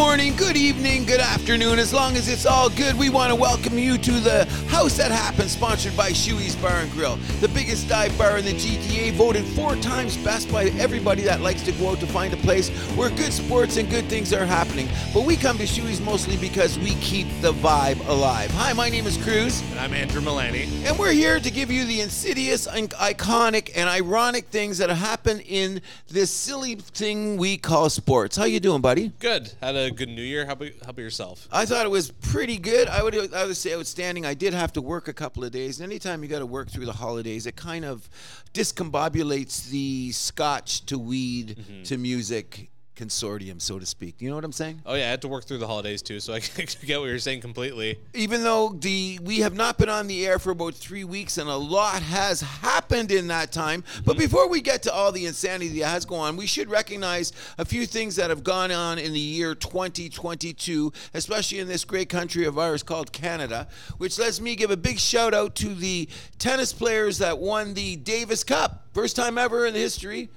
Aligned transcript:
morning, 0.00 0.34
good 0.34 0.56
evening, 0.56 1.04
good 1.04 1.20
afternoon. 1.20 1.78
As 1.78 1.92
long 1.92 2.16
as 2.16 2.26
it's 2.26 2.46
all 2.46 2.70
good, 2.70 2.98
we 2.98 3.10
want 3.10 3.28
to 3.28 3.34
welcome 3.34 3.78
you 3.78 3.98
to 3.98 4.12
the 4.12 4.46
House 4.68 4.96
That 4.96 5.10
Happens, 5.10 5.52
sponsored 5.52 5.94
by 5.94 6.08
Shuey's 6.10 6.56
Bar 6.56 6.72
and 6.80 6.90
Grill, 6.92 7.16
the 7.40 7.48
biggest 7.48 7.86
dive 7.86 8.16
bar 8.16 8.38
in 8.38 8.46
the 8.46 8.54
GTA, 8.54 9.12
voted 9.12 9.44
four 9.44 9.76
times 9.76 10.16
best 10.16 10.50
by 10.50 10.64
everybody 10.80 11.20
that 11.24 11.42
likes 11.42 11.62
to 11.64 11.72
go 11.72 11.90
out 11.90 12.00
to 12.00 12.06
find 12.06 12.32
a 12.32 12.38
place 12.38 12.70
where 12.96 13.10
good 13.10 13.30
sports 13.30 13.76
and 13.76 13.90
good 13.90 14.06
things 14.06 14.32
are 14.32 14.46
happening. 14.46 14.88
But 15.12 15.26
we 15.26 15.36
come 15.36 15.58
to 15.58 15.64
Shuey's 15.66 16.00
mostly 16.00 16.38
because 16.38 16.78
we 16.78 16.94
keep 16.94 17.26
the 17.42 17.52
vibe 17.52 18.00
alive. 18.08 18.50
Hi, 18.52 18.72
my 18.72 18.88
name 18.88 19.06
is 19.06 19.18
Cruz, 19.18 19.60
And 19.70 19.80
I'm 19.80 19.92
Andrew 19.92 20.22
Milani. 20.22 20.66
and 20.86 20.98
we're 20.98 21.12
here 21.12 21.38
to 21.38 21.50
give 21.50 21.70
you 21.70 21.84
the 21.84 22.00
insidious, 22.00 22.66
and 22.66 22.88
iconic, 22.92 23.70
and 23.76 23.86
ironic 23.86 24.46
things 24.46 24.78
that 24.78 24.88
happen 24.88 25.40
in 25.40 25.82
this 26.08 26.30
silly 26.30 26.76
thing 26.76 27.36
we 27.36 27.58
call 27.58 27.90
sports. 27.90 28.34
How 28.34 28.44
you 28.44 28.60
doing, 28.60 28.80
buddy? 28.80 29.12
Good. 29.18 29.52
Had 29.60 29.76
a 29.76 29.89
good 29.92 30.08
New 30.08 30.22
Year. 30.22 30.46
How 30.46 30.52
about, 30.52 30.68
how 30.84 30.90
about 30.90 30.98
yourself? 31.02 31.48
I 31.52 31.64
thought 31.66 31.84
it 31.86 31.90
was 31.90 32.10
pretty 32.10 32.58
good. 32.58 32.88
I 32.88 33.02
would 33.02 33.34
I 33.34 33.44
would 33.46 33.56
say 33.56 33.74
outstanding. 33.74 34.24
I 34.26 34.34
did 34.34 34.54
have 34.54 34.72
to 34.74 34.82
work 34.82 35.08
a 35.08 35.12
couple 35.12 35.44
of 35.44 35.50
days. 35.52 35.80
And 35.80 35.90
anytime 35.90 36.22
you 36.22 36.28
got 36.28 36.40
to 36.40 36.46
work 36.46 36.70
through 36.70 36.86
the 36.86 36.92
holidays, 36.92 37.46
it 37.46 37.56
kind 37.56 37.84
of 37.84 38.08
discombobulates 38.54 39.68
the 39.70 40.12
scotch 40.12 40.84
to 40.86 40.98
weed 40.98 41.56
Mm-hmm. 41.60 41.82
to 41.84 41.98
music 41.98 42.70
consortium, 43.00 43.60
so 43.60 43.78
to 43.78 43.86
speak. 43.86 44.20
You 44.20 44.28
know 44.28 44.34
what 44.34 44.44
I'm 44.44 44.52
saying? 44.52 44.82
Oh 44.84 44.94
yeah, 44.94 45.06
I 45.06 45.10
had 45.10 45.22
to 45.22 45.28
work 45.28 45.44
through 45.44 45.58
the 45.58 45.66
holidays 45.66 46.02
too, 46.02 46.20
so 46.20 46.34
I 46.34 46.40
get 46.84 47.00
what 47.00 47.06
you're 47.06 47.18
saying 47.18 47.40
completely. 47.40 47.98
Even 48.14 48.42
though 48.42 48.68
the 48.78 49.18
we 49.22 49.38
have 49.38 49.54
not 49.54 49.78
been 49.78 49.88
on 49.88 50.06
the 50.06 50.26
air 50.26 50.38
for 50.38 50.50
about 50.50 50.74
three 50.74 51.04
weeks 51.04 51.38
and 51.38 51.48
a 51.48 51.56
lot 51.56 52.02
has 52.02 52.40
happened 52.40 53.10
in 53.10 53.28
that 53.28 53.52
time. 53.52 53.82
But 54.04 54.12
mm-hmm. 54.12 54.20
before 54.20 54.48
we 54.48 54.60
get 54.60 54.82
to 54.84 54.92
all 54.92 55.12
the 55.12 55.26
insanity 55.26 55.80
that 55.80 55.88
has 55.88 56.04
gone 56.04 56.20
on, 56.20 56.36
we 56.36 56.46
should 56.46 56.68
recognize 56.68 57.32
a 57.58 57.64
few 57.64 57.86
things 57.86 58.16
that 58.16 58.30
have 58.30 58.44
gone 58.44 58.70
on 58.70 58.98
in 58.98 59.12
the 59.12 59.18
year 59.18 59.54
2022, 59.54 60.92
especially 61.14 61.58
in 61.58 61.68
this 61.68 61.84
great 61.84 62.08
country 62.08 62.44
of 62.44 62.58
ours 62.58 62.82
called 62.82 63.12
Canada. 63.12 63.68
Which 63.98 64.18
lets 64.18 64.40
me 64.40 64.54
give 64.54 64.70
a 64.70 64.76
big 64.76 64.98
shout 64.98 65.32
out 65.32 65.54
to 65.56 65.74
the 65.74 66.08
tennis 66.38 66.72
players 66.72 67.18
that 67.18 67.38
won 67.38 67.74
the 67.74 67.96
Davis 67.96 68.44
Cup, 68.44 68.86
first 68.92 69.16
time 69.16 69.38
ever 69.38 69.66
in 69.66 69.74
the 69.74 69.80
history. 69.80 70.28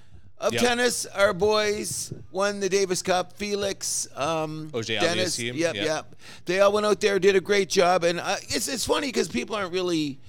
Of 0.43 0.53
Yep. 0.53 0.61
tennis, 0.61 1.05
our 1.05 1.33
boys 1.33 2.11
won 2.33 2.59
the 2.59 2.67
Davis 2.67 3.01
Cup. 3.01 3.37
Felix, 3.37 4.09
um, 4.13 4.69
OJ 4.73 4.99
Dennis, 4.99 5.37
Aliassime, 5.37 5.55
yep, 5.55 5.73
yep. 5.73 5.85
yep. 5.85 6.15
They 6.43 6.59
all 6.59 6.73
went 6.73 6.85
out 6.85 6.99
there, 6.99 7.17
did 7.17 7.37
a 7.37 7.39
great 7.39 7.69
job, 7.69 8.03
and 8.03 8.19
uh, 8.19 8.35
it's 8.49 8.67
it's 8.67 8.85
funny 8.85 9.07
because 9.07 9.29
people 9.29 9.55
aren't 9.55 9.71
really 9.71 10.19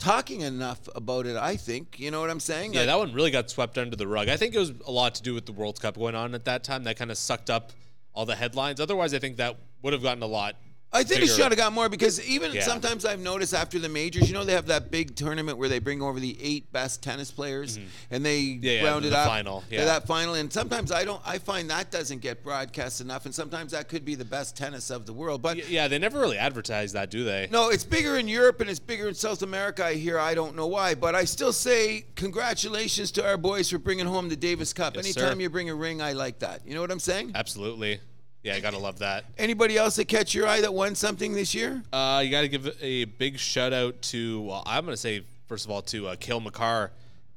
talking 0.00 0.40
enough 0.40 0.80
about 0.96 1.26
it. 1.26 1.36
I 1.36 1.54
think 1.54 2.00
you 2.00 2.10
know 2.10 2.20
what 2.20 2.28
I'm 2.28 2.40
saying. 2.40 2.72
Yeah, 2.72 2.80
Like, 2.80 2.88
that 2.88 2.98
one 2.98 3.12
really 3.12 3.30
got 3.30 3.50
swept 3.50 3.78
under 3.78 3.94
the 3.94 4.08
rug. 4.08 4.28
I 4.28 4.36
think 4.36 4.52
it 4.52 4.58
was 4.58 4.72
a 4.84 4.90
lot 4.90 5.14
to 5.14 5.22
do 5.22 5.32
with 5.32 5.46
the 5.46 5.52
World 5.52 5.80
Cup 5.80 5.96
going 5.96 6.16
on 6.16 6.34
at 6.34 6.44
that 6.46 6.64
time. 6.64 6.82
That 6.82 6.96
kind 6.96 7.12
of 7.12 7.16
sucked 7.16 7.48
up 7.48 7.70
all 8.14 8.26
the 8.26 8.34
headlines. 8.34 8.80
Otherwise, 8.80 9.14
I 9.14 9.20
think 9.20 9.36
that 9.36 9.56
would 9.82 9.92
have 9.92 10.02
gotten 10.02 10.24
a 10.24 10.26
lot. 10.26 10.56
I 10.94 11.04
think 11.04 11.22
it 11.22 11.28
should 11.28 11.40
have 11.46 11.56
got 11.56 11.72
more 11.72 11.88
because 11.88 12.22
even 12.26 12.52
Yeah. 12.52 12.62
sometimes 12.62 13.04
I've 13.06 13.20
noticed 13.20 13.54
after 13.54 13.78
the 13.78 13.88
majors, 13.88 14.28
you 14.28 14.34
know, 14.34 14.44
they 14.44 14.52
have 14.52 14.66
that 14.66 14.90
big 14.90 15.16
tournament 15.16 15.56
where 15.56 15.68
they 15.68 15.78
bring 15.78 16.02
over 16.02 16.20
the 16.20 16.36
eight 16.42 16.70
best 16.70 17.02
tennis 17.02 17.30
players 17.30 17.78
and 18.10 18.24
they 18.24 18.42
Mm-hmm. 18.42 18.64
Yeah, 18.64 18.72
yeah, 18.72 18.84
round 18.84 19.04
it 19.06 19.10
the 19.10 19.18
up. 19.18 19.26
final, 19.26 19.60
to 19.70 19.74
yeah. 19.74 19.84
that 19.86 20.06
final, 20.06 20.34
and 20.34 20.52
sometimes 20.52 20.92
I 20.92 21.04
don't. 21.04 21.20
I 21.24 21.38
find 21.38 21.70
that 21.70 21.90
doesn't 21.90 22.20
get 22.20 22.42
broadcast 22.44 23.00
enough, 23.00 23.24
and 23.24 23.34
sometimes 23.34 23.72
that 23.72 23.88
could 23.88 24.04
be 24.04 24.14
the 24.14 24.24
best 24.24 24.56
tennis 24.56 24.90
of 24.90 25.06
the 25.06 25.12
world. 25.12 25.40
But 25.42 25.68
Yeah, 25.68 25.88
they 25.88 25.98
never 25.98 26.18
really 26.20 26.38
advertise 26.38 26.92
that, 26.92 27.10
do 27.10 27.24
they? 27.24 27.48
No, 27.50 27.70
it's 27.70 27.84
bigger 27.84 28.18
in 28.18 28.28
Europe 28.28 28.60
and 28.60 28.68
it's 28.68 28.78
bigger 28.78 29.08
in 29.08 29.14
South 29.14 29.42
America. 29.42 29.84
I 29.84 29.94
hear. 29.94 30.18
I 30.18 30.34
don't 30.34 30.54
know 30.56 30.66
why, 30.66 30.94
but 30.94 31.14
I 31.14 31.24
still 31.24 31.52
say 31.52 32.04
congratulations 32.16 33.10
to 33.12 33.26
our 33.26 33.36
boys 33.38 33.70
for 33.70 33.78
bringing 33.78 34.06
home 34.06 34.28
the 34.28 34.36
Davis 34.36 34.72
Cup. 34.72 34.96
Yes, 34.96 35.04
Anytime 35.06 35.36
sir. 35.36 35.40
you 35.42 35.48
bring 35.50 35.70
a 35.70 35.74
ring, 35.74 36.02
I 36.02 36.12
like 36.12 36.40
that. 36.40 36.66
You 36.66 36.74
know 36.74 36.80
what 36.80 36.90
I'm 36.90 36.98
saying? 37.00 37.32
Absolutely. 37.34 38.00
Yeah, 38.42 38.54
I 38.54 38.60
gotta 38.60 38.78
love 38.78 38.98
that. 38.98 39.24
Anybody 39.38 39.76
else 39.76 39.96
that 39.96 40.06
catch 40.08 40.34
your 40.34 40.46
eye 40.48 40.60
that 40.62 40.74
won 40.74 40.94
something 40.94 41.32
this 41.32 41.54
year? 41.54 41.82
Uh, 41.92 42.20
you 42.24 42.30
got 42.30 42.40
to 42.42 42.48
give 42.48 42.76
a 42.80 43.04
big 43.04 43.38
shout 43.38 43.72
out 43.72 44.00
to. 44.02 44.40
Well, 44.42 44.62
I'm 44.66 44.84
going 44.84 44.94
to 44.94 45.00
say 45.00 45.22
first 45.46 45.64
of 45.64 45.70
all 45.70 45.82
to 45.82 46.08
uh, 46.08 46.16
Cale 46.16 46.40
Makar. 46.40 46.90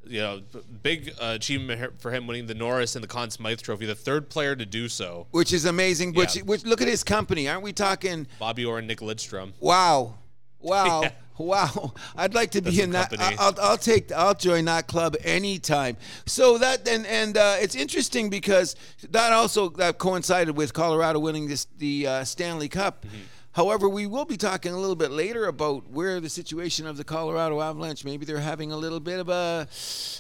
You 0.08 0.20
know, 0.20 0.42
big 0.84 1.12
uh, 1.20 1.34
achievement 1.36 2.00
for 2.00 2.12
him 2.12 2.28
winning 2.28 2.46
the 2.46 2.54
Norris 2.54 2.96
and 2.96 3.04
the 3.04 3.08
Conn 3.08 3.32
Smythe 3.32 3.60
Trophy, 3.62 3.88
the 3.88 3.96
third 3.96 4.30
player 4.30 4.56
to 4.56 4.66
do 4.66 4.88
so. 4.88 5.26
Which 5.32 5.52
is 5.52 5.66
amazing. 5.66 6.14
Which, 6.14 6.36
Yeah. 6.36 6.44
which 6.44 6.64
look 6.64 6.80
at 6.82 6.88
his 6.88 7.04
company. 7.04 7.48
Aren't 7.48 7.64
we 7.64 7.74
talking? 7.74 8.28
Bobby 8.38 8.66
Orr 8.66 8.78
and 8.78 8.88
Nick 8.88 9.00
Lidstrom. 9.00 9.54
Wow, 9.60 10.16
wow, 10.60 11.02
Yeah. 11.04 11.12
Wow! 11.38 11.94
I'd 12.16 12.34
like 12.34 12.51
to 12.51 12.62
be 12.62 12.81
in 12.81 12.91
that. 12.91 13.09
company. 13.09 13.38
I'll, 13.40 13.56
I'll 13.62 13.78
take. 13.78 14.12
I'll 14.12 14.34
join 14.34 14.66
that 14.66 14.88
club 14.88 15.16
anytime. 15.23 15.97
So 16.25 16.57
that 16.57 16.88
and 16.88 17.06
and 17.06 17.38
uh, 17.38 17.57
it's 17.59 17.75
interesting 17.75 18.29
because 18.29 18.75
that 19.09 19.34
also 19.34 19.69
that 19.69 19.97
coincided 19.97 20.56
with 20.56 20.73
Colorado 20.73 21.19
winning 21.19 21.47
this 21.47 21.66
the 21.78 22.07
uh, 22.07 22.23
Stanley 22.23 22.69
Cup. 22.69 23.06
Mm-hmm. 23.06 23.18
However, 23.51 23.88
we 23.88 24.06
will 24.06 24.25
be 24.25 24.35
talking 24.35 24.73
a 24.73 24.78
little 24.78 24.97
bit 24.97 25.12
later 25.12 25.46
about 25.46 25.90
where 25.90 26.19
the 26.19 26.28
situation 26.28 26.85
of 26.85 26.97
the 26.97 27.06
Colorado 27.06 27.62
Avalanche. 27.62 28.03
Maybe 28.03 28.25
they're 28.25 28.38
having 28.38 28.73
a 28.73 28.78
little 28.78 29.00
bit 29.00 29.17
of 29.17 29.29
a 29.29 29.69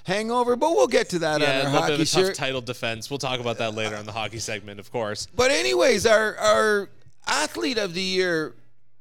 hangover, 0.05 0.55
but 0.55 0.71
we'll 0.71 0.87
get 0.87 1.09
to 1.09 1.19
that 1.19 1.41
Yeah, 1.41 1.47
on 1.49 1.65
our 1.65 1.71
bit 1.71 1.81
hockey 1.81 1.97
tough 1.97 2.07
shirt. 2.07 2.35
title 2.35 2.61
defense. 2.61 3.09
We'll 3.09 3.17
talk 3.19 3.41
about 3.41 3.57
that 3.57 3.73
later 3.75 3.97
on 3.97 4.05
the 4.05 4.13
hockey 4.13 4.39
segment, 4.39 4.79
of 4.79 4.89
course. 4.89 5.27
But 5.35 5.51
anyways, 5.51 6.05
our 6.05 6.37
our 6.37 6.89
athlete 7.27 7.77
of 7.77 7.93
the 7.93 8.01
year 8.01 8.55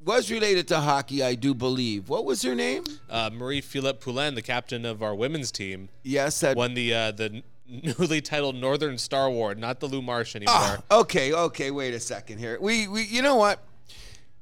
was 0.05 0.31
related 0.31 0.69
to 0.69 0.81
hockey, 0.81 1.23
I 1.23 1.35
do 1.35 1.55
believe. 1.55 2.09
What 2.09 2.25
was 2.25 2.43
her 2.43 2.55
name? 2.55 2.85
Uh, 3.09 3.31
Marie-Philip 3.33 4.01
Poulin, 4.01 4.35
the 4.35 4.43
captain 4.43 4.85
of 4.85 5.03
our 5.03 5.15
women's 5.15 5.51
team, 5.51 5.89
Yes, 6.03 6.41
that. 6.41 6.57
won 6.57 6.75
the 6.75 6.93
uh, 6.95 7.11
the 7.13 7.43
newly 7.99 8.21
titled 8.21 8.57
Northern 8.57 8.99
Star 8.99 9.27
Award, 9.27 9.59
not 9.59 9.81
the 9.81 9.87
Lou 9.87 10.03
Marsh 10.03 10.37
anymore. 10.37 10.55
Ah, 10.57 10.79
okay, 10.91 11.33
okay. 11.33 11.71
Wait 11.71 11.95
a 11.95 12.01
second 12.01 12.39
here. 12.39 12.59
We 12.61 12.87
we 12.89 13.03
you 13.05 13.23
know 13.23 13.37
what? 13.37 13.61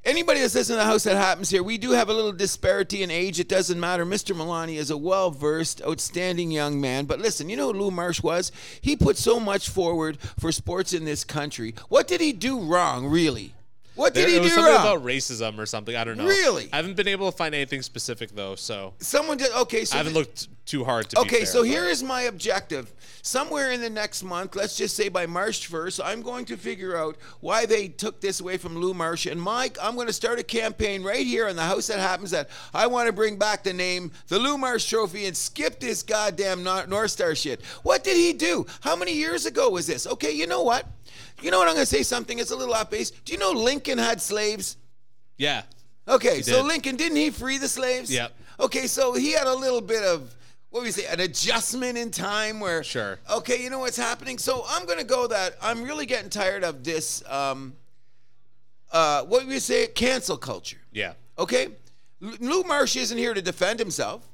Anybody 0.04 0.40
that 0.40 0.48
says 0.48 0.68
in 0.68 0.76
the 0.76 0.84
house 0.84 1.04
that 1.04 1.14
happens 1.16 1.48
here, 1.48 1.62
we 1.62 1.78
do 1.78 1.92
have 1.92 2.08
a 2.08 2.12
little 2.12 2.32
disparity 2.32 3.04
in 3.04 3.10
age. 3.12 3.38
It 3.38 3.48
doesn't 3.48 3.78
matter. 3.78 4.04
Mr. 4.04 4.34
Milani 4.34 4.74
is 4.74 4.90
a 4.90 4.96
well 4.96 5.30
versed, 5.30 5.80
outstanding 5.82 6.50
young 6.50 6.80
man. 6.80 7.04
But 7.04 7.20
listen, 7.20 7.48
you 7.48 7.56
know 7.56 7.72
who 7.72 7.78
Lou 7.78 7.90
Marsh 7.92 8.20
was? 8.20 8.50
He 8.80 8.96
put 8.96 9.16
so 9.16 9.38
much 9.38 9.68
forward 9.68 10.18
for 10.40 10.50
sports 10.50 10.92
in 10.92 11.04
this 11.04 11.22
country. 11.22 11.76
What 11.88 12.08
did 12.08 12.20
he 12.20 12.32
do 12.32 12.58
wrong, 12.58 13.06
really? 13.06 13.54
What 13.94 14.14
did 14.14 14.22
There- 14.22 14.28
he 14.30 14.36
it 14.36 14.41
was 14.41 14.50
do 14.50 14.54
something 14.56 14.75
wrong? 14.75 14.86
about 14.86 15.04
racism 15.04 15.58
or 15.58 15.66
something. 15.66 15.94
I 15.94 16.04
don't 16.04 16.16
know. 16.16 16.25
Really? 16.25 16.69
I 16.72 16.76
haven't 16.76 16.94
been 16.97 17.08
able 17.08 17.30
to 17.30 17.36
find 17.36 17.54
anything 17.54 17.82
specific 17.82 18.30
though, 18.34 18.54
so 18.54 18.94
Someone 19.00 19.36
did. 19.36 19.50
Okay, 19.53 19.84
so 19.84 19.94
I 19.94 19.98
haven't 19.98 20.14
the- 20.14 20.20
looked 20.20 20.48
too 20.64 20.84
hard 20.84 21.08
to. 21.10 21.20
Okay, 21.20 21.44
so 21.44 21.62
here 21.62 21.84
is 21.84 22.02
my 22.02 22.22
objective. 22.22 22.92
Somewhere 23.22 23.72
in 23.72 23.80
the 23.80 23.90
next 23.90 24.22
month, 24.22 24.56
let's 24.56 24.76
just 24.76 24.96
say 24.96 25.08
by 25.08 25.26
March 25.26 25.70
1st, 25.70 26.00
I'm 26.04 26.22
going 26.22 26.44
to 26.46 26.56
figure 26.56 26.96
out 26.96 27.16
why 27.40 27.66
they 27.66 27.88
took 27.88 28.20
this 28.20 28.40
away 28.40 28.56
from 28.56 28.76
Lou 28.76 28.94
Marsh. 28.94 29.26
And 29.26 29.40
Mike, 29.40 29.76
I'm 29.80 29.94
going 29.94 30.06
to 30.08 30.12
start 30.12 30.38
a 30.38 30.42
campaign 30.42 31.02
right 31.02 31.26
here 31.26 31.48
in 31.48 31.56
the 31.56 31.62
house 31.62 31.86
that 31.86 31.98
happens 31.98 32.30
that 32.32 32.48
I 32.74 32.86
want 32.86 33.06
to 33.06 33.12
bring 33.12 33.38
back 33.38 33.62
the 33.62 33.72
name, 33.72 34.10
the 34.28 34.38
Lou 34.38 34.58
Marsh 34.58 34.88
Trophy, 34.88 35.26
and 35.26 35.36
skip 35.36 35.78
this 35.78 36.02
goddamn 36.02 36.64
North 36.64 37.10
Star 37.10 37.34
shit. 37.34 37.62
What 37.82 38.02
did 38.02 38.16
he 38.16 38.32
do? 38.32 38.66
How 38.80 38.96
many 38.96 39.12
years 39.12 39.46
ago 39.46 39.70
was 39.70 39.86
this? 39.86 40.06
Okay, 40.06 40.32
you 40.32 40.46
know 40.46 40.62
what? 40.62 40.86
You 41.40 41.50
know 41.50 41.58
what? 41.58 41.68
I'm 41.68 41.74
going 41.74 41.86
to 41.86 41.94
say 41.94 42.02
something. 42.02 42.38
It's 42.38 42.50
a 42.50 42.56
little 42.56 42.74
off 42.74 42.90
base. 42.90 43.10
Do 43.10 43.32
you 43.32 43.38
know 43.38 43.52
Lincoln 43.52 43.98
had 43.98 44.20
slaves? 44.20 44.76
yeah, 45.38 45.62
Okay, 46.08 46.42
so. 46.42 46.62
Lincoln 46.62 46.96
didn't 46.96 47.16
he 47.16 47.30
free 47.30 47.58
the 47.58 47.68
slaves? 47.68 48.12
Yep. 48.12 48.32
Okay, 48.60 48.86
so 48.86 49.14
he 49.14 49.32
had 49.32 49.46
a 49.46 49.54
little 49.54 49.80
bit 49.80 50.02
of 50.02 50.34
what 50.72 50.80
do 50.80 50.84
we 50.84 50.90
say, 50.90 51.04
an 51.06 51.20
adjustment 51.20 51.98
in 51.98 52.10
time 52.10 52.58
where 52.58 52.82
Sure. 52.82 53.18
Okay, 53.30 53.62
you 53.62 53.68
know 53.68 53.78
what's 53.80 53.96
happening. 53.96 54.38
So 54.38 54.64
I'm 54.66 54.86
gonna 54.86 55.04
go 55.04 55.26
that 55.26 55.54
I'm 55.60 55.82
really 55.82 56.06
getting 56.06 56.30
tired 56.30 56.64
of 56.64 56.82
this. 56.82 57.22
Um, 57.28 57.74
uh, 58.90 59.22
what 59.24 59.42
do 59.42 59.48
we 59.48 59.58
say? 59.58 59.86
Cancel 59.88 60.38
culture. 60.38 60.78
yeah, 60.90 61.12
Okay, 61.38 61.68
Lou 62.20 62.62
Marsh 62.62 62.96
isn't 62.96 63.18
here 63.18 63.34
to 63.34 63.42
defend 63.42 63.78
himself. 63.78 64.26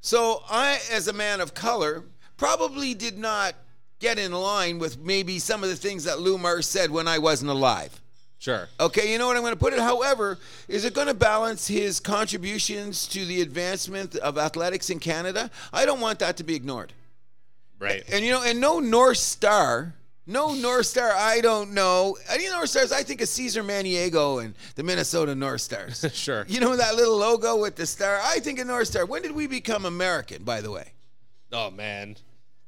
So 0.00 0.42
I, 0.50 0.80
as 0.92 1.06
a 1.06 1.12
man 1.12 1.40
of 1.40 1.54
color, 1.54 2.02
probably 2.36 2.92
did 2.94 3.16
not 3.16 3.54
get 4.00 4.18
in 4.18 4.32
line 4.32 4.78
with 4.80 4.98
maybe 4.98 5.38
some 5.38 5.62
of 5.62 5.68
the 5.68 5.76
things 5.76 6.04
that 6.04 6.18
Lou 6.20 6.36
Marsh 6.36 6.66
said 6.66 6.90
when 6.90 7.06
I 7.06 7.18
wasn't 7.18 7.50
alive. 7.50 8.00
Sure. 8.38 8.68
Okay, 8.78 9.10
you 9.10 9.18
know 9.18 9.26
what 9.26 9.36
I'm 9.36 9.42
going 9.42 9.54
to 9.54 9.58
put 9.58 9.72
it. 9.72 9.80
However, 9.80 10.38
is 10.68 10.84
it 10.84 10.94
going 10.94 11.06
to 11.06 11.14
balance 11.14 11.66
his 11.66 12.00
contributions 12.00 13.06
to 13.08 13.24
the 13.24 13.40
advancement 13.40 14.14
of 14.16 14.38
athletics 14.38 14.90
in 14.90 14.98
Canada? 14.98 15.50
I 15.72 15.86
don't 15.86 16.00
want 16.00 16.18
that 16.18 16.36
to 16.36 16.44
be 16.44 16.54
ignored. 16.54 16.92
Right. 17.78 18.04
And 18.12 18.24
you 18.24 18.30
know, 18.30 18.42
and 18.42 18.60
no 18.60 18.78
North 18.78 19.18
Star, 19.18 19.94
no 20.26 20.54
North 20.54 20.86
Star. 20.86 21.12
I 21.12 21.40
don't 21.40 21.72
know 21.72 22.16
any 22.30 22.48
North 22.48 22.70
Stars. 22.70 22.92
I 22.92 23.02
think 23.02 23.20
of 23.20 23.28
Cesare 23.28 23.62
Maniago 23.62 24.44
and 24.44 24.54
the 24.74 24.82
Minnesota 24.82 25.34
North 25.34 25.60
Stars. 25.62 26.04
Sure. 26.14 26.44
You 26.48 26.60
know 26.60 26.76
that 26.76 26.94
little 26.94 27.16
logo 27.16 27.56
with 27.56 27.76
the 27.76 27.86
star. 27.86 28.20
I 28.22 28.38
think 28.40 28.58
of 28.58 28.66
North 28.66 28.88
Star. 28.88 29.06
When 29.06 29.22
did 29.22 29.32
we 29.32 29.46
become 29.46 29.84
American? 29.84 30.42
By 30.44 30.60
the 30.60 30.70
way. 30.70 30.92
Oh 31.52 31.70
man, 31.70 32.16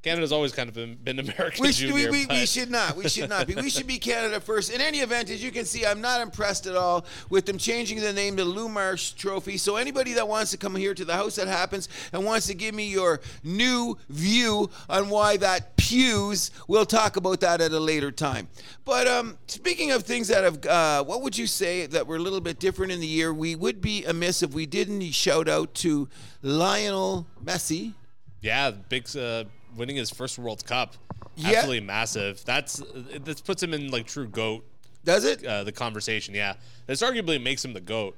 Canada's 0.09 0.33
always 0.33 0.53
kind 0.53 0.71
of 0.71 0.75
been, 0.75 0.95
been 0.95 1.19
American 1.19 1.63
We, 1.63 1.71
should, 1.71 1.89
junior. 1.89 2.11
we, 2.11 2.21
we 2.21 2.27
but- 2.27 2.49
should 2.49 2.71
not. 2.71 2.97
We 2.97 3.11
should 3.11 3.29
not 3.29 3.47
be. 3.47 3.55
We 3.55 3.69
should 3.69 3.87
be 3.87 3.99
Canada 3.99 4.41
first. 4.41 4.73
In 4.73 4.81
any 4.81 5.01
event, 5.01 5.29
as 5.29 5.45
you 5.45 5.51
can 5.51 5.67
see, 5.67 5.85
I'm 5.85 6.01
not 6.01 6.23
impressed 6.23 6.67
at 6.67 6.77
all 6.77 7.05
with 7.29 7.45
them 7.45 7.59
changing 7.59 8.01
the 8.01 8.15
name 8.15 8.39
to 8.39 8.45
Lou 8.45 8.71
Marsh 8.71 9.11
Trophy. 9.11 9.59
So 9.59 9.77
anybody 9.77 10.15
that 10.15 10.27
wants 10.27 10.51
to 10.53 10.57
come 10.57 10.75
here 10.75 10.95
to 10.95 11.05
the 11.05 11.13
house 11.13 11.37
that 11.37 11.47
happens 11.47 11.91
and 12.15 12.25
wants 12.25 12.47
to 12.47 12.55
give 12.55 12.75
me 12.75 12.89
your 12.89 13.21
new 13.45 13.99
view 14.09 14.71
on 14.89 15.11
why 15.11 15.37
that 15.37 15.77
pews. 15.77 16.53
We'll 16.69 16.87
talk 16.87 17.17
about 17.17 17.41
that 17.41 17.61
at 17.61 17.73
a 17.73 17.81
later 17.81 18.11
time. 18.11 18.49
But 18.87 19.07
um, 19.07 19.37
speaking 19.47 19.91
of 19.91 20.05
things 20.05 20.29
that 20.29 20.43
have, 20.43 20.65
uh, 20.65 21.05
what 21.05 21.21
would 21.21 21.37
you 21.37 21.47
say 21.47 21.85
that 21.85 22.07
were 22.07 22.17
a 22.17 22.21
little 22.21 22.41
bit 22.41 22.59
different 22.59 22.93
in 22.93 23.01
the 23.01 23.07
year? 23.07 23.35
We 23.35 23.55
would 23.57 23.83
be 23.83 24.07
amiss 24.07 24.43
if 24.43 24.55
we 24.55 24.65
didn't 24.65 25.03
shout 25.13 25.49
out 25.51 25.75
to 25.75 26.09
Lionel 26.41 27.27
Messi. 27.45 27.93
Yeah, 28.41 28.71
big 28.71 29.05
uh, 29.15 29.45
winning 29.79 29.97
his 29.97 30.11
first 30.11 30.39
World 30.39 30.65
Cup. 30.67 30.95
Yeah. 31.37 31.51
Absolutely 31.51 31.81
massive. 31.81 32.45
That's 32.45 32.83
this 33.21 33.41
puts 33.41 33.63
him 33.63 33.73
in 33.73 33.91
like 33.91 34.07
true 34.07 34.27
goat 34.29 34.67
Does 35.05 35.25
it? 35.25 35.45
uh, 35.45 35.65
the 35.65 35.73
conversation. 35.73 36.35
Yeah, 36.35 36.55
this 36.87 37.01
arguably 37.03 37.43
makes 37.43 37.65
him 37.65 37.73
the 37.73 37.81
goat. 37.81 38.17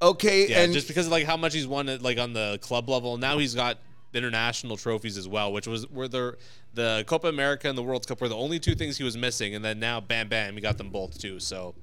Okay, 0.00 0.48
Yeah, 0.48 0.62
and 0.62 0.72
just 0.72 0.88
because 0.88 1.06
of 1.06 1.12
like 1.12 1.26
how 1.26 1.36
much 1.36 1.54
he's 1.54 1.66
won 1.66 1.88
at 1.88 2.02
like 2.02 2.18
on 2.18 2.32
the 2.32 2.58
club 2.62 2.88
level. 2.88 3.16
Now 3.18 3.38
he's 3.38 3.54
got 3.54 3.78
international 4.14 4.76
trophies 4.76 5.16
as 5.16 5.26
well, 5.28 5.52
which 5.52 5.66
was 5.66 5.88
were 5.90 6.08
the 6.08 6.36
the 6.74 7.04
Copa 7.06 7.28
America 7.28 7.68
and 7.68 7.76
the 7.78 7.82
World 7.82 8.06
Cup 8.06 8.20
were 8.20 8.28
the 8.28 8.36
only 8.36 8.58
two 8.58 8.74
things 8.74 8.96
he 8.98 9.04
was 9.04 9.16
missing, 9.16 9.54
and 9.54 9.64
then 9.64 9.78
now 9.78 10.00
bam 10.00 10.28
bam 10.28 10.54
he 10.54 10.60
got 10.60 10.78
them 10.78 10.90
both 10.90 11.18
too. 11.18 11.38
So 11.40 11.74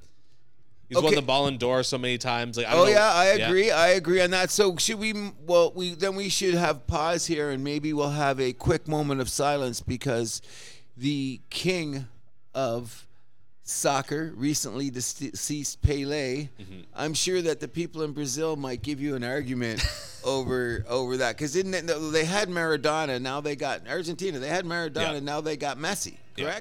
he's 0.89 0.95
won 0.97 1.05
Okay. 1.05 1.15
the 1.15 1.21
Ballon 1.21 1.57
d'Or 1.57 1.83
so 1.83 1.97
many 1.97 2.17
times. 2.17 2.57
Like 2.57 2.65
I 2.67 2.71
don't 2.71 2.81
Oh 2.81 2.83
know- 2.85 2.89
yeah, 2.91 3.13
I 3.13 3.25
agree. 3.27 3.71
I 3.71 3.89
agree 3.89 4.19
on 4.21 4.31
that. 4.31 4.51
So 4.51 4.75
should 4.77 4.99
we? 4.99 5.13
Well, 5.47 5.71
we 5.73 5.93
then 5.95 6.15
we 6.15 6.27
should 6.29 6.55
have 6.55 6.85
pause 6.87 7.25
here, 7.25 7.49
and 7.51 7.63
maybe 7.63 7.93
we'll 7.93 8.09
have 8.09 8.39
a 8.41 8.51
quick 8.53 8.87
moment 8.87 9.21
of 9.21 9.29
silence 9.29 9.79
because 9.81 10.41
the 10.97 11.39
king 11.49 12.07
of 12.53 13.05
soccer 13.63 14.33
recently 14.35 14.89
deceased 14.89 15.81
Pele. 15.83 16.49
Mm-hmm. 16.59 16.79
I'm 16.95 17.13
sure 17.13 17.39
that 17.43 17.59
the 17.59 17.67
people 17.67 18.01
in 18.01 18.13
Brazil 18.13 18.55
might 18.55 18.81
give 18.81 18.99
you 18.99 19.15
an 19.15 19.23
argument 19.23 19.83
over 20.23 20.83
over 20.89 21.17
that 21.17 21.37
because 21.37 21.53
didn't 21.53 21.75
it, 21.75 21.85
they 22.11 22.25
had 22.25 22.49
Maradona, 22.49 23.21
now 23.21 23.41
they 23.41 23.55
got 23.55 23.87
Argentina. 23.87 24.39
They 24.39 24.47
had 24.47 24.65
Maradona, 24.65 25.13
Yeah. 25.13 25.19
now 25.19 25.41
they 25.41 25.55
got 25.55 25.77
Messi. 25.77 26.17
Yeah. 26.35 26.59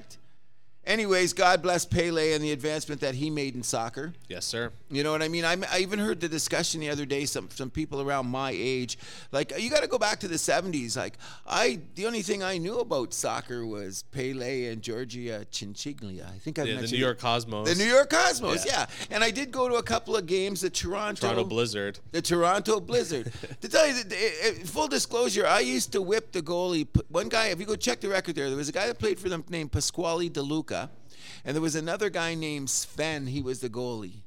Anyways, 0.85 1.33
God 1.33 1.61
bless 1.61 1.85
Pele 1.85 2.33
and 2.33 2.43
the 2.43 2.51
advancement 2.51 3.01
that 3.01 3.15
he 3.15 3.29
made 3.29 3.53
in 3.53 3.61
soccer. 3.61 4.13
Yes, 4.27 4.45
sir. 4.45 4.71
You 4.89 5.03
know 5.03 5.11
what 5.11 5.21
I 5.21 5.27
mean? 5.27 5.45
I, 5.45 5.55
I 5.71 5.79
even 5.79 5.99
heard 5.99 6.19
the 6.19 6.29
discussion 6.29 6.81
the 6.81 6.89
other 6.89 7.05
day. 7.05 7.25
Some 7.25 7.49
some 7.51 7.69
people 7.69 8.01
around 8.01 8.25
my 8.27 8.51
age, 8.55 8.97
like 9.31 9.53
you 9.59 9.69
got 9.69 9.83
to 9.83 9.87
go 9.87 9.99
back 9.99 10.19
to 10.21 10.27
the 10.27 10.35
'70s. 10.35 10.97
Like 10.97 11.17
I, 11.45 11.79
the 11.95 12.07
only 12.07 12.23
thing 12.23 12.41
I 12.41 12.57
knew 12.57 12.79
about 12.79 13.13
soccer 13.13 13.65
was 13.67 14.03
Pele 14.03 14.67
and 14.67 14.81
Giorgio 14.81 15.43
Chinaglia. 15.51 16.25
I 16.27 16.39
think 16.39 16.57
I 16.57 16.63
Yeah, 16.63 16.81
the 16.81 16.87
New. 16.87 16.97
York 16.97 17.19
Cosmos, 17.19 17.69
the 17.69 17.75
New 17.75 17.89
York 17.89 18.09
Cosmos. 18.09 18.65
Yeah. 18.65 18.69
Yeah. 18.79 18.85
and 19.11 19.23
I 19.23 19.31
did 19.31 19.51
go 19.51 19.67
to 19.67 19.75
a 19.75 19.83
couple 19.83 20.15
of 20.15 20.25
games. 20.25 20.61
The 20.61 20.69
Toronto, 20.69 21.21
Toronto 21.21 21.43
Blizzard. 21.43 21.99
the 22.11 22.21
Toronto 22.21 22.79
Blizzard. 22.79 23.31
to 23.61 23.69
tell 23.69 23.87
you, 23.87 23.93
the, 23.93 24.09
the, 24.09 24.67
full 24.67 24.87
disclosure, 24.87 25.45
I 25.45 25.59
used 25.59 25.91
to 25.93 26.01
whip 26.01 26.31
the 26.31 26.41
goalie. 26.41 26.87
One 27.09 27.29
guy, 27.29 27.47
if 27.47 27.59
you 27.59 27.65
go 27.65 27.75
check 27.75 27.99
the 28.01 28.09
record 28.09 28.35
there, 28.35 28.47
there 28.47 28.57
was 28.57 28.69
a 28.69 28.71
guy 28.73 28.87
that 28.87 28.99
played 28.99 29.19
for 29.19 29.29
them 29.29 29.43
named 29.49 29.71
Pasquale 29.71 30.29
DeLuca, 30.29 30.68
and 30.71 31.55
there 31.55 31.61
was 31.61 31.75
another 31.75 32.09
guy 32.09 32.35
named 32.35 32.69
Sven. 32.69 33.27
He 33.27 33.41
was 33.41 33.59
the 33.59 33.69
goalie. 33.69 34.21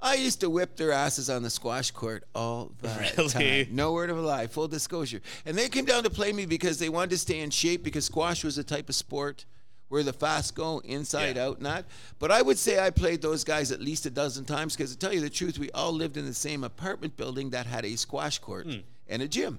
I 0.00 0.14
used 0.14 0.40
to 0.42 0.50
whip 0.50 0.76
their 0.76 0.92
asses 0.92 1.28
on 1.28 1.42
the 1.42 1.50
squash 1.50 1.90
court 1.90 2.22
all 2.34 2.70
the 2.80 2.88
Really? 3.18 3.28
time. 3.64 3.74
No 3.74 3.92
word 3.92 4.10
of 4.10 4.18
a 4.18 4.20
lie. 4.20 4.46
Full 4.46 4.68
disclosure. 4.68 5.20
And 5.44 5.56
they 5.58 5.68
came 5.68 5.84
down 5.84 6.04
to 6.04 6.10
play 6.10 6.32
me 6.32 6.46
because 6.46 6.78
they 6.78 6.88
wanted 6.88 7.10
to 7.10 7.18
stay 7.18 7.40
in 7.40 7.50
shape 7.50 7.82
because 7.82 8.04
squash 8.04 8.44
was 8.44 8.58
a 8.58 8.64
type 8.64 8.88
of 8.88 8.94
sport 8.94 9.44
where 9.88 10.04
the 10.04 10.12
fast 10.12 10.54
go 10.54 10.78
inside 10.84 11.34
Yeah. 11.36 11.46
out, 11.46 11.60
not. 11.60 11.84
But 12.20 12.30
I 12.30 12.42
would 12.42 12.58
say 12.58 12.78
I 12.78 12.90
played 12.90 13.22
those 13.22 13.42
guys 13.42 13.72
at 13.72 13.80
least 13.80 14.06
a 14.06 14.10
dozen 14.10 14.44
times 14.44 14.76
because 14.76 14.92
to 14.92 14.98
tell 14.98 15.12
you 15.12 15.20
the 15.20 15.30
truth, 15.30 15.58
we 15.58 15.70
all 15.72 15.92
lived 15.92 16.16
in 16.16 16.26
the 16.26 16.34
same 16.34 16.62
apartment 16.62 17.16
building 17.16 17.50
that 17.50 17.66
had 17.66 17.84
a 17.84 17.96
squash 17.96 18.38
court 18.38 18.66
Hmm. 18.66 18.80
and 19.08 19.20
a 19.22 19.26
gym. 19.26 19.58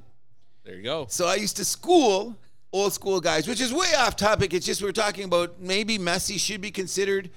There 0.63 0.75
you 0.75 0.83
go. 0.83 1.07
So 1.09 1.25
I 1.27 1.35
used 1.35 1.57
to 1.57 1.65
school 1.65 2.37
old 2.71 2.94
school 2.94 3.19
guys, 3.19 3.48
which 3.48 3.62
is 3.62 3.74
way 3.74 3.94
off 3.98 4.16
topic. 4.16 4.54
It's 4.54 4.66
just 4.66 4.81
we're 4.81 4.92
talking 4.92 5.24
about 5.24 5.60
maybe 5.60 5.98
Messi 5.98 6.39
should 6.39 6.62
be 6.62 6.71
considered. 6.71 7.30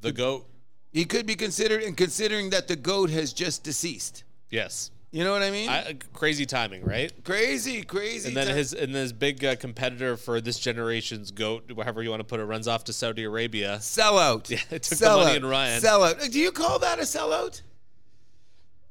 The 0.00 0.12
goat. 0.12 0.46
He 0.92 1.04
could 1.04 1.26
be 1.26 1.34
considered, 1.34 1.82
and 1.82 1.96
considering 1.96 2.50
that 2.50 2.68
the 2.68 2.76
goat 2.76 3.10
has 3.10 3.32
just 3.32 3.64
deceased. 3.64 4.22
Yes. 4.48 4.90
You 5.10 5.22
know 5.22 5.30
what 5.30 5.42
I 5.42 5.50
mean? 5.50 5.68
I, 5.68 5.96
crazy 6.12 6.44
timing, 6.44 6.84
right? 6.84 7.12
crazy, 7.24 7.82
crazy. 7.84 8.28
And 8.28 8.36
then 8.36 8.48
ti- 8.48 8.52
his 8.52 8.72
and 8.72 8.92
his 8.92 9.12
big 9.12 9.44
uh, 9.44 9.54
competitor 9.54 10.16
for 10.16 10.40
this 10.40 10.58
generation's 10.58 11.30
goat, 11.30 11.70
however 11.76 12.02
you 12.02 12.10
want 12.10 12.18
to 12.20 12.24
put 12.24 12.40
it, 12.40 12.44
runs 12.44 12.66
off 12.66 12.82
to 12.84 12.92
Saudi 12.92 13.22
Arabia. 13.22 13.76
sellout. 13.80 14.50
Yeah, 14.50 14.58
it 14.72 14.82
took 14.84 14.98
the 14.98 15.06
money 15.06 15.36
and 15.36 15.48
ran. 15.48 15.80
Sellout. 15.80 16.30
Do 16.32 16.40
you 16.40 16.50
call 16.50 16.80
that 16.80 16.98
a 16.98 17.02
sellout? 17.02 17.62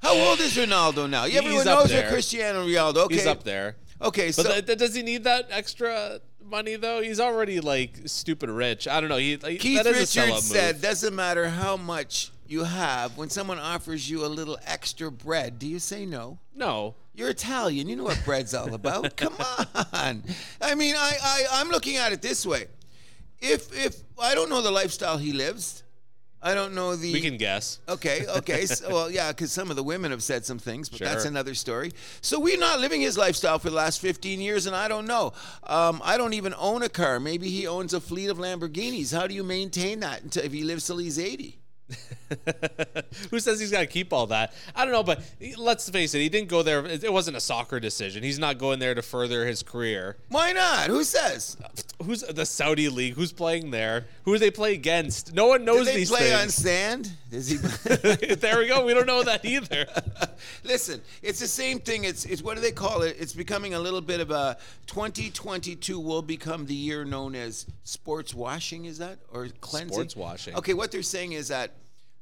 How 0.02 0.16
old 0.16 0.40
is 0.40 0.54
Ronaldo 0.58 1.10
now? 1.10 1.26
Yeah, 1.26 1.28
He's 1.28 1.38
everyone 1.40 1.68
up 1.68 1.80
knows 1.80 1.94
you're 1.94 2.08
Cristiano 2.10 2.66
Ronaldo. 2.66 2.98
Okay. 3.06 3.16
He's 3.16 3.26
up 3.26 3.44
there. 3.44 3.76
Okay, 4.04 4.32
so 4.32 4.44
But 4.44 4.68
th- 4.68 4.78
does 4.78 4.94
he 4.94 5.02
need 5.02 5.24
that 5.24 5.48
extra 5.50 6.20
money 6.44 6.76
though? 6.76 7.02
He's 7.02 7.20
already 7.20 7.60
like 7.60 8.02
stupid 8.06 8.50
rich. 8.50 8.88
I 8.88 9.00
don't 9.00 9.10
know. 9.10 9.18
He 9.18 9.38
like, 9.38 9.60
Keith 9.60 9.86
Richards 9.86 10.44
said, 10.44 10.82
doesn't 10.82 11.16
matter 11.16 11.50
how 11.50 11.78
much 11.78 12.32
you 12.48 12.64
have, 12.66 13.18
when 13.18 13.30
someone 13.30 13.58
offers 13.58 14.10
you 14.10 14.26
a 14.26 14.28
little 14.28 14.60
extra 14.66 15.10
bread, 15.10 15.58
do 15.58 15.68
you 15.68 15.80
say 15.80 16.06
no? 16.06 16.38
No. 16.54 16.96
You're 17.16 17.30
Italian. 17.30 17.88
You 17.88 17.96
know 17.96 18.04
what 18.04 18.22
bread's 18.26 18.54
all 18.54 18.74
about. 18.74 19.16
Come 19.18 19.36
on. 19.94 20.24
I 20.62 20.76
mean, 20.76 20.96
I, 20.98 21.14
I 21.24 21.46
I'm 21.54 21.70
looking 21.70 21.98
at 21.98 22.12
it 22.12 22.22
this 22.22 22.46
way. 22.46 22.68
If 23.40 23.72
if 23.78 24.02
I 24.20 24.34
don't 24.36 24.50
know 24.50 24.62
the 24.62 24.72
lifestyle 24.72 25.18
he 25.18 25.32
lives, 25.32 25.83
I 26.44 26.54
don't 26.54 26.76
know 26.76 26.96
the 26.98 27.14
We 27.14 27.22
can 27.22 27.38
guess. 27.38 27.80
Okay, 27.88 28.28
okay. 28.28 28.66
So, 28.66 28.90
well, 28.92 29.10
yeah, 29.10 29.32
because 29.32 29.54
some 29.54 29.70
of 29.70 29.78
the 29.78 29.84
women 29.84 30.12
have 30.12 30.22
said 30.22 30.46
some 30.46 30.60
things, 30.60 30.90
but 30.90 31.00
that's 31.00 31.24
another 31.24 31.54
story. 31.56 31.94
So 32.22 32.38
we're 32.40 32.60
not 32.60 32.82
living 32.82 33.00
his 33.00 33.18
lifestyle 33.18 33.60
for 33.60 33.70
the 33.70 33.76
last 33.76 34.02
15 34.02 34.42
years, 34.42 34.66
and 34.66 34.76
I 34.76 34.90
don't 34.90 35.06
know. 35.06 35.32
Um, 35.64 36.02
I 36.04 36.18
don't 36.18 36.34
even 36.34 36.54
own 36.58 36.84
a 36.84 36.90
car. 36.90 37.20
Maybe 37.22 37.50
he 37.50 37.66
owns 37.66 37.94
a 37.94 38.02
fleet 38.02 38.28
of 38.28 38.38
Lamborghinis. 38.38 39.16
How 39.16 39.26
do 39.26 39.34
you 39.34 39.44
maintain 39.44 40.02
that 40.02 40.24
until 40.24 40.44
if 40.44 40.52
he 40.52 40.64
lives 40.64 40.86
till 40.86 40.98
he's 40.98 41.18
80? 41.18 41.63
Who 43.32 43.40
says 43.40 43.60
he's 43.60 43.72
got 43.72 43.82
to 43.82 43.88
keep 43.88 44.14
all 44.14 44.28
that? 44.28 44.54
I 44.76 44.86
don't 44.86 44.94
know, 44.94 45.04
but 45.04 45.22
let's 45.58 45.90
face 45.90 46.14
it, 46.14 46.20
he 46.20 46.30
didn't 46.30 46.50
go 46.50 46.64
there. 46.64 46.86
It 46.86 47.12
wasn't 47.12 47.38
a 47.38 47.42
soccer 47.42 47.80
decision. 47.80 48.24
He's 48.24 48.40
not 48.40 48.58
going 48.58 48.80
there 48.80 48.96
to 48.96 49.02
further 49.02 49.46
his 49.46 49.64
career. 49.64 50.18
Why 50.30 50.54
not? 50.54 50.88
Who 50.88 51.04
says? 51.04 51.58
Who's 52.04 52.22
the 52.22 52.46
Saudi 52.46 52.90
league? 52.90 53.16
Who's 53.16 53.32
playing 53.32 53.72
there? 53.72 54.06
Who 54.24 54.34
do 54.34 54.40
they 54.40 54.52
play 54.52 54.74
against? 54.74 55.34
No 55.34 55.48
one 55.48 55.66
knows 55.66 55.86
they 55.86 55.96
these 55.96 56.10
play 56.10 56.34
on 56.34 56.50
sand? 56.50 57.12
Does 57.30 57.48
he? 57.48 57.58
there 58.36 58.60
we 58.60 58.68
go. 58.68 58.86
We 58.86 58.94
don't 58.94 59.08
know 59.08 59.24
that 59.24 59.46
either. 59.46 59.86
Listen, 60.64 61.02
it's 61.22 61.40
the 61.40 61.48
same 61.48 61.80
thing. 61.80 62.04
It's 62.04 62.26
it's 62.26 62.42
what 62.42 62.56
do 62.56 62.62
they 62.62 62.72
call 62.72 63.02
it? 63.02 63.16
It's 63.20 63.34
becoming 63.34 63.74
a 63.74 63.80
little 63.80 64.02
bit 64.02 64.20
of 64.20 64.32
a 64.32 64.58
2022 64.88 66.00
will 66.00 66.22
become 66.22 66.66
the 66.66 66.76
year 66.76 67.06
known 67.06 67.36
as 67.36 67.66
sports 67.84 68.34
washing. 68.34 68.86
Is 68.86 68.98
that 68.98 69.20
or 69.32 69.48
cleansing? 69.62 69.94
Sports 69.94 70.16
washing. 70.16 70.56
Okay, 70.56 70.74
what 70.74 70.92
they're 70.92 71.02
saying 71.02 71.34
is 71.34 71.48
that 71.50 71.72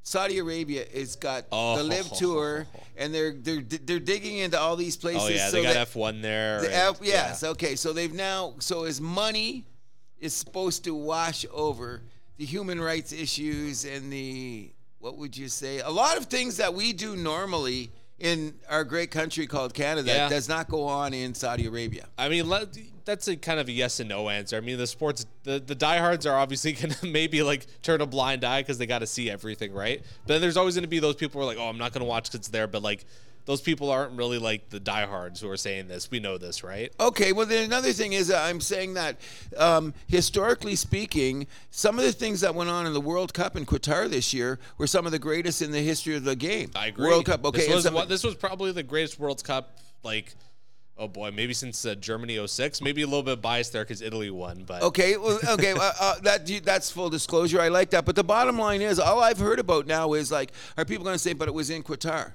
Saudi 0.02 0.38
Arabia 0.38 0.84
has 0.94 1.16
got 1.16 1.44
Oh. 1.52 1.76
the 1.76 1.84
LIV 1.84 2.12
Tour, 2.12 2.66
and 2.96 3.14
they're 3.14 3.32
they're 3.32 3.62
they're 3.62 4.00
digging 4.00 4.38
into 4.38 4.58
all 4.58 4.76
these 4.76 4.96
oh, 4.98 5.00
places. 5.00 5.22
Oh 5.22 5.28
yeah, 5.28 5.48
so 5.48 5.56
they 5.56 5.62
got 5.62 5.76
F 5.76 5.94
one 5.96 6.20
there. 6.22 6.60
the 6.60 6.66
and- 6.66 6.96
F, 6.96 6.98
yes, 7.02 7.44
okay. 7.44 7.76
So 7.76 7.92
they've 7.92 8.12
now 8.12 8.54
so 8.58 8.82
his 8.84 9.00
money 9.00 9.64
is 10.18 10.34
supposed 10.34 10.84
to 10.84 10.94
wash 10.94 11.46
over 11.52 12.02
the 12.36 12.44
human 12.44 12.80
rights 12.80 13.12
issues 13.12 13.84
and 13.84 14.12
the 14.12 14.70
what 14.98 15.16
would 15.18 15.36
you 15.36 15.48
say? 15.48 15.80
A 15.80 15.90
lot 15.90 16.16
of 16.16 16.26
things 16.26 16.56
that 16.58 16.74
we 16.74 16.92
do 16.92 17.16
normally 17.16 17.90
in 18.22 18.54
our 18.70 18.84
great 18.84 19.10
country 19.10 19.46
called 19.48 19.74
Canada 19.74 20.08
Yeah. 20.10 20.28
does 20.28 20.48
not 20.48 20.68
go 20.68 20.84
on 20.84 21.12
in 21.12 21.34
Saudi 21.34 21.66
Arabia. 21.66 22.06
I 22.16 22.28
mean, 22.28 22.50
that's 23.04 23.26
a 23.26 23.36
kind 23.36 23.58
of 23.58 23.66
a 23.66 23.72
yes 23.72 23.98
and 23.98 24.08
no 24.08 24.28
answer. 24.28 24.56
I 24.56 24.60
mean, 24.60 24.78
the 24.78 24.86
sports, 24.86 25.26
the, 25.42 25.58
the 25.58 25.74
diehards 25.74 26.24
are 26.24 26.38
obviously 26.38 26.72
going 26.80 26.90
to 26.90 27.06
maybe 27.06 27.42
like 27.42 27.66
turn 27.82 28.00
a 28.00 28.06
blind 28.06 28.44
eye 28.44 28.60
because 28.62 28.78
they 28.78 28.86
got 28.86 29.00
to 29.00 29.08
see 29.08 29.28
everything, 29.28 29.72
right? 29.74 30.02
But 30.24 30.34
then 30.34 30.40
there's 30.40 30.56
always 30.56 30.76
going 30.76 30.84
to 30.84 30.88
be 30.88 31.00
those 31.00 31.16
people 31.16 31.40
who 31.40 31.46
are 31.46 31.50
like, 31.50 31.58
oh, 31.58 31.68
I'm 31.68 31.78
not 31.78 31.92
going 31.92 32.02
to 32.02 32.08
watch 32.08 32.26
because 32.30 32.38
it's 32.40 32.48
there. 32.48 32.68
But 32.68 32.82
like, 32.82 33.04
those 33.44 33.60
people 33.60 33.90
aren't 33.90 34.16
really 34.16 34.38
like 34.38 34.70
the 34.70 34.78
diehards 34.78 35.40
who 35.40 35.48
are 35.50 35.56
saying 35.56 35.88
this. 35.88 36.10
We 36.10 36.20
know 36.20 36.38
this, 36.38 36.62
right? 36.62 36.92
Okay, 37.00 37.32
well, 37.32 37.46
then 37.46 37.64
another 37.64 37.92
thing 37.92 38.12
is 38.12 38.30
I'm 38.30 38.60
saying 38.60 38.94
that 38.94 39.20
um, 39.56 39.94
historically 40.06 40.76
speaking, 40.76 41.46
some 41.70 41.98
of 41.98 42.04
the 42.04 42.12
things 42.12 42.40
that 42.42 42.54
went 42.54 42.70
on 42.70 42.86
in 42.86 42.92
the 42.92 43.00
World 43.00 43.34
Cup 43.34 43.56
in 43.56 43.66
Qatar 43.66 44.08
this 44.08 44.32
year 44.32 44.58
were 44.78 44.86
some 44.86 45.06
of 45.06 45.12
the 45.12 45.18
greatest 45.18 45.60
in 45.62 45.72
the 45.72 45.80
history 45.80 46.14
of 46.14 46.24
the 46.24 46.36
game. 46.36 46.70
I 46.76 46.86
agree. 46.88 47.08
World 47.08 47.26
Cup, 47.26 47.44
okay. 47.46 47.66
This 47.66 47.74
was, 47.74 47.84
some- 47.84 48.08
this 48.08 48.24
was 48.24 48.34
probably 48.36 48.70
the 48.72 48.82
greatest 48.82 49.18
World 49.18 49.42
Cup, 49.42 49.78
like, 50.04 50.34
oh 50.96 51.08
boy, 51.08 51.32
maybe 51.32 51.52
since 51.52 51.84
uh, 51.84 51.96
Germany 51.96 52.46
06. 52.46 52.80
Maybe 52.80 53.02
a 53.02 53.06
little 53.06 53.24
bit 53.24 53.42
biased 53.42 53.72
there 53.72 53.82
because 53.82 54.02
Italy 54.02 54.30
won. 54.30 54.62
But 54.64 54.82
Okay, 54.84 55.16
well, 55.16 55.40
okay, 55.48 55.72
uh, 55.72 55.92
uh, 56.00 56.20
that 56.20 56.46
that's 56.64 56.92
full 56.92 57.10
disclosure. 57.10 57.60
I 57.60 57.68
like 57.68 57.90
that, 57.90 58.04
but 58.04 58.14
the 58.14 58.22
bottom 58.24 58.56
line 58.56 58.82
is, 58.82 59.00
all 59.00 59.20
I've 59.20 59.38
heard 59.38 59.58
about 59.58 59.86
now 59.88 60.12
is 60.12 60.30
like, 60.30 60.52
are 60.76 60.84
people 60.84 61.02
going 61.02 61.14
to 61.16 61.18
say, 61.18 61.32
but 61.32 61.48
it 61.48 61.54
was 61.54 61.70
in 61.70 61.82
Qatar? 61.82 62.34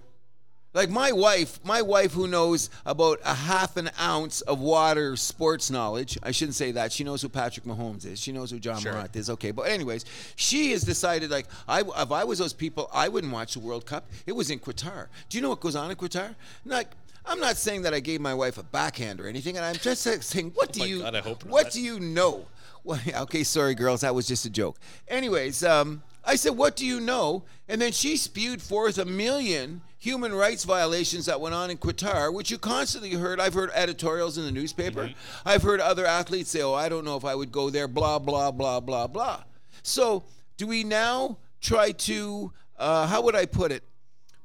Like 0.78 0.92
my 0.92 1.12
wife, 1.12 1.60
my 1.66 1.82
wife 1.82 2.14
who 2.14 2.28
knows 2.28 2.70
about 2.86 3.20
a 3.26 3.34
half 3.34 3.78
an 3.78 3.90
ounce 4.00 4.42
of 4.42 4.60
water 4.60 5.16
sports 5.16 5.72
knowledge. 5.72 6.20
I 6.22 6.30
shouldn't 6.30 6.54
say 6.54 6.72
that. 6.74 6.92
She 6.94 7.04
knows 7.04 7.20
who 7.24 7.30
Patrick 7.30 7.66
Mahomes 7.66 8.06
is. 8.06 8.20
She 8.20 8.32
knows 8.32 8.52
who 8.52 8.60
John 8.60 8.80
Sure. 8.80 8.92
Morant 8.94 9.16
is. 9.16 9.28
Okay, 9.32 9.50
but 9.50 9.64
anyways, 9.64 10.06
she 10.36 10.74
has 10.74 10.84
decided 10.84 11.32
like, 11.32 11.48
I 11.68 11.82
if 11.82 12.12
I 12.12 12.24
was 12.26 12.38
those 12.38 12.54
people, 12.54 12.92
I 12.94 13.08
wouldn't 13.10 13.34
watch 13.34 13.56
the 13.56 13.60
World 13.60 13.88
Cup. 13.88 14.08
It 14.28 14.34
was 14.34 14.52
in 14.52 14.60
Qatar. 14.60 15.08
Do 15.30 15.38
you 15.40 15.42
know 15.42 15.50
what 15.50 15.62
goes 15.62 15.76
on 15.76 15.90
in 15.90 15.98
Qatar? 15.98 16.36
Like. 16.64 16.90
I'm 17.30 17.42
not 17.42 17.58
saying 17.58 17.82
that 17.82 17.94
I 17.94 18.00
gave 18.00 18.22
my 18.22 18.34
wife 18.34 18.58
a 18.58 18.64
backhand 18.64 19.20
or 19.20 19.28
anything, 19.28 19.58
and 19.58 19.66
I'm 19.66 19.76
just 19.76 20.02
saying, 20.24 20.52
what 20.56 20.72
do 20.72 20.82
Oh 20.84 20.86
you, 20.86 21.02
God, 21.02 21.44
what 21.44 21.72
do 21.72 21.82
you 21.82 22.00
know? 22.00 22.46
Well, 22.86 23.02
okay, 23.24 23.44
sorry, 23.44 23.76
girls, 23.76 24.00
that 24.00 24.16
was 24.16 24.26
just 24.30 24.46
a 24.46 24.50
joke. 24.50 24.78
Anyways, 25.10 25.62
um, 25.62 26.04
I 26.24 26.36
said, 26.38 26.56
what 26.56 26.78
do 26.78 26.86
you 26.86 27.02
know? 27.02 27.44
And 27.68 27.82
then 27.82 27.92
she 27.92 28.16
spewed 28.16 28.62
forth 28.62 28.98
a 28.98 29.04
million 29.04 29.82
human 30.08 30.34
rights 30.34 30.64
violations 30.64 31.26
that 31.26 31.42
went 31.42 31.54
on 31.54 31.70
in 31.70 31.78
Qatar, 31.78 32.34
which 32.34 32.50
you 32.50 32.58
constantly 32.58 33.12
heard. 33.12 33.42
I've 33.42 33.54
heard 33.54 33.70
editorials 33.74 34.38
in 34.38 34.46
the 34.46 34.54
newspaper. 34.54 35.04
Mm-hmm. 35.04 35.48
I've 35.50 35.64
heard 35.64 35.82
other 35.82 36.06
athletes 36.06 36.50
say, 36.50 36.62
oh, 36.62 36.74
I 36.74 36.88
don't 36.88 37.04
know 37.04 37.18
if 37.18 37.26
I 37.26 37.36
would 37.36 37.52
go 37.52 37.70
there, 37.70 37.90
blah, 37.90 38.18
blah, 38.18 38.52
blah, 38.52 38.80
blah, 38.80 39.08
blah. 39.08 39.44
So, 39.84 40.24
do 40.56 40.66
we 40.66 40.86
now 40.86 41.40
try 41.60 41.92
to, 41.92 42.54
uh, 42.78 43.06
how 43.08 43.22
would 43.22 43.36
I 43.36 43.46
put 43.46 43.74
it? 43.74 43.84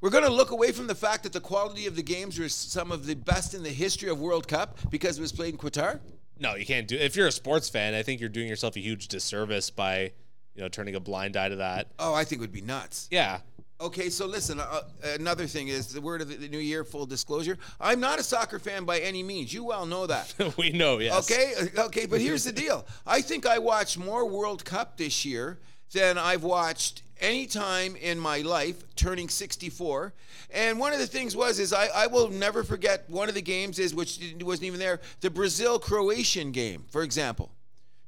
We're 0.01 0.09
going 0.09 0.25
to 0.25 0.33
look 0.33 0.51
away 0.51 0.73
from 0.73 0.87
the 0.87 0.95
fact 0.95 1.23
that 1.23 1.31
the 1.31 1.39
quality 1.39 1.87
of 1.87 1.95
the 1.95 2.03
games 2.03 2.37
were 2.37 2.49
some 2.49 2.91
of 2.91 3.05
the 3.05 3.15
best 3.15 3.53
in 3.53 3.63
the 3.63 3.69
history 3.69 4.09
of 4.09 4.19
World 4.19 4.49
Cup 4.49 4.77
because 4.89 5.17
it 5.17 5.21
was 5.21 5.31
played 5.31 5.53
in 5.53 5.57
Qatar? 5.57 6.01
No, 6.39 6.55
you 6.55 6.65
can't 6.65 6.89
do. 6.89 6.97
If 6.97 7.15
you're 7.15 7.27
a 7.27 7.31
sports 7.31 7.69
fan, 7.69 7.93
I 7.93 8.03
think 8.03 8.19
you're 8.19 8.27
doing 8.27 8.49
yourself 8.49 8.75
a 8.75 8.81
huge 8.81 9.07
disservice 9.07 9.69
by, 9.69 10.11
you 10.55 10.61
know, 10.61 10.67
turning 10.67 10.95
a 10.95 10.99
blind 10.99 11.37
eye 11.37 11.47
to 11.47 11.55
that. 11.55 11.87
Oh, 11.99 12.13
I 12.13 12.25
think 12.25 12.39
it 12.39 12.41
would 12.41 12.51
be 12.51 12.59
nuts. 12.59 13.07
Yeah, 13.11 13.39
Okay, 13.83 14.09
so 14.09 14.25
listen, 14.25 14.61
uh, 14.61 14.81
another 15.03 15.45
thing 15.45 15.67
is 15.67 15.87
the 15.87 15.99
word 15.99 16.21
of 16.21 16.29
the 16.29 16.47
new 16.47 16.57
year, 16.57 16.85
full 16.85 17.05
disclosure. 17.05 17.57
I'm 17.81 17.99
not 17.99 18.17
a 18.17 18.23
soccer 18.23 18.57
fan 18.57 18.85
by 18.85 18.99
any 18.99 19.23
means. 19.23 19.53
You 19.53 19.65
well 19.65 19.85
know 19.85 20.07
that. 20.07 20.33
we 20.57 20.71
know. 20.71 20.99
Yes. 20.99 21.29
Okay, 21.29 21.53
uh, 21.77 21.87
okay, 21.87 22.05
but 22.05 22.21
here's 22.21 22.45
the 22.45 22.53
deal. 22.53 22.85
I 23.05 23.19
think 23.19 23.45
I 23.45 23.59
watched 23.59 23.97
more 23.97 24.25
World 24.25 24.63
Cup 24.63 24.95
this 24.95 25.25
year 25.25 25.59
than 25.91 26.17
I've 26.17 26.43
watched 26.43 27.03
any 27.19 27.45
time 27.45 27.97
in 27.97 28.17
my 28.17 28.39
life, 28.39 28.95
turning 28.95 29.27
64. 29.27 30.13
And 30.51 30.79
one 30.79 30.93
of 30.93 30.99
the 30.99 31.07
things 31.07 31.35
was 31.35 31.59
is 31.59 31.73
I, 31.73 31.87
I 31.87 32.07
will 32.07 32.29
never 32.29 32.63
forget 32.63 33.03
one 33.09 33.27
of 33.27 33.35
the 33.35 33.41
games 33.41 33.79
is 33.79 33.93
which 33.93 34.17
wasn't 34.39 34.67
even 34.67 34.79
there, 34.79 35.01
the 35.19 35.29
Brazil 35.29 35.77
Croatian 35.77 36.53
game, 36.53 36.85
for 36.89 37.03
example. 37.03 37.51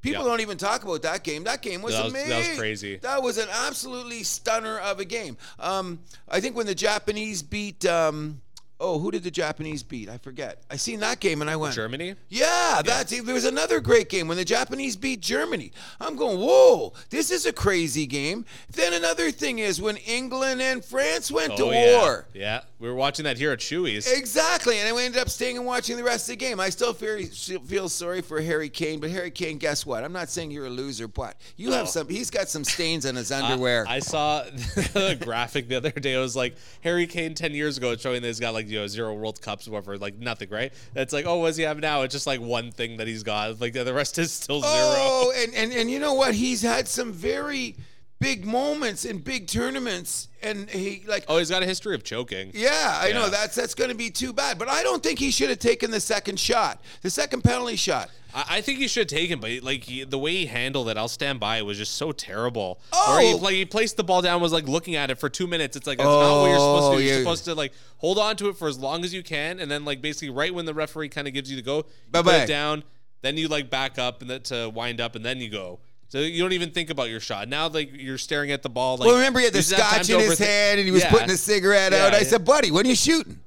People 0.06 0.24
Yeah. 0.24 0.30
don't 0.30 0.42
even 0.42 0.58
talk 0.60 0.84
about 0.84 1.02
that 1.02 1.24
game. 1.24 1.44
That 1.46 1.62
game 1.64 1.82
was 1.82 1.96
That 1.96 2.04
was- 2.06 2.14
that 2.14 2.20
was 2.28 2.32
amazing. 2.32 2.58
crazy. 2.58 2.98
That 2.98 3.24
was 3.24 3.40
an 3.40 3.48
absolutely 3.52 4.24
stunner 4.24 4.78
of 4.78 5.00
a 5.00 5.06
game. 5.06 5.36
Um, 5.60 6.00
I 6.30 6.40
think 6.42 6.56
when 6.56 6.68
the 6.68 6.76
Japanese 6.76 7.42
beat, 7.42 7.86
um, 7.88 8.42
oh, 8.79 9.00
who 9.00 9.10
did 9.12 9.24
the 9.24 9.32
Japanese 9.32 9.84
beat? 9.84 10.10
I 10.10 10.17
forget. 10.17 10.62
I 10.70 10.75
seen 10.75 11.00
that 11.00 11.20
game 11.20 11.41
and 11.41 11.50
I 11.50 11.55
went, 11.55 11.74
Germany. 11.75 12.15
yeah, 12.29 12.82
that's 12.86 13.12
there 13.22 13.34
was 13.34 13.46
another 13.46 13.79
great 13.79 14.10
game 14.10 14.27
when 14.27 14.38
the 14.38 14.46
Japanese 14.46 14.96
beat 14.96 15.22
Germany. 15.22 15.72
I'm 16.00 16.15
going, 16.15 16.38
whoa, 16.39 16.94
this 17.10 17.32
is 17.32 17.46
a 17.46 17.53
crazy 17.53 18.05
game. 18.05 18.46
Then 18.72 18.94
another 18.94 19.32
thing 19.32 19.60
is 19.60 19.82
when 19.82 19.98
England 19.98 20.62
and 20.62 20.84
France 20.84 21.32
went 21.32 21.55
to 21.58 21.65
Oh, 21.65 21.72
yeah. 21.72 21.98
war. 22.01 22.27
Yeah, 22.34 22.62
we 22.79 22.89
were 22.89 22.96
watching 22.96 23.24
that 23.25 23.38
here 23.38 23.51
at 23.51 23.60
Chewy's. 23.60 24.12
Exactly, 24.12 24.77
and 24.79 24.88
I 24.96 25.01
ended 25.03 25.22
up 25.22 25.29
staying 25.29 25.58
and 25.58 25.65
watching 25.65 25.96
the 25.98 26.03
rest 26.03 26.25
of 26.29 26.34
the 26.34 26.46
game. 26.46 26.60
I 26.60 26.70
still 26.70 26.94
feel, 26.94 27.17
feel 27.65 27.88
sorry 27.89 28.22
for 28.22 28.41
Harry 28.41 28.70
Kane, 28.70 29.00
but 29.00 29.10
Harry 29.10 29.32
Kane, 29.32 29.58
guess 29.58 29.86
what? 29.86 30.03
I'm 30.03 30.13
not 30.13 30.29
saying 30.29 30.51
you're 30.51 30.65
a 30.65 30.70
loser, 30.70 31.08
but 31.08 31.38
you 31.55 31.72
have 31.72 31.84
Oh. 31.84 31.89
some. 31.89 32.10
He's 32.10 32.29
got 32.29 32.50
some 32.50 32.63
stains 32.63 33.05
on 33.05 33.15
his 33.15 33.32
underwear. 33.32 33.86
I 33.88 34.00
saw 34.00 34.44
a 34.96 35.15
graphic 35.15 35.70
the 35.70 35.77
other 35.77 35.91
day. 35.91 36.13
It 36.13 36.20
was 36.20 36.36
like 36.36 36.55
Harry 36.82 37.08
Kane 37.08 37.34
ten 37.36 37.53
years 37.53 37.77
ago, 37.77 37.96
showing 37.96 38.22
that 38.22 38.27
he's 38.27 38.39
got 38.39 38.53
like 38.53 38.64
you 38.69 38.79
know 38.79 38.88
zero 38.88 39.13
World 39.13 39.41
Cups, 39.41 39.67
whatever, 39.67 39.98
like 39.98 40.17
nothing, 40.17 40.50
right? 40.50 40.74
It's 40.95 41.13
like, 41.13 41.25
oh, 41.25 41.38
what 41.38 41.48
does 41.48 41.57
he 41.57 41.63
have 41.63 41.79
now? 41.79 42.01
It's 42.01 42.13
just 42.13 42.27
like 42.27 42.41
one 42.41 42.72
thing 42.72 42.98
that 42.98 43.07
he's 43.07 43.24
got. 43.24 43.60
Like 43.60 43.74
the 43.74 43.93
rest 43.93 44.17
is 44.17 44.31
still 44.31 44.62
zero. 44.62 44.72
Oh, 44.74 45.34
and, 45.36 45.53
and 45.53 45.72
and 45.74 45.89
you 45.89 46.00
know 46.00 46.13
what? 46.13 46.36
He's 46.36 46.62
had 46.62 46.88
some 46.88 47.12
very 47.12 47.75
big 48.19 48.45
moments 48.45 49.05
in 49.05 49.19
big 49.19 49.48
tournaments, 49.48 50.29
and 50.41 50.69
he 50.69 51.03
like. 51.07 51.25
Oh, 51.27 51.38
he's 51.38 51.50
got 51.50 51.63
a 51.63 51.65
history 51.65 51.95
of 51.95 52.03
choking. 52.03 52.51
Yeah, 52.53 52.98
I 53.01 53.12
know 53.12 53.29
that's 53.29 53.55
that's 53.55 53.75
going 53.75 53.89
to 53.89 53.95
be 53.95 54.10
too 54.10 54.34
bad, 54.34 54.57
but 54.57 54.67
I 54.67 54.84
don't 54.84 55.03
think 55.03 55.19
he 55.19 55.31
should 55.31 55.50
have 55.50 55.60
taken 55.60 55.91
the 55.91 56.00
second 56.00 56.39
shot, 56.39 56.81
the 57.01 57.10
second 57.10 57.43
penalty 57.43 57.75
shot. 57.75 58.10
I, 58.36 58.46
I 58.58 58.62
think 58.62 58.77
he 58.80 58.88
should 58.88 59.08
take 59.10 59.30
him, 59.32 59.39
but 59.39 59.63
like 59.63 59.84
he, 59.86 60.04
the 60.04 60.18
way 60.20 60.34
he 60.34 60.46
handled 60.46 60.89
it, 60.89 60.98
I'll 60.98 61.08
stand 61.08 61.39
by. 61.39 61.58
It 61.58 61.65
was 61.65 61.77
just 61.77 61.96
so 61.96 62.12
terrible. 62.12 62.80
Oh! 62.94 63.15
Or 63.15 63.22
he, 63.22 63.34
like 63.34 63.54
he 63.56 63.65
placed 63.65 63.98
the 63.98 64.04
ball 64.04 64.22
down, 64.22 64.42
was 64.42 64.51
like 64.54 64.68
looking 64.68 64.96
at 64.96 65.10
it 65.10 65.15
for 65.18 65.30
two 65.30 65.48
minutes. 65.48 65.75
It's 65.77 65.88
like 65.88 65.98
that's 65.98 66.06
not 66.08 66.42
what 66.42 66.48
you're 66.50 66.58
oh, 66.60 66.75
supposed 66.77 66.92
to 66.92 66.98
do. 66.98 67.04
You're 67.04 67.13
Oh, 67.13 67.18
yeah. 67.18 67.24
supposed 67.24 67.46
to 67.46 67.56
like 67.56 67.74
hold 67.98 68.20
on 68.20 68.36
to 68.38 68.50
it 68.50 68.58
for 68.58 68.68
as 68.68 68.77
long 68.77 69.04
as 69.06 69.13
you 69.13 69.24
can, 69.24 69.60
and 69.60 69.72
then 69.72 69.86
like 69.86 70.01
basically 70.01 70.30
right 70.30 70.54
when 70.54 70.65
the 70.65 70.74
referee 70.74 71.10
kind 71.10 71.27
of 71.27 71.34
gives 71.34 71.50
you 71.50 71.56
the 71.56 71.62
go, 71.63 71.77
you 71.77 71.84
put 71.84 72.12
Bye-bye. 72.12 72.38
it 72.44 72.48
down. 72.48 72.84
Then 73.22 73.38
you 73.38 73.48
like 73.48 73.70
back 73.72 73.98
up 73.98 74.22
and 74.22 74.30
then 74.30 74.42
to 74.44 74.70
wind 74.70 75.01
up, 75.01 75.15
and 75.15 75.25
then 75.25 75.39
you 75.39 75.50
go. 75.50 75.80
So 76.10 76.20
you 76.20 76.42
don't 76.44 76.54
even 76.54 76.70
think 76.70 76.92
about 76.92 77.10
your 77.10 77.20
shot. 77.20 77.48
Now 77.50 77.68
like 77.68 77.89
you're 77.94 78.18
staring 78.20 78.51
at 78.51 78.62
the 78.62 78.70
ball. 78.70 78.98
Like 78.98 79.08
well, 79.08 79.15
remember 79.15 79.39
he 79.39 79.46
had 79.46 79.54
the 79.54 79.58
you 79.60 79.63
just 79.63 79.74
have 79.75 79.80
time 79.89 80.04
scotch 80.04 80.08
to 80.08 80.13
in 80.13 80.20
his 80.20 80.39
overthink- 80.39 80.46
hand, 80.46 80.80
and 80.80 80.86
he 80.86 80.92
was 80.92 81.01
Yeah. 81.01 81.10
putting 81.10 81.32
a 81.32 81.38
cigarette 81.38 81.92
Yeah, 81.94 82.06
out. 82.06 82.13
I 82.13 82.20
yeah. 82.20 82.24
said, 82.25 82.46
"Buddy, 82.46 82.70
when 82.72 82.86
are 82.86 82.89
you 82.89 82.96
shooting?" 82.96 83.39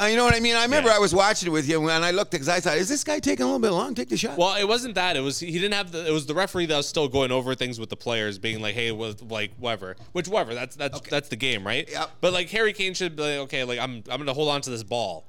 Uh, 0.00 0.06
you 0.06 0.16
know 0.16 0.24
what 0.24 0.34
I 0.34 0.40
mean? 0.40 0.56
I 0.56 0.62
remember 0.64 0.88
Yeah. 0.88 0.96
I 0.96 0.98
was 0.98 1.14
watching 1.14 1.48
it 1.48 1.52
with 1.52 1.68
you, 1.68 1.88
and 1.90 2.04
I 2.04 2.10
looked 2.10 2.30
because 2.30 2.48
I 2.48 2.58
thought, 2.58 2.78
"Is 2.78 2.88
this 2.88 3.04
guy 3.04 3.18
taking 3.18 3.42
a 3.44 3.46
little 3.46 3.60
bit 3.60 3.70
long? 3.70 3.94
Take 3.94 4.08
the 4.08 4.16
shot." 4.16 4.38
Well, 4.38 4.56
it 4.56 4.66
wasn't 4.66 4.94
that. 4.94 5.16
It 5.16 5.20
was 5.20 5.38
he 5.40 5.52
didn't 5.52 5.74
have 5.74 5.92
the. 5.92 6.06
It 6.06 6.10
was 6.10 6.24
the 6.26 6.34
referee 6.34 6.66
that 6.66 6.76
was 6.76 6.88
still 6.88 7.06
going 7.06 7.30
over 7.30 7.54
things 7.54 7.78
with 7.78 7.90
the 7.90 7.96
players, 7.96 8.38
being 8.38 8.60
like, 8.62 8.74
"Hey, 8.74 8.92
with 8.92 9.22
like 9.30 9.52
whatever, 9.58 9.96
which 10.12 10.26
whatever. 10.26 10.54
That's 10.54 10.74
that's 10.74 11.00
that's 11.02 11.28
the 11.28 11.36
game, 11.36 11.66
right?" 11.66 11.88
Yep. 11.90 12.10
But 12.22 12.32
like 12.32 12.48
Harry 12.50 12.72
Kane 12.72 12.94
should 12.94 13.14
be 13.14 13.22
like, 13.22 13.38
okay, 13.40 13.64
like 13.64 13.78
I'm 13.78 14.02
I'm 14.10 14.18
gonna 14.18 14.32
hold 14.32 14.48
on 14.48 14.62
to 14.62 14.70
this 14.70 14.82
ball. 14.82 15.26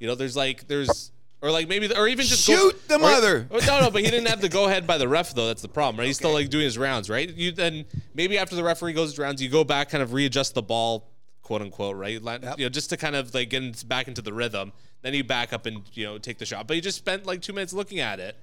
You 0.00 0.08
know, 0.08 0.16
there's 0.16 0.36
like 0.36 0.66
there's 0.66 1.12
or 1.40 1.52
like 1.52 1.68
maybe 1.68 1.88
or 1.94 2.08
even 2.08 2.26
just 2.26 2.46
go- 2.48 2.54
Shoot 2.56 2.88
the 2.88 2.98
mother. 2.98 3.46
or- 3.50 3.60
no, 3.60 3.80
no, 3.82 3.90
but 3.90 4.02
he 4.02 4.10
didn't 4.10 4.26
have 4.28 4.40
the 4.40 4.48
go 4.48 4.64
ahead 4.64 4.84
by 4.84 4.98
the 4.98 5.06
ref 5.08 5.32
though. 5.32 5.46
That's 5.46 5.62
the 5.62 5.68
problem, 5.68 6.00
right? 6.00 6.06
He's 6.06 6.16
still 6.16 6.32
like 6.32 6.50
doing 6.50 6.64
his 6.64 6.76
rounds, 6.76 7.08
right? 7.08 7.32
You 7.32 7.52
then 7.52 7.84
maybe 8.14 8.36
after 8.36 8.56
the 8.56 8.64
referee 8.64 8.94
goes 8.94 9.10
his 9.10 9.18
rounds, 9.20 9.40
you 9.40 9.48
go 9.48 9.62
back, 9.62 9.90
kind 9.90 10.02
of 10.02 10.12
readjust 10.12 10.54
the 10.54 10.62
ball, 10.62 11.08
quote 11.52 11.60
unquote, 11.60 11.96
right? 11.96 12.22
Like, 12.22 12.42
You 12.56 12.64
know, 12.64 12.68
just 12.70 12.88
to 12.90 12.96
kind 12.96 13.14
of 13.14 13.34
like 13.34 13.50
get 13.50 13.86
back 13.86 14.08
into 14.08 14.22
the 14.22 14.32
rhythm. 14.32 14.72
Then 15.02 15.12
you 15.12 15.22
back 15.22 15.52
up 15.52 15.66
and 15.66 15.82
you 15.92 16.06
know 16.06 16.16
take 16.16 16.38
the 16.38 16.46
shot, 16.46 16.66
but 16.66 16.76
you 16.76 16.80
just 16.82 16.96
spent 16.96 17.26
like 17.26 17.42
two 17.42 17.52
minutes 17.52 17.74
looking 17.74 18.00
at 18.00 18.20
it. 18.20 18.36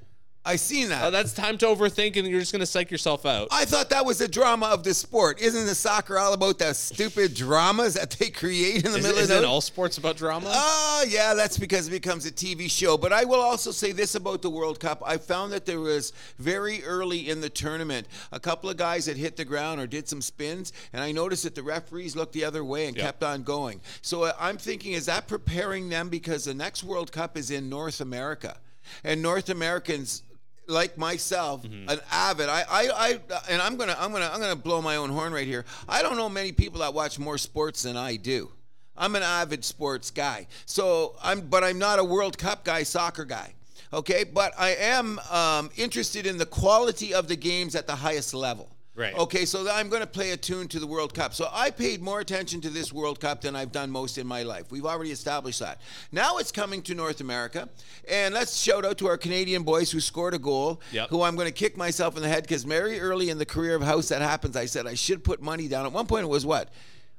I 0.46 0.56
seen 0.56 0.88
that. 0.90 1.04
Oh, 1.04 1.12
that's 1.12 1.34
time 1.34 1.58
to 1.60 1.66
overthink, 1.68 2.16
and 2.16 2.26
you're 2.28 2.40
just 2.40 2.54
gonna 2.54 2.66
psych 2.66 2.90
yourself 2.90 3.26
out. 3.26 3.50
I 3.52 3.66
thought 3.66 3.90
that 3.90 4.06
was 4.06 4.20
the 4.20 4.28
drama 4.28 4.68
of 4.68 4.84
the 4.86 4.94
sport. 4.94 5.40
Isn't 5.42 5.66
the 5.66 5.76
soccer 5.76 6.18
all 6.18 6.32
about 6.34 6.58
the 6.60 6.74
stupid 6.74 7.34
dramas 7.36 7.96
that 7.96 8.12
they 8.12 8.30
create 8.30 8.86
in 8.86 8.92
the 8.94 8.98
Is, 9.00 9.04
middle 9.04 9.18
of 9.18 9.24
isn't 9.26 9.42
the 9.42 9.48
all 9.48 9.60
sports 9.62 9.98
about 9.98 10.16
drama? 10.16 10.50
Oh, 10.52 11.06
yeah, 11.08 11.34
that's 11.34 11.58
because 11.58 11.88
it 11.90 11.92
becomes 11.92 12.26
a 12.26 12.32
TV 12.32 12.72
show. 12.72 12.98
But 12.98 13.12
I 13.12 13.26
will 13.26 13.42
also 13.42 13.72
say 13.72 13.92
this 13.92 14.16
about 14.16 14.42
the 14.42 14.50
World 14.50 14.80
Cup. 14.80 15.04
I 15.06 15.18
found 15.18 15.52
that 15.52 15.66
there 15.66 15.82
was 15.82 16.14
very 16.40 16.84
early 16.86 17.30
in 17.30 17.42
the 17.42 17.50
tournament 17.50 18.08
a 18.32 18.40
couple 18.40 18.70
of 18.70 18.78
guys 18.78 19.06
that 19.08 19.18
hit 19.18 19.36
the 19.36 19.46
ground 19.46 19.82
or 19.82 19.88
did 19.88 20.08
some 20.08 20.22
spins, 20.22 20.72
and 20.94 21.04
I 21.04 21.12
noticed 21.12 21.44
that 21.44 21.54
the 21.54 21.64
referees 21.64 22.16
looked 22.16 22.34
the 22.34 22.46
other 22.46 22.64
way 22.64 22.88
and 22.88 22.96
Yeah. 22.96 23.04
kept 23.04 23.24
on 23.24 23.44
going. 23.44 23.82
So 24.02 24.24
uh, 24.24 24.34
I'm 24.40 24.58
thinking, 24.58 24.94
is 24.94 25.06
that 25.08 25.28
preparing 25.28 25.90
them 25.90 26.08
because 26.08 26.46
the 26.46 26.54
next 26.54 26.84
World 26.84 27.12
Cup 27.12 27.38
is 27.38 27.52
in 27.52 27.70
North 27.70 28.00
America? 28.00 28.58
And 29.04 29.22
North 29.22 29.50
Americans 29.50 30.24
like 30.70 30.98
myself, 30.98 31.64
Mm-hmm. 31.64 31.90
an 31.90 32.00
avid. 32.12 32.48
I, 32.50 32.64
I, 32.70 32.90
I, 32.96 33.20
and 33.50 33.62
I'm 33.62 33.76
gonna, 33.76 33.96
I'm 34.00 34.12
gonna, 34.12 34.30
I'm 34.32 34.40
gonna 34.40 34.56
blow 34.56 34.82
my 34.82 34.96
own 34.98 35.10
horn 35.10 35.34
right 35.34 35.48
here. 35.48 35.66
I 35.88 36.02
don't 36.02 36.16
know 36.18 36.30
many 36.30 36.52
people 36.52 36.80
that 36.82 36.94
watch 36.94 37.20
more 37.20 37.38
sports 37.38 37.84
than 37.84 37.98
I 37.98 38.16
do. 38.16 38.52
I'm 38.96 39.16
an 39.16 39.24
avid 39.24 39.64
sports 39.66 40.12
guy. 40.12 40.48
So 40.66 41.16
I'm, 41.24 41.42
but 41.42 41.64
I'm 41.64 41.80
not 41.80 42.00
a 42.00 42.04
World 42.04 42.38
Cup 42.38 42.64
guy, 42.64 42.84
soccer 42.84 43.26
guy. 43.26 43.54
Okay, 43.92 44.24
but 44.24 44.54
I 44.58 44.76
am 44.76 45.20
um, 45.32 45.70
interested 45.78 46.28
in 46.28 46.38
the 46.38 46.46
quality 46.46 47.14
of 47.14 47.28
the 47.28 47.36
games 47.36 47.76
at 47.76 47.88
the 47.88 47.96
highest 47.96 48.34
level. 48.34 48.70
Right. 49.00 49.16
Okay, 49.16 49.46
so 49.46 49.66
I'm 49.72 49.88
going 49.88 50.02
to 50.02 50.08
play 50.08 50.32
a 50.32 50.38
tune 50.38 50.68
to 50.68 50.80
the 50.80 50.86
World 50.86 51.14
Cup. 51.14 51.34
So 51.34 51.48
I 51.54 51.72
paid 51.72 52.02
more 52.02 52.20
attention 52.20 52.60
to 52.62 52.70
this 52.70 52.92
World 52.92 53.22
Cup 53.22 53.40
than 53.40 53.56
I've 53.56 53.72
done 53.72 53.90
most 53.90 54.18
in 54.18 54.28
my 54.28 54.44
life. 54.44 54.74
We've 54.74 54.86
already 54.86 55.12
established 55.12 55.62
that. 55.62 55.80
Now 56.12 56.38
it's 56.38 56.52
coming 56.52 56.82
to 56.82 56.94
North 56.94 57.22
America, 57.22 57.70
and 58.10 58.34
let's 58.34 58.60
shout 58.60 58.84
out 58.84 58.98
to 58.98 59.08
our 59.08 59.16
Canadian 59.16 59.64
boys 59.64 59.90
who 59.90 60.02
scored 60.02 60.34
a 60.34 60.38
goal. 60.38 60.82
Yep. 60.92 61.12
Who 61.12 61.22
I'm 61.22 61.36
going 61.36 61.48
to 61.48 61.54
kick 61.54 61.78
myself 61.78 62.18
in 62.18 62.22
the 62.22 62.28
head 62.28 62.44
because 62.44 62.66
very 62.66 63.00
early 63.00 63.30
in 63.30 63.38
the 63.38 63.46
career 63.46 63.74
of 63.74 63.84
House 63.84 64.10
that 64.10 64.22
happens, 64.22 64.58
I 64.58 64.66
said 64.66 64.86
I 64.86 64.96
should 64.96 65.24
put 65.24 65.42
money 65.42 65.70
down. 65.70 65.86
At 65.86 65.94
one 65.94 66.06
point, 66.06 66.26
it 66.26 66.30
was 66.30 66.46
what, 66.46 66.70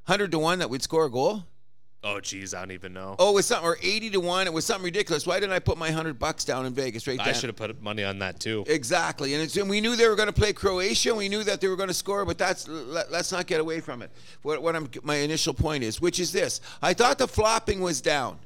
hundred 0.04 0.32
to 0.32 0.38
one 0.38 0.58
that 0.58 0.68
we'd 0.68 0.82
score 0.82 1.06
a 1.06 1.10
goal. 1.10 1.44
Oh, 2.04 2.20
geez, 2.20 2.54
I 2.54 2.60
don't 2.60 2.72
even 2.72 2.92
know. 2.92 3.16
Oh, 3.18 3.30
it 3.30 3.34
was 3.34 3.46
something 3.46 3.66
or 3.68 3.76
eighty 3.82 4.10
to 4.10 4.20
one. 4.20 4.46
It 4.46 4.52
was 4.52 4.64
something 4.64 4.84
ridiculous. 4.84 5.26
Why 5.26 5.40
didn't 5.40 5.52
I 5.52 5.58
put 5.58 5.78
my 5.78 5.90
hundred 5.90 6.18
bucks 6.18 6.44
down 6.44 6.66
in 6.66 6.74
Vegas 6.74 7.06
right 7.06 7.20
I 7.20 7.32
should 7.32 7.48
have 7.48 7.56
put 7.56 7.80
money 7.82 8.04
on 8.04 8.18
that 8.20 8.40
too. 8.40 8.64
Exactly, 8.66 9.34
and, 9.34 9.42
it's, 9.42 9.56
and 9.56 9.68
we 9.68 9.80
knew 9.80 9.96
they 9.96 10.08
were 10.08 10.16
going 10.16 10.28
to 10.28 10.32
play 10.32 10.52
Croatia. 10.52 11.14
We 11.14 11.28
knew 11.28 11.44
that 11.44 11.60
they 11.60 11.68
were 11.68 11.76
going 11.76 11.88
to 11.88 11.94
score, 11.94 12.24
but 12.24 12.38
that's 12.38 12.68
let, 12.68 13.12
us 13.12 13.32
not 13.32 13.46
get 13.46 13.60
away 13.60 13.80
from 13.80 14.02
it. 14.02 14.10
What, 14.42 14.62
what 14.62 14.76
I'm, 14.76 14.88
my 15.02 15.16
initial 15.16 15.54
point 15.54 15.84
is, 15.84 16.00
which 16.00 16.20
is 16.20 16.32
this: 16.32 16.60
I 16.82 16.94
thought 16.94 17.18
the 17.18 17.28
flopping 17.28 17.80
was 17.80 18.00
down. 18.00 18.38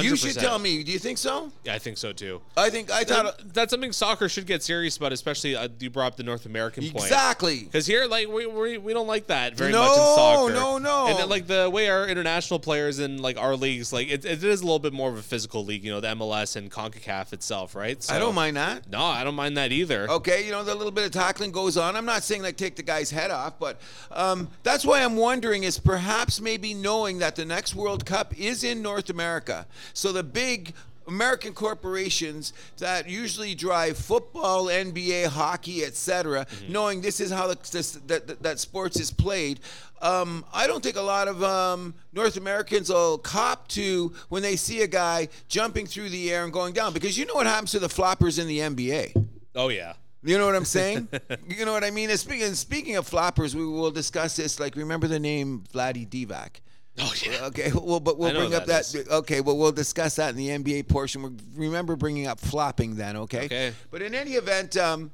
You 0.00 0.16
should 0.16 0.36
100%. 0.36 0.40
tell 0.40 0.58
me. 0.58 0.82
Do 0.82 0.90
you 0.92 0.98
think 0.98 1.18
so? 1.18 1.52
Yeah, 1.64 1.74
I 1.74 1.78
think 1.78 1.98
so 1.98 2.12
too. 2.12 2.40
I 2.56 2.70
think 2.70 2.90
I 2.90 3.04
thought 3.04 3.36
That- 3.38 3.54
that's 3.54 3.70
something 3.70 3.92
soccer 3.92 4.28
should 4.28 4.46
get 4.46 4.62
serious 4.62 4.96
about, 4.96 5.12
especially 5.12 5.54
uh, 5.56 5.68
you 5.78 5.90
brought 5.90 6.06
up 6.12 6.16
the 6.16 6.22
North 6.22 6.46
American 6.46 6.84
point. 6.90 7.04
exactly. 7.04 7.60
Because 7.64 7.86
here, 7.86 8.06
like, 8.06 8.28
we, 8.28 8.46
we, 8.46 8.78
we 8.78 8.92
don't 8.94 9.06
like 9.06 9.26
that 9.26 9.54
very 9.54 9.72
No, 9.72 9.80
much 9.82 9.90
in 9.90 9.96
soccer. 9.96 10.52
no, 10.54 10.78
no. 10.78 11.06
And 11.08 11.18
then, 11.18 11.28
like 11.28 11.46
the 11.46 11.68
way 11.70 11.88
our 11.88 12.06
international 12.06 12.58
players 12.60 12.98
in 12.98 13.20
like 13.20 13.36
our 13.38 13.54
leagues, 13.56 13.92
like 13.92 14.08
it, 14.08 14.24
it 14.24 14.42
is 14.42 14.60
a 14.60 14.64
little 14.64 14.78
bit 14.78 14.92
more 14.92 15.10
of 15.10 15.16
a 15.18 15.22
physical 15.22 15.64
league. 15.64 15.84
You 15.84 15.92
know, 15.92 16.00
the 16.00 16.08
MLS 16.08 16.56
and 16.56 16.70
Concacaf 16.70 17.32
itself, 17.32 17.74
right? 17.74 18.02
So, 18.02 18.14
I 18.14 18.18
don't 18.18 18.34
mind 18.34 18.56
that. 18.56 18.88
No, 18.90 19.02
I 19.04 19.24
don't 19.24 19.34
mind 19.34 19.56
that 19.56 19.72
either. 19.72 20.08
Okay, 20.10 20.44
you 20.46 20.52
know, 20.52 20.64
the 20.64 20.74
little 20.74 20.90
bit 20.92 21.04
of 21.04 21.10
tackling 21.12 21.52
goes 21.52 21.76
on. 21.76 21.96
I'm 21.96 22.06
not 22.06 22.22
saying 22.22 22.42
like 22.42 22.56
take 22.56 22.76
the 22.76 22.82
guy's 22.82 23.10
head 23.10 23.30
off, 23.30 23.58
but 23.58 23.80
um, 24.10 24.48
that's 24.62 24.84
why 24.84 25.02
I'm 25.02 25.16
wondering 25.16 25.64
is 25.64 25.78
perhaps 25.78 26.40
maybe 26.40 26.74
knowing 26.74 27.18
that 27.18 27.36
the 27.36 27.44
next 27.44 27.74
World 27.74 28.06
Cup 28.06 28.38
is 28.38 28.64
in 28.64 28.80
North 28.82 29.10
America. 29.10 29.66
So 29.94 30.12
the 30.12 30.22
big 30.22 30.74
American 31.06 31.52
corporations 31.52 32.52
that 32.78 33.08
usually 33.08 33.54
drive 33.54 33.96
football, 33.96 34.66
NBA, 34.66 35.26
hockey, 35.26 35.84
etc., 35.84 36.46
knowing 36.68 37.00
this 37.00 37.20
is 37.20 37.30
how 37.30 37.48
the, 37.48 37.58
this, 37.70 37.92
that, 38.06 38.26
that, 38.26 38.42
that 38.42 38.58
sports 38.60 39.00
is 39.00 39.10
played. 39.10 39.60
Um, 40.00 40.44
I 40.52 40.66
don't 40.66 40.82
think 40.82 40.96
a 40.96 41.02
lot 41.02 41.28
of 41.28 41.42
um, 41.44 41.94
North 42.12 42.36
Americans 42.36 42.90
will 42.90 43.18
cop 43.18 43.68
to 43.68 44.12
when 44.28 44.42
they 44.42 44.56
see 44.56 44.82
a 44.82 44.86
guy 44.86 45.28
jumping 45.48 45.86
through 45.86 46.08
the 46.08 46.32
air 46.32 46.44
and 46.44 46.52
going 46.52 46.72
down 46.72 46.92
because 46.92 47.16
you 47.16 47.24
know 47.24 47.34
what 47.34 47.46
happens 47.46 47.70
to 47.72 47.78
the 47.78 47.88
floppers 47.88 48.40
in 48.40 48.48
the 48.48 48.58
NBA. 48.58 49.26
Oh 49.54 49.68
yeah. 49.68 49.94
You 50.24 50.38
know 50.38 50.46
what 50.46 50.54
I'm 50.54 50.64
saying? 50.64 51.08
you 51.48 51.64
know 51.64 51.72
what 51.72 51.84
I 51.84 51.90
mean? 51.90 52.10
And 52.10 52.18
speaking, 52.18 52.54
speaking 52.54 52.96
of 52.96 53.08
floppers, 53.08 53.54
we 53.54 53.66
will 53.66 53.90
discuss 53.90 54.36
this. 54.36 54.60
Like, 54.60 54.76
remember 54.76 55.08
the 55.08 55.18
name 55.18 55.64
Vlade 55.72 56.08
Divac? 56.08 56.60
Oh 56.98 57.12
yeah. 57.24 57.46
Okay, 57.46 57.72
well, 57.74 58.00
but 58.00 58.18
we'll 58.18 58.34
bring 58.34 58.54
up 58.54 58.66
that 58.66 58.84
that. 58.86 59.08
Okay, 59.10 59.40
well, 59.40 59.56
we'll 59.56 59.72
discuss 59.72 60.16
that 60.16 60.30
in 60.30 60.36
the 60.36 60.48
NBA 60.48 60.88
portion. 60.88 61.22
We 61.56 61.66
remember 61.66 61.96
bringing 61.96 62.26
up 62.26 62.38
flopping 62.38 62.96
then. 62.96 63.16
Okay. 63.16 63.44
Okay. 63.46 63.72
But 63.90 64.02
in 64.02 64.14
any 64.14 64.32
event, 64.32 64.76
um, 64.76 65.10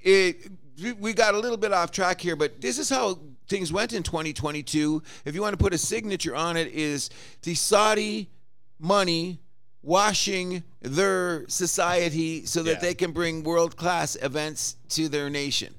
it 0.00 0.50
we- 0.80 0.92
we 0.92 1.12
got 1.14 1.34
a 1.34 1.38
little 1.38 1.56
bit 1.56 1.72
off 1.72 1.90
track 1.90 2.20
here, 2.20 2.36
but 2.36 2.60
this 2.60 2.78
is 2.78 2.88
how 2.90 3.18
things 3.48 3.72
went 3.72 3.92
in 3.92 4.02
2022. 4.02 5.02
If 5.24 5.34
you 5.34 5.40
want 5.40 5.54
to 5.54 5.56
put 5.62 5.72
a 5.74 5.78
signature 5.78 6.34
on 6.36 6.56
it, 6.56 6.68
is 6.68 7.10
the 7.42 7.54
Saudi 7.54 8.28
money 8.78 9.40
washing 9.82 10.62
their 10.82 11.44
society 11.48 12.44
so 12.44 12.62
that 12.62 12.72
Yeah. 12.74 12.78
they 12.80 12.94
can 12.94 13.12
bring 13.12 13.42
world 13.42 13.76
class 13.76 14.16
events 14.20 14.76
to 14.90 15.08
their 15.08 15.30
nation. 15.30 15.74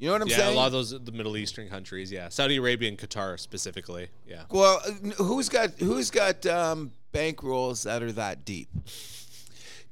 You 0.00 0.06
know 0.06 0.12
what 0.14 0.22
I'm 0.22 0.28
Yeah, 0.28 0.36
saying? 0.38 0.54
a 0.54 0.56
lot 0.56 0.66
of 0.66 0.72
those 0.72 0.90
the 0.98 1.12
Middle 1.12 1.36
Eastern 1.36 1.68
countries. 1.68 2.10
Yeah, 2.10 2.30
Saudi 2.30 2.56
Arabia 2.56 2.88
and 2.88 2.98
Qatar 2.98 3.38
specifically. 3.38 4.08
Yeah. 4.26 4.44
Well, 4.50 4.80
who's 5.18 5.48
got 5.50 5.72
who's 5.78 6.10
got 6.10 6.44
um, 6.46 6.90
bankrolls 7.12 7.84
that 7.84 8.02
are 8.02 8.10
that 8.12 8.46
deep? 8.46 8.68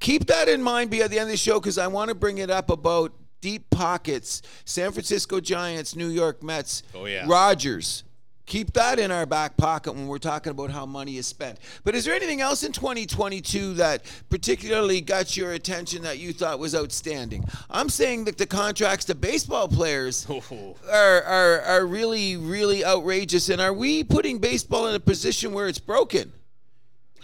Keep 0.00 0.26
that 0.26 0.48
in 0.48 0.62
mind 0.62 0.90
be 0.90 1.02
at 1.02 1.10
the 1.10 1.18
end 1.18 1.24
of 1.28 1.32
the 1.32 1.36
show 1.36 1.60
because 1.60 1.76
I 1.76 1.88
want 1.88 2.08
to 2.08 2.14
bring 2.14 2.38
it 2.38 2.50
up 2.50 2.70
about 2.70 3.12
deep 3.42 3.68
pockets. 3.70 4.40
San 4.64 4.92
Francisco 4.92 5.40
Giants, 5.40 5.94
New 5.94 6.08
York 6.08 6.42
Mets, 6.42 6.82
Oh, 6.94 7.04
yeah. 7.04 7.24
Rogers. 7.28 8.02
Keep 8.48 8.72
that 8.72 8.98
in 8.98 9.10
our 9.10 9.26
back 9.26 9.58
pocket 9.58 9.92
when 9.94 10.06
we're 10.06 10.16
talking 10.16 10.50
about 10.52 10.70
how 10.70 10.86
money 10.86 11.18
is 11.18 11.26
spent. 11.26 11.58
But 11.84 11.94
is 11.94 12.06
there 12.06 12.14
anything 12.14 12.40
else 12.40 12.62
in 12.64 12.72
2022 12.72 13.74
that 13.74 14.02
particularly 14.30 15.02
got 15.02 15.36
your 15.36 15.52
attention 15.52 16.00
that 16.04 16.18
you 16.18 16.32
thought 16.32 16.58
was 16.58 16.74
outstanding? 16.74 17.44
I'm 17.68 17.90
saying 17.90 18.24
that 18.24 18.38
the 18.38 18.46
contracts 18.46 19.04
to 19.04 19.14
baseball 19.14 19.68
players 19.68 20.26
Oh. 20.30 20.76
are, 20.90 21.22
are 21.24 21.60
are 21.60 21.86
really 21.86 22.38
really 22.38 22.82
outrageous 22.86 23.50
and 23.50 23.60
are 23.60 23.72
we 23.74 24.02
putting 24.02 24.38
baseball 24.38 24.86
in 24.88 24.94
a 24.94 25.00
position 25.00 25.52
where 25.52 25.68
it's 25.68 25.78
broken 25.78 26.32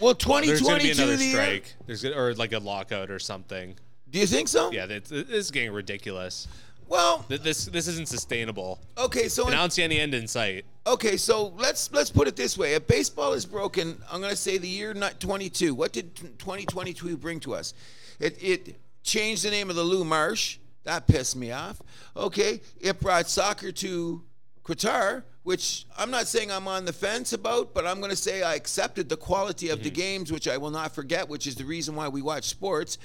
well 0.01 0.13
There's 0.13 0.61
going 0.61 0.81
to 0.81 0.87
be 0.89 0.93
2022 0.93 1.03
another 1.03 1.17
strike. 1.23 1.75
There's 1.87 2.05
or 2.05 2.35
like 2.35 2.53
a 2.53 2.59
lockout 2.59 3.11
or 3.11 3.19
something. 3.19 3.77
do 4.11 4.19
you 4.19 4.27
think 4.27 4.49
so 4.49 4.71
Yeah, 4.73 4.85
this 4.85 5.11
is 5.11 5.51
getting 5.51 5.73
ridiculous. 5.73 6.49
Well 6.89 7.25
Th- 7.29 7.41
This 7.41 7.65
this 7.67 7.89
isn't 7.89 8.09
sustainable. 8.09 8.79
okay 8.99 9.29
so 9.29 9.47
And 9.47 9.55
I 9.55 9.59
don't 9.59 9.73
see 9.73 9.83
any 9.83 9.99
end 10.01 10.15
in 10.15 10.27
sight. 10.29 10.65
okay 10.87 11.17
so 11.17 11.49
let's 11.59 11.91
let's 11.93 12.11
put 12.11 12.29
it 12.29 12.37
this 12.37 12.57
way. 12.59 12.75
If 12.75 12.87
baseball 12.87 13.33
is 13.33 13.47
broken 13.47 14.01
i'm 14.11 14.21
going 14.21 14.31
to 14.31 14.37
say 14.37 14.59
the 14.59 14.69
year 14.69 14.95
not 14.95 15.21
22 15.21 15.75
what 15.75 15.93
did 15.93 16.15
2022 16.39 17.17
bring 17.17 17.41
to 17.41 17.55
us? 17.55 17.75
It 18.21 18.37
it 18.43 18.77
changed 19.03 19.45
the 19.45 19.51
name 19.51 19.71
of 19.71 19.77
the 19.77 19.83
lou 19.83 20.05
marsh. 20.05 20.59
That 20.85 21.07
pissed 21.07 21.37
me 21.37 21.51
off. 21.53 21.81
Okay 22.17 22.61
it 22.81 23.01
brought 23.01 23.29
soccer 23.29 23.73
to 23.73 24.23
Qatar, 24.65 25.25
which 25.45 25.85
I'm 25.97 26.11
not 26.11 26.27
saying 26.27 26.51
I'm 26.51 26.67
on 26.67 26.87
the 26.87 26.93
fence 26.93 27.35
about, 27.35 27.75
but 27.75 27.87
I'm 27.87 27.99
going 27.99 28.11
to 28.11 28.17
say 28.17 28.43
I 28.43 28.55
accepted 28.55 29.11
the 29.11 29.17
quality 29.17 29.69
of 29.69 29.83
the 29.83 29.91
mm-hmm. 29.91 30.01
games, 30.01 30.33
which 30.33 30.49
I 30.49 30.57
will 30.57 30.71
not 30.71 30.95
forget, 30.95 31.29
which 31.29 31.47
is 31.47 31.55
the 31.55 31.67
reason 31.67 31.95
why 31.95 32.09
we 32.09 32.23
watch 32.23 32.45
sports. 32.45 32.97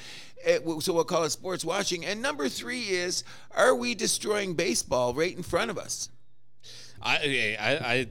Eh, 0.45 0.59
it, 0.65 0.81
so 0.81 0.93
we'll 0.93 1.03
call 1.03 1.25
it 1.25 1.31
sports 1.31 1.65
watching. 1.65 2.05
And 2.05 2.21
number 2.21 2.47
three 2.47 2.83
is, 2.83 3.25
are 3.51 3.75
we 3.75 3.93
destroying 3.93 4.53
baseball 4.53 5.13
right 5.13 5.35
in 5.35 5.43
front 5.43 5.69
of 5.69 5.77
us? 5.77 6.09
I, 7.01 7.57
I, 7.59 7.73
I, 7.93 8.07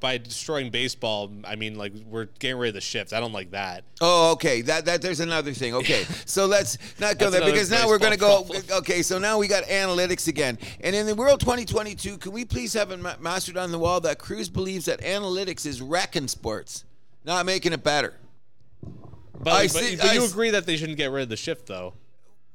by 0.00 0.18
destroying 0.18 0.70
baseball, 0.70 1.30
I 1.44 1.56
mean 1.56 1.76
like 1.76 1.92
we're 2.06 2.26
getting 2.38 2.56
rid 2.58 2.68
of 2.68 2.74
the 2.74 2.80
shift. 2.80 3.12
I 3.12 3.20
don't 3.20 3.32
like 3.32 3.50
that. 3.52 3.84
Oh, 4.00 4.32
okay. 4.32 4.62
That 4.62 4.84
that 4.86 5.02
there's 5.02 5.20
another 5.20 5.52
thing. 5.52 5.74
Okay, 5.74 6.04
so 6.26 6.46
let's 6.46 6.78
not 7.00 7.18
go 7.18 7.30
there 7.30 7.44
because 7.44 7.70
now 7.70 7.86
we're 7.88 7.98
going 7.98 8.12
to 8.12 8.18
go. 8.18 8.42
problem. 8.44 8.62
Okay, 8.78 9.02
so 9.02 9.18
now 9.18 9.38
we 9.38 9.48
got 9.48 9.64
analytics 9.64 10.28
again. 10.28 10.58
And 10.80 10.94
in 10.96 11.06
the 11.06 11.14
world 11.14 11.40
2022, 11.40 12.18
can 12.18 12.32
we 12.32 12.44
please 12.44 12.72
have 12.74 12.90
it 12.90 13.00
ma- 13.00 13.14
mastered 13.20 13.56
on 13.56 13.70
the 13.72 13.78
wall 13.78 14.00
that 14.00 14.18
Cruz 14.18 14.48
believes 14.48 14.84
that 14.86 15.00
analytics 15.00 15.64
is 15.66 15.80
wrecking 15.82 16.28
sports, 16.28 16.84
not 17.24 17.46
making 17.46 17.72
it 17.72 17.82
better. 17.84 18.14
But, 19.40 19.52
I 19.52 19.62
but, 19.64 19.70
see- 19.70 19.96
but 19.96 20.06
I 20.06 20.12
you 20.14 20.22
s- 20.24 20.30
agree 20.30 20.50
that 20.50 20.66
they 20.66 20.76
shouldn't 20.76 20.98
get 20.98 21.10
rid 21.10 21.22
of 21.24 21.28
the 21.28 21.36
shift 21.36 21.66
though. 21.66 21.94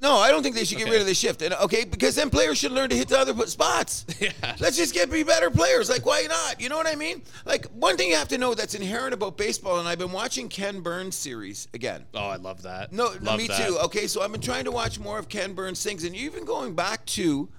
No, 0.02 0.16
I 0.16 0.32
don't 0.32 0.42
think 0.44 0.56
they 0.56 0.64
should 0.64 0.78
get 0.78 0.86
Okay. 0.86 0.92
rid 0.94 1.02
of 1.02 1.08
the 1.08 1.14
shift. 1.14 1.42
And 1.42 1.54
okay, 1.56 1.84
because 1.84 2.16
then 2.16 2.30
players 2.30 2.58
should 2.58 2.72
learn 2.72 2.90
to 2.90 2.96
hit 2.96 3.10
the 3.10 3.20
other 3.20 3.36
spots. 3.48 4.06
Yeah. 4.20 4.32
Let's 4.60 4.76
just 4.78 4.94
get 4.94 5.10
be 5.12 5.24
better 5.24 5.50
players. 5.50 5.90
Like, 5.90 6.06
why 6.06 6.26
not? 6.30 6.60
You 6.62 6.70
know 6.70 6.78
what 6.78 6.88
I 6.88 6.96
mean? 6.96 7.22
Like, 7.46 7.66
one 7.68 7.98
thing 7.98 8.10
you 8.10 8.16
have 8.16 8.28
to 8.30 8.38
know 8.38 8.54
that's 8.54 8.76
inherent 8.76 9.14
about 9.14 9.38
baseball, 9.38 9.80
and 9.80 9.88
I've 9.88 10.00
been 10.00 10.12
watching 10.12 10.48
Ken 10.50 10.82
Burns 10.82 11.16
series 11.16 11.68
again. 11.74 12.06
Oh, 12.14 12.28
I 12.28 12.36
love 12.38 12.62
that. 12.64 12.92
No, 12.94 13.12
love 13.22 13.38
me 13.38 13.48
that. 13.48 13.68
too. 13.68 13.78
Okay, 13.86 14.08
so 14.08 14.22
I've 14.22 14.32
been 14.32 14.42
trying 14.42 14.66
to 14.66 14.72
watch 14.72 15.00
more 15.00 15.20
of 15.20 15.28
Ken 15.30 15.54
Burns 15.54 15.82
things, 15.84 16.04
and 16.04 16.16
even 16.16 16.44
going 16.46 16.76
back 16.76 17.06
to, 17.08 17.50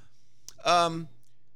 um, 0.64 1.08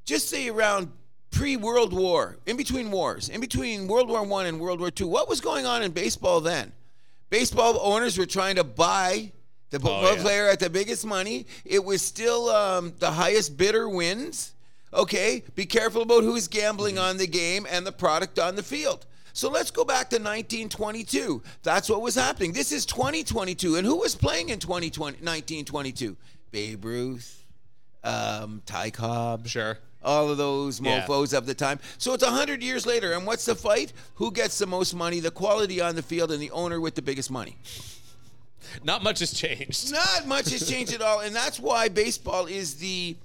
just 0.05 0.29
say 0.29 0.49
around 0.49 0.91
pre-World 1.31 1.93
War, 1.93 2.39
in 2.47 2.57
between 2.57 2.91
wars, 2.91 3.29
in 3.29 3.41
between 3.41 3.89
World 3.89 4.09
War 4.09 4.23
One 4.23 4.47
and 4.47 4.61
World 4.61 4.81
War 4.81 4.91
Two. 4.91 5.07
What 5.09 5.29
was 5.29 5.41
going 5.41 5.67
on 5.67 5.83
in 5.83 5.91
baseball 5.93 6.41
then? 6.41 6.73
Baseball 7.31 7.79
owners 7.81 8.17
were 8.19 8.27
trying 8.27 8.57
to 8.57 8.65
buy 8.65 9.33
the 9.71 9.81
Oh, 9.85 10.15
yeah. 10.15 10.23
player 10.23 10.49
at 10.49 10.61
the 10.61 10.71
biggest 10.71 11.05
money. 11.05 11.47
It 11.65 11.85
was 11.85 12.01
still 12.03 12.49
um, 12.51 12.93
the 12.99 13.11
highest 13.11 13.57
bidder 13.57 13.89
wins. 13.89 14.53
Okay, 14.93 15.43
be 15.57 15.67
careful 15.67 16.03
about 16.03 16.23
who's 16.23 16.47
gambling 16.47 16.95
Mm-hmm. 16.97 17.05
on 17.05 17.17
the 17.17 17.27
game 17.27 17.67
and 17.69 17.85
the 17.87 17.91
product 17.93 18.39
on 18.39 18.55
the 18.55 18.63
field. 18.63 19.07
So 19.33 19.51
let's 19.51 19.73
go 19.73 19.85
back 19.85 20.11
to 20.11 20.17
1922. 20.17 21.43
That's 21.65 21.89
what 21.89 22.01
was 22.03 22.15
happening. 22.15 22.53
This 22.53 22.71
is 22.71 22.87
2022. 22.87 23.75
And 23.75 23.85
who 23.85 23.97
was 23.97 24.15
playing 24.15 24.51
in 24.51 24.61
2020, 24.61 25.17
1922? 25.19 26.17
Babe 26.53 26.85
Ruth, 26.85 27.43
um, 28.05 28.63
Ty 28.65 28.91
Cobb, 28.91 29.49
Sure. 29.49 29.79
all 30.05 30.31
of 30.31 30.39
those 30.39 30.81
Yeah. 30.81 31.05
mofos 31.05 31.37
of 31.37 31.47
the 31.47 31.55
time. 31.55 31.81
So 31.99 32.13
it's 32.13 32.23
100 32.23 32.63
years 32.63 32.87
later. 32.87 33.13
And 33.15 33.27
what's 33.27 33.45
the 33.45 33.57
fight? 33.57 33.93
Who 34.17 34.31
gets 34.31 34.59
the 34.59 34.67
most 34.69 34.95
money, 34.95 35.19
the 35.19 35.33
quality 35.33 35.81
on 35.81 35.97
the 35.97 36.03
field, 36.03 36.31
and 36.31 36.41
the 36.41 36.53
owner 36.53 36.81
with 36.81 36.95
the 36.95 37.03
biggest 37.03 37.29
money? 37.33 37.57
Not 38.83 39.03
much 39.03 39.21
has 39.21 39.33
changed. 39.33 39.93
Not 39.93 40.27
much 40.27 40.51
has 40.51 40.69
changed 40.69 40.93
at 40.93 41.03
all, 41.03 41.21
and 41.21 41.35
that's 41.35 41.59
why 41.61 41.89
baseball 41.89 42.47
is 42.47 42.77
the 42.77 43.17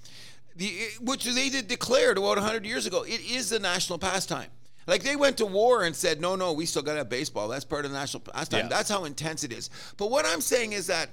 the 0.56 0.88
which 1.02 1.24
they 1.26 1.50
did 1.50 1.68
declare 1.68 2.12
about 2.12 2.38
100 2.38 2.66
years 2.66 2.86
ago. 2.86 3.04
It 3.04 3.22
is 3.22 3.50
the 3.50 3.60
national 3.60 3.98
pastime. 4.00 4.50
Like 4.88 5.04
they 5.04 5.16
went 5.16 5.38
to 5.38 5.46
war 5.46 5.84
and 5.84 5.96
said, 5.96 6.20
no, 6.20 6.36
no, 6.36 6.52
we 6.52 6.66
still 6.66 6.82
got 6.82 6.94
to 6.94 6.98
have 7.00 7.10
baseball. 7.10 7.48
That's 7.48 7.64
part 7.64 7.86
of 7.86 7.92
the 7.92 7.98
national 7.98 8.22
pastime. 8.22 8.62
Yeah. 8.62 8.68
That's 8.70 8.90
how 8.90 9.06
intense 9.06 9.44
it 9.44 9.54
is. 9.54 9.70
But 9.98 10.10
what 10.10 10.26
I'm 10.26 10.42
saying 10.42 10.74
is 10.74 10.88
that 10.88 11.10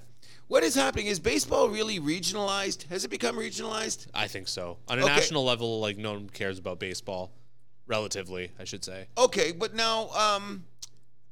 what 0.48 0.62
is 0.64 0.74
happening 0.74 1.06
is 1.06 1.20
baseball 1.20 1.68
really 1.68 2.00
regionalized. 2.00 2.88
Has 2.88 3.04
it 3.04 3.08
become 3.10 3.36
regionalized? 3.36 4.06
I 4.14 4.28
think 4.28 4.48
so. 4.48 4.78
On 4.88 4.98
a 4.98 5.02
Okay. 5.04 5.14
national 5.14 5.44
level, 5.44 5.78
like 5.80 5.98
no 5.98 6.14
one 6.14 6.30
cares 6.30 6.58
about 6.58 6.78
baseball. 6.80 7.30
Relatively, 7.88 8.50
I 8.58 8.64
should 8.64 8.84
say. 8.84 9.06
Okay, 9.16 9.52
but 9.52 9.72
now, 9.74 10.08
um, 10.10 10.64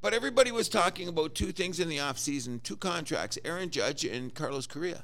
but 0.05 0.13
everybody 0.13 0.51
was 0.51 0.69
talking 0.69 1.07
about 1.07 1.33
two 1.33 1.51
things 1.51 1.79
in 1.79 1.89
the 1.89 1.97
offseason, 1.97 2.61
two 2.61 2.77
contracts, 2.77 3.39
Aaron 3.43 3.71
Judge 3.71 4.05
and 4.05 4.31
Carlos 4.35 4.67
Correa. 4.67 5.03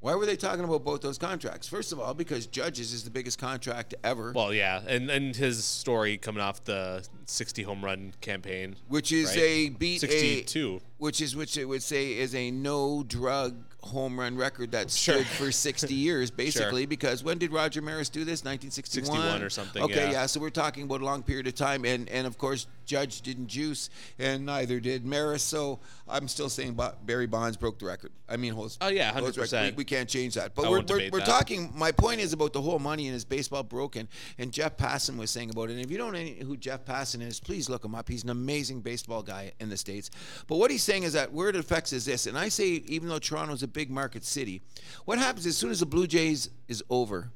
Why 0.00 0.16
were 0.16 0.26
they 0.26 0.34
talking 0.34 0.64
about 0.64 0.82
both 0.82 1.00
those 1.00 1.16
contracts? 1.16 1.68
First 1.68 1.92
of 1.92 2.00
all, 2.00 2.12
because 2.12 2.48
Judge's 2.48 2.92
is 2.92 3.04
the 3.04 3.10
biggest 3.10 3.38
contract 3.38 3.94
ever, 4.02 4.32
Well, 4.34 4.52
yeah, 4.52 4.82
and 4.84 5.08
and 5.08 5.36
his 5.36 5.64
story 5.64 6.18
coming 6.18 6.42
off 6.42 6.64
the 6.64 7.06
60 7.26 7.62
home 7.62 7.84
run 7.84 8.14
campaign, 8.20 8.74
which 8.88 9.12
is 9.12 9.28
right? 9.28 9.38
a 9.38 9.68
beat 9.68 10.02
a 10.02 10.08
62. 10.08 10.80
which 10.96 11.20
is 11.20 11.36
which 11.36 11.56
it 11.56 11.66
would 11.66 11.84
say 11.84 12.14
is 12.18 12.34
a 12.34 12.50
no 12.50 13.04
drug 13.04 13.67
home 13.82 14.18
run 14.18 14.36
record 14.36 14.72
that 14.72 14.90
stood 14.90 15.26
for 15.26 15.52
60 15.52 15.94
years, 15.94 16.30
basically. 16.30 16.82
Sure. 16.82 16.88
Because 16.88 17.22
when 17.22 17.38
did 17.38 17.52
Roger 17.52 17.80
Maris 17.80 18.08
do 18.08 18.20
this? 18.20 18.44
1961 18.44 19.42
or 19.42 19.50
something, 19.50 19.82
Okay, 19.82 20.06
yeah. 20.06 20.10
yeah. 20.10 20.26
So 20.26 20.40
we're 20.40 20.50
talking 20.50 20.84
about 20.84 21.00
a 21.00 21.04
long 21.04 21.22
period 21.22 21.46
of 21.46 21.54
time, 21.54 21.84
and 21.84 22.08
and 22.08 22.26
of 22.26 22.38
course 22.38 22.66
Judge 22.86 23.20
didn't 23.20 23.46
juice, 23.46 23.90
and 24.18 24.44
neither 24.46 24.80
did 24.80 25.06
Maris. 25.06 25.42
So 25.42 25.78
I'm 26.10 26.28
still 26.28 26.48
saying 26.48 26.78
Barry 27.04 27.26
Bonds 27.26 27.56
broke 27.56 27.78
the 27.78 27.86
record. 27.86 28.12
I 28.28 28.36
mean, 28.36 28.52
holds. 28.52 28.78
Oh, 28.80 28.88
yeah, 28.88 29.12
100%. 29.12 29.70
We, 29.70 29.76
we 29.76 29.84
can't 29.84 30.08
change 30.08 30.34
that. 30.34 30.54
But 30.54 30.66
I 30.66 30.70
we're 30.70 30.82
we're, 30.82 31.10
we're 31.12 31.20
talking. 31.20 31.72
My 31.74 31.92
point 31.92 32.20
is 32.20 32.32
about 32.32 32.52
the 32.52 32.60
whole 32.60 32.78
money 32.78 33.06
and 33.06 33.16
is 33.16 33.24
baseball 33.24 33.62
broken? 33.62 34.08
And 34.38 34.52
Jeff 34.52 34.76
Passan 34.76 35.16
was 35.16 35.30
saying 35.30 35.50
about 35.50 35.70
it. 35.70 35.72
And 35.72 35.80
if 35.80 35.90
you 35.90 35.98
don't 35.98 36.12
know 36.12 36.46
who 36.46 36.56
Jeff 36.56 36.84
Passan 36.84 37.26
is, 37.26 37.40
please 37.40 37.68
look 37.68 37.84
him 37.84 37.94
up. 37.94 38.08
He's 38.08 38.24
an 38.24 38.30
amazing 38.30 38.80
baseball 38.80 39.22
guy 39.22 39.52
in 39.60 39.68
the 39.68 39.76
states. 39.76 40.10
But 40.46 40.56
what 40.56 40.70
he's 40.70 40.82
saying 40.82 41.02
is 41.02 41.12
that 41.12 41.32
where 41.32 41.48
it 41.48 41.56
affects 41.56 41.92
is 41.92 42.04
this. 42.04 42.26
And 42.26 42.38
I 42.38 42.48
say 42.48 42.66
even 42.86 43.08
though 43.08 43.18
Toronto's 43.18 43.62
a 43.62 43.68
big 43.68 43.90
market 43.90 44.24
city, 44.24 44.62
what 45.04 45.18
happens 45.18 45.46
as 45.46 45.56
soon 45.56 45.70
as 45.70 45.80
the 45.80 45.86
Blue 45.86 46.06
Jays 46.06 46.50
is 46.68 46.82
over? 46.90 47.30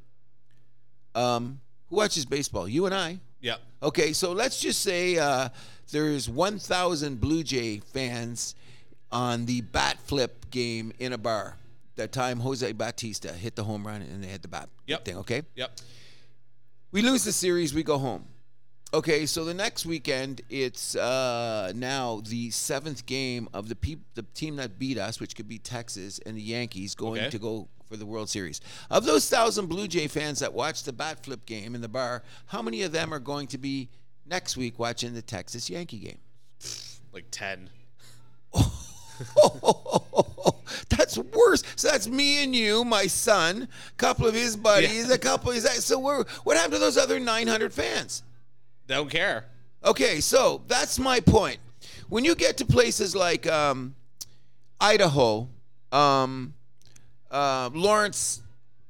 Um, 1.15 1.61
who 1.91 1.97
watches 1.97 2.25
baseball? 2.25 2.69
You 2.69 2.87
and 2.87 2.95
I. 2.95 3.21
Yep. 3.41 3.61
Okay, 3.83 4.13
so 4.13 4.33
let's 4.33 4.61
just 4.61 4.81
say 4.83 5.19
uh, 5.19 5.49
there's 5.91 6.29
1,000 6.29 7.21
Blue 7.21 7.43
Jay 7.43 7.79
fans 7.79 8.55
on 9.13 9.47
the 9.47 9.61
bat 9.61 9.99
flip 10.05 10.51
game 10.51 10.93
in 10.99 11.13
a 11.13 11.19
bar. 11.19 11.57
That 11.97 12.11
time 12.13 12.41
Jose 12.41 12.71
Bautista 12.73 13.33
hit 13.33 13.55
the 13.55 13.65
home 13.65 13.87
run 13.87 14.01
and 14.03 14.25
they 14.25 14.29
had 14.29 14.43
the 14.43 14.49
bat 14.49 14.69
Yep. 14.87 15.05
thing. 15.05 15.17
Okay, 15.19 15.43
Yep. 15.57 15.79
we 16.91 17.03
lose 17.03 17.25
the 17.25 17.33
series, 17.33 17.75
we 17.75 17.83
go 17.83 17.99
home. 17.99 18.27
Okay, 18.95 19.25
so 19.25 19.45
the 19.45 19.55
next 19.55 19.87
weekend 19.87 20.41
it's 20.51 20.95
uh, 20.97 21.73
now 21.75 22.21
the 22.27 22.51
seventh 22.51 23.07
game 23.07 23.49
of 23.55 23.69
the 23.69 23.77
peop- 23.77 24.05
the 24.15 24.23
team 24.35 24.57
that 24.57 24.79
beat 24.79 24.99
us, 24.99 25.21
which 25.21 25.35
could 25.37 25.49
be 25.49 25.59
Texas 25.59 26.19
and 26.27 26.37
the 26.37 26.43
Yankees, 26.43 26.95
going 26.95 27.21
Okay. 27.23 27.31
to 27.31 27.39
go 27.39 27.69
for 27.89 27.97
the 27.97 28.05
World 28.07 28.29
Series. 28.31 28.61
Of 28.91 29.05
those 29.05 29.29
thousand 29.29 29.67
Blue 29.67 29.87
Jay 29.89 30.09
fans 30.09 30.41
that 30.41 30.53
watched 30.53 30.85
the 30.87 30.93
bat 30.93 31.23
flip 31.25 31.45
game 31.47 31.75
in 31.75 31.81
the 31.83 31.89
bar, 31.89 32.23
how 32.47 32.61
many 32.63 32.83
of 32.83 32.93
them 32.93 33.13
are 33.15 33.19
going 33.19 33.47
to 33.49 33.59
be 33.59 33.89
next 34.27 34.57
week 34.57 34.79
watching 34.79 35.13
the 35.15 35.23
Texas 35.23 35.69
Yankee 35.71 35.99
game? 35.99 36.19
Like 37.13 37.27
10. 37.31 37.69
that's 40.89 41.19
worse. 41.19 41.63
So 41.77 41.89
that's 41.89 42.09
me 42.09 42.43
and 42.45 42.55
you, 42.55 42.85
my 42.85 43.07
son, 43.07 43.69
a 43.89 43.97
couple 43.97 44.27
of 44.27 44.35
his 44.35 44.57
buddies, 44.57 45.09
Yeah. 45.09 45.15
a 45.15 45.19
couple. 45.19 45.51
Is 45.53 45.63
that 45.65 45.75
so? 45.75 45.99
We're, 45.99 46.25
what 46.45 46.57
happened 46.57 46.75
to 46.75 46.79
those 46.81 46.97
other 46.97 47.19
900 47.21 47.73
fans? 47.73 48.23
Don't 48.87 49.11
care. 49.11 49.47
Okay, 49.85 50.21
so 50.21 50.63
that's 50.69 50.99
my 50.99 51.21
point. 51.21 51.59
When 52.09 52.25
you 52.25 52.35
get 52.35 52.57
to 52.59 52.65
places 52.67 53.17
like 53.17 53.47
um, 53.47 53.95
Idaho, 54.81 55.49
um, 55.91 56.55
uh, 57.31 57.71
Lawrence, 57.73 58.43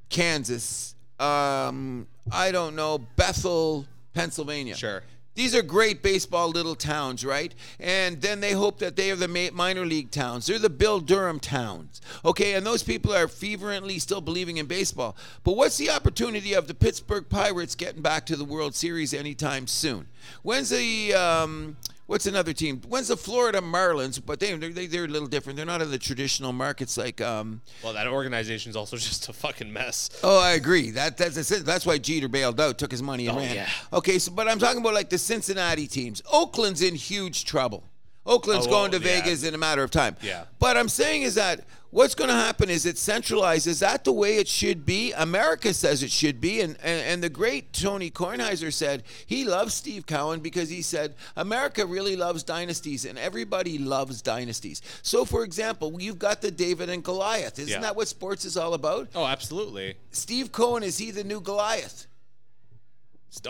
Kansas, 0.09 0.95
um, 1.19 2.07
I 2.31 2.51
don't 2.51 2.75
know, 2.75 2.99
Bethel, 3.15 3.85
Pennsylvania. 4.13 4.75
Sure. 4.75 5.03
These 5.35 5.55
are 5.55 5.63
great 5.63 6.03
baseball 6.03 6.49
little 6.49 6.75
towns, 6.75 7.25
right? 7.25 7.53
And 7.79 8.21
then 8.21 8.39
they 8.39 8.51
hope 8.51 8.79
that 8.79 8.95
they 8.95 9.09
are 9.09 9.15
the 9.15 9.51
minor 9.53 9.85
league 9.85 10.11
towns. 10.11 10.45
They're 10.45 10.59
the 10.59 10.69
Bull 10.69 10.99
Durham 10.99 11.39
towns. 11.39 12.01
Okay, 12.23 12.53
and 12.53 12.65
those 12.65 12.83
people 12.83 13.13
are 13.13 13.27
fervently 13.27 13.97
still 13.99 14.21
believing 14.21 14.57
in 14.57 14.67
baseball. 14.67 15.15
But 15.43 15.55
what's 15.55 15.77
the 15.77 15.89
opportunity 15.89 16.53
of 16.53 16.67
the 16.67 16.75
Pittsburgh 16.75 17.27
Pirates 17.29 17.73
getting 17.73 18.01
back 18.01 18.25
to 18.27 18.35
the 18.35 18.45
World 18.45 18.75
Series 18.75 19.13
anytime 19.13 19.65
soon? 19.65 20.07
When's 20.43 20.69
the 20.69 21.13
um, 21.15 21.77
what's 22.07 22.25
another 22.25 22.53
team? 22.53 22.81
When's 22.87 23.07
the 23.09 23.17
Florida 23.17 23.61
Marlins? 23.61 24.21
But 24.23 24.39
they 24.39 24.53
they 24.55 24.87
they're 24.87 25.05
a 25.05 25.07
little 25.07 25.27
different. 25.27 25.57
They're 25.57 25.65
not 25.65 25.81
in 25.81 25.91
the 25.91 25.97
traditional 25.97 26.53
markets 26.53 26.97
like 26.97 27.21
um, 27.21 27.61
Well, 27.83 27.93
that 27.93 28.07
organization's 28.07 28.75
also 28.75 28.97
just 29.09 29.29
a 29.29 29.33
fucking 29.33 29.71
mess. 29.71 30.09
Oh, 30.23 30.39
I 30.39 30.51
agree. 30.51 30.91
That 30.91 31.17
that's 31.17 31.35
that's 31.35 31.51
it. 31.51 31.65
That's 31.65 31.85
why 31.85 31.97
Jeter 31.97 32.27
bailed 32.27 32.59
out, 32.59 32.77
took 32.77 32.91
his 32.91 33.01
money 33.03 33.27
and 33.27 33.37
Oh, 33.37 33.41
ran. 33.41 33.55
yeah. 33.55 33.69
Okay, 33.91 34.19
so 34.19 34.31
but 34.31 34.47
I'm 34.47 34.59
talking 34.59 34.81
about 34.81 34.93
like 34.93 35.09
the 35.09 35.17
Cincinnati 35.17 35.87
teams. 35.87 36.21
Oakland's 36.31 36.81
in 36.81 36.95
huge 36.95 37.45
trouble. 37.45 37.83
Oakland's 38.25 38.67
Oh, 38.67 38.69
going 38.69 38.91
to 38.91 38.99
yeah. 38.99 39.21
Vegas 39.21 39.43
in 39.43 39.53
a 39.53 39.57
matter 39.57 39.83
of 39.83 39.91
time. 39.91 40.15
Yeah. 40.21 40.45
But 40.59 40.77
I'm 40.77 40.87
saying 40.89 41.23
is 41.23 41.35
that 41.35 41.65
what's 41.93 42.15
going 42.15 42.29
to 42.29 42.35
happen 42.35 42.69
is 42.69 42.85
it 42.85 42.97
centralized. 42.97 43.67
Is 43.67 43.79
that 43.79 44.03
the 44.03 44.11
way 44.11 44.37
it 44.37 44.47
should 44.47 44.85
be? 44.85 45.13
America 45.13 45.73
says 45.73 46.03
it 46.03 46.11
should 46.11 46.41
be, 46.41 46.59
and 46.61 46.75
and, 46.83 47.01
and 47.01 47.23
the 47.23 47.29
great 47.29 47.71
Tony 47.71 48.09
Kornheiser 48.11 48.73
said 48.73 49.03
he 49.25 49.45
loves 49.45 49.73
Steve 49.73 50.05
Cohen 50.05 50.39
because 50.41 50.69
he 50.69 50.81
said 50.81 51.15
America 51.37 51.85
really 51.85 52.15
loves 52.15 52.43
dynasties, 52.43 53.05
and 53.05 53.17
everybody 53.17 53.77
loves 53.77 54.21
dynasties. 54.21 54.81
So, 55.03 55.23
for 55.23 55.43
example, 55.43 56.01
you've 56.01 56.19
got 56.19 56.41
the 56.41 56.51
David 56.51 56.89
and 56.89 57.03
Goliath. 57.03 57.59
Isn't 57.59 57.71
Yeah. 57.71 57.79
that 57.81 57.95
what 57.95 58.07
sports 58.07 58.43
is 58.43 58.57
all 58.57 58.73
about? 58.73 59.09
Oh, 59.15 59.25
absolutely. 59.25 59.95
Steve 60.11 60.51
Cohen 60.51 60.83
is 60.83 60.97
he 60.97 61.11
the 61.11 61.23
new 61.23 61.39
Goliath? 61.39 62.07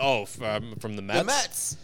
Oh, 0.00 0.24
from, 0.24 0.76
from 0.76 0.96
the 0.96 1.02
Mets? 1.02 1.18
The 1.18 1.24
Mets. 1.24 1.76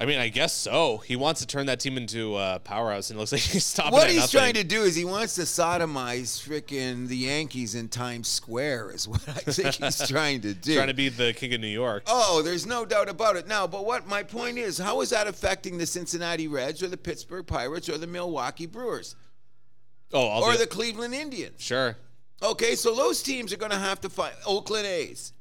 I 0.00 0.06
mean, 0.06 0.18
I 0.20 0.28
guess 0.28 0.52
so. 0.52 0.98
He 0.98 1.16
wants 1.16 1.40
to 1.40 1.46
turn 1.46 1.66
that 1.66 1.80
team 1.80 1.96
into 1.96 2.36
a 2.36 2.60
powerhouse, 2.62 3.10
and 3.10 3.16
it 3.16 3.20
looks 3.20 3.32
like 3.32 3.40
he's 3.52 3.64
stopping 3.64 3.92
What 3.94 4.04
at 4.04 4.10
he's 4.10 4.20
nothing. 4.20 4.38
trying 4.38 4.54
to 4.54 4.62
do 4.62 4.82
is 4.82 4.94
he 4.94 5.04
wants 5.04 5.34
to 5.34 5.40
sodomize 5.42 6.38
frickin' 6.40 7.08
the 7.08 7.16
Yankees 7.16 7.74
in 7.74 7.88
Times 7.88 8.28
Square 8.28 8.92
is 8.92 9.08
what 9.08 9.28
I 9.28 9.32
think 9.32 9.74
he's 9.74 10.06
trying 10.08 10.40
to 10.42 10.54
do. 10.54 10.76
Trying 10.76 10.86
to 10.86 10.94
be 10.94 11.08
the 11.08 11.32
king 11.32 11.52
of 11.52 11.60
New 11.60 11.66
York. 11.66 12.04
Oh, 12.06 12.42
there's 12.42 12.64
no 12.64 12.84
doubt 12.86 13.08
about 13.08 13.34
it. 13.34 13.48
Now, 13.48 13.66
but 13.66 13.84
what 13.84 14.06
my 14.06 14.22
point 14.22 14.56
is, 14.56 14.78
how 14.78 15.00
is 15.00 15.10
that 15.10 15.26
affecting 15.26 15.78
the 15.78 15.86
Cincinnati 15.86 16.46
Reds 16.46 16.80
or 16.80 16.86
the 16.86 16.96
Pittsburgh 16.96 17.46
Pirates 17.46 17.88
or 17.88 17.98
the 17.98 18.06
Milwaukee 18.06 18.66
Brewers 18.66 19.16
Oh, 20.12 20.20
all 20.20 20.44
or 20.44 20.52
the, 20.52 20.58
the 20.58 20.66
Cleveland 20.68 21.14
Indians? 21.14 21.60
sure. 21.60 21.96
Okay, 22.40 22.76
so 22.76 22.94
those 22.94 23.20
teams 23.20 23.52
are 23.52 23.56
going 23.56 23.72
to 23.72 23.78
have 23.78 24.00
to 24.02 24.08
fight 24.08 24.32
Oakland 24.46 24.86
A's, 24.86 25.32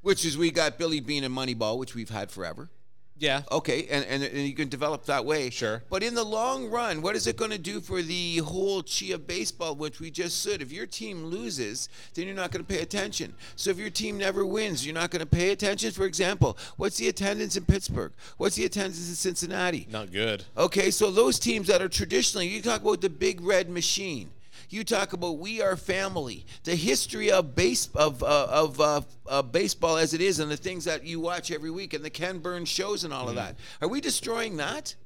which 0.00 0.24
is 0.24 0.38
we 0.38 0.50
got 0.50 0.78
Billy 0.78 0.98
Beane 1.00 1.24
and 1.24 1.36
Moneyball, 1.36 1.76
which 1.76 1.94
we've 1.94 2.08
had 2.08 2.30
forever. 2.30 2.70
Yeah. 3.16 3.42
Okay, 3.50 3.86
and, 3.90 4.04
and, 4.06 4.24
and 4.24 4.38
you 4.38 4.54
can 4.54 4.68
develop 4.68 5.04
that 5.06 5.24
way. 5.24 5.50
Sure. 5.50 5.82
But 5.88 6.02
in 6.02 6.14
the 6.14 6.24
long 6.24 6.68
run, 6.68 7.00
what 7.00 7.14
is 7.14 7.26
it 7.26 7.36
going 7.36 7.52
to 7.52 7.58
do 7.58 7.80
for 7.80 8.02
the 8.02 8.38
whole 8.38 8.82
Chia 8.82 9.18
baseball, 9.18 9.76
which 9.76 10.00
we 10.00 10.10
just 10.10 10.42
said? 10.42 10.60
If 10.60 10.72
your 10.72 10.86
team 10.86 11.26
loses, 11.26 11.88
then 12.14 12.26
you're 12.26 12.34
not 12.34 12.50
going 12.50 12.64
to 12.64 12.72
pay 12.72 12.80
attention. 12.80 13.34
So 13.54 13.70
if 13.70 13.78
your 13.78 13.90
team 13.90 14.18
never 14.18 14.44
wins, 14.44 14.84
you're 14.84 14.94
not 14.94 15.10
going 15.10 15.20
to 15.20 15.26
pay 15.26 15.50
attention. 15.50 15.92
For 15.92 16.06
example, 16.06 16.58
what's 16.76 16.96
the 16.96 17.08
attendance 17.08 17.56
in 17.56 17.64
Pittsburgh? 17.64 18.12
What's 18.36 18.56
the 18.56 18.64
attendance 18.64 19.08
in 19.08 19.14
Cincinnati? 19.14 19.86
Not 19.90 20.10
good. 20.10 20.44
Okay, 20.56 20.90
so 20.90 21.10
those 21.10 21.38
teams 21.38 21.68
that 21.68 21.80
are 21.80 21.88
traditionally, 21.88 22.48
you 22.48 22.62
talk 22.62 22.82
about 22.82 23.00
the 23.00 23.10
big 23.10 23.40
red 23.40 23.70
machine. 23.70 24.30
You 24.74 24.82
talk 24.82 25.12
about 25.12 25.38
we 25.38 25.62
are 25.62 25.76
family, 25.76 26.44
the 26.64 26.74
history 26.74 27.30
of 27.30 27.54
base 27.54 27.88
of 27.94 28.24
uh, 28.24 28.48
of 28.50 28.80
uh, 28.80 29.02
uh, 29.24 29.40
baseball 29.40 29.96
as 29.98 30.14
it 30.14 30.20
is, 30.20 30.40
and 30.40 30.50
the 30.50 30.56
things 30.56 30.84
that 30.86 31.06
you 31.06 31.20
watch 31.20 31.52
every 31.52 31.70
week, 31.70 31.94
and 31.94 32.04
the 32.04 32.10
Ken 32.10 32.40
Burns 32.40 32.68
shows 32.68 33.04
and 33.04 33.14
all 33.14 33.28
of 33.28 33.36
that. 33.36 33.54
Are 33.80 33.86
we 33.86 34.00
destroying 34.00 34.56
that? 34.56 34.96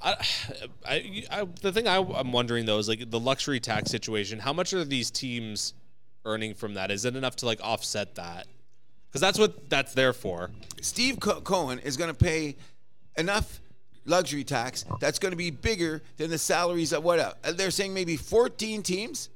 I, 0.00 0.14
I, 0.88 1.24
I, 1.28 1.44
the 1.60 1.72
thing 1.72 1.88
I, 1.88 1.96
I'm 1.96 2.30
wondering 2.30 2.66
though 2.66 2.78
is 2.78 2.88
like 2.88 3.10
the 3.10 3.18
luxury 3.18 3.58
tax 3.58 3.90
situation. 3.90 4.38
How 4.38 4.52
much 4.52 4.72
are 4.72 4.84
these 4.84 5.10
teams 5.10 5.74
earning 6.24 6.54
from 6.54 6.74
that? 6.74 6.92
Is 6.92 7.04
it 7.04 7.16
enough 7.16 7.34
to 7.36 7.46
like 7.46 7.58
offset 7.64 8.14
that? 8.14 8.46
Because 9.08 9.20
that's 9.20 9.40
what 9.40 9.68
that's 9.68 9.92
there 9.92 10.12
for. 10.12 10.52
Steve 10.80 11.18
Co- 11.18 11.40
Cohen 11.40 11.80
is 11.80 11.96
going 11.96 12.14
to 12.14 12.16
pay 12.16 12.54
enough 13.18 13.60
luxury 14.06 14.44
tax 14.44 14.84
that's 15.00 15.18
going 15.18 15.32
to 15.32 15.36
be 15.36 15.50
bigger 15.50 16.02
than 16.16 16.30
the 16.30 16.38
salaries 16.38 16.92
of 16.92 17.04
what? 17.04 17.18
Uh, 17.18 17.52
they're 17.52 17.70
saying 17.70 17.92
maybe 17.92 18.16
14 18.16 18.82
teams. 18.82 19.28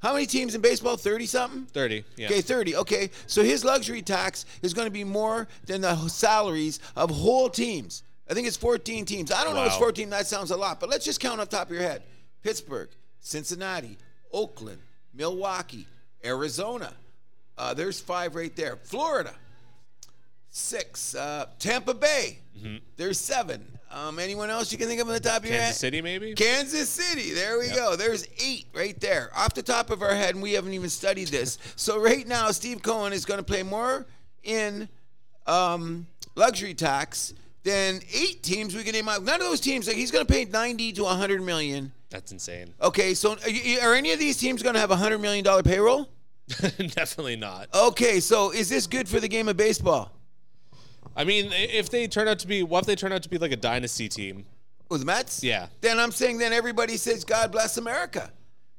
How 0.00 0.12
many 0.12 0.26
teams 0.26 0.54
in 0.54 0.60
baseball? 0.60 0.96
30 0.96 1.26
something. 1.26 1.64
Thirty. 1.66 2.04
Yeah. 2.16 2.26
Okay, 2.26 2.40
30. 2.42 2.76
Okay, 2.76 3.10
so 3.26 3.42
his 3.42 3.64
luxury 3.64 4.02
tax 4.02 4.44
is 4.62 4.74
going 4.74 4.86
to 4.86 4.92
be 4.92 5.04
more 5.04 5.48
than 5.64 5.80
the 5.80 5.96
salaries 6.08 6.80
of 6.94 7.10
whole 7.10 7.48
teams. 7.48 8.02
I 8.28 8.34
think 8.34 8.46
it's 8.46 8.56
14 8.58 9.04
teams. 9.06 9.32
I 9.32 9.42
don't 9.44 9.54
know 9.54 9.62
if 9.62 9.68
it's 9.68 9.76
14. 9.78 10.10
That 10.10 10.26
sounds 10.26 10.50
a 10.50 10.56
lot, 10.56 10.80
but 10.80 10.90
let's 10.90 11.04
just 11.04 11.18
count 11.20 11.40
off 11.40 11.48
the 11.48 11.56
top 11.56 11.68
of 11.68 11.72
your 11.72 11.82
head 11.82 12.02
Pittsburgh, 12.42 12.88
Cincinnati, 13.20 13.96
Oakland, 14.32 14.78
Milwaukee, 15.14 15.86
Arizona. 16.24 16.92
Uh, 17.56 17.72
there's 17.72 17.98
five 18.00 18.34
right 18.34 18.54
there. 18.54 18.76
Florida, 18.76 19.32
six. 20.50 21.14
Uh, 21.14 21.46
Tampa 21.58 21.94
Bay, 21.94 22.38
there's 22.96 23.18
seven. 23.18 23.75
Um, 23.90 24.18
anyone 24.18 24.50
else 24.50 24.72
you 24.72 24.78
can 24.78 24.88
think 24.88 25.00
of 25.00 25.06
on 25.08 25.14
the 25.14 25.20
top 25.20 25.38
of 25.38 25.44
your 25.44 25.54
head? 25.54 25.62
Kansas 25.64 25.78
City, 25.78 26.02
maybe. 26.02 26.34
Kansas 26.34 26.88
City. 26.90 27.30
There 27.32 27.58
we 27.58 27.68
go. 27.68 27.96
There's 27.96 28.26
eight 28.44 28.66
right 28.74 28.98
there 29.00 29.30
off 29.34 29.54
the 29.54 29.62
top 29.62 29.90
of 29.90 30.02
our 30.02 30.14
head, 30.14 30.34
and 30.34 30.42
we 30.42 30.52
haven't 30.54 30.74
even 30.74 30.90
studied 30.90 31.28
this. 31.28 31.58
So 31.76 31.98
right 32.00 32.26
now, 32.26 32.50
Steve 32.50 32.82
Cohen 32.82 33.12
is 33.12 33.24
going 33.24 33.38
to 33.38 33.44
play 33.44 33.62
more 33.62 34.04
in 34.42 34.88
um, 35.46 36.06
luxury 36.34 36.74
tax 36.74 37.32
than 37.62 38.00
eight 38.12 38.42
teams 38.42 38.74
we 38.74 38.82
can 38.82 38.92
name 38.92 39.08
out. 39.08 39.22
None 39.22 39.40
of 39.40 39.46
those 39.46 39.60
teams. 39.60 39.86
Like 39.86 39.96
he's 39.96 40.10
going 40.10 40.26
to 40.26 40.32
pay 40.32 40.44
90 40.44 40.92
to 40.94 41.02
100 41.04 41.42
million. 41.42 41.92
That's 42.10 42.32
insane. 42.32 42.72
Okay, 42.80 43.14
so 43.14 43.36
are, 43.42 43.48
you- 43.50 43.80
are 43.80 43.94
any 43.94 44.12
of 44.12 44.18
these 44.18 44.36
teams 44.36 44.62
going 44.62 44.74
to 44.74 44.80
have 44.80 44.90
a 44.90 44.94
100 44.94 45.18
million 45.18 45.44
dollar 45.44 45.62
payroll? 45.62 46.08
Definitely 46.48 47.36
not. 47.36 47.68
Okay, 47.74 48.20
so 48.20 48.52
is 48.52 48.68
this 48.68 48.86
good 48.86 49.08
for 49.08 49.18
the 49.20 49.28
game 49.28 49.48
of 49.48 49.56
baseball? 49.56 50.12
I 51.16 51.24
mean, 51.24 51.50
if 51.52 51.90
they 51.90 52.06
turn 52.06 52.28
out 52.28 52.38
to 52.40 52.46
be, 52.46 52.62
what 52.62 52.80
if 52.80 52.86
they 52.86 52.94
turn 52.96 53.12
out 53.12 53.22
to 53.22 53.28
be 53.28 53.38
like 53.38 53.52
a 53.52 53.56
dynasty 53.56 54.08
team? 54.08 54.44
With 54.88 55.00
the 55.00 55.06
Mets? 55.06 55.42
Yeah. 55.42 55.66
Then 55.80 55.98
I'm 55.98 56.12
saying 56.12 56.38
then 56.38 56.52
everybody 56.52 56.96
says 56.96 57.24
God 57.24 57.50
bless 57.50 57.76
America. 57.78 58.30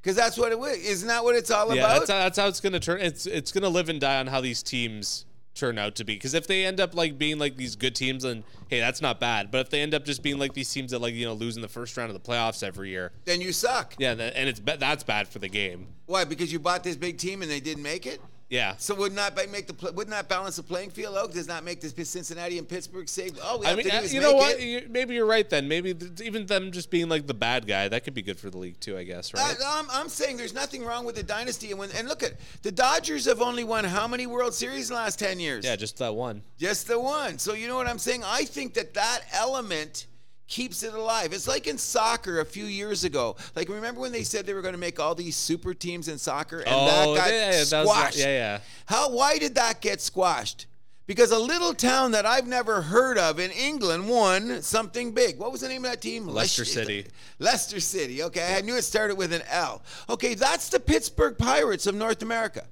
Because 0.01 0.15
that's 0.15 0.37
what 0.37 0.51
it 0.53 0.57
is. 0.59 0.87
Isn't 0.87 1.07
that 1.09 1.23
what 1.23 1.35
it's 1.35 1.51
all 1.51 1.75
Yeah, 1.75 1.83
about? 1.83 1.99
that's 1.99 2.11
how, 2.11 2.17
that's 2.19 2.37
how 2.37 2.47
it's 2.47 2.61
gonna 2.61 2.79
turn. 2.79 3.01
It's 3.01 3.25
it's 3.25 3.51
gonna 3.51 3.67
live 3.67 3.89
and 3.89 3.99
die 3.99 4.19
on 4.19 4.27
how 4.27 4.39
these 4.39 4.63
teams 4.63 5.25
turn 5.53 5.77
out 5.79 5.95
to 5.95 6.05
be. 6.05 6.13
Because 6.13 6.33
if 6.35 6.47
they 6.47 6.65
end 6.65 6.79
up 6.79 6.95
like 6.95 7.17
being 7.17 7.39
like 7.39 7.57
these 7.57 7.75
good 7.75 7.95
teams, 7.95 8.23
then 8.23 8.45
hey, 8.69 8.79
that's 8.79 9.01
not 9.01 9.19
bad. 9.19 9.51
But 9.51 9.61
if 9.61 9.69
they 9.69 9.81
end 9.81 9.93
up 9.93 10.05
just 10.05 10.21
being 10.23 10.37
like 10.37 10.53
these 10.53 10.71
teams 10.71 10.91
that 10.91 10.99
like 10.99 11.13
you 11.13 11.25
know 11.25 11.33
losing 11.33 11.61
the 11.61 11.67
first 11.67 11.97
round 11.97 12.09
of 12.09 12.13
the 12.13 12.25
playoffs 12.25 12.63
every 12.63 12.89
year, 12.89 13.11
then 13.25 13.41
you 13.41 13.51
suck. 13.51 13.95
yeah, 13.97 14.11
and 14.11 14.47
it's 14.47 14.61
that's 14.63 15.03
bad 15.03 15.27
for 15.27 15.39
the 15.39 15.49
game. 15.49 15.87
Why? 16.05 16.23
Because 16.23 16.53
you 16.53 16.59
bought 16.59 16.83
this 16.83 16.95
big 16.95 17.17
team 17.17 17.41
and 17.41 17.51
they 17.51 17.59
didn't 17.59 17.83
make 17.83 18.05
it. 18.05 18.21
Yeah. 18.49 18.75
So 18.77 18.95
wouldn't 18.95 19.17
that 19.17 19.35
make 19.51 19.67
the 19.67 19.73
pl- 19.73 19.91
wouldn't 19.91 20.29
balance 20.29 20.55
the 20.55 20.63
playing 20.63 20.91
field 20.91 21.17
out? 21.17 21.33
Does 21.33 21.49
not 21.49 21.65
make 21.65 21.81
the 21.81 22.05
Cincinnati 22.05 22.57
and 22.57 22.67
Pittsburgh 22.67 23.09
say, 23.09 23.29
"Oh, 23.43 23.57
we 23.57 23.65
I 23.65 23.69
have 23.69 23.77
mean, 23.77 23.85
to 23.87 23.91
do 23.91 23.97
uh, 23.97 24.01
you 24.03 24.21
know 24.21 24.33
what? 24.35 24.57
it." 24.57 24.63
You- 24.63 24.87
Maybe 24.89 25.15
you're 25.15 25.25
right 25.25 25.49
then. 25.49 25.67
Maybe 25.67 25.93
th- 25.93 26.21
even 26.21 26.45
them 26.45 26.71
just 26.71 26.89
being 26.89 27.09
like 27.09 27.27
the 27.27 27.33
bad 27.33 27.67
guy 27.67 27.89
that 27.89 28.05
could 28.05 28.13
be 28.13 28.21
good 28.21 28.39
for 28.39 28.49
the 28.49 28.57
league 28.57 28.79
too. 28.79 28.97
I 28.97 29.03
guess, 29.03 29.33
right? 29.33 29.55
Uh, 29.59 29.63
I'm, 29.67 29.87
I'm 29.91 30.07
saying 30.07 30.37
there's 30.37 30.53
nothing 30.53 30.85
wrong 30.85 31.03
with 31.03 31.15
the 31.15 31.23
dynasty, 31.23 31.71
and 31.71 31.79
when 31.79 31.91
and 31.91 32.07
look 32.07 32.23
at 32.23 32.33
the 32.63 32.71
Dodgers 32.71 33.25
have 33.25 33.41
only 33.41 33.65
won 33.65 33.83
how 33.83 34.07
many 34.07 34.27
World 34.27 34.53
Series 34.53 34.89
in 34.89 34.95
the 34.95 35.01
last 35.01 35.19
ten 35.19 35.41
years? 35.41 35.65
yeah, 35.65 35.75
just 35.75 35.97
that 35.97 36.15
one. 36.15 36.41
just 36.57 36.87
the 36.87 36.97
one. 36.99 37.37
So 37.39 37.53
you 37.53 37.67
know 37.67 37.75
what 37.75 37.87
I'm 37.87 37.99
saying? 37.99 38.23
I 38.25 38.45
think 38.45 38.75
that 38.75 38.93
that 38.93 39.23
element 39.33 40.05
keeps 40.47 40.83
it 40.83 40.93
alive. 40.93 41.33
It's 41.33 41.47
like 41.47 41.67
in 41.67 41.77
soccer 41.77 42.39
a 42.39 42.45
few 42.45 42.65
years 42.65 43.03
ago. 43.03 43.35
Like 43.55 43.69
remember 43.69 44.01
when 44.01 44.11
they 44.11 44.23
said 44.23 44.45
they 44.45 44.53
were 44.53 44.61
going 44.61 44.73
to 44.73 44.79
make 44.79 44.99
all 44.99 45.13
these 45.15 45.35
super 45.35 45.73
teams 45.73 46.07
in 46.07 46.17
soccer, 46.17 46.59
and 46.59 46.69
Oh, 46.69 47.13
that 47.13 47.19
got 47.19 47.29
yeah, 47.29 47.51
yeah, 47.51 47.63
that 47.65 47.85
was- 47.85 47.95
squashed. 47.97 48.17
yeah, 48.17 48.25
yeah. 48.27 48.59
How? 48.85 49.09
Why 49.11 49.37
did 49.37 49.55
that 49.55 49.81
get 49.81 50.01
squashed? 50.01 50.65
Because 51.05 51.31
a 51.31 51.39
little 51.39 51.73
town 51.73 52.11
that 52.11 52.25
I've 52.25 52.47
never 52.47 52.81
heard 52.81 53.17
of 53.17 53.39
in 53.39 53.49
England 53.51 54.09
won 54.09 54.61
something 54.61 55.13
big. 55.13 55.39
What 55.39 55.53
was 55.53 55.61
the 55.61 55.69
name 55.69 55.85
of 55.85 55.91
that 55.91 56.01
team? 56.01 56.27
Leicester 56.27 56.63
Leic- 56.63 56.73
City. 56.73 57.07
Leicester 57.39 57.79
City. 57.79 58.23
Okay, 58.23 58.55
I 58.57 58.59
knew 58.59 58.75
it 58.75 58.81
started 58.83 59.15
with 59.17 59.31
an 59.31 59.41
L. 59.49 59.81
Okay, 60.09 60.33
that's 60.33 60.67
the 60.67 60.81
Pittsburgh 60.81 61.37
Pirates 61.37 61.87
of 61.87 61.95
North 61.95 62.21
America. 62.21 62.65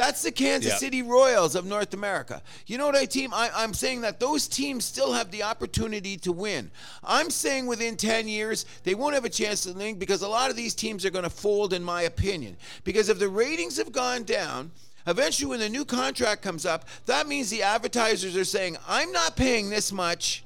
That's 0.00 0.22
the 0.22 0.32
Kansas 0.32 0.70
Yep. 0.72 0.78
City 0.78 1.02
Royals 1.02 1.54
of 1.54 1.66
North 1.66 1.92
America. 1.92 2.40
You 2.66 2.78
know 2.78 2.86
what 2.86 2.96
I 2.96 3.04
team? 3.04 3.34
I, 3.34 3.50
I'm 3.54 3.74
saying 3.74 4.00
that 4.00 4.18
those 4.18 4.48
teams 4.48 4.86
still 4.86 5.12
have 5.12 5.30
the 5.30 5.42
opportunity 5.42 6.16
to 6.16 6.32
win. 6.32 6.70
I'm 7.04 7.28
saying 7.28 7.66
within 7.66 7.98
10 7.98 8.26
years 8.26 8.64
they 8.82 8.94
won't 8.94 9.14
have 9.14 9.26
a 9.26 9.28
chance 9.28 9.60
to 9.64 9.74
win 9.74 9.98
because 9.98 10.22
a 10.22 10.28
lot 10.28 10.48
of 10.48 10.56
these 10.56 10.74
teams 10.74 11.04
are 11.04 11.10
going 11.10 11.24
to 11.24 11.28
fold, 11.30 11.74
in 11.74 11.84
my 11.84 12.02
opinion. 12.02 12.56
Because 12.82 13.10
if 13.10 13.18
the 13.18 13.28
ratings 13.28 13.76
have 13.76 13.92
gone 13.92 14.22
down, 14.22 14.70
eventually 15.06 15.50
when 15.50 15.60
the 15.60 15.68
new 15.68 15.84
contract 15.84 16.40
comes 16.40 16.64
up, 16.64 16.86
that 17.04 17.28
means 17.28 17.50
the 17.50 17.62
advertisers 17.62 18.34
are 18.38 18.44
saying, 18.46 18.78
"I'm 18.88 19.12
not 19.12 19.36
paying 19.36 19.68
this 19.68 19.92
much 19.92 20.44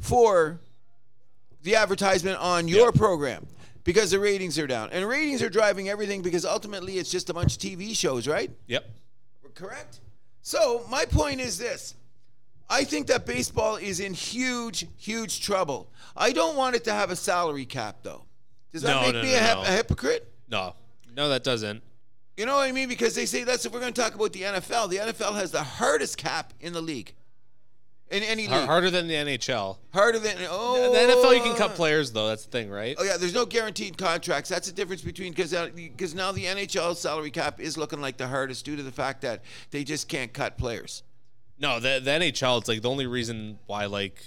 for 0.00 0.58
the 1.64 1.76
advertisement 1.76 2.38
on 2.38 2.66
your 2.66 2.86
Yep. 2.86 2.94
program." 2.94 3.46
Because 3.86 4.10
the 4.10 4.18
ratings 4.20 4.58
are 4.58 4.66
down. 4.66 4.90
And 4.92 5.08
ratings 5.08 5.42
are 5.42 5.48
driving 5.48 5.88
everything 5.88 6.20
because 6.20 6.44
ultimately 6.44 6.98
it's 6.98 7.10
just 7.10 7.30
a 7.30 7.34
bunch 7.34 7.54
of 7.54 7.62
TV 7.62 7.96
shows, 7.96 8.28
right? 8.28 8.50
Yep. 8.66 8.84
Correct? 9.54 10.00
So, 10.42 10.84
my 10.90 11.06
point 11.06 11.40
is 11.40 11.56
this 11.56 11.94
I 12.68 12.84
think 12.84 13.06
that 13.06 13.24
baseball 13.24 13.76
is 13.76 14.00
in 14.00 14.12
huge, 14.12 14.86
huge 14.98 15.40
trouble. 15.40 15.88
I 16.16 16.32
don't 16.32 16.56
want 16.56 16.76
it 16.76 16.84
to 16.84 16.92
have 16.92 17.10
a 17.10 17.16
salary 17.16 17.64
cap, 17.64 17.98
though. 18.02 18.24
Does 18.72 18.82
that 18.82 18.94
No, 18.94 19.00
make 19.02 19.14
no, 19.14 19.22
me 19.22 19.30
no, 19.32 19.36
a, 19.36 19.40
hip- 19.40 19.58
a 19.58 19.72
hypocrite? 19.72 20.32
No, 20.48 20.74
no, 21.14 21.28
that 21.28 21.44
doesn't. 21.44 21.82
You 22.36 22.44
know 22.44 22.56
what 22.56 22.68
I 22.68 22.72
mean? 22.72 22.88
Because 22.88 23.14
they 23.14 23.24
say 23.24 23.44
that's 23.44 23.64
if 23.64 23.72
we're 23.72 23.80
going 23.80 23.94
to 23.94 24.00
talk 24.02 24.14
about 24.14 24.32
the 24.32 24.42
NFL. 24.42 24.90
The 24.90 24.96
NFL 24.96 25.36
has 25.36 25.52
the 25.52 25.62
hardest 25.62 26.18
cap 26.18 26.52
in 26.60 26.72
the 26.74 26.82
league. 26.82 27.14
In 28.08 28.22
any 28.22 28.46
league. 28.46 28.66
harder 28.66 28.88
than 28.88 29.08
the 29.08 29.14
NHL. 29.14 29.78
Harder 29.92 30.20
than. 30.20 30.36
Oh. 30.48 30.92
The 30.92 30.98
NFL, 30.98 31.36
you 31.36 31.42
can 31.42 31.56
cut 31.56 31.72
oh. 31.72 31.74
players 31.74 32.12
though. 32.12 32.28
That's 32.28 32.44
the 32.44 32.50
thing, 32.52 32.70
right? 32.70 32.94
Oh 32.98 33.02
yeah, 33.02 33.16
there's 33.16 33.34
no 33.34 33.44
guaranteed 33.44 33.98
contracts. 33.98 34.48
That's 34.48 34.68
the 34.68 34.72
difference 34.72 35.02
between 35.02 35.32
because 35.32 35.50
because 35.74 36.14
uh, 36.14 36.16
now 36.16 36.30
the 36.30 36.44
NHL 36.44 36.94
salary 36.94 37.32
cap 37.32 37.60
is 37.60 37.76
looking 37.76 38.00
like 38.00 38.16
the 38.16 38.28
hardest 38.28 38.64
due 38.64 38.76
to 38.76 38.82
the 38.84 38.92
fact 38.92 39.22
that 39.22 39.42
they 39.72 39.82
just 39.82 40.08
can't 40.08 40.32
cut 40.32 40.56
players. 40.56 41.02
No, 41.58 41.80
the 41.80 42.00
the 42.02 42.12
NHL. 42.12 42.60
It's 42.60 42.68
like 42.68 42.82
the 42.82 42.90
only 42.90 43.08
reason 43.08 43.58
why 43.66 43.86
like 43.86 44.22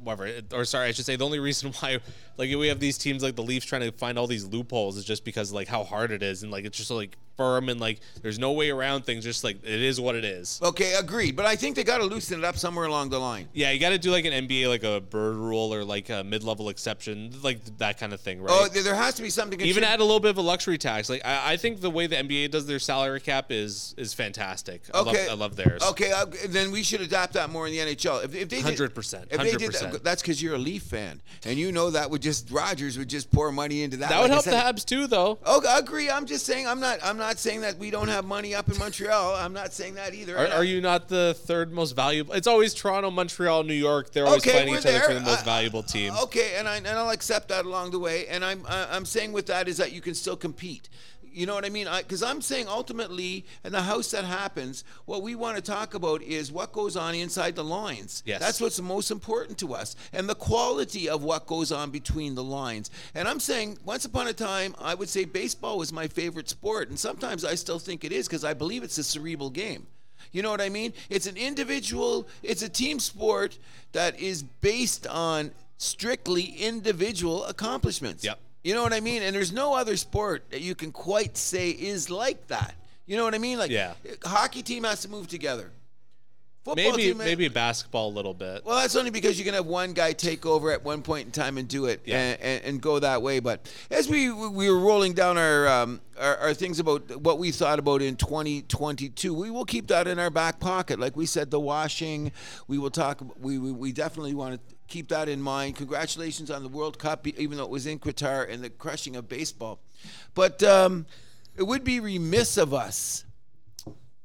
whatever, 0.00 0.30
or 0.52 0.64
sorry, 0.64 0.88
I 0.88 0.92
should 0.92 1.06
say 1.06 1.16
the 1.16 1.24
only 1.24 1.40
reason 1.40 1.72
why 1.80 1.98
like 2.36 2.54
we 2.54 2.68
have 2.68 2.80
these 2.80 2.98
teams 2.98 3.22
like 3.22 3.36
the 3.36 3.42
Leafs 3.42 3.66
trying 3.66 3.82
to 3.82 3.92
find 3.92 4.18
all 4.18 4.26
these 4.26 4.44
loopholes 4.46 4.96
is 4.96 5.04
just 5.04 5.24
because 5.24 5.52
like 5.52 5.68
how 5.68 5.84
hard 5.84 6.10
it 6.10 6.22
is 6.22 6.42
and 6.42 6.50
like 6.52 6.64
it's 6.64 6.76
just 6.78 6.90
like 6.90 7.16
firm 7.36 7.68
and 7.68 7.80
like 7.80 7.98
there's 8.22 8.38
no 8.38 8.52
way 8.52 8.70
around 8.70 9.04
things. 9.04 9.24
Just 9.24 9.42
like 9.42 9.56
it 9.64 9.82
is 9.82 10.00
what 10.00 10.14
it 10.14 10.24
is. 10.24 10.60
Okay, 10.62 10.94
agreed. 10.94 11.34
But 11.34 11.46
I 11.46 11.56
think 11.56 11.74
they 11.74 11.82
got 11.82 11.98
to 11.98 12.04
loosen 12.04 12.38
it 12.38 12.44
up 12.44 12.56
somewhere 12.56 12.84
along 12.86 13.10
the 13.10 13.18
line. 13.18 13.48
Yeah, 13.52 13.70
you 13.72 13.80
got 13.80 13.90
to 13.90 13.98
do 13.98 14.10
like 14.12 14.24
an 14.24 14.46
NBA 14.46 14.68
like 14.68 14.84
a 14.84 15.00
bird 15.00 15.34
rule 15.36 15.74
or 15.74 15.84
like 15.84 16.10
a 16.10 16.22
mid 16.22 16.44
level 16.44 16.68
exception, 16.68 17.32
like 17.42 17.64
that 17.78 17.98
kind 17.98 18.12
of 18.12 18.20
thing, 18.20 18.40
right? 18.40 18.50
Oh, 18.52 18.68
there 18.68 18.94
has 18.94 19.14
to 19.14 19.22
be 19.22 19.30
something. 19.30 19.60
even 19.60 19.74
should- 19.74 19.84
add 19.84 20.00
a 20.00 20.04
little 20.04 20.20
bit 20.20 20.30
of 20.30 20.38
a 20.38 20.42
luxury 20.42 20.78
tax. 20.78 21.10
Like 21.10 21.24
I, 21.24 21.54
I 21.54 21.56
think 21.56 21.80
the 21.80 21.90
way 21.90 22.06
the 22.06 22.16
NBA 22.16 22.50
does 22.52 22.66
their 22.66 22.78
salary 22.78 23.20
cap 23.20 23.46
is 23.50 23.94
is 23.96 24.14
fantastic. 24.14 24.82
I 24.94 25.00
Okay, 25.00 25.28
love, 25.28 25.30
I 25.30 25.40
love 25.40 25.56
theirs. 25.56 25.82
Okay, 25.90 26.12
uh, 26.12 26.26
then 26.48 26.70
we 26.70 26.82
should 26.84 27.00
adapt 27.00 27.32
that 27.32 27.50
more 27.50 27.66
in 27.66 27.72
the 27.72 27.78
NHL. 27.78 28.24
If, 28.24 28.34
if 28.34 28.48
they 28.48 28.62
did- 28.62 28.78
100%, 28.78 29.28
they 29.30 29.50
did 29.56 29.70
100%. 29.72 29.92
that, 29.92 30.04
that's 30.04 30.22
because 30.22 30.40
you're 30.42 30.54
a 30.54 30.58
Leaf 30.58 30.84
fan, 30.84 31.20
and 31.44 31.58
you 31.58 31.72
know 31.72 31.90
that 31.90 32.10
would 32.10 32.22
just 32.24 32.50
Rogers 32.50 32.96
would 32.96 33.08
just 33.08 33.30
pour 33.30 33.52
money 33.52 33.82
into 33.82 33.98
that. 33.98 34.08
That 34.08 34.22
would 34.22 34.30
Like 34.30 34.44
help 34.44 34.74
the 34.74 34.80
Habs 34.80 34.84
too, 34.84 35.06
though. 35.06 35.38
Oh, 35.44 35.62
I 35.68 35.78
agree. 35.78 36.10
I'm 36.10 36.24
just 36.24 36.46
saying. 36.46 36.66
I'm 36.66 36.80
not. 36.80 36.98
I'm 37.04 37.18
not 37.18 37.38
saying 37.38 37.60
that 37.60 37.78
we 37.78 37.90
don't 37.90 38.08
have 38.08 38.24
money 38.24 38.54
up 38.54 38.68
in 38.70 38.78
Montreal. 38.78 39.34
I'm 39.34 39.52
not 39.52 39.72
saying 39.74 39.94
that 39.94 40.14
either. 40.14 40.36
Are, 40.36 40.48
are 40.48 40.64
you 40.64 40.80
not 40.80 41.08
the 41.08 41.36
third 41.38 41.70
most 41.72 41.92
valuable? 41.94 42.32
It's 42.32 42.46
always 42.46 42.72
Toronto, 42.72 43.10
Montreal, 43.10 43.62
New 43.64 43.74
York. 43.74 44.10
They're 44.10 44.26
always 44.26 44.42
Okay, 44.42 44.58
fighting 44.58 44.74
each 44.74 44.86
other 44.86 45.00
for 45.00 45.14
the 45.14 45.20
most 45.20 45.44
valuable 45.44 45.82
team. 45.82 46.14
Okay, 46.24 46.54
and 46.56 46.66
I 46.66 46.78
and 46.78 46.88
I'll 46.88 47.10
accept 47.10 47.48
that 47.48 47.66
along 47.66 47.90
the 47.90 47.98
way. 47.98 48.26
And 48.26 48.42
I'm 48.42 48.64
I'm 48.68 49.04
saying 49.04 49.32
with 49.32 49.46
that 49.46 49.68
is 49.68 49.76
that 49.76 49.92
you 49.92 50.00
can 50.00 50.14
still 50.14 50.36
compete. 50.36 50.88
You 51.34 51.46
know 51.46 51.54
what 51.54 51.64
I 51.64 51.68
mean? 51.68 51.88
Because 51.98 52.22
I'm 52.22 52.40
saying 52.40 52.68
ultimately, 52.68 53.44
in 53.64 53.72
the 53.72 53.82
house 53.82 54.12
that 54.12 54.24
happens, 54.24 54.84
what 55.04 55.22
we 55.22 55.34
want 55.34 55.56
to 55.56 55.62
talk 55.62 55.94
about 55.94 56.22
is 56.22 56.52
what 56.52 56.72
goes 56.72 56.96
on 56.96 57.14
inside 57.14 57.56
the 57.56 57.64
lines. 57.64 58.22
Yes. 58.24 58.40
That's 58.40 58.60
what's 58.60 58.80
most 58.80 59.10
important 59.10 59.58
to 59.58 59.74
us, 59.74 59.96
and 60.12 60.28
the 60.28 60.36
quality 60.36 61.08
of 61.08 61.24
what 61.24 61.46
goes 61.46 61.72
on 61.72 61.90
between 61.90 62.36
the 62.36 62.44
lines. 62.44 62.90
And 63.14 63.26
I'm 63.26 63.40
saying, 63.40 63.78
once 63.84 64.04
upon 64.04 64.28
a 64.28 64.32
time, 64.32 64.76
I 64.80 64.94
would 64.94 65.08
say 65.08 65.24
baseball 65.24 65.78
was 65.78 65.92
my 65.92 66.06
favorite 66.06 66.48
sport, 66.48 66.88
and 66.88 66.98
sometimes 66.98 67.44
I 67.44 67.56
still 67.56 67.80
think 67.80 68.04
it 68.04 68.12
is 68.12 68.28
because 68.28 68.44
I 68.44 68.54
believe 68.54 68.84
it's 68.84 68.98
a 68.98 69.04
cerebral 69.04 69.50
game. 69.50 69.88
You 70.30 70.42
know 70.42 70.50
what 70.50 70.60
I 70.60 70.68
mean? 70.68 70.92
It's 71.10 71.26
an 71.26 71.36
individual, 71.36 72.28
it's 72.42 72.62
a 72.62 72.68
team 72.68 73.00
sport 73.00 73.58
that 73.92 74.18
is 74.20 74.42
based 74.42 75.06
on 75.08 75.50
strictly 75.78 76.42
individual 76.42 77.44
accomplishments. 77.44 78.24
Yep. 78.24 78.38
You 78.64 78.74
know 78.74 78.82
what 78.82 78.94
I 78.94 79.00
mean? 79.00 79.22
And 79.22 79.36
there's 79.36 79.52
no 79.52 79.74
other 79.74 79.96
sport 79.96 80.50
that 80.50 80.62
you 80.62 80.74
can 80.74 80.90
quite 80.90 81.36
say 81.36 81.70
is 81.70 82.08
like 82.10 82.46
that. 82.48 82.74
You 83.06 83.16
know 83.18 83.24
what 83.24 83.34
I 83.34 83.38
mean? 83.38 83.58
Like 83.58 83.70
Yeah. 83.70 83.92
hockey 84.24 84.62
team 84.62 84.84
has 84.84 85.02
to 85.02 85.08
move 85.08 85.28
together. 85.28 85.70
Football 86.64 86.92
Maybe 86.92 87.02
team 87.02 87.18
maybe 87.18 87.48
basketball 87.48 88.08
a 88.08 88.14
little 88.14 88.32
bit. 88.32 88.64
well, 88.64 88.80
that's 88.80 88.96
only 88.96 89.10
because 89.10 89.38
you 89.38 89.44
can 89.44 89.52
have 89.52 89.66
one 89.66 89.92
guy 89.92 90.14
take 90.14 90.46
over 90.46 90.72
at 90.72 90.82
one 90.82 91.02
point 91.02 91.26
in 91.26 91.30
time 91.30 91.58
and 91.58 91.68
do 91.68 91.84
it 91.84 92.00
Yeah. 92.06 92.18
and, 92.18 92.40
and, 92.40 92.64
and 92.64 92.80
go 92.80 92.98
that 92.98 93.20
way. 93.20 93.38
But 93.40 93.70
as 93.90 94.08
we 94.08 94.32
we 94.32 94.70
were 94.70 94.78
rolling 94.78 95.12
down 95.12 95.36
our, 95.36 95.68
um, 95.68 96.00
our 96.18 96.38
our 96.38 96.54
things 96.54 96.78
about 96.80 97.20
what 97.20 97.38
we 97.38 97.50
thought 97.50 97.78
about 97.78 98.00
in 98.00 98.16
2022, 98.16 99.34
we 99.34 99.50
will 99.50 99.66
keep 99.66 99.88
that 99.88 100.06
in 100.08 100.18
our 100.18 100.30
back 100.30 100.58
pocket. 100.58 100.98
Like 100.98 101.16
we 101.16 101.26
said, 101.26 101.50
the 101.50 101.60
washing. 101.60 102.32
We 102.66 102.78
will 102.78 102.90
talk. 102.90 103.20
We 103.38 103.58
we, 103.58 103.70
we 103.70 103.92
definitely 103.92 104.32
want 104.32 104.54
to 104.54 104.74
keep 104.88 105.08
that 105.08 105.28
in 105.28 105.42
mind. 105.42 105.76
Congratulations 105.76 106.50
on 106.50 106.62
the 106.62 106.68
World 106.70 106.98
Cup, 106.98 107.26
even 107.26 107.58
though 107.58 107.64
it 107.64 107.70
was 107.70 107.86
in 107.86 107.98
Qatar 107.98 108.50
and 108.50 108.64
the 108.64 108.70
crushing 108.70 109.16
of 109.16 109.28
baseball. 109.28 109.80
But 110.34 110.62
um, 110.62 111.04
it 111.56 111.64
would 111.64 111.84
be 111.84 112.00
remiss 112.00 112.56
of 112.56 112.72
us 112.72 113.24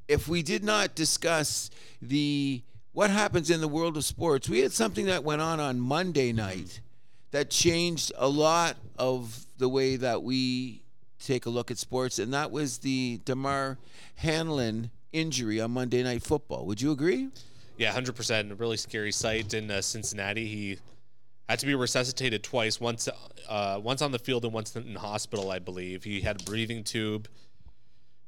if 0.09 0.27
we 0.27 0.41
did 0.41 0.63
not 0.63 0.95
discuss 0.95 1.69
the 2.01 2.61
what 2.91 3.11
happens 3.11 3.49
in 3.49 3.61
the 3.61 3.67
world 3.67 3.95
of 3.95 4.03
sports. 4.03 4.49
We 4.49 4.59
had 4.59 4.73
something 4.73 5.05
that 5.05 5.23
went 5.23 5.41
on 5.41 5.59
on 5.59 5.79
Monday 5.79 6.33
night 6.33 6.81
that 7.31 7.51
changed 7.51 8.11
a 8.17 8.27
lot 8.27 8.75
of 8.97 9.45
the 9.59 9.69
way 9.69 9.95
that 9.95 10.23
we 10.23 10.81
take 11.23 11.45
a 11.45 11.49
look 11.49 11.69
at 11.69 11.77
sports, 11.77 12.17
and 12.17 12.33
that 12.33 12.49
was 12.49 12.79
the 12.79 13.21
Damar 13.23 13.77
Hamlin 14.15 14.89
injury 15.13 15.61
on 15.61 15.71
Monday 15.71 16.01
Night 16.01 16.23
Football. 16.23 16.65
Would 16.65 16.81
you 16.81 16.91
agree? 16.91 17.29
Yeah, 17.77 17.91
hundred 17.91 18.15
percent. 18.15 18.51
A 18.51 18.55
really 18.55 18.77
scary 18.77 19.11
sight 19.11 19.53
in 19.53 19.69
uh, 19.69 19.81
Cincinnati. 19.81 20.47
He 20.47 20.79
had 21.47 21.59
to 21.59 21.67
be 21.67 21.75
resuscitated 21.75 22.43
twice. 22.43 22.81
Once, 22.81 23.07
uh, 23.47 23.79
once 23.81 24.01
on 24.01 24.11
the 24.11 24.19
field 24.19 24.43
and 24.43 24.53
once 24.53 24.75
in 24.75 24.95
hospital, 24.95 25.51
I 25.51 25.59
believe. 25.59 26.03
He 26.03 26.21
had 26.21 26.41
a 26.41 26.43
breathing 26.43 26.83
tube. 26.83 27.27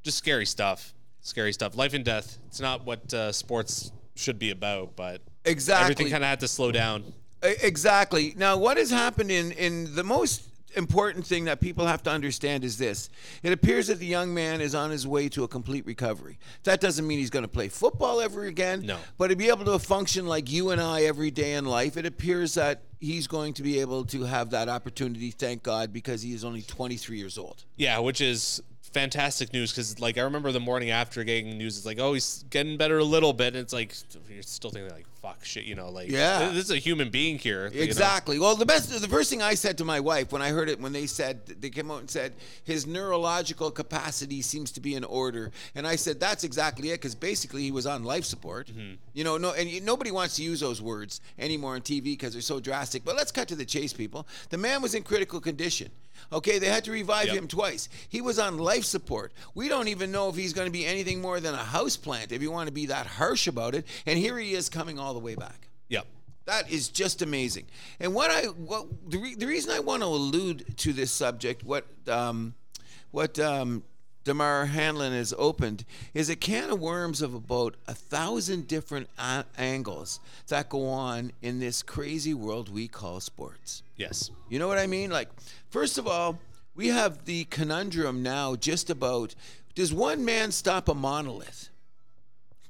Just 0.02 0.18
scary 0.18 0.46
stuff. 0.46 0.94
Scary 1.22 1.52
stuff. 1.52 1.76
Life 1.76 1.94
and 1.94 2.04
death. 2.04 2.38
It's 2.48 2.60
not 2.60 2.84
what 2.84 3.12
uh, 3.14 3.32
sports 3.32 3.92
should 4.14 4.38
be 4.38 4.50
about, 4.50 4.96
but 4.96 5.22
Exactly. 5.44 5.82
everything 5.84 6.10
kind 6.10 6.22
of 6.22 6.28
had 6.28 6.40
to 6.40 6.48
slow 6.48 6.70
down. 6.72 7.04
Exactly. 7.42 8.34
Now, 8.36 8.56
what 8.56 8.76
has 8.76 8.90
happened 8.90 9.30
in 9.30 9.52
in 9.52 9.94
the 9.94 10.04
most 10.04 10.42
important 10.74 11.26
thing 11.26 11.44
that 11.44 11.60
people 11.60 11.86
have 11.86 12.02
to 12.02 12.10
understand 12.10 12.64
is 12.64 12.78
this. 12.78 13.10
It 13.42 13.52
appears 13.52 13.88
that 13.88 13.98
the 13.98 14.06
young 14.06 14.32
man 14.32 14.60
is 14.60 14.74
on 14.74 14.90
his 14.90 15.06
way 15.06 15.28
to 15.30 15.44
a 15.44 15.48
complete 15.48 15.84
recovery. 15.84 16.38
That 16.64 16.80
doesn't 16.80 17.06
mean 17.06 17.18
he's 17.18 17.28
going 17.30 17.42
to 17.44 17.48
play 17.48 17.68
football 17.68 18.20
ever 18.22 18.44
again. 18.44 18.86
No. 18.86 18.96
But 19.18 19.28
to 19.28 19.36
be 19.36 19.48
able 19.48 19.64
to 19.66 19.78
function 19.78 20.26
like 20.26 20.50
you 20.50 20.70
and 20.70 20.80
I 20.80 21.02
every 21.02 21.30
day 21.30 21.54
in 21.54 21.66
life, 21.66 21.96
it 21.98 22.06
appears 22.06 22.54
that 22.54 22.82
he's 23.00 23.26
going 23.26 23.52
to 23.54 23.62
be 23.62 23.80
able 23.80 24.04
to 24.06 24.22
have 24.22 24.50
that 24.50 24.68
opportunity, 24.70 25.30
thank 25.30 25.62
God, 25.62 25.92
because 25.92 26.22
he 26.22 26.32
is 26.32 26.42
only 26.44 26.62
23 26.62 27.18
years 27.18 27.36
old. 27.36 27.64
Yeah, 27.76 27.98
which 27.98 28.20
is 28.22 28.62
fantastic 28.92 29.52
news 29.52 29.70
because 29.72 29.98
like 30.00 30.18
I 30.18 30.22
remember 30.22 30.52
the 30.52 30.60
morning 30.60 30.90
after 30.90 31.24
getting 31.24 31.56
news, 31.58 31.76
it's 31.76 31.86
like, 31.86 31.98
oh, 31.98 32.12
he's 32.14 32.44
getting 32.50 32.76
better 32.76 32.98
a 32.98 33.04
little 33.04 33.32
bit, 33.32 33.48
and 33.48 33.56
it's 33.56 33.72
like 33.72 33.94
you're 34.28 34.42
still 34.42 34.70
thinking 34.70 34.90
like, 34.92 35.06
fuck, 35.20 35.44
shit, 35.44 35.64
you 35.64 35.74
know, 35.76 35.88
like 35.88 36.10
Yeah. 36.10 36.48
this 36.50 36.64
is 36.64 36.70
a 36.72 36.78
human 36.78 37.08
being 37.10 37.38
here. 37.38 37.68
you 37.68 37.78
know? 37.78 37.84
Exactly. 37.84 38.38
Well, 38.40 38.56
the 38.56 38.66
best, 38.66 38.90
the 39.00 39.06
first 39.08 39.30
thing 39.30 39.40
I 39.40 39.54
said 39.54 39.78
to 39.78 39.84
my 39.84 40.00
wife 40.00 40.32
when 40.32 40.42
I 40.42 40.48
heard 40.48 40.68
it, 40.68 40.80
when 40.80 40.92
they 40.92 41.06
said 41.06 41.46
they 41.46 41.70
came 41.70 41.90
out 41.90 42.00
and 42.00 42.10
said 42.10 42.32
his 42.64 42.86
neurological 42.88 43.70
capacity 43.70 44.42
seems 44.42 44.72
to 44.72 44.80
be 44.80 44.94
in 44.94 45.04
order, 45.04 45.52
and 45.74 45.86
I 45.86 45.96
said 45.96 46.18
that's 46.18 46.44
exactly 46.44 46.90
it 46.90 46.94
because 46.94 47.14
basically 47.14 47.62
he 47.62 47.70
was 47.70 47.86
on 47.86 48.04
life 48.04 48.24
support. 48.24 48.66
Mm-hmm. 48.68 48.94
You 49.14 49.24
know, 49.24 49.36
no, 49.38 49.52
and 49.52 49.84
nobody 49.84 50.10
wants 50.10 50.36
to 50.36 50.42
use 50.42 50.60
those 50.60 50.82
words 50.82 51.20
anymore 51.38 51.74
on 51.74 51.82
TV 51.82 52.02
because 52.04 52.32
they're 52.32 52.42
so 52.42 52.60
drastic. 52.60 53.04
But 53.04 53.16
let's 53.16 53.30
cut 53.30 53.48
to 53.48 53.54
the 53.54 53.64
chase, 53.64 53.92
people. 53.92 54.26
The 54.50 54.58
man 54.58 54.82
was 54.82 54.94
in 54.94 55.02
critical 55.02 55.40
condition. 55.40 55.90
Okay, 56.32 56.58
they 56.58 56.66
had 56.66 56.84
to 56.84 56.92
revive 56.92 57.26
Yep. 57.26 57.36
him 57.36 57.48
twice. 57.48 57.88
He 58.08 58.20
was 58.20 58.38
on 58.38 58.58
life 58.58 58.84
support. 58.84 59.32
We 59.54 59.68
don't 59.68 59.88
even 59.88 60.10
know 60.10 60.28
if 60.28 60.36
he's 60.36 60.52
going 60.52 60.66
to 60.66 60.72
be 60.72 60.86
anything 60.86 61.20
more 61.20 61.40
than 61.40 61.54
a 61.54 61.64
house 61.64 61.96
plant, 61.96 62.32
if 62.32 62.40
you 62.42 62.50
want 62.50 62.68
to 62.68 62.72
be 62.72 62.86
that 62.86 63.06
harsh 63.06 63.46
about 63.46 63.74
it. 63.74 63.86
And 64.06 64.18
here 64.18 64.38
he 64.38 64.54
is 64.54 64.68
coming 64.68 64.98
all 64.98 65.12
the 65.12 65.20
way 65.20 65.34
back. 65.34 65.68
Yep. 65.88 66.06
That 66.46 66.70
is 66.70 66.88
just 66.88 67.22
amazing. 67.22 67.66
And 68.00 68.14
what 68.14 68.30
I 68.30 68.46
what 68.46 68.86
the, 69.10 69.18
re, 69.18 69.34
the 69.34 69.46
reason 69.46 69.70
I 69.70 69.80
want 69.80 70.02
to 70.02 70.06
allude 70.06 70.76
to 70.78 70.92
this 70.92 71.12
subject, 71.12 71.62
what 71.64 71.86
um, 72.08 72.54
what 73.10 73.38
um, 73.38 73.84
Damar 74.24 74.66
Hamlin 74.66 75.12
has 75.12 75.34
opened, 75.36 75.84
is 76.14 76.28
a 76.28 76.36
can 76.36 76.70
of 76.70 76.80
worms 76.80 77.22
of 77.22 77.34
about 77.34 77.74
a 77.88 77.94
thousand 77.94 78.68
different 78.68 79.08
a- 79.18 79.44
angles 79.58 80.20
that 80.48 80.68
go 80.68 80.88
on 80.88 81.32
in 81.42 81.58
this 81.58 81.82
crazy 81.82 82.34
world 82.34 82.68
we 82.68 82.86
call 82.86 83.20
sports. 83.20 83.82
Yes. 83.96 84.30
You 84.48 84.58
know 84.58 84.68
what 84.68 84.78
I 84.78 84.86
mean? 84.86 85.10
Like, 85.10 85.28
first 85.70 85.98
of 85.98 86.06
all, 86.06 86.38
we 86.74 86.88
have 86.88 87.24
the 87.24 87.44
conundrum 87.44 88.22
now 88.22 88.54
just 88.54 88.90
about 88.90 89.34
does 89.74 89.92
one 89.92 90.24
man 90.24 90.52
stop 90.52 90.88
a 90.88 90.94
monolith? 90.94 91.70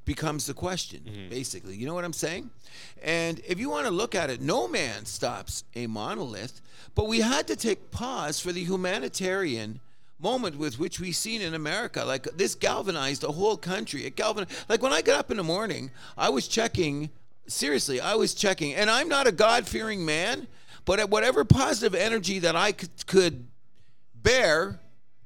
Becomes 0.05 0.47
the 0.47 0.55
question, 0.55 1.01
mm-hmm. 1.01 1.29
basically. 1.29 1.77
You 1.77 1.87
know 1.87 1.95
what 1.95 2.05
I'm 2.05 2.13
saying? 2.13 2.51
And 3.03 3.41
if 3.47 3.59
you 3.59 3.71
want 3.71 3.87
to 3.87 3.93
look 3.93 4.15
at 4.15 4.31
it, 4.31 4.41
no 4.41 4.67
man 4.67 5.05
stops 5.05 5.65
a 5.75 5.87
monolith, 5.87 6.61
but 6.95 7.09
we 7.09 7.21
had 7.21 7.47
to 7.49 7.57
take 7.57 7.91
pause 7.91 8.41
for 8.41 8.53
the 8.53 8.65
humanitarian 8.65 9.81
moment 10.23 10.57
with 10.57 10.79
which 10.79 11.01
we've 11.01 11.17
seen 11.17 11.41
in 11.43 11.55
America. 11.55 12.05
Like 12.05 12.25
this 12.37 12.55
galvanized 12.55 13.25
a 13.25 13.33
whole 13.33 13.57
country. 13.57 14.05
It 14.07 14.17
galvanized 14.17 14.53
like 14.69 14.83
when 14.83 14.93
I 14.93 15.03
got 15.03 15.19
up 15.19 15.31
in 15.31 15.37
the 15.37 15.43
morning, 15.43 15.91
I 16.17 16.29
was 16.29 16.49
checking 16.49 17.11
seriously, 17.47 18.01
I 18.01 18.15
was 18.15 18.35
checking, 18.35 18.75
and 18.75 18.89
I'm 18.91 19.09
not 19.09 19.27
a 19.27 19.33
God 19.33 19.67
fearing 19.67 20.05
man, 20.05 20.47
but 20.85 21.01
at 21.01 21.11
whatever 21.11 21.45
positive 21.45 21.95
energy 21.95 22.39
that 22.41 22.57
I 22.57 22.73
could, 22.73 22.91
could 23.07 23.47
bear, 24.15 24.79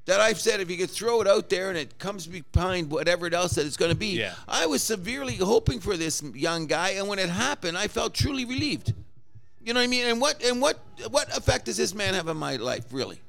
that 0.05 0.19
I've 0.19 0.39
said 0.39 0.59
if 0.59 0.69
you 0.71 0.77
could 0.77 0.89
throw 0.89 1.21
it 1.21 1.27
out 1.27 1.49
there 1.49 1.69
and 1.69 1.77
it 1.77 1.99
comes 1.99 2.27
behind 2.27 2.89
whatever 2.89 3.33
else 3.33 3.53
that 3.53 3.65
it's 3.65 3.77
going 3.77 3.91
to 3.91 3.97
be, 3.97 4.17
Yeah. 4.17 4.33
I 4.47 4.65
was 4.65 4.81
severely 4.81 5.35
hoping 5.35 5.79
for 5.79 5.97
this 5.97 6.23
young 6.33 6.65
guy, 6.65 6.91
and 6.91 7.07
when 7.07 7.19
it 7.19 7.29
happened, 7.29 7.77
I 7.77 7.87
felt 7.87 8.13
truly 8.13 8.45
relieved. 8.45 8.93
You 9.61 9.73
know 9.73 9.81
what 9.81 9.85
I 9.85 9.87
mean? 9.87 10.05
And 10.05 10.21
what 10.21 10.41
and 10.43 10.61
what 10.61 10.79
what 11.09 11.35
effect 11.37 11.65
does 11.65 11.75
this 11.75 11.93
man 11.93 12.13
have 12.13 12.29
on 12.29 12.37
my 12.37 12.55
life? 12.55 12.85
Really, 12.91 13.19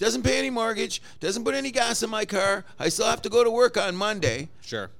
doesn't 0.00 0.22
pay 0.22 0.38
any 0.38 0.50
mortgage, 0.50 1.00
doesn't 1.20 1.44
put 1.44 1.54
any 1.54 1.70
gas 1.70 2.02
in 2.02 2.10
my 2.10 2.24
car. 2.24 2.64
I 2.78 2.88
still 2.88 3.06
have 3.06 3.22
to 3.22 3.28
go 3.28 3.44
to 3.44 3.50
work 3.50 3.76
on 3.76 3.94
Monday. 3.94 4.48
Sure. 4.62 4.90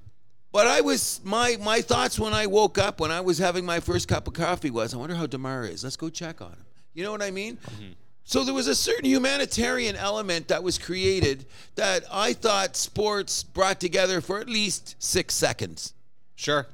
But 0.53 0.67
I 0.67 0.81
was 0.81 1.19
my 1.23 1.57
my 1.59 1.81
thoughts 1.81 2.19
when 2.19 2.33
I 2.33 2.45
woke 2.45 2.77
up 2.77 2.99
when 2.99 3.11
I 3.11 3.19
was 3.21 3.37
having 3.37 3.65
my 3.65 3.79
first 3.79 4.07
cup 4.07 4.27
of 4.27 4.33
coffee 4.33 4.69
was 4.69 4.93
I 4.93 4.97
wonder 4.97 5.15
how 5.15 5.25
Damar 5.25 5.65
is. 5.65 5.83
Let's 5.83 5.97
go 5.97 6.09
check 6.09 6.41
on 6.41 6.51
him. 6.51 6.65
You 6.93 7.03
know 7.03 7.11
what 7.11 7.23
I 7.23 7.31
mean? 7.31 7.57
Mm-hmm. 7.57 7.91
So 8.23 8.43
there 8.43 8.53
was 8.53 8.67
a 8.67 8.75
certain 8.75 9.05
humanitarian 9.05 9.95
element 9.95 10.49
that 10.49 10.61
was 10.61 10.77
created 10.77 11.47
that 11.75 12.03
I 12.11 12.33
thought 12.33 12.75
sports 12.75 13.43
brought 13.43 13.79
together 13.79 14.21
for 14.21 14.39
at 14.39 14.47
least 14.47 14.95
six 14.99 15.33
seconds. 15.33 15.93
Sure. 16.35 16.67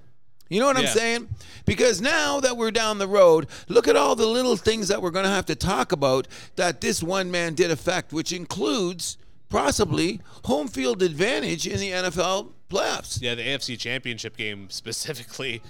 You 0.49 0.60
know 0.60 0.65
what 0.67 0.77
I'm 0.77 0.88
saying? 0.88 1.29
Because 1.65 2.01
now 2.01 2.39
that 2.39 2.55
we're 2.55 2.71
down 2.71 2.97
the 2.97 3.07
road, 3.07 3.47
look 3.67 3.88
at 3.88 3.95
all 3.95 4.15
the 4.15 4.25
little 4.25 4.55
things 4.55 4.88
that 4.88 5.01
we're 5.01 5.12
going 5.12 5.25
to 5.25 5.31
have 5.31 5.45
to 5.47 5.55
talk 5.55 5.91
about 5.91 6.27
that 6.55 6.81
this 6.81 7.03
one 7.03 7.29
man 7.31 7.53
did 7.53 7.69
affect, 7.71 8.13
which 8.13 8.31
includes 8.31 9.17
possibly 9.49 10.21
home 10.45 10.67
field 10.67 11.01
advantage 11.01 11.67
in 11.67 11.79
the 11.79 11.91
NFL 11.91 12.51
playoffs. 12.69 13.21
Yeah, 13.21 13.36
the 13.36 13.43
AFC 13.43 13.77
Championship 13.77 14.38
game 14.38 14.69
specifically, 14.69 15.62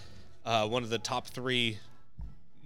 uh, 0.45 0.67
one 0.67 0.83
of 0.83 0.89
the 0.89 0.99
top 0.99 1.27
three 1.27 1.79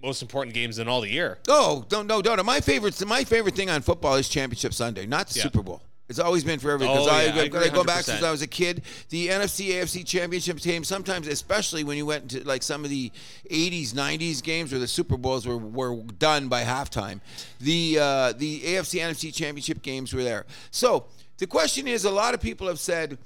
most 0.02 0.20
important 0.20 0.52
games 0.54 0.78
in 0.78 0.88
all 0.88 1.00
the 1.00 1.10
year. 1.10 1.38
Oh, 1.48 1.84
don't 1.88 2.06
no, 2.06 2.20
don't. 2.20 2.44
My 2.44 2.60
favorite, 2.60 3.04
my 3.06 3.24
favorite 3.24 3.54
thing 3.54 3.70
on 3.70 3.82
football 3.82 4.16
is 4.16 4.28
Championship 4.28 4.74
Sunday, 4.74 5.06
not 5.06 5.28
the 5.28 5.38
Yeah. 5.38 5.44
Super 5.44 5.62
Bowl. 5.62 5.82
It's 6.08 6.18
always 6.18 6.44
been 6.44 6.58
forever 6.58 6.80
because 6.80 7.06
Oh, 7.06 7.10
I, 7.10 7.24
yeah, 7.24 7.58
I 7.58 7.64
I, 7.64 7.68
go 7.68 7.84
back 7.84 8.04
since 8.04 8.22
I 8.22 8.30
was 8.30 8.42
a 8.42 8.46
kid. 8.46 8.82
The 9.08 9.28
NFC 9.28 9.70
AFC 9.70 10.04
Championship 10.04 10.58
game, 10.58 10.84
sometimes, 10.84 11.26
especially 11.26 11.84
when 11.84 11.96
you 11.96 12.04
went 12.04 12.34
into 12.34 12.46
like 12.46 12.62
some 12.62 12.84
of 12.84 12.90
the 12.90 13.10
'80s, 13.50 13.92
'90s 13.92 14.42
games 14.42 14.72
where 14.72 14.80
the 14.80 14.88
Super 14.88 15.16
Bowls 15.16 15.46
were, 15.46 15.56
were 15.56 15.96
done 16.18 16.48
by 16.48 16.64
halftime, 16.64 17.20
the 17.60 17.98
uh, 17.98 18.32
the 18.32 18.60
AFC 18.60 19.00
NFC 19.00 19.32
Championship 19.34 19.80
games 19.82 20.12
were 20.12 20.24
there. 20.24 20.44
So 20.70 21.06
the 21.38 21.46
question 21.46 21.88
is, 21.88 22.04
a 22.04 22.10
lot 22.10 22.34
of 22.34 22.40
people 22.40 22.66
have 22.66 22.80
said 22.80 23.16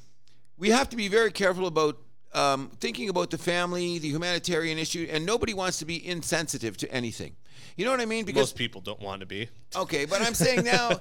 we 0.59 0.71
have 0.71 0.89
to 0.91 0.97
be 0.97 1.09
very 1.09 1.33
careful 1.33 1.67
about 1.67 1.99
um, 2.35 2.71
thinking 2.81 3.09
about 3.09 3.31
the 3.31 3.39
family, 3.39 3.99
the 3.99 4.09
humanitarian 4.09 4.79
issue, 4.79 5.09
and 5.11 5.25
nobody 5.25 5.55
wants 5.55 5.79
to 5.79 5.85
be 5.87 6.07
insensitive 6.07 6.77
to 6.79 6.93
anything. 6.93 7.35
You 7.77 7.85
know 7.85 7.91
what 7.91 8.01
I 8.01 8.07
mean? 8.07 8.25
Because 8.25 8.41
Most 8.41 8.57
people 8.57 8.81
don't 8.81 9.01
want 9.01 9.21
to 9.21 9.27
be. 9.27 9.49
Okay, 9.75 10.05
but 10.05 10.23
I'm 10.23 10.35
saying 10.35 10.65
now, 10.65 11.01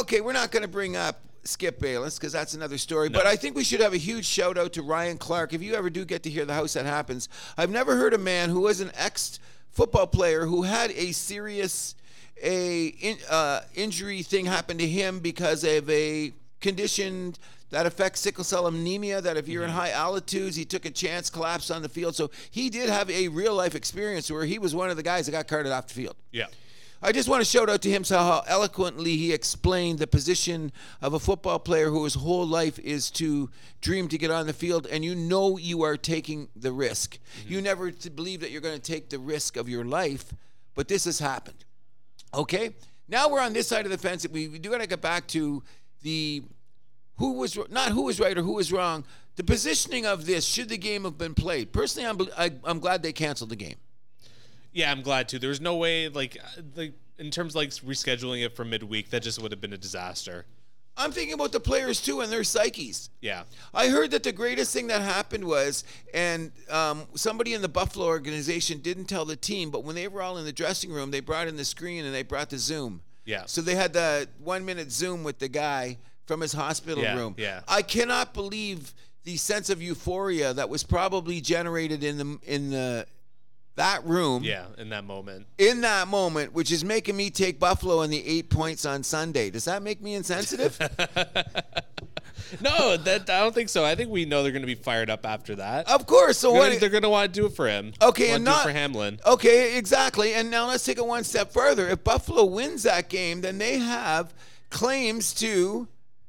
okay, 0.00 0.20
we're 0.20 0.32
not 0.32 0.50
going 0.50 0.62
to 0.62 0.68
bring 0.68 0.96
up 0.96 1.20
Skip 1.44 1.78
Bayless 1.80 2.18
because 2.18 2.32
that's 2.32 2.54
another 2.54 2.78
story. 2.78 3.08
But 3.08 3.26
I 3.26 3.36
think 3.36 3.56
we 3.56 3.64
should 3.64 3.80
have 3.80 3.94
a 3.94 3.98
huge 3.98 4.26
shout 4.26 4.58
out 4.58 4.72
to 4.74 4.82
Ryan 4.82 5.18
Clark. 5.18 5.52
If 5.52 5.62
you 5.62 5.74
ever 5.74 5.90
do 5.90 6.04
get 6.04 6.22
to 6.24 6.30
hear 6.30 6.44
the 6.44 6.54
house 6.54 6.74
that 6.74 6.86
happens, 6.86 7.28
I've 7.56 7.70
never 7.70 7.96
heard 7.96 8.14
a 8.14 8.18
man 8.18 8.50
who 8.50 8.60
was 8.60 8.80
an 8.80 8.90
ex 8.94 9.38
football 9.70 10.06
player 10.06 10.46
who 10.46 10.62
had 10.62 10.90
a 10.92 11.12
serious 11.12 11.94
a 12.42 12.86
in, 12.86 13.18
uh, 13.30 13.60
injury 13.74 14.22
thing 14.22 14.46
happen 14.46 14.78
to 14.78 14.86
him 14.86 15.20
because 15.20 15.64
of 15.64 15.88
a 15.90 16.32
condition 16.60 17.34
that 17.70 17.86
affects 17.86 18.20
sickle 18.20 18.44
cell 18.44 18.66
anemia. 18.66 19.20
That 19.20 19.36
if 19.36 19.48
you're 19.48 19.64
in 19.64 19.70
mm-hmm. 19.70 19.78
high 19.78 19.90
altitudes, 19.90 20.56
he 20.56 20.64
took 20.64 20.84
a 20.84 20.90
chance, 20.90 21.30
collapsed 21.30 21.70
on 21.70 21.82
the 21.82 21.88
field. 21.88 22.14
So 22.16 22.30
he 22.50 22.70
did 22.70 22.88
have 22.88 23.10
a 23.10 23.28
real 23.28 23.54
life 23.54 23.74
experience 23.74 24.30
where 24.30 24.44
he 24.44 24.58
was 24.58 24.74
one 24.74 24.90
of 24.90 24.96
the 24.96 25.02
guys 25.02 25.26
that 25.26 25.32
got 25.32 25.48
carted 25.48 25.72
off 25.72 25.88
the 25.88 25.94
field. 25.94 26.16
Yeah. 26.32 26.46
I 27.00 27.12
just 27.12 27.28
want 27.28 27.42
to 27.42 27.44
shout 27.44 27.70
out 27.70 27.80
to 27.82 27.90
him 27.90 28.02
so 28.02 28.18
how 28.18 28.42
eloquently 28.48 29.16
he 29.16 29.32
explained 29.32 30.00
the 30.00 30.08
position 30.08 30.72
of 31.00 31.14
a 31.14 31.20
football 31.20 31.60
player 31.60 31.90
whose 31.90 32.14
whole 32.14 32.44
life 32.44 32.76
is 32.80 33.08
to 33.12 33.50
dream 33.80 34.08
to 34.08 34.18
get 34.18 34.32
on 34.32 34.48
the 34.48 34.52
field, 34.52 34.88
and 34.90 35.04
you 35.04 35.14
know 35.14 35.58
you 35.58 35.82
are 35.82 35.96
taking 35.96 36.48
the 36.56 36.72
risk. 36.72 37.18
Mm-hmm. 37.18 37.52
You 37.52 37.60
never 37.60 37.92
believe 37.92 38.40
that 38.40 38.50
you're 38.50 38.60
going 38.60 38.80
to 38.80 38.92
take 38.92 39.10
the 39.10 39.20
risk 39.20 39.56
of 39.56 39.68
your 39.68 39.84
life, 39.84 40.34
but 40.74 40.88
this 40.88 41.04
has 41.04 41.20
happened. 41.20 41.64
Okay, 42.34 42.74
now 43.08 43.28
we're 43.28 43.40
on 43.40 43.52
this 43.52 43.68
side 43.68 43.84
of 43.84 43.92
the 43.92 43.98
fence. 43.98 44.26
We, 44.28 44.48
we 44.48 44.58
do 44.58 44.70
got 44.70 44.80
to 44.80 44.88
get 44.88 45.00
back 45.00 45.28
to 45.28 45.62
the 46.02 46.42
who 47.18 47.34
was 47.34 47.58
not 47.70 47.90
who 47.90 48.02
was 48.02 48.18
right 48.18 48.36
or 48.36 48.42
who 48.42 48.54
was 48.54 48.72
wrong. 48.72 49.04
The 49.36 49.44
positioning 49.44 50.04
of 50.06 50.26
this 50.26 50.44
should 50.44 50.68
the 50.68 50.78
game 50.78 51.04
have 51.04 51.16
been 51.16 51.34
played. 51.34 51.72
Personally, 51.72 52.08
I'm 52.08 52.20
I, 52.36 52.50
I'm 52.64 52.80
glad 52.80 53.02
they 53.02 53.12
canceled 53.12 53.50
the 53.50 53.56
game. 53.56 53.76
Yeah, 54.72 54.90
I'm 54.90 55.02
glad 55.02 55.28
to. 55.30 55.38
There's 55.38 55.60
no 55.60 55.76
way, 55.76 56.08
like, 56.08 56.36
like 56.76 56.92
in 57.18 57.30
terms 57.30 57.52
of, 57.52 57.56
like 57.56 57.70
rescheduling 57.70 58.44
it 58.44 58.54
for 58.54 58.64
midweek, 58.64 59.10
that 59.10 59.22
just 59.22 59.40
would 59.40 59.50
have 59.50 59.60
been 59.60 59.72
a 59.72 59.78
disaster. 59.78 60.44
I'm 60.96 61.12
thinking 61.12 61.34
about 61.34 61.52
the 61.52 61.60
players 61.60 62.00
too 62.00 62.20
and 62.20 62.30
their 62.30 62.44
psyches. 62.44 63.10
Yeah. 63.20 63.44
I 63.72 63.88
heard 63.88 64.10
that 64.10 64.24
the 64.24 64.32
greatest 64.32 64.72
thing 64.72 64.88
that 64.88 65.00
happened 65.00 65.44
was, 65.44 65.84
and 66.12 66.50
um, 66.68 67.06
somebody 67.14 67.54
in 67.54 67.62
the 67.62 67.68
Buffalo 67.68 68.06
organization 68.06 68.80
didn't 68.80 69.04
tell 69.04 69.24
the 69.24 69.36
team, 69.36 69.70
but 69.70 69.84
when 69.84 69.94
they 69.94 70.08
were 70.08 70.22
all 70.22 70.38
in 70.38 70.44
the 70.44 70.52
dressing 70.52 70.92
room, 70.92 71.12
they 71.12 71.20
brought 71.20 71.46
in 71.46 71.56
the 71.56 71.64
screen 71.64 72.04
and 72.04 72.12
they 72.12 72.24
brought 72.24 72.50
the 72.50 72.58
Zoom. 72.58 73.00
Yeah. 73.24 73.44
So 73.46 73.60
they 73.60 73.76
had 73.76 73.92
the 73.92 74.28
one 74.42 74.64
minute 74.64 74.90
Zoom 74.90 75.22
with 75.22 75.38
the 75.38 75.48
guy 75.48 75.98
from 76.28 76.40
his 76.42 76.52
hospital 76.52 77.02
Yeah, 77.02 77.16
room. 77.16 77.34
yeah. 77.36 77.62
I 77.66 77.82
cannot 77.82 78.34
believe 78.34 78.94
the 79.24 79.36
sense 79.36 79.68
of 79.70 79.82
euphoria 79.82 80.54
that 80.54 80.68
was 80.68 80.84
probably 80.84 81.40
generated 81.40 82.04
in 82.04 82.18
the 82.18 82.38
in 82.46 82.70
the 82.70 83.06
that 83.76 84.04
room 84.04 84.42
Yeah. 84.44 84.66
In 84.76 84.88
that 84.90 85.04
moment. 85.04 85.46
in 85.56 85.80
that 85.82 86.06
moment, 86.08 86.52
which 86.52 86.70
is 86.70 86.84
making 86.84 87.16
me 87.16 87.30
take 87.30 87.58
Buffalo 87.58 88.02
in 88.02 88.10
the 88.10 88.24
eight 88.26 88.50
points 88.50 88.84
on 88.84 89.02
Sunday. 89.02 89.50
Does 89.50 89.64
that 89.64 89.82
make 89.82 90.00
me 90.02 90.14
insensitive? 90.14 90.78
No, 92.62 92.96
that 92.96 93.28
I 93.28 93.40
don't 93.40 93.54
think 93.54 93.68
so. 93.68 93.84
I 93.84 93.94
think 93.94 94.10
we 94.10 94.24
know 94.24 94.42
they're 94.42 94.52
going 94.52 94.62
to 94.62 94.66
be 94.66 94.74
fired 94.74 95.10
up 95.10 95.26
after 95.26 95.56
that. 95.56 95.86
Of 95.90 96.06
course. 96.06 96.38
So 96.38 96.52
They're 96.52 96.60
what? 96.60 96.68
gonna- 96.68 96.80
they're 96.80 96.88
going 96.88 97.02
to 97.02 97.08
want 97.10 97.34
to 97.34 97.40
do 97.40 97.46
it 97.46 97.52
for 97.52 97.68
him. 97.68 97.92
Okay, 98.00 98.30
and 98.30 98.42
not 98.44 98.60
it 98.60 98.68
for 98.68 98.72
Hamlin. 98.72 99.18
Okay, 99.26 99.76
exactly. 99.76 100.32
And 100.32 100.50
now 100.50 100.66
let's 100.68 100.82
take 100.84 100.96
it 100.98 101.04
one 101.06 101.24
step 101.24 101.52
further. 101.52 101.88
If 101.88 102.04
Buffalo 102.04 102.44
wins 102.44 102.84
that 102.84 103.10
game, 103.10 103.42
then 103.42 103.58
they 103.58 103.78
have 103.78 104.32
claims 104.70 105.34
to 105.34 105.88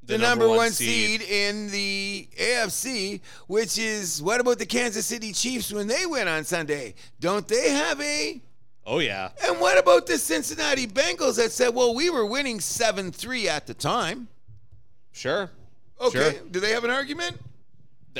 the, 0.09 0.17
number, 0.17 0.47
one, 0.47 0.71
seed. 0.71 1.21
in 1.21 1.69
the 1.71 2.27
AFC, 2.37 3.21
which 3.47 3.77
is 3.77 4.21
what 4.21 4.41
about 4.41 4.59
the 4.59 4.65
Kansas 4.65 5.05
City 5.05 5.31
Chiefs 5.33 5.71
when 5.71 5.87
they 5.87 6.05
win 6.05 6.27
on 6.27 6.43
Sunday? 6.43 6.95
Don't 7.19 7.47
they 7.47 7.69
have 7.69 7.99
a 8.01 8.41
Oh 8.85 8.99
yeah, 8.99 9.29
And 9.45 9.59
what 9.61 9.77
about 9.77 10.07
the 10.07 10.17
Cincinnati 10.17 10.87
Bengals 10.87 11.35
that 11.37 11.51
said, 11.51 11.75
"Well, 11.75 11.93
we 11.93 12.09
were 12.09 12.25
winning 12.25 12.59
7-3 12.59 13.47
at 13.47 13.67
the 13.67 13.73
time." 13.73 14.27
sure. 15.11 15.51
Okay, 16.01 16.31
Sure. 16.31 16.41
do 16.49 16.59
they 16.59 16.71
have 16.71 16.83
an 16.85 16.89
argument? 16.91 17.39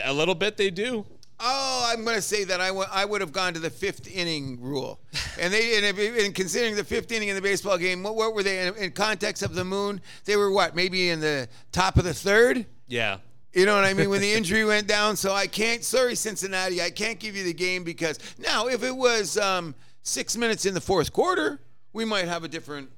A 0.03 0.13
little 0.13 0.35
bit 0.35 0.57
they 0.57 0.69
do. 0.69 1.05
Oh, 1.41 1.89
I'm 1.89 2.03
going 2.03 2.17
to 2.17 2.21
say 2.21 2.43
that 2.43 2.59
I 2.59 3.05
would 3.05 3.21
have 3.21 3.31
gone 3.31 3.53
to 3.53 3.59
the 3.59 3.69
fifth 3.69 4.07
inning 4.07 4.59
rule, 4.61 4.99
and 5.39 5.53
they 5.53 5.77
and, 5.77 5.85
if, 5.85 6.25
and 6.25 6.35
considering 6.35 6.75
the 6.75 6.83
fifth 6.83 7.11
inning 7.13 7.29
in 7.29 7.35
the 7.35 7.41
baseball 7.41 7.77
game, 7.77 8.03
what, 8.03 8.15
what 8.15 8.33
were 8.33 8.43
they 8.43 8.67
in, 8.67 8.75
in 8.75 8.91
context 8.91 9.41
of 9.41 9.55
the 9.55 9.63
moon? 9.63 10.01
They 10.25 10.35
were 10.35 10.51
what 10.51 10.75
maybe 10.75 11.09
in 11.09 11.21
the 11.21 11.47
top 11.71 11.97
of 11.97 12.03
the 12.03 12.13
third. 12.13 12.65
Yeah. 12.87 13.19
You 13.53 13.65
know 13.65 13.75
what 13.75 13.85
I 13.85 13.93
mean? 13.93 14.09
When 14.09 14.19
the 14.19 14.33
injury 14.39 14.65
went 14.65 14.87
down, 14.87 15.15
so 15.15 15.33
I 15.33 15.47
can't. 15.47 15.83
Sorry, 15.83 16.15
Cincinnati, 16.15 16.81
I 16.81 16.89
can't 16.89 17.19
give 17.19 17.37
you 17.37 17.45
the 17.45 17.53
game 17.53 17.83
because 17.85 18.19
now 18.37 18.67
if 18.67 18.83
it 18.83 18.95
was 18.95 19.37
um, 19.37 19.75
six 20.03 20.35
minutes 20.35 20.65
in 20.65 20.73
the 20.73 20.81
fourth 20.81 21.13
quarter, 21.13 21.61
we 21.93 22.03
might 22.03 22.27
have 22.27 22.43
a 22.43 22.49
different 22.49 22.89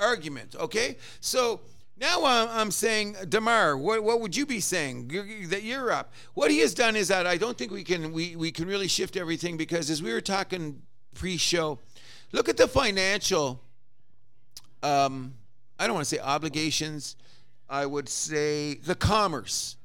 argument. 0.00 0.56
Okay, 0.58 0.96
so. 1.20 1.60
Now 1.98 2.24
I'm, 2.24 2.48
I'm 2.48 2.70
saying, 2.70 3.16
Damar, 3.28 3.76
what, 3.76 4.02
what 4.02 4.20
would 4.20 4.36
you 4.36 4.44
be 4.44 4.60
saying 4.60 5.08
that 5.48 5.62
you're 5.62 5.90
up? 5.90 6.12
What 6.34 6.50
he 6.50 6.58
has 6.58 6.74
done 6.74 6.94
is 6.94 7.08
that 7.08 7.26
I 7.26 7.38
don't 7.38 7.56
think 7.56 7.72
we 7.72 7.84
can 7.84 8.12
we, 8.12 8.36
we 8.36 8.52
can 8.52 8.66
really 8.66 8.88
shift 8.88 9.16
everything 9.16 9.56
because 9.56 9.88
as 9.88 10.02
we 10.02 10.12
were 10.12 10.20
talking 10.20 10.82
pre-show, 11.14 11.78
look 12.32 12.48
at 12.48 12.58
the 12.58 12.68
financial. 12.68 13.62
Um, 14.82 15.34
I 15.78 15.86
don't 15.86 15.94
want 15.94 16.06
to 16.06 16.14
say 16.14 16.20
obligations. 16.20 17.16
I 17.68 17.86
would 17.86 18.08
say 18.08 18.74
the 18.74 18.94
commerce. 18.94 19.76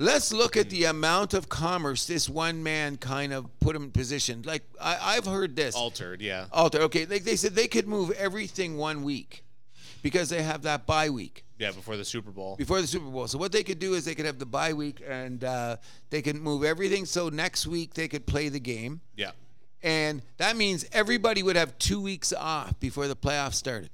Let's 0.00 0.32
look 0.32 0.56
at 0.56 0.70
the 0.70 0.84
amount 0.84 1.34
of 1.34 1.48
commerce 1.48 2.06
this 2.06 2.28
one 2.28 2.62
man 2.62 2.98
kind 2.98 3.32
of 3.32 3.46
put 3.58 3.74
him 3.74 3.84
in 3.84 3.90
position. 3.90 4.42
Like 4.44 4.62
I, 4.80 5.16
I've 5.16 5.24
heard 5.24 5.56
this 5.56 5.74
Altered. 5.74 6.20
Yeah. 6.20 6.44
altered. 6.52 6.82
Okay, 6.82 7.04
they, 7.04 7.18
they 7.18 7.34
said 7.36 7.54
they 7.54 7.66
could 7.66 7.88
move 7.88 8.10
everything 8.12 8.76
one 8.76 9.02
week 9.02 9.44
because 10.02 10.28
they 10.28 10.42
have 10.42 10.62
that 10.62 10.86
bye 10.86 11.10
week 11.10 11.44
Yeah. 11.58 11.72
Before 11.72 11.96
the 11.96 12.04
Super 12.04 12.30
Bowl. 12.30 12.56
before 12.56 12.80
the 12.80 12.86
Super 12.86 13.06
Bowl. 13.10 13.26
So 13.28 13.38
what 13.38 13.52
they 13.52 13.62
could 13.62 13.78
do 13.78 13.94
is 13.94 14.04
they 14.04 14.14
could 14.14 14.26
have 14.26 14.38
the 14.38 14.46
bye 14.46 14.72
week 14.72 15.02
and 15.06 15.42
uh, 15.44 15.76
they 16.10 16.22
can 16.22 16.40
move 16.40 16.64
everything. 16.64 17.04
So 17.06 17.28
next 17.28 17.66
week 17.66 17.94
they 17.94 18.08
could 18.08 18.26
play 18.26 18.48
the 18.48 18.60
game, 18.60 19.00
Yeah. 19.16 19.32
and 19.82 20.22
that 20.38 20.56
means 20.56 20.84
everybody 20.92 21.42
would 21.42 21.56
have 21.56 21.76
two 21.78 22.00
weeks 22.00 22.32
off 22.32 22.78
before 22.80 23.08
the 23.08 23.16
playoffs 23.16 23.54
started. 23.54 23.90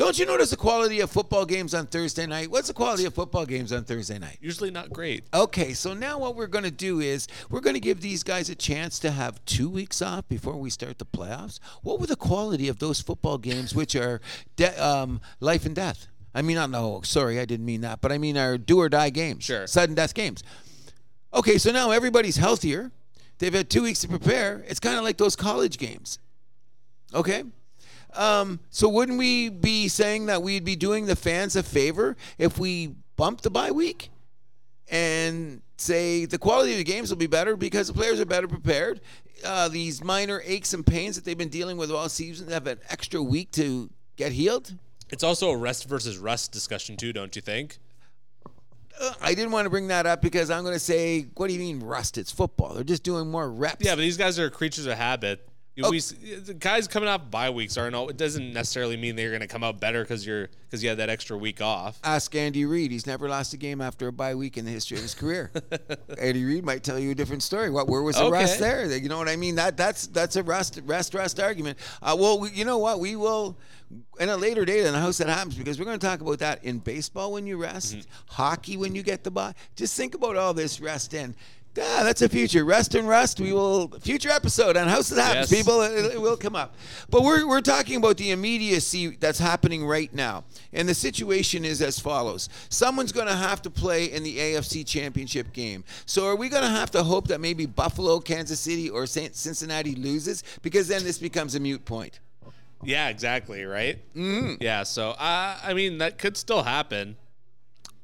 Don't 0.00 0.18
you 0.18 0.24
notice 0.24 0.48
the 0.48 0.56
quality 0.56 1.00
of 1.00 1.10
football 1.10 1.44
games 1.44 1.74
on 1.74 1.86
Thursday 1.86 2.24
night? 2.24 2.50
What's 2.50 2.68
the 2.68 2.72
quality 2.72 3.04
of 3.04 3.12
football 3.12 3.44
games 3.44 3.70
on 3.70 3.84
Thursday 3.84 4.18
night? 4.18 4.38
Usually 4.40 4.70
not 4.70 4.90
great. 4.90 5.24
Okay, 5.34 5.74
so 5.74 5.92
now 5.92 6.18
what 6.18 6.36
we're 6.36 6.46
going 6.46 6.64
to 6.64 6.70
do 6.70 7.00
is 7.00 7.28
we're 7.50 7.60
going 7.60 7.74
to 7.74 7.80
give 7.80 8.00
these 8.00 8.22
guys 8.22 8.48
a 8.48 8.54
chance 8.54 8.98
to 9.00 9.10
have 9.10 9.44
two 9.44 9.68
weeks 9.68 10.00
off 10.00 10.26
before 10.26 10.56
we 10.56 10.70
start 10.70 10.96
the 10.96 11.04
playoffs. 11.04 11.58
What 11.82 12.00
were 12.00 12.06
the 12.06 12.16
quality 12.16 12.66
of 12.68 12.78
those 12.78 13.02
football 13.02 13.36
games, 13.36 13.74
which 13.74 13.94
are 13.94 14.22
de- 14.56 14.82
um, 14.82 15.20
life 15.38 15.66
and 15.66 15.74
death? 15.76 16.06
I 16.34 16.40
mean, 16.40 16.56
not 16.56 16.70
no, 16.70 17.02
sorry, 17.04 17.38
I 17.38 17.44
didn't 17.44 17.66
mean 17.66 17.82
that, 17.82 18.00
but 18.00 18.10
I 18.10 18.16
mean 18.16 18.38
our 18.38 18.56
do 18.56 18.78
or 18.80 18.88
die 18.88 19.10
games, 19.10 19.44
Sure. 19.44 19.66
sudden 19.66 19.94
death 19.94 20.14
games. 20.14 20.42
Okay, 21.34 21.58
so 21.58 21.72
now 21.72 21.90
everybody's 21.90 22.38
healthier. 22.38 22.90
They've 23.36 23.52
had 23.52 23.68
two 23.68 23.82
weeks 23.82 24.00
to 24.00 24.08
prepare. 24.08 24.64
It's 24.66 24.80
kind 24.80 24.96
of 24.96 25.04
like 25.04 25.18
those 25.18 25.36
college 25.36 25.76
games. 25.76 26.18
Okay. 27.12 27.44
Um, 28.14 28.60
so 28.70 28.88
wouldn't 28.88 29.18
we 29.18 29.48
be 29.48 29.88
saying 29.88 30.26
that 30.26 30.42
we'd 30.42 30.64
be 30.64 30.76
doing 30.76 31.06
the 31.06 31.16
fans 31.16 31.56
a 31.56 31.62
favor 31.62 32.16
if 32.38 32.58
we 32.58 32.94
bump 33.16 33.42
the 33.42 33.50
bye 33.50 33.70
week 33.70 34.10
and 34.90 35.62
say 35.76 36.24
the 36.24 36.38
quality 36.38 36.72
of 36.72 36.78
the 36.78 36.84
games 36.84 37.10
will 37.10 37.18
be 37.18 37.26
better 37.26 37.56
because 37.56 37.88
the 37.88 37.94
players 37.94 38.20
are 38.20 38.26
better 38.26 38.48
prepared? 38.48 39.00
Uh, 39.44 39.68
these 39.68 40.02
minor 40.04 40.42
aches 40.44 40.74
and 40.74 40.84
pains 40.84 41.16
that 41.16 41.24
they've 41.24 41.38
been 41.38 41.48
dealing 41.48 41.76
with 41.76 41.90
all 41.90 42.08
season 42.08 42.50
have 42.50 42.66
an 42.66 42.78
extra 42.90 43.22
week 43.22 43.50
to 43.52 43.88
get 44.16 44.32
healed. 44.32 44.74
It's 45.10 45.24
also 45.24 45.50
a 45.50 45.56
rest 45.56 45.88
versus 45.88 46.18
rust 46.18 46.52
discussion 46.52 46.96
too, 46.96 47.12
don't 47.12 47.34
you 47.34 47.42
think? 47.42 47.78
Uh, 49.00 49.12
I 49.20 49.34
didn't 49.34 49.50
want 49.52 49.64
to 49.64 49.70
bring 49.70 49.88
that 49.88 50.04
up 50.04 50.20
because 50.20 50.50
I'm 50.50 50.62
going 50.62 50.74
to 50.74 50.80
say, 50.80 51.28
what 51.36 51.48
do 51.48 51.54
you 51.54 51.58
mean 51.58 51.80
rust? 51.80 52.18
It's 52.18 52.30
football. 52.30 52.74
They're 52.74 52.84
just 52.84 53.02
doing 53.02 53.30
more 53.30 53.50
reps. 53.50 53.84
Yeah, 53.84 53.94
but 53.94 54.02
these 54.02 54.18
guys 54.18 54.38
are 54.38 54.50
creatures 54.50 54.86
of 54.86 54.98
habit. 54.98 55.48
We, 55.88 56.00
the 56.00 56.54
guys 56.54 56.86
coming 56.88 57.08
off 57.08 57.30
bye 57.30 57.50
weeks 57.50 57.76
aren't. 57.78 57.94
all- 57.94 58.08
It 58.08 58.16
doesn't 58.16 58.52
necessarily 58.52 58.96
mean 58.96 59.16
they're 59.16 59.30
going 59.30 59.40
to 59.40 59.46
come 59.46 59.62
out 59.64 59.80
better 59.80 60.02
because 60.02 60.26
you're 60.26 60.48
because 60.68 60.82
you 60.82 60.88
had 60.88 60.98
that 60.98 61.08
extra 61.10 61.36
week 61.36 61.60
off. 61.60 61.98
Ask 62.04 62.34
Andy 62.34 62.64
Reid. 62.64 62.92
He's 62.92 63.06
never 63.06 63.28
lost 63.28 63.54
a 63.54 63.56
game 63.56 63.80
after 63.80 64.06
a 64.08 64.12
bye 64.12 64.34
week 64.34 64.56
in 64.56 64.64
the 64.64 64.70
history 64.70 64.96
of 64.98 65.02
his 65.02 65.14
career. 65.14 65.50
Andy 66.18 66.44
Reid 66.44 66.64
might 66.64 66.84
tell 66.84 66.98
you 66.98 67.10
a 67.10 67.14
different 67.14 67.42
story. 67.42 67.70
What? 67.70 67.88
Where 67.88 68.02
was 68.02 68.16
the 68.16 68.24
Okay. 68.24 68.32
rest 68.38 68.58
there? 68.60 68.86
You 68.96 69.08
know 69.08 69.18
what 69.18 69.28
I 69.28 69.36
mean? 69.36 69.54
That 69.56 69.76
that's 69.76 70.06
that's 70.08 70.36
a 70.36 70.42
rest 70.42 70.80
rest 70.84 71.14
rest 71.14 71.40
argument. 71.40 71.78
Uh, 72.02 72.16
well, 72.18 72.38
we, 72.40 72.50
you 72.50 72.64
know 72.64 72.78
what? 72.78 73.00
We 73.00 73.16
will 73.16 73.56
in 74.20 74.28
a 74.28 74.36
later 74.36 74.64
date 74.64 74.84
in 74.86 74.92
the 74.92 75.00
house 75.00 75.18
that 75.18 75.28
happens 75.28 75.56
because 75.56 75.78
we're 75.78 75.84
going 75.84 75.98
to 75.98 76.06
talk 76.06 76.20
about 76.20 76.38
that 76.38 76.62
in 76.64 76.78
baseball 76.78 77.32
when 77.32 77.44
you 77.46 77.56
rest, 77.56 78.06
hockey 78.28 78.76
when 78.76 78.94
you 78.94 79.02
get 79.02 79.24
the 79.24 79.30
bye. 79.32 79.52
Just 79.74 79.96
think 79.96 80.14
about 80.14 80.36
all 80.36 80.54
this 80.54 80.80
rest 80.80 81.12
in. 81.14 81.34
Ah, 81.78 82.00
that's 82.02 82.20
a 82.20 82.28
future 82.28 82.64
rest 82.64 82.96
and 82.96 83.06
rest. 83.06 83.38
We 83.38 83.52
will 83.52 83.88
future 84.00 84.28
episode 84.28 84.76
on 84.76 84.88
House 84.88 85.08
That 85.10 85.22
Happens. 85.22 85.52
Yes. 85.52 85.60
People, 85.60 85.82
it, 85.82 86.14
it 86.14 86.20
will 86.20 86.36
come 86.36 86.56
up. 86.56 86.74
But 87.10 87.22
we're 87.22 87.46
we're 87.46 87.60
talking 87.60 87.96
about 87.96 88.16
the 88.16 88.32
immediacy 88.32 89.16
that's 89.20 89.38
happening 89.38 89.86
right 89.86 90.12
now, 90.12 90.44
and 90.72 90.88
the 90.88 90.94
situation 90.94 91.64
is 91.64 91.80
as 91.80 92.00
follows: 92.00 92.48
someone's 92.70 93.12
going 93.12 93.28
to 93.28 93.36
have 93.36 93.62
to 93.62 93.70
play 93.70 94.06
in 94.06 94.24
the 94.24 94.36
AFC 94.36 94.84
Championship 94.84 95.52
game. 95.52 95.84
So 96.06 96.26
are 96.26 96.34
we 96.34 96.48
going 96.48 96.64
to 96.64 96.68
have 96.68 96.90
to 96.92 97.04
hope 97.04 97.28
that 97.28 97.40
maybe 97.40 97.66
Buffalo, 97.66 98.18
Kansas 98.18 98.58
City, 98.58 98.90
or 98.90 99.06
Saint 99.06 99.36
Cincinnati 99.36 99.94
loses? 99.94 100.42
Because 100.62 100.88
then 100.88 101.04
this 101.04 101.18
becomes 101.18 101.54
a 101.54 101.60
mute 101.60 101.84
point. 101.84 102.18
Yeah, 102.82 103.08
exactly. 103.08 103.64
Right. 103.64 104.00
Mm-hmm. 104.14 104.54
Yeah. 104.60 104.82
So 104.82 105.10
uh, 105.10 105.58
I 105.62 105.72
mean 105.74 105.98
that 105.98 106.18
could 106.18 106.36
still 106.36 106.64
happen, 106.64 107.16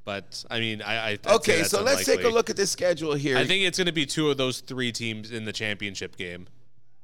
but 0.07 0.45
I 0.49 0.61
mean 0.61 0.81
I. 0.81 0.97
I 0.97 1.09
I'd 1.11 1.27
Okay, 1.27 1.65
so 1.65 1.83
let's 1.83 2.07
take 2.07 2.25
a 2.25 2.29
look 2.29 2.49
at 2.49 2.57
the 2.57 2.67
schedule 2.67 3.13
here. 3.13 3.37
I 3.37 3.45
think 3.45 3.65
it's 3.65 3.77
going 3.77 3.87
to 3.87 3.93
be 3.93 4.07
two 4.07 4.31
of 4.31 4.39
those 4.39 4.61
three 4.61 4.93
teams 4.93 5.31
in 5.31 5.45
the 5.45 5.53
championship 5.53 6.17
game. 6.17 6.47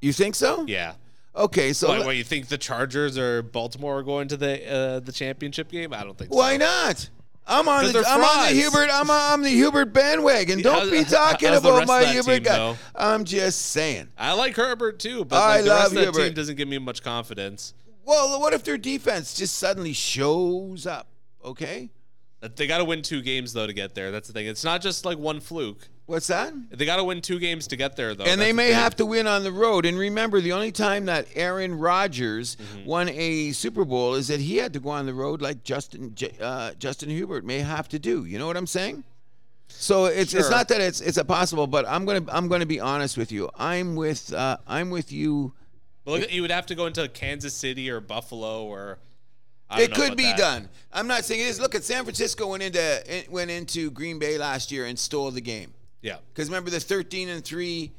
you 0.01 0.13
think 0.13 0.33
so? 0.33 0.65
Yeah. 0.67 0.93
Okay, 1.35 1.73
so 1.73 1.87
What, 1.89 2.05
what 2.05 2.15
you 2.15 2.23
think 2.23 2.47
the 2.47 2.57
Chargers 2.57 3.17
or 3.17 3.41
Baltimore 3.41 3.99
are 3.99 4.03
going 4.03 4.27
to 4.29 4.37
the 4.37 4.71
uh, 4.71 4.99
the 4.99 5.11
championship 5.11 5.69
game? 5.69 5.93
I 5.93 6.03
don't 6.03 6.17
think. 6.17 6.31
So. 6.31 6.37
Why 6.37 6.53
so. 6.53 6.65
not? 6.65 7.09
I'm 7.45 7.67
on 7.67 7.91
the 7.91 8.05
I'm 8.07 8.21
on 8.21 8.47
the. 8.47 8.53
Hubert 8.53 8.89
I'm 8.91 9.09
on 9.09 9.41
the 9.41 9.49
Hubert 9.49 9.87
bandwagon. 9.87 10.61
Don't 10.61 10.89
be 10.89 11.03
talking 11.03 11.49
about 11.49 11.85
my 11.85 12.05
Hubert 12.05 12.35
team, 12.35 12.43
guy. 12.43 12.57
though? 12.57 12.77
I'm 12.95 13.25
just 13.25 13.61
saying. 13.61 14.07
I 14.17 14.33
like 14.33 14.55
Herbert 14.55 14.99
too, 14.99 15.25
but 15.25 15.35
I 15.35 15.55
like, 15.55 15.63
the 15.63 15.69
love 15.69 15.79
rest 15.79 16.07
of 16.07 16.15
that 16.15 16.23
team 16.23 16.33
doesn't 16.33 16.55
give 16.55 16.69
me 16.69 16.77
much 16.77 17.03
confidence. 17.03 17.73
Well, 18.05 18.39
what 18.39 18.53
if 18.53 18.63
their 18.63 18.77
defense 18.77 19.33
just 19.33 19.57
suddenly 19.57 19.93
shows 19.93 20.87
up? 20.87 21.07
Okay, 21.43 21.89
They 22.55 22.67
got 22.67 22.79
to 22.79 22.85
win 22.85 23.01
two 23.01 23.21
games 23.21 23.53
though 23.53 23.67
to 23.67 23.73
get 23.73 23.95
there. 23.95 24.11
That's 24.11 24.27
the 24.27 24.33
thing. 24.33 24.47
It's 24.47 24.63
not 24.63 24.81
just 24.81 25.05
like 25.05 25.17
one 25.17 25.39
fluke. 25.39 25.87
what's 26.07 26.27
that? 26.27 26.53
They 26.71 26.85
got 26.85 26.97
to 26.97 27.03
win 27.03 27.21
two 27.21 27.39
games 27.39 27.67
to 27.67 27.75
get 27.77 27.95
there 27.95 28.13
though. 28.15 28.25
and 28.25 28.39
they 28.41 28.47
That's 28.47 28.51
the 28.51 28.53
may 28.57 28.67
thing. 28.67 28.75
have 28.75 28.95
to 28.97 29.05
win 29.05 29.27
on 29.27 29.43
the 29.43 29.51
road. 29.51 29.85
And 29.85 29.97
remember, 29.97 30.41
the 30.41 30.51
only 30.51 30.71
time 30.71 31.05
that 31.05 31.27
Aaron 31.35 31.73
Rodgers 31.77 32.55
Mm-hmm. 32.57 32.85
won 32.85 33.09
a 33.09 33.51
Super 33.53 33.85
Bowl 33.85 34.15
is 34.15 34.27
that 34.27 34.39
he 34.39 34.57
had 34.57 34.73
to 34.73 34.79
go 34.79 34.89
on 34.89 35.05
the 35.05 35.13
road, 35.13 35.41
like 35.41 35.63
Justin 35.63 36.15
uh, 36.41 36.73
Justin 36.79 37.09
Hubert 37.09 37.45
may 37.45 37.59
have 37.59 37.87
to 37.89 37.99
do. 37.99 38.25
You 38.25 38.37
know 38.39 38.47
what 38.47 38.57
I'm 38.57 38.67
saying? 38.67 39.03
So 39.69 40.05
it's 40.05 40.33
it's 40.33 40.49
not 40.49 40.67
that 40.67 40.81
it's 40.81 40.99
it's 41.01 41.17
impossible, 41.17 41.67
but 41.67 41.87
I'm 41.87 42.05
gonna 42.05 42.25
I'm 42.29 42.47
gonna 42.47 42.65
be 42.65 42.79
honest 42.79 43.17
with 43.17 43.31
you. 43.31 43.49
I'm 43.57 43.95
with 43.95 44.33
uh, 44.33 44.57
I'm 44.67 44.89
with 44.91 45.11
you. 45.11 45.53
Look, 46.05 46.31
you 46.31 46.41
would 46.41 46.51
have 46.51 46.65
to 46.67 46.75
go 46.75 46.85
into 46.85 47.07
Kansas 47.07 47.53
City 47.53 47.89
or 47.89 47.99
Buffalo 48.01 48.65
or. 48.65 48.99
It 49.71 49.93
could 49.93 50.15
be 50.15 50.23
that. 50.23 50.37
done. 50.37 50.69
I'm 50.91 51.07
not 51.07 51.25
saying 51.25 51.41
it 51.41 51.45
is. 51.45 51.59
Look 51.59 51.73
at 51.73 51.83
San 51.83 52.03
Francisco 52.03 52.47
went 52.47 52.61
into 52.63 53.25
went 53.29 53.49
into 53.49 53.89
Green 53.91 54.19
Bay 54.19 54.37
last 54.37 54.71
year 54.71 54.85
and 54.85 54.97
stole 54.97 55.31
the 55.31 55.41
game. 55.41 55.73
Yeah. 56.01 56.17
Because 56.33 56.49
remember 56.49 56.69
the 56.69 56.79
13 56.79 57.29
and 57.29 57.43
three 57.43 57.91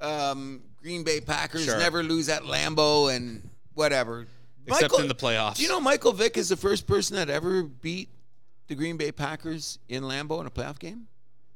um, 0.00 0.60
Green 0.82 1.02
Bay 1.04 1.20
Packers 1.20 1.64
Sure. 1.64 1.78
never 1.78 2.02
lose 2.02 2.28
at 2.28 2.42
Lambeau 2.42 3.14
and 3.14 3.48
whatever. 3.74 4.26
Except 4.66 4.98
in 4.98 5.08
the 5.08 5.14
playoffs. 5.14 5.56
Do 5.56 5.62
you 5.62 5.68
know 5.68 5.80
Michael 5.80 6.12
Vick 6.12 6.36
is 6.36 6.48
the 6.48 6.56
first 6.56 6.86
person 6.86 7.16
that 7.16 7.28
ever 7.30 7.62
beat 7.62 8.08
the 8.66 8.74
Green 8.74 8.96
Bay 8.96 9.12
Packers 9.12 9.78
in 9.88 10.02
Lambeau 10.02 10.40
in 10.40 10.46
a 10.46 10.50
playoff 10.50 10.78
game? 10.78 11.06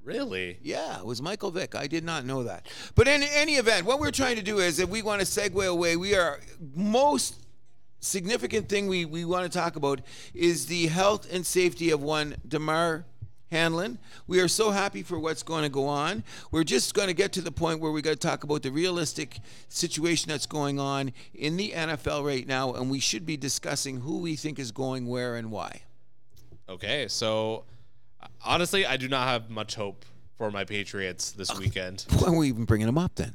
Really? 0.04 0.58
Yeah, 0.62 0.98
it 1.00 1.04
was 1.04 1.20
Michael 1.20 1.50
Vick. 1.50 1.74
I 1.74 1.86
did 1.86 2.04
not 2.04 2.24
know 2.24 2.44
that. 2.44 2.66
But 2.94 3.08
in 3.08 3.22
any 3.22 3.54
event, 3.54 3.84
what 3.86 3.98
we're 4.00 4.10
trying 4.10 4.36
to 4.36 4.42
do 4.42 4.58
is 4.58 4.78
if 4.78 4.88
we 4.88 5.02
want 5.02 5.20
to 5.20 5.26
segue 5.26 5.66
away, 5.66 5.96
we 5.96 6.14
are 6.14 6.40
most 6.74 7.44
significant 8.00 8.68
thing 8.68 8.86
we, 8.86 9.04
we 9.04 9.24
want 9.24 9.50
to 9.50 9.58
talk 9.58 9.76
about 9.76 10.00
is 10.34 10.66
the 10.66 10.86
health 10.86 11.26
and 11.32 11.44
safety 11.44 11.90
of 11.90 12.02
one 12.02 12.36
Damar 12.46 13.04
Hamlin. 13.50 13.98
We 14.26 14.40
are 14.40 14.48
so 14.48 14.70
happy 14.70 15.02
for 15.02 15.18
what's 15.18 15.42
going 15.42 15.62
to 15.62 15.68
go 15.68 15.86
on. 15.86 16.22
We're 16.50 16.64
just 16.64 16.94
going 16.94 17.08
to 17.08 17.14
get 17.14 17.32
to 17.32 17.40
the 17.40 17.52
point 17.52 17.80
where 17.80 17.92
we 17.92 18.02
got 18.02 18.10
to 18.10 18.16
talk 18.16 18.44
about 18.44 18.62
the 18.62 18.70
realistic 18.70 19.38
situation 19.68 20.28
that's 20.28 20.46
going 20.46 20.78
on 20.78 21.12
in 21.34 21.56
the 21.56 21.70
NFL 21.70 22.26
right 22.26 22.46
now, 22.46 22.74
and 22.74 22.90
we 22.90 23.00
should 23.00 23.24
be 23.24 23.36
discussing 23.36 24.00
who 24.00 24.18
we 24.18 24.36
think 24.36 24.58
is 24.58 24.70
going 24.70 25.06
where 25.06 25.36
and 25.36 25.50
why. 25.50 25.82
Okay, 26.68 27.08
so 27.08 27.64
honestly, 28.44 28.84
I 28.84 28.98
do 28.98 29.08
not 29.08 29.26
have 29.26 29.48
much 29.48 29.74
hope 29.74 30.04
for 30.36 30.50
my 30.50 30.64
Patriots 30.64 31.32
this 31.32 31.56
weekend. 31.58 32.04
Why 32.18 32.28
are 32.28 32.36
we 32.36 32.48
even 32.48 32.64
bringing 32.64 32.86
them 32.86 32.98
up 32.98 33.16
then? 33.16 33.34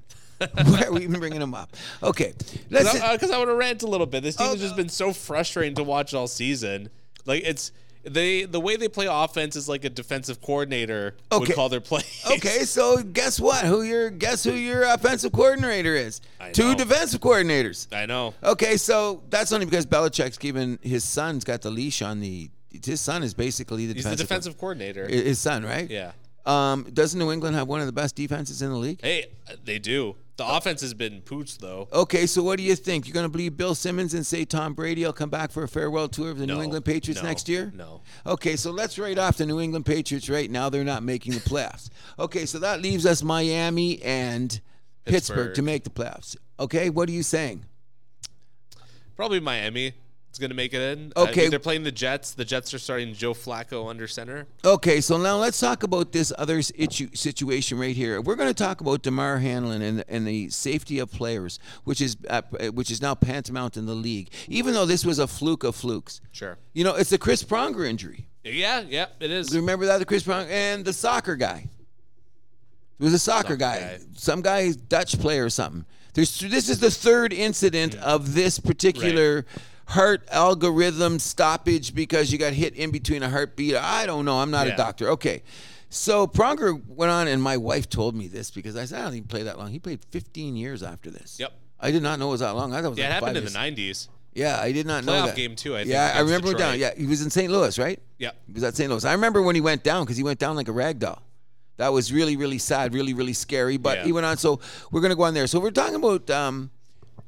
Why 0.66 0.84
are 0.84 0.92
we 0.92 1.04
even 1.04 1.20
bringing 1.20 1.40
them 1.40 1.54
up? 1.54 1.76
Okay. 2.02 2.34
Because 2.70 3.00
I, 3.00 3.14
I 3.14 3.38
want 3.38 3.50
to 3.50 3.56
rant 3.56 3.84
a 3.84 3.88
little 3.88 4.08
bit. 4.08 4.24
This 4.24 4.36
team 4.36 4.48
Oh, 4.48 4.52
has 4.52 4.60
just 4.62 4.76
been 4.76 4.90
so 4.90 5.14
frustrating 5.14 5.76
to 5.76 5.84
watch 5.84 6.14
all 6.14 6.28
season. 6.28 6.90
Like 7.26 7.44
it's 7.46 7.72
they 8.06 8.44
the 8.44 8.60
way 8.60 8.76
they 8.76 8.90
play 8.90 9.08
offense 9.10 9.56
is 9.56 9.70
like 9.70 9.86
a 9.86 9.90
defensive 9.90 10.42
coordinator 10.42 11.16
Okay. 11.32 11.40
would 11.40 11.56
call 11.56 11.70
their 11.70 11.80
play. 11.82 12.02
Okay, 12.32 12.60
so 12.66 13.02
guess 13.02 13.40
what? 13.40 13.64
Who 13.66 13.82
your 13.84 14.10
guess 14.10 14.44
who 14.44 14.52
your 14.52 14.84
offensive 14.84 15.32
coordinator 15.32 15.96
is? 15.96 16.20
Two 16.52 16.76
defensive 16.76 17.22
coordinators. 17.22 17.88
I 17.96 18.06
know. 18.06 18.34
Okay, 18.44 18.76
so 18.78 19.24
that's 19.30 19.52
only 19.54 19.66
because 19.66 19.86
Belichick's 19.86 20.38
given 20.38 20.80
his 20.82 21.04
son's 21.06 21.44
got 21.44 21.62
the 21.62 21.72
leash 21.72 22.02
on 22.02 22.20
the. 22.20 22.50
His 22.84 23.00
son 23.02 23.22
is 23.24 23.34
basically 23.36 23.86
the 23.86 23.94
He's 23.94 24.04
the 24.04 24.10
defensive. 24.12 24.28
defensive 24.28 24.58
coordinator. 24.58 25.08
His 25.08 25.40
son, 25.40 25.64
right? 25.64 25.90
Yeah. 25.90 26.12
Um, 26.46 26.88
doesn't 26.92 27.18
New 27.20 27.32
England 27.32 27.56
have 27.56 27.68
one 27.70 27.80
of 27.80 27.86
the 27.86 27.94
best 27.94 28.16
defenses 28.16 28.62
in 28.62 28.70
the 28.70 28.76
league? 28.76 29.00
Hey, 29.02 29.28
they 29.64 29.80
do. 29.80 30.16
The 30.36 30.48
offense 30.48 30.82
has 30.82 30.96
been 30.96 31.22
pooched 31.22 31.60
though. 31.60 31.88
Okay, 31.94 32.26
so 32.26 32.42
what 32.42 32.58
do 32.58 32.64
you 32.64 32.76
think? 32.76 33.06
You're 33.06 33.14
going 33.14 33.26
to 33.26 33.30
believe 33.30 33.56
Bill 33.56 33.76
Simmons 33.76 34.16
and 34.16 34.26
say 34.26 34.46
Tom 34.46 34.74
Brady 34.74 35.06
will 35.06 35.14
come 35.14 35.30
back 35.30 35.52
for 35.52 35.64
a 35.64 35.68
farewell 35.68 36.08
tour 36.08 36.32
of 36.32 36.40
the 36.40 36.48
New 36.48 36.60
England 36.60 36.86
Patriots 36.86 37.22
no, 37.22 37.30
next 37.30 37.48
year? 37.48 37.72
No. 37.76 38.02
Okay, 38.26 38.56
so 38.56 38.72
let's 38.72 38.98
write 38.98 39.20
off 39.20 39.38
the 39.38 39.46
New 39.46 39.60
England 39.60 39.86
Patriots 39.86 40.30
right 40.30 40.50
now. 40.50 40.70
They're 40.70 40.84
not 40.84 41.04
making 41.04 41.34
the 41.34 41.40
playoffs. 41.40 41.90
Okay, 42.18 42.48
so 42.48 42.58
that 42.60 42.82
leaves 42.82 43.06
us 43.06 43.22
Miami 43.22 44.02
and 44.02 44.60
Pittsburgh, 45.06 45.36
Pittsburgh. 45.38 45.54
to 45.56 45.62
make 45.62 45.84
the 45.84 45.92
playoffs. 45.92 46.36
Okay, 46.60 46.90
what 46.90 47.10
are 47.10 47.14
you 47.14 47.24
saying? 47.24 47.66
Probably 49.16 49.40
Miami 49.40 49.94
is 50.34 50.40
going 50.40 50.50
to 50.50 50.56
make 50.56 50.74
it 50.74 50.82
in. 50.82 51.14
Okay. 51.16 51.46
I 51.46 51.50
they're 51.50 51.60
playing 51.60 51.84
the 51.84 51.92
Jets. 51.92 52.32
The 52.32 52.44
Jets 52.46 52.74
are 52.74 52.80
starting 52.80 53.14
Joe 53.14 53.34
Flacco 53.34 53.90
under 53.90 54.08
center. 54.08 54.48
Okay, 54.66 55.00
so 55.00 55.18
now 55.18 55.38
let's 55.38 55.60
talk 55.60 55.84
about 55.84 56.12
this 56.12 56.34
other 56.38 56.62
situ- 56.62 57.10
situation 57.14 57.78
right 57.80 57.96
here. 57.96 58.20
We're 58.20 58.36
going 58.36 58.50
to 58.50 58.54
talk 58.54 58.82
about 58.82 59.04
Damar 59.04 59.38
Hamlin 59.38 59.82
and, 59.82 60.04
and 60.08 60.28
the 60.28 60.50
safety 60.50 61.00
of 61.00 61.12
players, 61.12 61.60
which 61.84 62.02
is 62.02 62.18
uh, 62.30 62.42
which 62.74 62.90
is 62.92 63.02
now 63.02 63.16
paramount 63.16 63.78
in 63.78 63.86
the 63.86 63.94
league. 63.96 64.30
Even 64.48 64.74
though 64.74 64.86
this 64.86 65.06
was 65.06 65.20
a 65.20 65.28
fluke 65.28 65.64
of 65.64 65.76
flukes, 65.76 66.20
Sure. 66.32 66.58
you 66.74 66.84
know, 66.84 66.96
it's 66.96 67.10
the 67.12 67.18
Chris 67.18 67.44
Pronger 67.44 67.88
injury. 67.88 68.28
Yeah, 68.44 68.82
yeah, 68.88 69.06
it 69.20 69.32
is. 69.32 69.56
Remember 69.56 69.86
that 69.86 70.00
the 70.00 70.06
Chris 70.06 70.24
Pronger 70.24 70.50
and 70.50 70.84
the 70.84 70.94
soccer 70.94 71.36
guy. 71.36 71.70
It 73.00 73.04
was 73.04 73.14
a 73.14 73.20
soccer, 73.20 73.44
Soccer 73.44 73.56
guy. 73.58 73.80
guy. 73.80 74.00
some 74.16 74.42
guy, 74.42 74.72
Dutch 74.72 75.20
player 75.20 75.46
or 75.46 75.50
something. 75.50 75.86
There's 76.14 76.40
this 76.40 76.70
is 76.70 76.80
the 76.80 76.92
third 76.92 77.34
incident 77.34 77.96
of 77.96 78.34
this 78.36 78.60
particular 78.60 79.46
heart 79.88 80.28
algorithm 80.32 81.20
stoppage 81.20 81.94
because 81.94 82.32
you 82.32 82.38
got 82.38 82.54
hit 82.54 82.76
in 82.76 82.92
between 82.92 83.24
a 83.24 83.30
heartbeat. 83.30 83.76
I 83.76 84.06
don't 84.06 84.26
know. 84.26 84.40
I'm 84.40 84.52
not 84.52 84.68
a 84.68 84.76
doctor. 84.76 85.10
Okay. 85.12 85.44
So 85.90 86.26
Pronger 86.26 86.82
went 86.88 87.12
on, 87.12 87.28
and 87.28 87.42
my 87.42 87.58
wife 87.58 87.88
told 87.88 88.16
me 88.16 88.28
this 88.28 88.50
because 88.50 88.76
I 88.76 88.86
said, 88.86 89.00
I 89.02 89.04
don't 89.04 89.14
even 89.16 89.28
play 89.28 89.44
that 89.44 89.60
long. 89.60 89.70
He 89.70 89.78
played 89.80 90.04
15 90.10 90.56
years 90.56 90.82
after 90.82 91.12
this. 91.12 91.38
Yep. 91.40 91.54
I 91.80 91.92
did 91.92 92.02
not 92.02 92.18
know 92.18 92.30
it 92.30 92.32
was 92.32 92.40
that 92.40 92.52
long. 92.56 92.74
I 92.74 92.78
thought 92.78 92.86
it 92.86 92.90
was 92.92 92.98
Yeah, 93.00 93.10
it 93.10 93.12
happened 93.14 93.38
in 93.38 93.44
the 93.46 93.50
'90s. 93.52 94.08
Yeah, 94.34 94.60
I 94.60 94.72
did 94.72 94.88
not 94.88 95.04
know 95.04 95.12
Playoff 95.12 95.26
that. 95.28 95.36
game, 95.36 95.56
too, 95.56 95.76
I 95.76 95.80
think, 95.82 95.90
yeah, 95.92 96.14
I 96.16 96.22
remember 96.22 96.52
him 96.52 96.58
down. 96.58 96.80
Yeah, 96.80 96.96
he 96.98 97.06
was 97.06 97.22
in 97.22 97.30
St. 97.30 97.52
Louis, 97.52 97.78
right? 97.78 98.00
Yeah. 98.18 98.32
He 98.48 98.54
was 98.54 98.64
at 98.64 98.76
St. 98.76 98.90
Louis. 98.90 99.06
I 99.06 99.12
remember 99.12 99.44
when 99.44 99.54
he 99.54 99.62
went 99.62 99.84
down 99.84 100.04
because 100.06 100.18
he 100.18 100.24
went 100.24 100.40
down 100.40 100.56
like 100.56 100.68
a 100.68 100.72
rag 100.72 100.98
doll. 100.98 101.22
That 101.78 101.90
was 101.90 102.12
really, 102.12 102.36
really 102.38 102.58
sad, 102.58 102.96
really, 102.96 103.14
really 103.14 103.34
scary. 103.34 103.78
But 103.78 104.00
Yeah. 104.00 104.06
he 104.06 104.12
went 104.12 104.26
on. 104.26 104.38
So 104.38 104.60
we're 104.92 105.02
going 105.02 105.12
to 105.12 105.16
go 105.16 105.24
on 105.24 105.36
there. 105.36 105.46
So 105.46 105.60
we're 105.60 105.70
talking 105.70 105.96
about 105.96 106.28
um, 106.32 106.72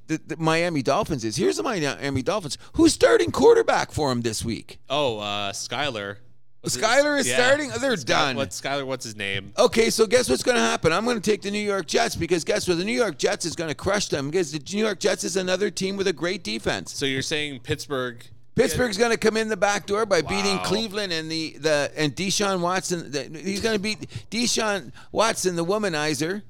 the, 0.08 0.20
the 0.26 0.38
Miami 0.38 0.82
Dolphins. 0.82 1.24
Is 1.24 1.36
here's 1.36 1.58
the 1.58 1.64
Miami 1.64 2.22
Dolphins. 2.22 2.58
Who's 2.74 2.93
starting 2.93 3.32
quarterback 3.32 3.91
for 3.91 4.12
him 4.12 4.22
this 4.22 4.43
week? 4.43 4.80
Oh, 4.89 5.20
uh, 5.20 5.51
Skylar. 5.51 6.18
What's 6.62 6.78
Skylar 6.78 7.20
is 7.20 7.28
yeah. 7.28 7.36
starting? 7.36 7.70
They're 7.80 7.95
Sky- 7.95 8.06
done. 8.08 8.36
What 8.38 8.49
Skylar? 8.49 8.88
What's 8.88 9.06
his 9.06 9.16
name? 9.16 9.53
Okay, 9.56 9.91
so 9.91 10.08
guess 10.08 10.28
what's 10.28 10.41
going 10.41 10.56
to 10.56 10.62
happen? 10.62 10.91
I'm 10.91 11.06
going 11.06 11.22
to 11.22 11.32
take 11.32 11.43
the 11.43 11.51
New 11.51 11.60
York 11.60 11.86
Jets 11.86 12.16
because 12.16 12.43
guess 12.43 12.68
what? 12.68 12.80
The 12.80 12.84
New 12.84 12.91
York 12.91 13.20
Jets 13.20 13.45
is 13.45 13.56
going 13.56 13.68
to 13.70 13.76
crush 13.76 14.08
them 14.08 14.32
because 14.32 14.51
the 14.51 14.60
New 14.76 14.84
York 14.84 14.99
Jets 14.99 15.24
is 15.24 15.38
another 15.38 15.70
team 15.70 15.95
with 15.95 16.08
a 16.08 16.14
great 16.14 16.43
defense. 16.43 16.91
So 16.91 17.06
you're 17.06 17.22
saying 17.22 17.60
Pittsburgh? 17.60 18.26
Pittsburgh's 18.56 18.97
going 18.97 19.12
to 19.12 19.18
come 19.18 19.38
in 19.38 19.49
the 19.49 19.58
back 19.58 19.86
door 19.86 20.06
by 20.06 20.22
beating 20.22 20.58
Cleveland 20.60 21.12
and 21.12 21.30
the, 21.30 21.58
the 21.60 21.91
and 21.95 22.16
Deshaun 22.16 22.62
Watson. 22.62 23.12
The, 23.12 23.30
he's 23.43 23.62
going 23.62 23.76
to 23.76 23.82
beat 23.82 24.10
Deshaun 24.32 24.91
Watson, 25.12 25.56
the 25.56 25.66
womanizer. 25.66 26.41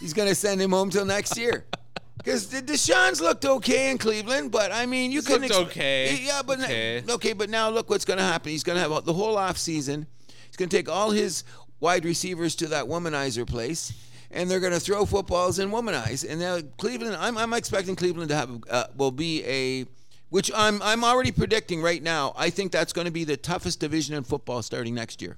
He's 0.00 0.14
going 0.14 0.28
to 0.28 0.34
send 0.34 0.60
him 0.60 0.70
home 0.70 0.90
till 0.90 1.04
next 1.04 1.38
year. 1.38 1.66
Because 2.22 2.46
Deshaun's 2.46 3.20
looked 3.20 3.44
okay 3.44 3.90
in 3.90 3.98
Cleveland, 3.98 4.50
but 4.52 4.70
I 4.72 4.86
mean, 4.86 5.10
you 5.10 5.18
He's 5.18 5.26
couldn't. 5.26 5.48
looked 5.50 5.70
okay. 5.70 6.20
Yeah, 6.22 6.42
but 6.46 6.60
Okay. 6.60 7.02
okay, 7.08 7.32
but 7.32 7.50
now 7.50 7.68
look 7.70 7.90
what's 7.90 8.04
going 8.04 8.18
to 8.18 8.24
happen. 8.24 8.50
He's 8.52 8.62
going 8.62 8.76
to 8.80 8.88
have 8.88 9.04
the 9.04 9.12
whole 9.12 9.36
off 9.36 9.58
season. 9.58 10.06
He's 10.46 10.56
going 10.56 10.68
to 10.68 10.76
take 10.76 10.88
all 10.88 11.10
his 11.10 11.42
wide 11.80 12.04
receivers 12.04 12.54
to 12.56 12.68
that 12.68 12.84
womanizer 12.84 13.46
place. 13.46 13.92
And 14.30 14.50
they're 14.50 14.60
going 14.60 14.72
to 14.72 14.80
throw 14.80 15.04
footballs 15.04 15.58
and 15.58 15.70
womanize. 15.72 16.24
And 16.28 16.40
now 16.40 16.58
Cleveland, 16.78 17.16
I'm, 17.16 17.36
I'm 17.36 17.52
expecting 17.52 17.96
Cleveland 17.96 18.30
to 18.30 18.36
have 18.36 18.50
uh, 18.70 18.84
will 18.96 19.10
be 19.10 19.44
a, 19.44 19.84
which 20.30 20.50
I'm 20.54 20.80
I'm 20.80 21.04
already 21.04 21.32
predicting 21.32 21.82
right 21.82 22.02
now. 22.02 22.32
I 22.34 22.48
think 22.48 22.72
that's 22.72 22.94
going 22.94 23.04
to 23.04 23.10
be 23.10 23.24
the 23.24 23.36
toughest 23.36 23.80
division 23.80 24.14
in 24.16 24.24
football 24.24 24.62
starting 24.62 24.94
next 24.94 25.20
year. 25.20 25.36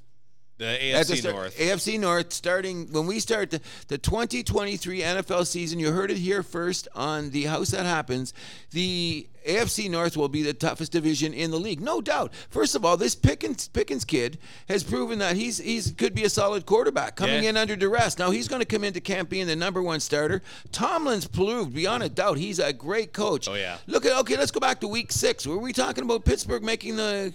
The 0.56 0.64
AFC 0.66 1.16
start- 1.16 1.34
North. 1.34 1.58
AFC 1.58 1.98
North 1.98 2.32
starting 2.32 2.92
when 2.92 3.06
we 3.06 3.18
start 3.18 3.50
the, 3.50 3.60
the 3.88 3.98
2023 3.98 5.00
NFL 5.00 5.46
season. 5.48 5.80
You 5.80 5.90
heard 5.90 6.12
it 6.12 6.16
here 6.16 6.44
first 6.44 6.86
on 6.94 7.30
the 7.30 7.44
House 7.44 7.70
That 7.70 7.84
Happens. 7.86 8.32
The 8.70 9.26
AFC 9.48 9.90
North 9.90 10.16
will 10.16 10.28
be 10.28 10.42
the 10.42 10.54
toughest 10.54 10.92
division 10.92 11.34
in 11.34 11.50
the 11.50 11.58
league, 11.58 11.80
no 11.80 12.00
doubt. 12.00 12.32
First 12.50 12.76
of 12.76 12.84
all, 12.84 12.96
this 12.96 13.16
Pickens 13.16 13.66
Pickens 13.68 14.04
kid 14.04 14.38
has 14.68 14.84
proven 14.84 15.18
that 15.18 15.34
he's 15.36 15.58
he's 15.58 15.90
could 15.90 16.14
be 16.14 16.22
a 16.22 16.30
solid 16.30 16.66
quarterback 16.66 17.16
coming 17.16 17.42
Yeah. 17.42 17.50
in 17.50 17.56
under 17.56 17.74
duress. 17.74 18.16
Now 18.18 18.30
he's 18.30 18.46
going 18.46 18.60
to 18.60 18.66
come 18.66 18.84
into 18.84 19.00
camp 19.00 19.28
being 19.30 19.48
the 19.48 19.56
number 19.56 19.82
one 19.82 19.98
starter. 19.98 20.40
Tomlin's 20.70 21.26
proved 21.26 21.74
beyond 21.74 22.04
a 22.04 22.08
doubt 22.08 22.38
he's 22.38 22.60
a 22.60 22.72
great 22.72 23.12
coach. 23.12 23.48
Oh, 23.48 23.54
yeah. 23.54 23.78
Look 23.88 24.06
at 24.06 24.16
okay. 24.20 24.36
Let's 24.36 24.52
go 24.52 24.60
back 24.60 24.80
to 24.80 24.88
Week 24.88 25.10
Six. 25.10 25.46
Were 25.48 25.58
we 25.58 25.72
talking 25.72 26.04
about 26.04 26.24
Pittsburgh 26.24 26.62
making 26.62 26.94
the 26.96 27.34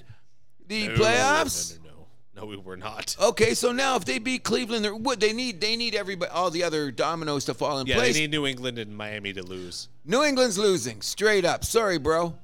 the 0.68 0.88
no, 0.88 0.94
playoffs? 0.96 1.79
No, 2.40 2.46
we 2.46 2.58
were 2.58 2.78
not. 2.78 3.16
Okay, 3.30 3.54
so 3.54 3.72
now 3.72 3.96
if 3.98 4.06
they 4.06 4.18
beat 4.18 4.44
Cleveland, 4.44 4.86
they're, 4.86 4.96
what 4.96 5.20
they 5.20 5.34
need, 5.34 5.60
they 5.60 5.76
need 5.76 5.94
everybody, 5.94 6.32
all 6.32 6.50
the 6.50 6.64
other 6.64 6.90
dominoes 6.92 7.46
to 7.46 7.54
fall 7.54 7.80
in 7.80 7.88
Yeah, 7.88 7.96
place. 7.96 8.14
they 8.16 8.22
need 8.22 8.32
New 8.32 8.46
England 8.48 8.80
and 8.80 8.96
Miami 8.96 9.34
to 9.34 9.44
lose. 9.44 9.90
New 10.06 10.24
England's 10.24 10.58
losing, 10.58 11.02
straight 11.02 11.44
up. 11.46 11.66
Sorry, 11.66 11.98
bro. 11.98 12.36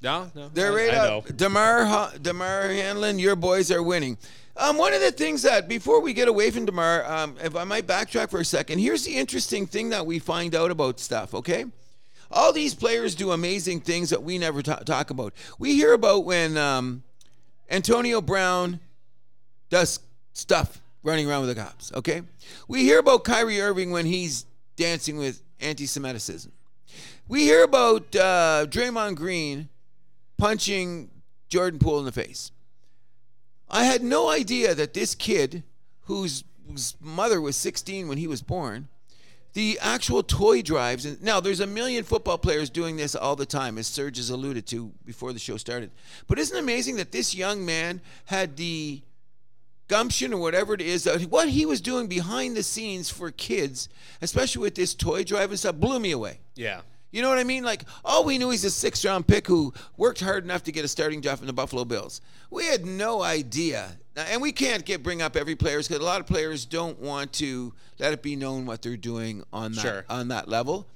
No, 0.00 0.30
no. 0.34 0.48
They're 0.48 0.72
I, 0.72 0.74
right 0.74 0.94
I 0.94 0.96
up. 0.96 1.26
know. 1.30 1.36
Damar, 1.36 2.12
Damar 2.20 2.68
Hamlin, 2.68 3.18
your 3.18 3.36
boys 3.36 3.70
are 3.70 3.82
winning. 3.82 4.16
Um, 4.56 4.78
one 4.78 4.94
of 4.94 5.00
the 5.02 5.12
things 5.12 5.42
that 5.42 5.68
before 5.68 6.00
we 6.00 6.12
get 6.14 6.28
away 6.28 6.50
from 6.50 6.64
Damar, 6.64 7.04
um, 7.04 7.36
if 7.42 7.54
I 7.56 7.64
might 7.64 7.86
backtrack 7.86 8.30
for 8.30 8.40
a 8.40 8.44
second, 8.44 8.78
here's 8.78 9.04
the 9.04 9.16
interesting 9.16 9.66
thing 9.66 9.90
that 9.90 10.06
we 10.06 10.18
find 10.18 10.54
out 10.54 10.70
about 10.70 10.98
stuff. 10.98 11.34
Okay, 11.34 11.66
all 12.30 12.52
these 12.54 12.74
players 12.74 13.14
do 13.14 13.32
amazing 13.32 13.80
things 13.80 14.10
that 14.10 14.22
we 14.22 14.38
never 14.38 14.62
ta- 14.62 14.76
talk 14.76 15.10
about. 15.10 15.34
We 15.58 15.74
hear 15.74 15.92
about 15.92 16.24
when 16.24 16.56
um, 16.56 17.02
Antonio 17.70 18.20
Brown 18.22 18.80
does 19.70 20.00
stuff 20.32 20.80
running 21.02 21.28
around 21.28 21.46
with 21.46 21.56
the 21.56 21.62
cops. 21.62 21.92
Okay, 21.94 22.22
we 22.68 22.82
hear 22.82 22.98
about 22.98 23.24
Kyrie 23.24 23.60
Irving 23.60 23.90
when 23.90 24.06
he's 24.06 24.44
dancing 24.76 25.16
with 25.16 25.42
anti-Semitism. 25.60 26.52
We 27.28 27.42
hear 27.42 27.64
about 27.64 28.14
uh, 28.14 28.66
Draymond 28.68 29.16
Green 29.16 29.68
punching 30.38 31.10
Jordan 31.48 31.78
Poole 31.78 31.98
in 31.98 32.04
the 32.04 32.12
face. 32.12 32.50
I 33.68 33.84
had 33.84 34.02
no 34.02 34.28
idea 34.28 34.74
that 34.74 34.94
this 34.94 35.14
kid, 35.14 35.64
whose, 36.02 36.44
whose 36.68 36.94
mother 37.00 37.40
was 37.40 37.56
16 37.56 38.06
when 38.06 38.18
he 38.18 38.28
was 38.28 38.42
born, 38.42 38.88
the 39.54 39.78
actual 39.80 40.22
toy 40.22 40.60
drives, 40.60 41.06
and 41.06 41.20
now 41.22 41.40
there's 41.40 41.60
a 41.60 41.66
million 41.66 42.04
football 42.04 42.36
players 42.36 42.68
doing 42.68 42.96
this 42.96 43.14
all 43.16 43.34
the 43.34 43.46
time, 43.46 43.78
as 43.78 43.86
Serge 43.86 44.18
has 44.18 44.28
alluded 44.28 44.66
to 44.66 44.92
before 45.04 45.32
the 45.32 45.38
show 45.38 45.56
started. 45.56 45.90
But 46.26 46.38
isn't 46.38 46.56
it 46.56 46.60
amazing 46.60 46.96
that 46.96 47.10
this 47.10 47.34
young 47.34 47.64
man 47.64 48.02
had 48.26 48.56
the 48.56 49.00
gumption 49.88 50.32
or 50.32 50.38
whatever 50.40 50.74
it 50.74 50.80
is 50.80 51.04
that 51.04 51.22
what 51.22 51.48
he 51.48 51.64
was 51.66 51.80
doing 51.80 52.06
behind 52.06 52.56
the 52.56 52.62
scenes 52.62 53.08
for 53.10 53.30
kids, 53.30 53.88
especially 54.22 54.62
with 54.62 54.74
this 54.74 54.94
toy 54.94 55.24
drive 55.24 55.50
and 55.50 55.58
stuff, 55.58 55.76
blew 55.76 55.98
me 56.00 56.10
away. 56.10 56.40
Yeah. 56.54 56.80
You 57.12 57.22
know 57.22 57.28
what 57.28 57.38
I 57.38 57.44
mean? 57.44 57.64
Like, 57.64 57.84
all 58.04 58.24
we 58.24 58.36
knew 58.36 58.50
he's 58.50 58.64
a 58.64 58.70
six 58.70 59.04
round 59.04 59.26
pick 59.26 59.46
who 59.46 59.72
worked 59.96 60.20
hard 60.20 60.44
enough 60.44 60.64
to 60.64 60.72
get 60.72 60.84
a 60.84 60.88
starting 60.88 61.22
job 61.22 61.40
in 61.40 61.46
the 61.46 61.52
Buffalo 61.52 61.84
Bills. 61.84 62.20
We 62.50 62.66
had 62.66 62.84
no 62.84 63.22
idea. 63.22 63.92
And 64.16 64.42
we 64.42 64.50
can't 64.52 64.84
get 64.84 65.02
bring 65.02 65.22
up 65.22 65.36
every 65.36 65.56
players 65.56 65.88
because 65.88 66.02
a 66.02 66.04
lot 66.04 66.20
of 66.20 66.26
players 66.26 66.64
don't 66.64 66.98
want 67.00 67.32
to 67.34 67.72
let 67.98 68.12
it 68.12 68.22
be 68.22 68.34
known 68.34 68.66
what 68.66 68.82
they're 68.82 68.96
doing 68.96 69.44
on 69.52 69.72
that 69.72 69.80
Sure. 69.80 70.04
on 70.08 70.28
that 70.28 70.48
level. 70.48 70.86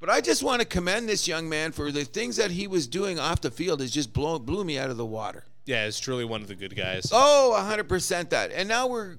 But 0.00 0.08
I 0.08 0.22
just 0.22 0.42
want 0.42 0.60
to 0.60 0.66
commend 0.66 1.08
this 1.08 1.28
young 1.28 1.48
man 1.48 1.72
for 1.72 1.92
the 1.92 2.04
things 2.04 2.36
that 2.36 2.50
he 2.50 2.66
was 2.66 2.86
doing 2.86 3.18
off 3.20 3.42
the 3.42 3.50
field. 3.50 3.82
Is 3.82 3.90
just 3.90 4.12
blow, 4.14 4.38
blew 4.38 4.64
me 4.64 4.78
out 4.78 4.88
of 4.90 4.96
the 4.96 5.04
water. 5.04 5.44
Yeah, 5.70 5.84
it's 5.84 6.00
truly 6.00 6.24
one 6.24 6.42
of 6.42 6.48
the 6.48 6.56
good 6.56 6.74
guys. 6.74 7.10
Oh, 7.12 7.54
100% 7.56 8.30
that. 8.30 8.50
And 8.50 8.68
now 8.68 8.88
we're, 8.88 9.14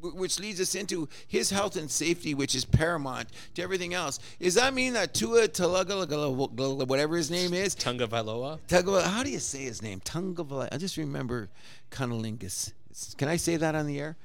which 0.00 0.40
leads 0.40 0.58
us 0.58 0.74
into 0.74 1.10
his 1.28 1.50
health 1.50 1.76
and 1.76 1.90
safety, 1.90 2.32
which 2.32 2.54
is 2.54 2.64
paramount 2.64 3.28
to 3.52 3.62
everything 3.62 3.92
else. 3.92 4.18
Does 4.40 4.54
that 4.54 4.72
mean 4.72 4.94
that 4.94 5.12
Tua 5.12 5.46
Tagovailoa, 5.46 6.88
whatever 6.88 7.18
his 7.18 7.30
name 7.30 7.52
is, 7.52 7.74
Tunga? 7.74 8.06
Tunga, 8.06 9.02
how 9.02 9.22
do 9.22 9.28
you 9.28 9.38
say 9.38 9.64
his 9.64 9.82
name? 9.82 10.00
Tunga 10.00 10.70
I 10.72 10.78
just 10.78 10.96
remember 10.96 11.50
Cunnilingus. 11.90 12.72
Can 13.18 13.28
I 13.28 13.36
say 13.36 13.56
that 13.58 13.74
on 13.74 13.86
the 13.86 14.00
air? 14.00 14.16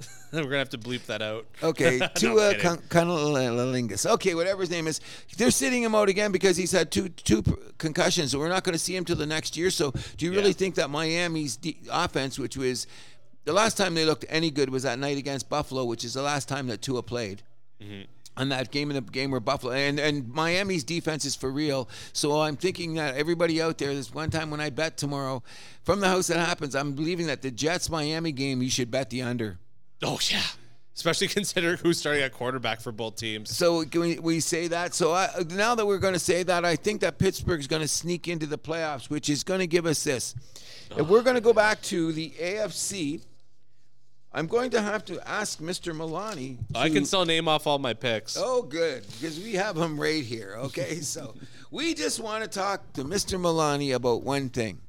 We're 0.32 0.42
gonna 0.42 0.58
have 0.58 0.68
to 0.70 0.78
bleep 0.78 1.06
that 1.06 1.22
out. 1.22 1.46
Okay, 1.62 1.98
Tua 2.14 2.54
Cunnilingus. 2.54 4.06
Okay, 4.06 4.34
whatever 4.34 4.60
his 4.60 4.70
name 4.70 4.86
is, 4.86 5.00
they're 5.36 5.50
sitting 5.50 5.82
him 5.82 5.94
out 5.94 6.08
again 6.08 6.32
because 6.32 6.56
he's 6.56 6.72
had 6.72 6.90
two 6.90 7.08
two 7.08 7.42
concussions, 7.78 8.32
so 8.32 8.38
we're 8.38 8.48
not 8.48 8.62
going 8.62 8.74
to 8.74 8.78
see 8.78 8.94
him 8.94 9.04
till 9.04 9.16
the 9.16 9.26
next 9.26 9.56
year. 9.56 9.70
So, 9.70 9.92
do 10.16 10.26
you 10.26 10.32
really 10.32 10.48
yeah. 10.48 10.52
think 10.52 10.74
that 10.74 10.90
Miami's 10.90 11.56
de- 11.56 11.78
offense, 11.90 12.38
which 12.38 12.56
was 12.56 12.86
the 13.44 13.52
last 13.52 13.76
time 13.76 13.94
they 13.94 14.04
looked 14.04 14.26
any 14.28 14.50
good, 14.50 14.68
was 14.70 14.82
that 14.82 14.98
night 14.98 15.16
against 15.16 15.48
Buffalo, 15.48 15.84
which 15.84 16.04
is 16.04 16.14
the 16.14 16.22
last 16.22 16.48
time 16.48 16.66
that 16.66 16.82
Tua 16.82 17.02
played? 17.02 17.42
Mm-hmm 17.82 18.02
on 18.38 18.48
that 18.50 18.70
game 18.70 18.88
in 18.90 18.94
the 18.94 19.02
game 19.02 19.30
where 19.30 19.40
Buffalo 19.40 19.72
and, 19.72 19.98
and 19.98 20.32
Miami's 20.32 20.84
defense 20.84 21.24
is 21.24 21.34
for 21.34 21.50
real. 21.50 21.88
So 22.12 22.40
I'm 22.40 22.56
thinking 22.56 22.94
that 22.94 23.16
everybody 23.16 23.60
out 23.60 23.78
there, 23.78 23.92
this 23.92 24.14
one 24.14 24.30
time 24.30 24.50
when 24.50 24.60
I 24.60 24.70
bet 24.70 24.96
tomorrow 24.96 25.42
from 25.82 26.00
the 26.00 26.08
house 26.08 26.28
that 26.28 26.38
happens, 26.38 26.74
I'm 26.74 26.92
believing 26.92 27.26
that 27.26 27.42
the 27.42 27.50
Jets 27.50 27.90
Miami 27.90 28.32
game 28.32 28.62
you 28.62 28.70
should 28.70 28.90
bet 28.90 29.10
the 29.10 29.22
under. 29.22 29.58
Oh 30.02 30.18
yeah. 30.30 30.42
Especially 30.94 31.28
considering 31.38 31.76
who's 31.78 31.98
starting 31.98 32.22
at 32.22 32.32
quarterback 32.32 32.80
for 32.80 32.90
both 32.90 33.16
teams. 33.16 33.56
So 33.56 33.84
can 33.84 34.00
we, 34.00 34.18
we 34.18 34.40
say 34.40 34.66
that? 34.68 34.94
So 34.94 35.12
I, 35.12 35.28
now 35.50 35.74
that 35.76 35.86
we're 35.86 35.98
going 35.98 36.14
to 36.14 36.18
say 36.18 36.42
that, 36.42 36.64
I 36.64 36.74
think 36.74 37.02
that 37.02 37.18
Pittsburgh 37.18 37.60
is 37.60 37.68
going 37.68 37.82
to 37.82 37.88
sneak 37.88 38.26
into 38.26 38.46
the 38.46 38.58
playoffs, 38.58 39.08
which 39.08 39.30
is 39.30 39.44
going 39.44 39.60
to 39.60 39.68
give 39.68 39.86
us 39.86 40.02
this. 40.02 40.34
Oh. 40.90 41.00
If 41.00 41.08
we're 41.08 41.22
going 41.22 41.36
to 41.36 41.40
go 41.40 41.52
back 41.52 41.80
to 41.82 42.12
the 42.12 42.30
AFC, 42.30 43.22
I'm 44.32 44.46
going 44.46 44.70
to 44.70 44.82
have 44.82 45.04
to 45.06 45.26
ask 45.28 45.60
Mr. 45.60 45.94
Milani. 45.94 46.58
To, 46.72 46.78
I 46.78 46.90
can 46.90 47.04
still 47.04 47.24
name 47.24 47.48
off 47.48 47.66
all 47.66 47.78
my 47.78 47.94
picks. 47.94 48.36
Oh, 48.36 48.62
good, 48.62 49.06
because 49.12 49.38
we 49.38 49.54
have 49.54 49.76
them 49.76 49.98
right 49.98 50.22
here. 50.22 50.54
Okay, 50.58 50.96
so 50.96 51.34
we 51.70 51.94
just 51.94 52.20
want 52.20 52.44
to 52.44 52.50
talk 52.50 52.92
to 52.94 53.04
Mr. 53.04 53.40
Milani 53.40 53.94
about 53.94 54.22
one 54.22 54.48
thing. 54.48 54.80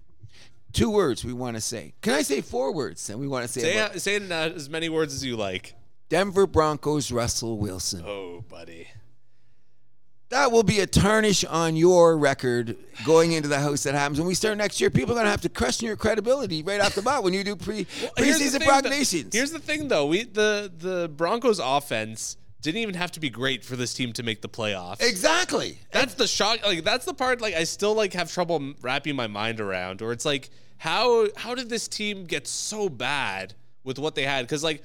Two 0.72 0.89
words 0.91 1.26
we 1.26 1.34
want 1.34 1.55
to 1.57 1.61
say. 1.61 1.93
Can 2.01 2.13
I 2.13 2.22
say 2.22 2.41
four 2.41 2.74
words? 2.74 3.09
And 3.09 3.20
we 3.20 3.28
want 3.28 3.45
to 3.45 3.51
say 3.51 3.61
say, 3.61 3.78
about, 3.78 3.99
say 3.99 4.17
uh, 4.17 4.49
as 4.49 4.70
many 4.70 4.89
words 4.89 5.13
as 5.13 5.26
you 5.26 5.36
like. 5.36 5.74
Denver 6.09 6.47
Broncos 6.47 7.11
Russell 7.11 7.57
Wilson. 7.57 8.03
Oh, 8.05 8.43
buddy. 8.49 8.88
That 10.30 10.51
will 10.51 10.63
be 10.63 10.80
a 10.80 10.86
tarnish 10.86 11.43
on 11.43 11.76
your 11.76 12.15
record 12.15 12.78
going 13.03 13.32
into 13.32 13.49
the 13.49 13.59
house 13.59 13.82
that 13.84 13.95
happens. 13.95 14.20
When 14.20 14.28
we 14.28 14.36
start 14.36 14.57
next 14.57 14.80
year, 14.80 14.91
people 14.91 15.13
are 15.13 15.15
going 15.15 15.26
to 15.26 15.32
have 15.32 15.41
to 15.41 15.49
question 15.49 15.88
your 15.88 15.95
credibility 15.95 16.61
right 16.61 16.80
off 16.80 16.93
the 16.93 17.01
bat 17.01 17.24
when 17.24 17.34
you 17.34 17.43
do 17.43 17.55
pre 17.55 17.88
well, 18.01 18.11
preseason 18.15 18.63
prognostications. 18.63 19.34
Here's 19.34 19.51
the 19.51 19.57
thing, 19.57 19.88
though: 19.88 20.05
we 20.05 20.26
the 20.26 20.72
the 20.78 21.09
Broncos 21.09 21.59
offense 21.59 22.38
didn't 22.62 22.82
even 22.82 22.95
have 22.95 23.12
to 23.12 23.20
be 23.20 23.30
great 23.30 23.64
for 23.64 23.76
this 23.76 23.93
team 23.93 24.14
to 24.14 24.24
make 24.24 24.41
the 24.41 24.49
playoffs. 24.49 25.01
Exactly. 25.01 25.80
That's 25.91 26.14
the 26.16 26.28
shock. 26.28 26.66
Like 26.66 26.84
that's 26.84 27.05
the 27.05 27.14
part. 27.14 27.41
Like 27.41 27.55
I 27.55 27.64
still 27.64 27.95
like 27.95 28.14
have 28.14 28.32
trouble 28.32 28.74
wrapping 28.82 29.16
my 29.16 29.28
mind 29.28 29.60
around. 29.62 30.01
Or 30.01 30.12
it's 30.12 30.26
like 30.26 30.49
how 30.78 31.28
how 31.36 31.55
did 31.55 31.70
this 31.70 31.88
team 31.88 32.26
get 32.26 32.47
so 32.47 32.89
bad 32.89 33.53
with 33.84 33.99
what 33.99 34.16
they 34.16 34.24
had? 34.24 34.45
Because 34.45 34.64
like. 34.64 34.84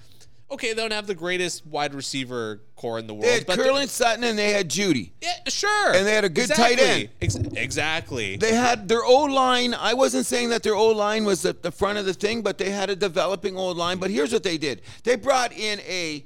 Okay, 0.50 0.74
they 0.74 0.82
don't 0.82 0.92
have 0.92 1.06
the 1.06 1.14
greatest 1.14 1.66
wide 1.66 1.94
receiver 1.94 2.60
corps 2.76 2.98
in 2.98 3.06
the 3.06 3.14
world. 3.14 3.24
They 3.24 3.32
had 3.32 3.46
Courtland 3.46 3.88
Sutton 3.88 4.22
and 4.22 4.38
they 4.38 4.52
had 4.52 4.68
Jeudy. 4.68 5.10
Yeah, 5.20 5.30
sure. 5.48 5.94
And 5.94 6.06
they 6.06 6.12
had 6.12 6.24
a 6.24 6.28
good 6.28 6.50
exactly. 6.50 6.76
tight 6.76 6.82
end. 6.82 7.08
Ex- 7.22 7.34
exactly. 7.56 8.36
They 8.36 8.54
had 8.54 8.86
their 8.86 9.02
O 9.02 9.24
line. 9.24 9.72
I 9.72 9.94
wasn't 9.94 10.26
saying 10.26 10.50
that 10.50 10.62
their 10.62 10.74
O 10.76 10.88
line 10.88 11.24
was 11.24 11.46
at 11.46 11.62
the 11.62 11.72
front 11.72 11.96
of 11.98 12.04
the 12.04 12.12
thing, 12.12 12.42
but 12.42 12.58
they 12.58 12.70
had 12.70 12.90
a 12.90 12.94
developing 12.94 13.56
O 13.56 13.68
line. 13.70 13.98
But 13.98 14.10
here's 14.10 14.34
what 14.34 14.42
they 14.42 14.58
did: 14.58 14.82
they 15.02 15.16
brought 15.16 15.50
in 15.52 15.80
a 15.80 16.24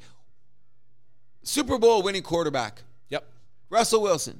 Super 1.48 1.78
Bowl 1.78 2.02
winning 2.02 2.22
quarterback. 2.22 2.82
Yep. 3.08 3.24
Russell 3.70 4.02
Wilson, 4.02 4.38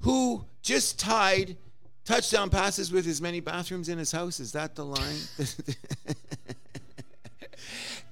who 0.00 0.44
just 0.60 0.98
tied 0.98 1.56
touchdown 2.04 2.50
passes 2.50 2.90
with 2.90 3.06
as 3.06 3.22
many 3.22 3.38
bathrooms 3.38 3.88
in 3.88 3.96
his 3.96 4.10
house. 4.10 4.40
Is 4.40 4.50
that 4.52 4.74
the 4.74 4.84
line? 4.84 5.16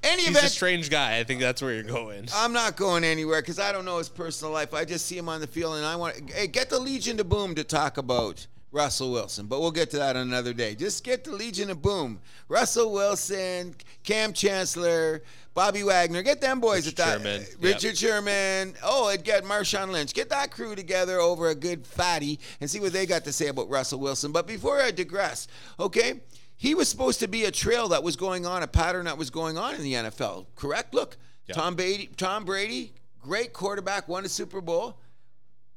Any 0.04 0.22
He's 0.22 0.30
event, 0.30 0.46
a 0.46 0.48
strange 0.48 0.90
guy. 0.90 1.18
I 1.18 1.24
think 1.24 1.40
that's 1.40 1.60
where 1.60 1.74
you're 1.74 1.82
going. 1.82 2.28
I'm 2.36 2.52
not 2.52 2.76
going 2.76 3.02
anywhere 3.02 3.42
because 3.42 3.58
I 3.58 3.72
don't 3.72 3.84
know 3.84 3.98
his 3.98 4.08
personal 4.08 4.52
life. 4.52 4.72
I 4.72 4.84
just 4.84 5.06
see 5.06 5.18
him 5.18 5.28
on 5.28 5.40
the 5.40 5.48
field, 5.48 5.74
and 5.74 5.84
I 5.84 5.96
want 5.96 6.30
hey, 6.30 6.46
get 6.46 6.70
the 6.70 6.78
Legion 6.78 7.16
to 7.16 7.24
Boom 7.24 7.56
to 7.56 7.64
talk 7.64 7.98
about 7.98 8.46
Russell 8.76 9.10
Wilson. 9.10 9.46
But 9.46 9.60
we'll 9.60 9.70
get 9.70 9.90
to 9.92 9.96
that 9.96 10.16
another 10.16 10.52
day. 10.52 10.74
Just 10.74 11.02
get 11.02 11.24
the 11.24 11.32
Legion 11.32 11.70
of 11.70 11.80
Boom. 11.80 12.20
Russell 12.46 12.92
Wilson, 12.92 13.74
Kam 14.04 14.34
Chancellor, 14.34 15.22
Bobby 15.54 15.82
Wagner, 15.82 16.22
get 16.22 16.42
them 16.42 16.60
boys 16.60 16.84
Richard 16.84 17.00
at 17.00 17.06
that. 17.06 17.12
Sherman. 17.14 17.40
Uh, 17.40 17.56
Richard 17.60 17.84
yep. 17.84 17.96
Sherman. 17.96 18.74
Oh, 18.84 19.08
and 19.08 19.24
get 19.24 19.44
Marshawn 19.44 19.90
Lynch. 19.90 20.12
Get 20.12 20.28
that 20.28 20.50
crew 20.50 20.74
together 20.74 21.18
over 21.18 21.48
a 21.48 21.54
good 21.54 21.86
fatty 21.86 22.38
and 22.60 22.70
see 22.70 22.78
what 22.78 22.92
they 22.92 23.06
got 23.06 23.24
to 23.24 23.32
say 23.32 23.48
about 23.48 23.70
Russell 23.70 23.98
Wilson. 23.98 24.30
But 24.30 24.46
before 24.46 24.78
I 24.78 24.90
digress, 24.90 25.48
okay, 25.80 26.20
he 26.56 26.74
was 26.74 26.88
supposed 26.90 27.20
to 27.20 27.28
be 27.28 27.46
a 27.46 27.50
trail 27.50 27.88
that 27.88 28.02
was 28.02 28.14
going 28.14 28.44
on, 28.44 28.62
a 28.62 28.66
pattern 28.66 29.06
that 29.06 29.16
was 29.16 29.30
going 29.30 29.56
on 29.56 29.74
in 29.74 29.82
the 29.82 29.94
NFL. 29.94 30.46
Correct? 30.54 30.92
Look, 30.92 31.16
yep. 31.46 31.56
Tom 31.56 31.76
Brady, 31.76 32.10
Tom 32.18 32.44
Brady, 32.44 32.92
great 33.22 33.54
quarterback, 33.54 34.06
won 34.06 34.26
a 34.26 34.28
Super 34.28 34.60
Bowl, 34.60 34.98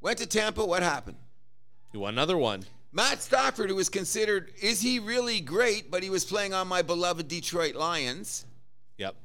went 0.01 0.17
to 0.17 0.25
Tampa. 0.25 0.65
What 0.65 0.83
happened? 0.83 1.17
He 1.93 1.97
won 1.97 2.13
another 2.13 2.37
one. 2.37 2.65
Matt 2.91 3.21
Stafford, 3.21 3.69
who 3.69 3.75
was 3.75 3.89
considered, 3.89 4.51
is 4.61 4.81
he 4.81 4.99
really 4.99 5.39
great? 5.41 5.91
But 5.91 6.01
he 6.03 6.09
was 6.09 6.25
playing 6.25 6.53
on 6.53 6.67
my 6.67 6.81
beloved 6.81 7.27
Detroit 7.27 7.75
Lions. 7.75 8.45
Yep. 8.97 9.15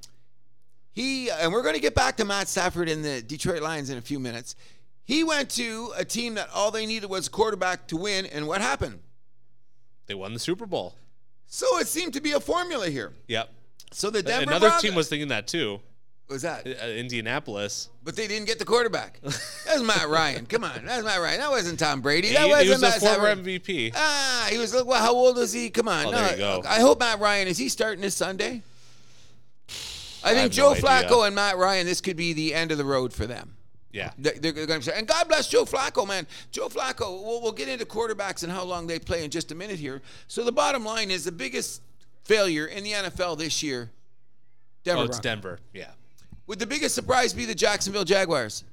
He 0.92 1.30
and 1.30 1.52
we're 1.52 1.62
going 1.62 1.74
to 1.74 1.80
get 1.80 1.94
back 1.94 2.16
to 2.18 2.24
Matt 2.24 2.48
Stafford 2.48 2.88
and 2.88 3.04
the 3.04 3.22
Detroit 3.22 3.62
Lions 3.62 3.90
in 3.90 3.98
a 3.98 4.02
few 4.02 4.20
minutes. 4.20 4.54
He 5.04 5.24
went 5.24 5.50
to 5.50 5.92
a 5.96 6.04
team 6.04 6.34
that 6.34 6.48
all 6.54 6.70
they 6.70 6.86
needed 6.86 7.10
was 7.10 7.26
a 7.26 7.30
quarterback 7.30 7.88
to 7.88 7.96
win, 7.96 8.26
and 8.26 8.46
what 8.46 8.60
happened? 8.60 9.00
They 10.06 10.14
won 10.14 10.32
the 10.32 10.38
Super 10.38 10.66
Bowl. 10.66 10.94
So 11.46 11.78
it 11.78 11.88
seemed 11.88 12.14
to 12.14 12.20
be 12.20 12.32
a 12.32 12.40
formula 12.40 12.88
here. 12.88 13.12
Yep. 13.28 13.50
So 13.92 14.10
the 14.10 14.22
Denver 14.22 14.50
another 14.50 14.68
Broncos, 14.68 14.82
team 14.82 14.94
was 14.94 15.08
thinking 15.08 15.28
that 15.28 15.46
too. 15.46 15.80
Was 16.28 16.42
that 16.42 16.66
uh, 16.66 16.86
Indianapolis? 16.86 17.90
But 18.02 18.16
they 18.16 18.26
didn't 18.26 18.46
get 18.46 18.58
the 18.58 18.64
quarterback. 18.64 19.20
That's 19.22 19.82
Matt 19.82 20.08
Ryan. 20.08 20.46
Come 20.46 20.64
on, 20.64 20.86
that's 20.86 21.04
Matt 21.04 21.20
Ryan. 21.20 21.40
That 21.40 21.50
wasn't 21.50 21.78
Tom 21.78 22.00
Brady. 22.00 22.32
That 22.32 22.44
he, 22.44 22.50
wasn't 22.50 22.64
he 22.64 22.70
was 22.70 22.80
Matt 22.80 22.96
a 22.96 23.00
former 23.00 23.26
Stafford. 23.26 23.44
MVP. 23.44 23.92
Ah, 23.94 24.48
he 24.50 24.58
was. 24.58 24.72
Well, 24.72 25.02
how 25.02 25.12
old 25.14 25.38
is 25.38 25.52
he? 25.52 25.68
Come 25.68 25.88
on. 25.88 26.06
Oh, 26.06 26.10
no, 26.10 26.16
there 26.18 26.30
you 26.32 26.36
go. 26.38 26.62
I 26.66 26.80
hope 26.80 27.00
Matt 27.00 27.20
Ryan 27.20 27.48
is 27.48 27.58
he 27.58 27.68
starting 27.68 28.00
this 28.00 28.14
Sunday? 28.14 28.62
I 30.24 30.32
think 30.32 30.46
I 30.46 30.48
Joe 30.48 30.72
no 30.72 30.80
Flacco 30.80 31.04
idea. 31.04 31.20
and 31.22 31.34
Matt 31.34 31.58
Ryan. 31.58 31.86
This 31.86 32.00
could 32.00 32.16
be 32.16 32.32
the 32.32 32.54
end 32.54 32.72
of 32.72 32.78
the 32.78 32.84
road 32.84 33.12
for 33.12 33.26
them. 33.26 33.54
Yeah. 33.92 34.10
They're 34.18 34.52
going 34.52 34.80
to 34.80 34.96
and 34.96 35.06
God 35.06 35.28
bless 35.28 35.48
Joe 35.48 35.64
Flacco, 35.64 36.06
man. 36.06 36.26
Joe 36.50 36.68
Flacco. 36.68 37.22
We'll, 37.22 37.42
we'll 37.42 37.52
get 37.52 37.68
into 37.68 37.84
quarterbacks 37.84 38.42
and 38.42 38.50
how 38.50 38.64
long 38.64 38.86
they 38.86 38.98
play 38.98 39.24
in 39.24 39.30
just 39.30 39.52
a 39.52 39.54
minute 39.54 39.78
here. 39.78 40.02
So 40.26 40.42
the 40.42 40.52
bottom 40.52 40.84
line 40.84 41.10
is 41.10 41.24
the 41.24 41.32
biggest 41.32 41.80
failure 42.24 42.66
in 42.66 42.82
the 42.82 42.92
NFL 42.92 43.38
this 43.38 43.62
year. 43.62 43.90
Denver. 44.82 45.00
Oh, 45.00 45.04
it's 45.04 45.20
Broncos. 45.20 45.22
Denver. 45.22 45.58
Yeah. 45.72 45.90
Would 46.46 46.58
the 46.58 46.66
biggest 46.66 46.94
surprise 46.94 47.32
be 47.32 47.44
the 47.46 47.54
Jacksonville 47.54 48.04
Jaguars? 48.04 48.64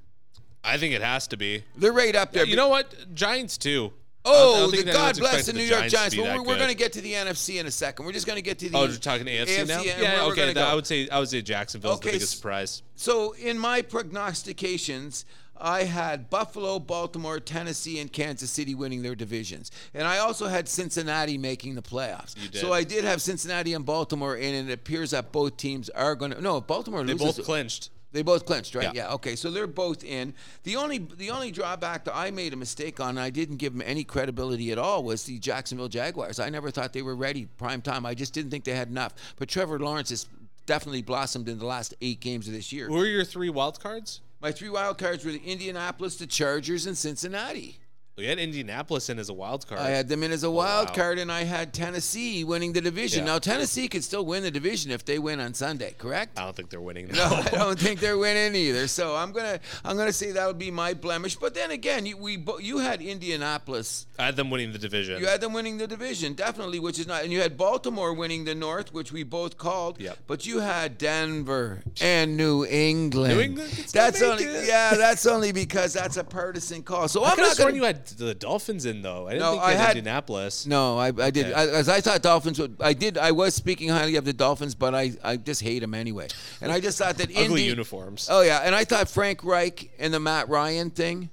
I 0.64 0.78
think 0.78 0.94
it 0.94 1.02
has 1.02 1.28
to 1.28 1.38
be. 1.38 1.64
They're 1.76 1.94
right 1.94 2.16
up 2.16 2.34
there. 2.34 2.46
You 2.46 2.56
know 2.56 2.68
what? 2.68 2.94
Giants 3.14 3.58
too. 3.58 3.94
Oh, 4.24 4.70
the 4.70 4.84
God 4.84 5.18
bless 5.18 5.48
the 5.48 5.54
New 5.54 5.64
York 5.64 5.88
Giants. 5.88 6.16
But 6.16 6.24
we're, 6.24 6.44
we're 6.44 6.58
going 6.58 6.70
to 6.70 6.76
get 6.76 6.94
to 6.94 7.02
the 7.02 7.14
NFC 7.14 7.60
in 7.60 7.66
a 7.66 7.72
second. 7.72 8.06
We're 8.06 8.12
just 8.12 8.28
going 8.28 8.36
to 8.36 8.44
get 8.44 8.60
to 8.60 8.70
the. 8.70 8.78
Oh, 8.78 8.84
you're 8.84 8.98
talking 8.98 9.26
AFC, 9.26 9.48
AFC 9.48 9.68
now? 9.68 9.82
Yeah, 9.82 10.26
okay. 10.26 10.54
that- 10.54 10.68
I 10.68 10.76
would 10.76 10.86
say 10.86 11.10
I 11.10 11.20
would 11.20 11.30
say 11.30 11.42
Jacksonville's 11.42 11.98
Okay, 11.98 12.10
the 12.10 12.16
biggest 12.18 12.36
surprise. 12.36 12.84
So 12.96 13.32
in 13.34 13.58
my 13.58 13.82
prognostications, 13.82 15.26
I 15.62 15.84
had 15.84 16.30
Buffalo, 16.30 16.80
Baltimore, 16.80 17.40
Tennessee, 17.40 18.00
and 18.00 18.12
Kansas 18.12 18.50
City 18.50 18.76
winning 18.76 19.02
their 19.02 19.16
divisions, 19.16 19.72
and 19.94 20.08
I 20.08 20.18
also 20.18 20.48
had 20.48 20.68
Cincinnati 20.68 21.38
making 21.38 21.76
the 21.76 21.82
playoffs. 21.82 22.36
So 22.56 22.74
I 22.74 22.84
did 22.84 23.04
have 23.04 23.22
Cincinnati 23.22 23.74
and 23.74 23.86
Baltimore, 23.86 24.36
in, 24.36 24.56
and 24.56 24.70
it 24.70 24.74
appears 24.74 25.12
that 25.12 25.32
both 25.32 25.58
teams 25.58 25.90
are 25.90 26.16
going 26.16 26.32
to. 26.32 26.42
No, 26.42 26.60
Baltimore 26.62 27.04
They 27.04 27.14
loses. 27.14 27.36
They 27.36 27.42
both 27.42 27.46
clinched. 27.46 27.90
They 28.14 28.24
both 28.24 28.46
clinched, 28.46 28.76
right? 28.76 28.94
Yeah. 28.94 29.08
Yeah. 29.08 29.14
Okay. 29.14 29.36
So 29.38 29.50
they're 29.52 29.68
both 29.68 30.04
in. 30.04 30.34
The 30.64 30.76
only 30.76 30.98
the 30.98 31.32
only 31.32 31.52
drawback 31.52 32.04
that 32.06 32.16
I 32.16 32.32
made 32.32 32.52
a 32.52 32.58
mistake 32.58 33.00
on, 33.00 33.18
I 33.18 33.30
didn't 33.30 33.58
give 33.58 33.72
them 33.72 33.82
any 33.86 34.04
credibility 34.04 34.72
at 34.72 34.78
all, 34.78 35.04
was 35.04 35.24
the 35.24 35.40
Jacksonville 35.40 35.88
Jaguars. 35.88 36.40
I 36.40 36.50
never 36.50 36.72
thought 36.72 36.92
they 36.92 37.02
were 37.02 37.16
ready 37.16 37.46
prime 37.58 37.82
time. 37.82 38.06
I 38.06 38.14
just 38.14 38.34
didn't 38.34 38.52
think 38.52 38.66
they 38.66 38.74
had 38.74 38.90
enough. 38.90 39.14
But 39.38 39.48
Trevor 39.48 39.80
Lawrence 39.80 40.10
has 40.10 40.28
definitely 40.66 41.02
blossomed 41.02 41.48
in 41.48 41.58
the 41.58 41.66
last 41.66 41.94
eight 42.02 42.20
games 42.20 42.48
of 42.48 42.54
this 42.54 42.74
year. 42.74 42.88
Who 42.88 43.00
are 43.00 43.06
your 43.06 43.24
three 43.24 43.50
wild 43.50 43.80
cards? 43.80 44.22
My 44.42 44.52
three 44.52 44.70
wild 44.70 44.98
cards 44.98 45.24
were 45.24 45.32
the 45.32 45.44
Indianapolis, 45.46 46.16
the 46.16 46.26
Chargers, 46.26 46.88
and 46.88 46.98
Cincinnati. 46.98 47.81
We 48.18 48.26
had 48.26 48.40
Indianapolis 48.40 49.10
in 49.10 49.20
as 49.20 49.30
a 49.30 49.34
wild 49.34 49.66
card. 49.66 49.80
I 49.80 49.90
had 49.90 50.10
them 50.10 50.22
in 50.22 50.34
as 50.34 50.44
a 50.44 50.48
oh, 50.48 50.52
wild 50.52 50.90
wow. 50.90 50.96
card, 50.96 51.18
and 51.18 51.32
I 51.32 51.44
had 51.44 51.74
Tennessee 51.74 52.44
winning 52.44 52.74
the 52.74 52.82
division. 52.82 53.20
Yeah. 53.20 53.34
Now 53.34 53.40
Tennessee 53.40 53.88
could 53.88 54.04
still 54.04 54.26
win 54.26 54.44
the 54.44 54.52
division 54.52 54.92
if 54.92 55.06
they 55.06 55.18
win 55.18 55.40
on 55.40 55.54
Sunday, 55.54 55.96
correct? 55.98 56.38
I 56.38 56.44
don't 56.44 56.56
think 56.56 56.70
they're 56.70 56.82
winning. 56.82 57.10
No, 57.22 57.26
I 57.26 57.50
don't 57.50 57.80
think 57.80 58.00
they're 58.00 58.18
winning 58.18 58.56
either. 58.56 58.88
So 58.88 59.16
I'm 59.16 59.32
gonna 59.32 59.60
I'm 59.86 59.96
gonna 59.96 60.14
say 60.14 60.32
that'll 60.32 60.54
be 60.54 60.72
my 60.72 60.94
blemish. 60.94 61.36
But 61.36 61.54
then 61.54 61.70
again, 61.70 62.06
you 62.06 62.18
we 62.18 62.44
you 62.60 62.80
had 62.80 63.02
Indianapolis, 63.02 64.08
I 64.18 64.26
had 64.26 64.36
them 64.36 64.50
winning 64.50 64.72
the 64.72 64.80
division. 64.80 65.20
you 65.20 65.28
had 65.28 65.42
them 65.42 65.54
winning 65.54 65.78
the 65.78 65.88
division 65.88 66.34
definitely, 66.34 66.80
which 66.80 67.00
is 67.00 67.08
not, 67.08 67.24
and 67.24 67.32
you 67.32 67.42
had 67.42 67.58
Baltimore 67.58 68.14
winning 68.14 68.46
the 68.46 68.56
North, 68.56 68.94
which 68.94 69.12
we 69.12 69.24
both 69.24 69.58
called. 69.58 70.00
Yep. 70.00 70.18
But 70.26 70.48
you 70.48 70.60
had 70.60 70.98
Denver 70.98 71.84
and 72.02 72.38
New 72.38 72.66
England. 72.66 73.36
New 73.36 73.42
England 73.42 73.72
That's 73.94 74.22
only 74.22 74.46
it. 74.46 74.68
yeah, 74.68 74.96
that's 74.96 75.26
only 75.26 75.52
because 75.52 75.94
that's 75.94 76.18
a 76.18 76.24
partisan 76.24 76.82
call. 76.82 77.08
So 77.08 77.24
I 77.24 77.32
I'm 77.32 77.38
not 77.38 77.58
gonna. 77.58 77.76
you 77.76 77.84
had 77.84 78.01
the 78.06 78.34
Dolphins 78.36 78.86
in 78.86 79.02
though. 79.02 79.28
I 79.28 79.32
didn't 79.32 79.44
No, 79.44 79.52
think 79.52 79.64
I 79.64 79.72
had, 79.72 79.80
had- 79.80 79.98
Indianapolis. 79.98 80.66
No, 80.66 80.98
I, 80.98 81.08
I 81.08 81.32
did. 81.32 81.48
Okay. 81.48 81.54
I, 81.54 81.68
as 81.68 81.90
I 81.90 82.02
thought 82.02 82.22
Dolphins 82.22 82.60
would. 82.60 82.78
I 82.80 82.94
did. 82.94 83.18
I 83.18 83.32
was 83.32 83.56
speaking 83.56 83.90
highly 83.90 84.16
of 84.16 84.26
the 84.26 84.34
Dolphins, 84.34 84.76
but 84.76 84.94
I, 84.94 85.12
I 85.24 85.38
just 85.38 85.62
hate 85.62 85.80
them 85.80 85.94
anyway. 85.94 86.28
And 86.62 86.72
I 86.72 86.80
just 86.80 86.98
thought 86.98 87.18
that 87.18 87.30
Ugly 87.32 87.44
Indy. 87.46 87.64
uniforms. 87.64 88.28
Oh 88.32 88.42
yeah, 88.42 88.60
and 88.64 88.74
I 88.76 88.84
thought 88.86 89.10
Frank 89.10 89.44
Reich 89.44 89.92
and 90.00 90.14
the 90.14 90.20
Matt 90.20 90.50
Ryan 90.50 90.90
thing. 90.90 91.30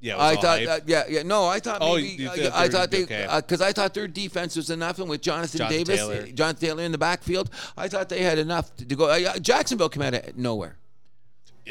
yeah, 0.00 0.14
it 0.14 0.16
was 0.18 0.36
I 0.38 0.40
thought, 0.42 0.66
uh, 0.66 0.80
yeah, 0.86 1.04
yeah. 1.08 1.22
No, 1.22 1.46
I 1.46 1.60
thought 1.60 1.78
Oh, 1.80 1.94
maybe. 1.96 2.26
uh, 2.26 2.34
thought 2.34 2.52
I 2.54 2.68
thought 2.68 2.90
they 2.90 3.04
okay. 3.04 3.26
because 3.36 3.60
I 3.62 3.72
thought 3.72 3.94
their 3.94 4.08
defense 4.08 4.56
was 4.56 4.68
enough, 4.70 4.98
and 4.98 5.08
with 5.08 5.22
Jonathan, 5.22 5.58
Jonathan 5.58 5.78
Davis, 5.84 6.00
Taylor. 6.00 6.22
uh, 6.22 6.26
Jonathan 6.32 6.60
Taylor 6.68 6.82
in 6.82 6.92
the 6.92 6.98
backfield, 6.98 7.50
I 7.76 7.88
thought 7.88 8.08
they 8.08 8.22
had 8.22 8.38
enough 8.38 8.74
to, 8.76 8.84
to 8.84 8.94
go. 8.96 9.04
Uh, 9.06 9.38
Jacksonville 9.38 9.88
came 9.88 10.02
out 10.02 10.14
of 10.14 10.36
nowhere. 10.36 10.76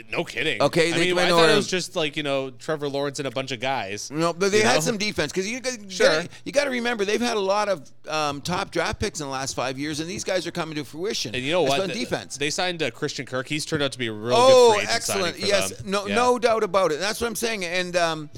No 0.09 0.23
kidding. 0.23 0.61
Okay, 0.61 0.93
I 0.93 0.97
mean, 0.97 1.17
I 1.17 1.29
thought 1.29 1.49
it 1.49 1.55
was 1.55 1.67
just 1.67 1.95
like 1.95 2.15
you 2.15 2.23
know 2.23 2.49
Trevor 2.49 2.87
Lawrence 2.87 3.19
and 3.19 3.27
a 3.27 3.31
bunch 3.31 3.51
of 3.51 3.59
guys. 3.59 4.09
No, 4.09 4.31
but 4.33 4.51
they 4.51 4.61
had 4.61 4.75
know? 4.75 4.79
some 4.81 4.97
defense 4.97 5.31
because 5.31 5.49
you, 5.49 5.59
got- 5.59 5.81
you 5.83 5.89
Sure. 5.89 6.07
gotta- 6.07 6.29
you 6.45 6.51
got 6.51 6.63
to 6.63 6.69
remember 6.69 7.03
they've 7.03 7.19
had 7.19 7.35
a 7.37 7.41
lot 7.41 7.67
of 7.67 7.89
um, 8.07 8.41
top 8.41 8.71
draft 8.71 8.99
picks 8.99 9.19
in 9.19 9.25
the 9.25 9.31
last 9.31 9.53
five 9.55 9.77
years, 9.77 9.99
and 9.99 10.09
these 10.09 10.23
guys 10.23 10.47
are 10.47 10.51
coming 10.51 10.75
to 10.75 10.85
fruition. 10.85 11.35
And 11.35 11.43
you 11.43 11.51
know 11.51 11.63
what? 11.63 11.81
on 11.81 11.87
The- 11.89 11.93
defense. 11.93 12.37
They 12.37 12.49
signed 12.49 12.81
uh, 12.81 12.91
Christian 12.91 13.25
Kirk. 13.25 13.47
He's 13.47 13.65
turned 13.65 13.83
out 13.83 13.91
to 13.91 13.99
be 13.99 14.07
a 14.07 14.13
real 14.13 14.33
Oh, 14.35 14.47
good 14.47 14.73
free 14.75 14.83
agent 14.83 14.95
excellent! 14.95 15.39
Yes, 15.39 15.69
them. 15.77 15.91
no, 15.91 16.07
Yeah. 16.07 16.15
no 16.15 16.39
doubt 16.39 16.63
about 16.63 16.91
it. 16.91 16.99
That's 16.99 17.19
what 17.19 17.27
I'm 17.27 17.35
saying. 17.35 17.65
And 17.65 17.95
um, 17.97 18.29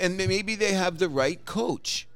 and 0.00 0.16
maybe 0.16 0.54
they 0.54 0.72
have 0.72 0.98
the 0.98 1.08
right 1.08 1.44
coach. 1.44 2.06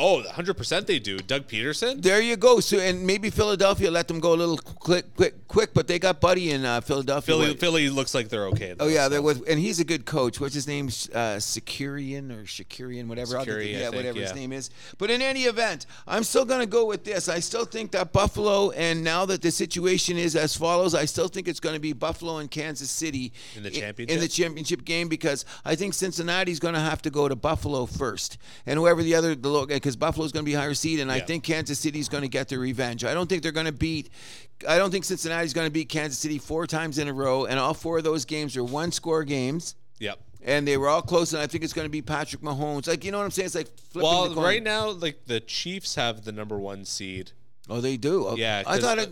Oh, 0.00 0.22
100 0.22 0.56
percent 0.56 0.86
they 0.86 0.98
do. 0.98 1.18
Doug 1.18 1.46
Pederson. 1.46 2.00
There 2.02 2.20
you 2.22 2.36
go. 2.36 2.60
So 2.60 2.78
and 2.78 3.06
maybe 3.06 3.28
Philadelphia 3.28 3.90
let 3.90 4.08
them 4.08 4.18
go 4.18 4.32
a 4.32 4.38
little 4.42 4.56
quick, 4.56 5.14
quick, 5.14 5.46
quick. 5.46 5.74
But 5.74 5.88
they 5.88 5.98
got 5.98 6.20
Buddy 6.20 6.50
in 6.52 6.64
uh, 6.64 6.80
Philadelphia. 6.80 7.34
Philly, 7.34 7.54
Philly 7.54 7.90
looks 7.90 8.14
like 8.14 8.30
they're 8.30 8.46
okay. 8.46 8.74
Oh 8.80 8.88
yeah, 8.88 9.04
so. 9.04 9.08
they're 9.10 9.22
with, 9.22 9.46
and 9.48 9.60
he's 9.60 9.78
a 9.78 9.84
good 9.84 10.06
coach. 10.06 10.40
What's 10.40 10.54
his 10.54 10.66
name? 10.66 10.86
Uh, 10.86 11.36
Sakurian 11.36 12.30
or 12.30 12.44
Shakurian, 12.44 13.08
whatever. 13.08 13.36
I'll 13.36 13.44
get 13.44 13.56
I 13.56 13.60
yeah, 13.60 13.78
think, 13.84 13.94
whatever 13.96 14.20
his 14.20 14.34
name 14.34 14.52
is. 14.52 14.70
But 14.96 15.10
in 15.10 15.20
any 15.20 15.42
event, 15.42 15.84
I'm 16.06 16.24
still 16.24 16.44
going 16.46 16.60
to 16.60 16.66
go 16.66 16.86
with 16.86 17.04
this. 17.04 17.28
I 17.28 17.40
still 17.40 17.66
think 17.66 17.90
that 17.92 18.12
Buffalo, 18.12 18.70
and 18.70 19.04
now 19.04 19.26
that 19.26 19.42
the 19.42 19.50
situation 19.50 20.16
is 20.16 20.34
as 20.34 20.56
follows, 20.56 20.94
I 20.94 21.04
still 21.04 21.28
think 21.28 21.46
it's 21.46 21.60
going 21.60 21.74
to 21.74 21.80
be 21.80 21.92
Buffalo 21.92 22.38
and 22.38 22.50
Kansas 22.50 22.90
City 22.90 23.32
In 23.56 23.64
the 23.64 23.68
i- 23.68 23.72
in 23.72 23.80
championship? 23.80 24.20
the 24.20 24.28
championship 24.28 24.84
game 24.84 25.08
because 25.08 25.44
I 25.64 25.74
think 25.74 25.94
Cincinnati's 25.94 26.58
going 26.60 26.74
to 26.74 26.80
have 26.80 27.02
to 27.02 27.10
go 27.10 27.28
to 27.28 27.36
Buffalo 27.36 27.86
first, 27.86 28.38
and 28.64 28.78
whoever 28.78 29.02
the 29.02 29.14
other 29.14 29.34
the 29.34 29.50
because 29.90 29.96
Buffalo's 29.96 30.30
going 30.32 30.44
to 30.44 30.50
be 30.50 30.54
higher 30.54 30.74
seed, 30.74 31.00
and 31.00 31.10
I 31.10 31.18
think 31.20 31.42
Kansas 31.44 31.78
City's 31.78 32.08
going 32.08 32.22
to 32.22 32.28
get 32.28 32.48
their 32.48 32.60
revenge. 32.60 33.04
I 33.04 33.12
don't 33.12 33.28
think 33.28 33.42
they're 33.42 33.50
going 33.52 33.66
to 33.66 33.72
beat. 33.72 34.10
I 34.68 34.78
don't 34.78 34.90
think 34.90 35.04
Cincinnati's 35.04 35.52
going 35.52 35.66
to 35.66 35.70
beat 35.72 35.88
Kansas 35.88 36.18
City 36.18 36.38
four 36.38 36.66
times 36.66 36.98
in 36.98 37.08
a 37.08 37.12
row, 37.12 37.46
and 37.46 37.58
all 37.58 37.74
four 37.74 37.98
of 37.98 38.04
those 38.04 38.24
games 38.24 38.56
are 38.56 38.62
one-score 38.64 39.24
games 39.24 39.74
Yep. 39.98 40.18
and 40.44 40.66
they 40.68 40.76
were 40.76 40.88
all 40.88 41.02
close. 41.02 41.32
And 41.32 41.42
I 41.42 41.46
think 41.46 41.64
it's 41.64 41.72
going 41.72 41.86
to 41.86 41.90
be 41.90 42.02
Patrick 42.02 42.42
Mahomes. 42.42 42.86
Like 42.86 43.04
you 43.04 43.10
know 43.10 43.18
what 43.18 43.24
I'm 43.24 43.30
saying? 43.30 43.46
It's 43.46 43.54
like 43.54 43.68
flipping 43.90 44.08
Well, 44.08 44.28
the 44.28 44.34
coin. 44.36 44.44
right 44.44 44.62
now, 44.62 44.90
like 44.90 45.26
the 45.26 45.40
Chiefs 45.40 45.96
have 45.96 46.24
the 46.24 46.32
number 46.32 46.58
one 46.58 46.84
seed. 46.84 47.32
Oh, 47.68 47.80
they 47.80 47.96
do. 47.96 48.26
Oh, 48.28 48.36
Yeah. 48.36 48.62
I 48.66 48.78
thought 48.78 48.98
it. 48.98 49.10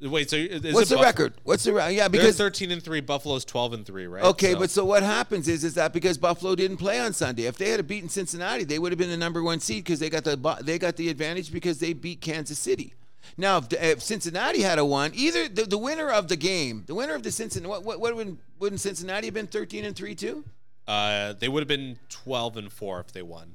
Wait, 0.00 0.30
so 0.30 0.36
is 0.36 0.74
What's 0.74 0.90
the 0.90 0.96
record? 0.98 1.34
What's 1.42 1.64
the 1.64 1.72
record? 1.72 1.94
Yeah, 1.94 2.06
They're 2.06 2.20
because 2.20 2.36
13 2.36 2.70
and 2.70 2.82
three. 2.82 3.00
Buffalo's 3.00 3.44
12 3.44 3.72
and 3.72 3.86
three, 3.86 4.06
right? 4.06 4.22
okay, 4.22 4.52
So- 4.52 4.58
but 4.58 4.70
so 4.70 4.84
what 4.84 5.02
happens 5.02 5.48
is 5.48 5.64
is 5.64 5.74
that 5.74 5.92
because 5.92 6.16
Buffalo 6.18 6.54
didn't 6.54 6.76
play 6.76 7.00
on 7.00 7.12
Sunday, 7.12 7.44
if 7.46 7.58
they 7.58 7.70
had 7.70 7.80
a 7.80 7.82
beaten 7.82 8.08
Cincinnati, 8.08 8.64
they 8.64 8.78
would 8.78 8.92
have 8.92 8.98
been 8.98 9.10
the 9.10 9.16
number 9.16 9.42
one 9.42 9.58
seed 9.58 9.84
because 9.84 9.98
they 9.98 10.08
got 10.08 10.24
the 10.24 10.36
they 10.62 10.78
got 10.78 10.96
the 10.96 11.08
advantage 11.08 11.52
because 11.52 11.80
they 11.80 11.92
beat 11.92 12.20
Kansas 12.20 12.58
City. 12.58 12.94
Now, 13.36 13.58
if, 13.58 13.72
if 13.72 14.02
Cincinnati 14.02 14.62
had 14.62 14.78
a 14.78 14.84
won, 14.84 15.10
either 15.14 15.48
the, 15.48 15.64
the 15.64 15.76
winner 15.78 16.08
of 16.10 16.28
the 16.28 16.36
game, 16.36 16.84
the 16.86 16.94
winner 16.94 17.14
of 17.14 17.22
the 17.22 17.30
Cincinnati, 17.30 17.68
what, 17.68 17.84
what, 17.84 18.00
what 18.00 18.16
would, 18.16 18.38
wouldn't 18.58 18.80
Cincinnati 18.80 19.26
have 19.26 19.34
been 19.34 19.46
13 19.46 19.84
and 19.84 19.94
3 19.94 20.14
too? 20.14 20.44
uh, 20.86 21.34
they 21.34 21.48
would 21.48 21.60
have 21.60 21.68
been 21.68 21.98
12 22.08 22.56
and 22.56 22.72
four 22.72 23.00
if 23.00 23.12
they 23.12 23.20
won. 23.20 23.54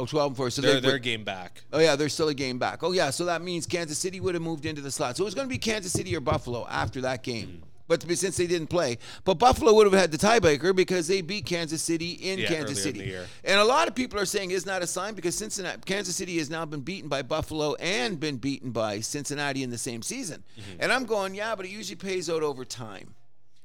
Oh, 0.00 0.06
12 0.06 0.30
and 0.30 0.36
4. 0.36 0.50
So 0.50 0.62
They're 0.62 0.80
they, 0.80 0.88
their 0.88 0.98
game 0.98 1.24
back. 1.24 1.62
Oh 1.72 1.78
yeah, 1.78 1.94
they're 1.94 2.08
still 2.08 2.28
a 2.28 2.34
game 2.34 2.58
back. 2.58 2.82
Oh 2.82 2.92
yeah, 2.92 3.10
so 3.10 3.26
that 3.26 3.42
means 3.42 3.66
Kansas 3.66 3.98
City 3.98 4.18
would 4.18 4.34
have 4.34 4.42
moved 4.42 4.64
into 4.64 4.80
the 4.80 4.90
slot. 4.90 5.16
So 5.16 5.24
it 5.24 5.26
was 5.26 5.34
going 5.34 5.46
to 5.46 5.52
be 5.52 5.58
Kansas 5.58 5.92
City 5.92 6.16
or 6.16 6.20
Buffalo 6.20 6.66
after 6.68 7.02
that 7.02 7.22
game. 7.22 7.48
Mm-hmm. 7.48 7.66
But 7.86 8.02
since 8.16 8.36
they 8.36 8.46
didn't 8.46 8.68
play, 8.68 8.98
but 9.24 9.34
Buffalo 9.34 9.74
would 9.74 9.92
have 9.92 10.00
had 10.00 10.12
the 10.12 10.16
tiebreaker 10.16 10.74
because 10.74 11.08
they 11.08 11.22
beat 11.22 11.44
Kansas 11.44 11.82
City 11.82 12.12
in 12.12 12.38
Yeah, 12.38 12.46
Kansas 12.46 12.86
in 12.86 12.94
City. 12.94 13.04
year. 13.04 13.26
And 13.42 13.58
a 13.58 13.64
lot 13.64 13.88
of 13.88 13.96
people 13.96 14.20
are 14.20 14.24
saying 14.24 14.52
it's 14.52 14.64
not 14.64 14.80
a 14.80 14.86
sign 14.86 15.14
because 15.14 15.34
Cincinnati, 15.34 15.80
Kansas 15.84 16.14
City 16.14 16.38
has 16.38 16.48
now 16.48 16.64
been 16.64 16.82
beaten 16.82 17.08
by 17.08 17.22
Buffalo 17.22 17.74
and 17.74 18.20
been 18.20 18.36
beaten 18.36 18.70
by 18.70 19.00
Cincinnati 19.00 19.64
in 19.64 19.70
the 19.70 19.78
same 19.78 20.02
season. 20.02 20.44
Mm-hmm. 20.56 20.76
And 20.82 20.92
I'm 20.92 21.04
going, 21.04 21.34
yeah, 21.34 21.56
but 21.56 21.66
it 21.66 21.72
usually 21.72 21.96
pays 21.96 22.30
out 22.30 22.44
over 22.44 22.64
time. 22.64 23.16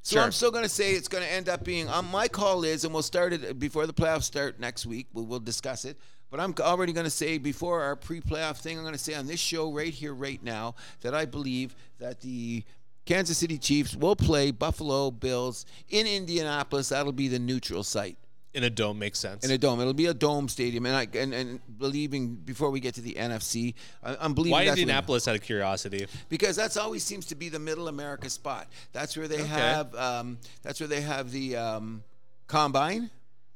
So 0.01 0.15
Sure. 0.15 0.23
I'm 0.23 0.31
still 0.31 0.51
going 0.51 0.63
to 0.63 0.69
say 0.69 0.93
it's 0.93 1.07
going 1.07 1.23
to 1.23 1.31
end 1.31 1.47
up 1.47 1.63
being. 1.63 1.87
Um, 1.87 2.09
my 2.09 2.27
call 2.27 2.63
is, 2.63 2.83
and 2.83 2.93
we'll 2.93 3.03
start 3.03 3.31
it 3.31 3.59
before 3.59 3.85
the 3.85 3.93
playoffs 3.93 4.23
start 4.23 4.59
next 4.59 4.87
week. 4.87 5.05
We'll, 5.13 5.25
we'll 5.25 5.39
discuss 5.39 5.85
it. 5.85 5.99
But 6.31 6.39
I'm 6.39 6.53
already 6.59 6.91
going 6.91 7.05
to 7.05 7.09
say 7.09 7.37
before 7.37 7.81
our 7.81 7.95
pre-playoff 7.95 8.57
thing, 8.57 8.77
I'm 8.77 8.83
going 8.83 8.93
to 8.93 8.99
say 8.99 9.13
on 9.13 9.27
this 9.27 9.39
show 9.39 9.71
right 9.71 9.93
here, 9.93 10.13
right 10.13 10.41
now, 10.43 10.75
that 11.01 11.13
I 11.13 11.25
believe 11.25 11.75
that 11.99 12.21
the 12.21 12.63
Kansas 13.05 13.37
City 13.37 13.57
Chiefs 13.57 13.95
will 13.95 14.15
play 14.15 14.51
Buffalo 14.51 15.11
Bills 15.11 15.65
in 15.89 16.07
Indianapolis. 16.07 16.89
That'll 16.89 17.11
be 17.11 17.27
the 17.27 17.37
neutral 17.39 17.83
site 17.83 18.17
In 18.55 18.63
a 18.63 18.69
dome 18.69 18.97
makes 18.97 19.19
sense. 19.19 19.45
in 19.45 19.51
a 19.51 19.57
dome. 19.59 19.79
It'll 19.79 19.93
be 19.93 20.07
a 20.07 20.13
dome 20.13 20.49
stadium, 20.49 20.87
and 20.87 20.95
I 20.95 21.07
and, 21.19 21.31
and 21.33 21.59
believing 21.77 22.33
before 22.35 22.71
we 22.71 22.79
get 22.79 22.95
to 22.95 23.01
the 23.01 23.13
NFC, 23.13 23.75
I, 24.03 24.17
I'm 24.19 24.33
believing 24.33 24.53
Why 24.53 24.65
Indianapolis? 24.65 25.27
Out 25.27 25.35
of 25.35 25.41
curiosity. 25.41 26.07
because 26.29 26.55
that's 26.55 26.77
always 26.77 27.03
seems 27.03 27.27
to 27.27 27.35
be 27.35 27.47
the 27.47 27.59
Middle 27.59 27.87
America 27.87 28.27
spot. 28.29 28.67
That's 28.91 29.15
where 29.15 29.27
they 29.27 29.43
have. 29.43 29.93
Um, 29.93 30.39
that's 30.63 30.79
where 30.79 30.89
they 30.89 31.01
have 31.01 31.31
the 31.31 31.57
um, 31.57 32.03
combine. 32.47 33.11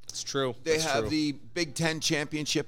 It's 0.09 0.23
true. 0.23 0.55
They 0.63 0.71
That's 0.73 0.85
have 0.85 1.01
true. 1.01 1.09
the 1.09 1.31
Big 1.53 1.75
Ten 1.75 1.99
championship. 1.99 2.67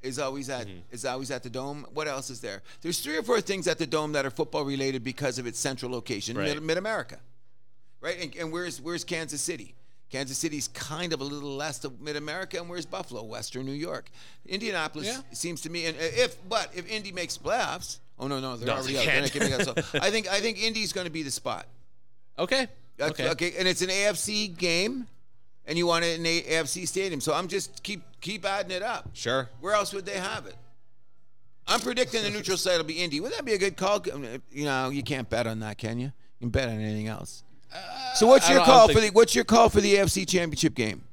Is 0.00 0.20
always 0.20 0.48
at 0.48 0.68
Mm-hmm. 0.68 0.78
is 0.94 1.04
always 1.04 1.30
at 1.32 1.42
the 1.42 1.50
dome. 1.50 1.84
What 1.92 2.06
else 2.06 2.30
is 2.30 2.40
there? 2.40 2.62
There's 2.82 3.00
three 3.00 3.16
or 3.16 3.22
four 3.24 3.40
things 3.40 3.66
at 3.66 3.78
the 3.78 3.86
dome 3.86 4.12
that 4.12 4.24
are 4.24 4.30
football 4.30 4.64
related 4.64 5.02
because 5.02 5.40
of 5.40 5.46
its 5.48 5.58
central 5.58 5.90
location, 5.90 6.38
Right. 6.38 6.62
Mid 6.62 6.78
America, 6.78 7.18
right? 8.00 8.16
And, 8.20 8.34
and 8.36 8.52
where's 8.52 8.80
where's 8.80 9.02
Kansas 9.02 9.40
City? 9.40 9.74
Kansas 10.08 10.38
City's 10.38 10.68
kind 10.68 11.12
of 11.12 11.20
a 11.20 11.24
little 11.24 11.54
less 11.56 11.84
of 11.84 12.00
Mid 12.00 12.14
America, 12.14 12.58
and 12.58 12.68
where's 12.68 12.86
Buffalo? 12.86 13.24
Western 13.24 13.66
New 13.66 13.72
York. 13.72 14.08
Indianapolis 14.46 15.08
Yeah. 15.08 15.20
seems 15.32 15.60
to 15.62 15.70
me, 15.70 15.86
and 15.86 15.96
if 15.98 16.36
but 16.48 16.70
if 16.76 16.88
Indy 16.88 17.10
makes 17.10 17.36
playoffs, 17.36 17.98
oh 18.20 18.28
no 18.28 18.38
no 18.38 18.56
they're 18.56 18.68
No, 18.68 18.74
already 18.74 18.92
they 18.94 19.00
out. 19.20 19.32
They're 19.32 19.50
not 19.50 19.66
us- 19.78 19.90
so 19.90 19.98
I 20.00 20.10
think 20.12 20.28
I 20.28 20.38
think 20.38 20.62
Indy's 20.62 20.92
going 20.92 21.06
to 21.06 21.12
be 21.12 21.24
the 21.24 21.32
spot. 21.32 21.66
Okay. 22.38 22.68
Okay. 23.00 23.28
Okay. 23.30 23.54
and 23.58 23.66
it's 23.66 23.82
an 23.82 23.88
AFC 23.88 24.56
game, 24.56 25.08
and 25.68 25.78
you 25.78 25.86
want 25.86 26.04
it 26.04 26.18
in 26.18 26.26
a 26.26 26.42
AFC 26.42 26.88
stadium. 26.88 27.20
So 27.20 27.32
I'm 27.34 27.46
just 27.46 27.82
keep 27.84 28.02
keep 28.20 28.44
adding 28.44 28.72
it 28.72 28.82
up. 28.82 29.10
Sure. 29.12 29.48
Where 29.60 29.74
else 29.74 29.92
would 29.92 30.06
they 30.06 30.18
have 30.18 30.46
it? 30.46 30.56
I'm 31.68 31.80
predicting 31.80 32.22
the 32.22 32.30
neutral 32.30 32.56
site 32.56 32.78
will 32.78 32.84
be 32.84 32.94
Indy. 32.94 33.20
Would 33.20 33.32
that 33.34 33.44
be 33.44 33.52
a 33.52 33.58
good 33.58 33.76
call? 33.76 34.02
You 34.50 34.64
know, 34.64 34.88
you 34.88 35.02
can't 35.02 35.28
bet 35.28 35.46
on 35.46 35.60
that, 35.60 35.76
can 35.78 35.98
you? 35.98 36.06
You 36.06 36.46
can 36.46 36.48
bet 36.50 36.68
on 36.68 36.80
anything 36.80 37.06
else. 37.08 37.44
So 38.14 38.26
what's 38.26 38.48
Uh, 38.48 38.54
your 38.54 38.64
call 38.64 38.86
don't 38.88 38.96
for 38.96 39.00
the 39.02 39.10
what's 39.10 39.34
your 39.34 39.44
call 39.44 39.68
for 39.68 39.82
the 39.82 39.96
AFC 39.96 40.26
Championship 40.26 40.74
game? 40.74 41.04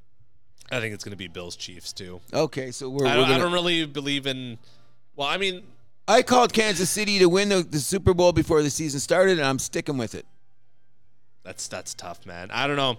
I 0.71 0.79
think 0.79 0.95
it's 0.95 1.03
going 1.03 1.11
to 1.11 1.17
be 1.17 1.27
Bills 1.27 1.55
Chiefs 1.57 1.93
too. 1.93 2.21
Okay, 2.33 2.71
so 2.71 2.89
we're, 2.89 3.05
I 3.05 3.13
don't, 3.15 3.25
I 3.25 3.27
gonna, 3.31 3.43
don't 3.43 3.53
really 3.53 3.85
believe 3.85 4.25
in. 4.25 4.57
Well, 5.15 5.27
I 5.27 5.37
mean, 5.37 5.63
I 6.07 6.23
called 6.23 6.53
Kansas 6.53 6.89
City 6.89 7.19
to 7.19 7.27
win 7.27 7.49
the, 7.49 7.61
the 7.61 7.79
Super 7.79 8.13
Bowl 8.15 8.31
before 8.31 8.63
the 8.63 8.69
season 8.69 8.99
started, 8.99 9.37
and 9.37 9.45
I'm 9.45 9.59
sticking 9.59 9.97
with 9.97 10.15
it. 10.15 10.25
that's 11.43 11.67
that's 11.67 11.93
tough, 11.93 12.25
man. 12.25 12.49
I 12.51 12.65
don't 12.65 12.77
know. 12.77 12.97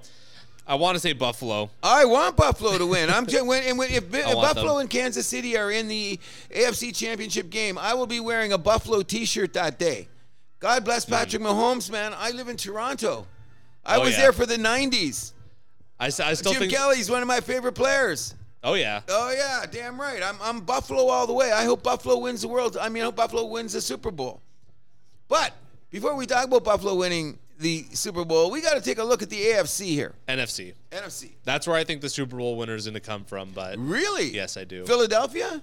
I 0.67 0.75
want 0.75 0.97
to 0.97 1.01
say 1.01 1.13
Buffalo. 1.13 1.71
I 1.83 2.05
want 2.05 2.37
Buffalo 2.37 2.77
to 2.77 2.87
win. 2.87 3.09
I'm 3.09 3.27
just, 3.27 3.47
when, 3.47 3.63
and 3.65 3.79
when, 3.79 3.91
if, 3.91 4.05
if 4.15 4.35
Buffalo 4.35 4.75
them. 4.75 4.81
and 4.83 4.91
Kansas 4.91 5.27
City 5.27 5.57
are 5.57 5.71
in 5.71 5.87
the 5.87 6.19
AFC 6.51 6.95
Championship 6.95 7.51
game, 7.51 7.79
I 7.79 7.95
will 7.95 8.07
be 8.07 8.19
wearing 8.21 8.53
a 8.53 8.59
Buffalo 8.59 9.03
T-shirt 9.03 9.53
that 9.53 9.79
day. 9.79 10.09
God 10.59 10.85
bless 10.85 11.05
hmm. 11.05 11.13
Patrick 11.13 11.43
Mahomes, 11.43 11.91
man. 11.91 12.13
I 12.17 12.33
live 12.33 12.49
in 12.49 12.57
Toronto. 12.57 13.27
I 13.85 13.97
Oh, 13.97 14.01
was 14.01 14.13
yeah. 14.13 14.23
there 14.23 14.33
for 14.33 14.47
the 14.47 14.57
'90s. 14.57 15.33
I 16.01 16.09
still 16.09 16.53
Jim 16.53 16.63
think. 16.63 16.73
Kelly's 16.73 17.11
one 17.11 17.23
of 17.23 17.29
my 17.29 17.41
favorite 17.41 17.75
players. 17.75 18.35
Oh 18.65 18.75
yeah. 18.75 19.01
Oh 19.09 19.33
yeah, 19.33 19.65
damn 19.71 20.01
right. 20.01 20.21
I'm 20.23 20.37
I'm 20.43 20.61
Buffalo 20.61 21.07
all 21.07 21.27
the 21.27 21.33
way. 21.33 21.53
I 21.53 21.65
hope 21.65 21.85
Buffalo 21.85 22.19
wins 22.19 22.43
the 22.43 22.49
world. 22.49 22.77
I 22.77 22.89
mean, 22.89 23.03
I 23.03 23.07
hope 23.07 23.17
Buffalo 23.17 23.45
wins 23.45 23.75
the 23.75 23.81
Super 23.81 24.11
Bowl. 24.11 24.41
But 25.29 25.53
before 25.91 26.15
we 26.17 26.27
talk 26.27 26.47
about 26.47 26.65
Buffalo 26.65 26.97
winning 26.97 27.39
the 27.59 27.87
Super 27.93 28.25
Bowl, 28.25 28.51
we 28.51 28.61
got 28.61 28.75
to 28.75 28.81
take 28.81 28.99
a 28.99 29.05
look 29.05 29.23
at 29.23 29.31
the 29.31 29.41
AFC 29.41 29.87
here. 29.87 30.15
NFC. 30.29 30.75
NFC. 30.91 31.33
That's 31.45 31.67
where 31.67 31.77
I 31.77 31.85
think 31.85 32.01
the 32.01 32.09
Super 32.09 32.37
Bowl 32.37 32.57
winner 32.57 32.75
is 32.75 32.85
going 32.85 32.95
to 32.95 33.01
come 33.01 33.25
from. 33.25 33.51
But 33.55 33.79
Really? 33.79 34.31
yes, 34.35 34.57
I 34.57 34.65
do. 34.65 34.85
Philadelphia? 34.87 35.63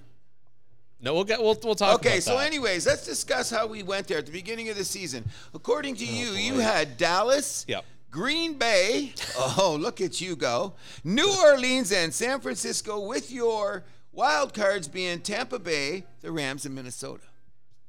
no, 1.01 1.13
we'll 1.13 1.23
get 1.25 1.41
we'll 1.41 1.57
we'll 1.63 1.75
talk. 1.75 1.95
Okay, 1.95 2.19
so 2.19 2.37
that. 2.37 2.47
anyways, 2.47 2.87
let's 2.87 3.05
discuss 3.05 3.49
how 3.49 3.67
we 3.67 3.83
went 3.83 4.07
there 4.07 4.17
at 4.19 4.25
the 4.25 4.31
beginning 4.31 4.69
of 4.69 4.77
the 4.77 4.85
season. 4.85 5.25
According 5.53 5.95
to 5.97 6.05
oh, 6.05 6.11
you, 6.11 6.27
you 6.31 6.59
had 6.59 6.97
Dallas, 6.97 7.65
Yep. 7.67 7.85
Green 8.09 8.53
Bay. 8.57 9.13
Oh, 9.37 9.75
look 9.79 9.99
at 10.01 10.21
you 10.21 10.35
go. 10.35 10.73
New 11.03 11.29
Orleans 11.43 11.91
and 11.91 12.13
San 12.13 12.39
Francisco 12.39 12.99
with 13.05 13.31
your 13.31 13.83
wild 14.11 14.53
cards 14.53 14.87
being 14.87 15.19
Tampa 15.21 15.59
Bay, 15.59 16.05
the 16.21 16.31
Rams, 16.31 16.65
and 16.65 16.73
Minnesota. 16.75 17.23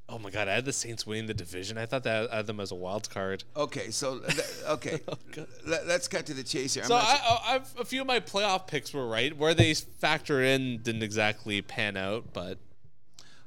Oh 0.07 0.19
my 0.19 0.29
god, 0.29 0.47
I 0.47 0.53
had 0.53 0.65
the 0.65 0.73
Saints 0.73 1.07
winning 1.07 1.25
the 1.25 1.33
division. 1.33 1.79
I 1.79 1.87
thought 1.87 2.03
that 2.03 2.31
I 2.31 2.37
had 2.37 2.47
them 2.47 2.59
as 2.59 2.71
a 2.71 2.75
wild 2.75 3.09
card. 3.09 3.43
Okay, 3.57 3.89
so 3.89 4.21
okay, 4.67 4.99
oh, 5.07 5.45
Let, 5.65 5.87
us 5.87 6.07
cut 6.07 6.27
to 6.27 6.33
the 6.33 6.43
chase 6.43 6.75
here. 6.75 6.83
I'm 6.83 6.89
So 6.89 6.95
I, 6.95 7.19
I, 7.23 7.55
I've, 7.55 7.79
a 7.79 7.85
few 7.85 8.01
of 8.01 8.07
my 8.07 8.19
playoff 8.19 8.67
picks 8.67 8.93
were 8.93 9.07
right. 9.07 9.35
Where 9.35 9.55
they 9.55 9.73
factor 9.73 10.43
in 10.43 10.77
didn't 10.83 11.01
exactly 11.01 11.61
pan 11.61 11.97
out, 11.97 12.33
but 12.33 12.59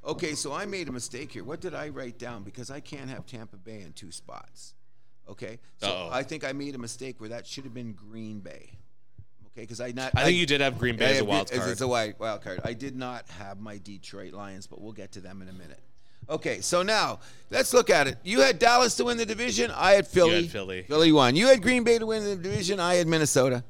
Okay, 0.05 0.35
so 0.35 0.53
I 0.53 0.65
made 0.65 0.89
a 0.89 0.93
mistake 0.93 1.33
here. 1.33 1.45
What 1.45 1.61
did 1.61 1.75
I 1.75 1.91
write 1.91 2.19
down? 2.19 2.43
Because 2.43 2.71
I 2.71 2.81
can't 2.81 3.11
have 3.11 3.27
Tampa 3.27 3.57
Bay 3.57 3.83
in 3.83 3.93
two 3.93 4.11
spots. 4.11 4.75
Okay, 5.29 5.59
so 5.77 5.87
Uh-oh. 5.87 6.09
I 6.11 6.23
think 6.23 6.45
I 6.45 6.53
made 6.53 6.75
a 6.75 6.79
mistake 6.79 7.21
where 7.21 7.29
that 7.29 7.47
should 7.47 7.65
have 7.65 7.75
been 7.75 7.93
Green 7.93 8.41
Bay. 8.41 8.71
Okay, 9.49 9.61
because 9.63 9.81
I 9.81 9.91
not. 9.91 10.13
I 10.17 10.25
think 10.25 10.39
you 10.39 10.47
did 10.47 10.63
have 10.63 10.79
Green 10.79 10.97
Bay 10.97 11.09
I 11.09 11.11
as 11.11 11.21
a 11.21 11.25
wild 11.25 11.51
as- 11.51 11.59
card. 11.59 11.71
As 11.71 11.81
a 11.83 11.89
wild, 11.89 12.15
wild 12.19 12.43
card. 12.43 12.61
I 12.65 12.73
did 12.73 12.97
not 12.97 13.29
have 13.29 13.61
my 13.61 13.77
Detroit 13.77 14.33
Lions, 14.33 14.67
but 14.67 14.81
we'll 14.81 14.93
get 14.93 15.13
to 15.13 15.21
them 15.21 15.43
in 15.43 15.49
a 15.49 15.53
minute. 15.53 15.81
Okay, 16.31 16.61
so 16.61 16.83
now 16.83 17.20
let's 17.51 17.72
look 17.72 17.89
at 17.91 18.07
it. 18.07 18.18
You 18.22 18.41
had 18.41 18.59
Dallas 18.59 18.95
to 18.97 19.05
win 19.05 19.16
the 19.16 19.24
division. 19.26 19.70
I 19.74 19.93
had 19.93 20.07
Philly. 20.07 20.43
had 20.43 20.51
Philly. 20.51 20.83
Philly 20.83 21.11
won. 21.12 21.37
You 21.37 21.47
had 21.47 21.62
Green 21.62 21.85
Bay 21.85 21.99
to 21.99 22.07
win 22.07 22.22
the 22.24 22.37
division. 22.37 22.79
I 22.81 22.95
had 22.97 23.07
Minnesota. 23.07 23.64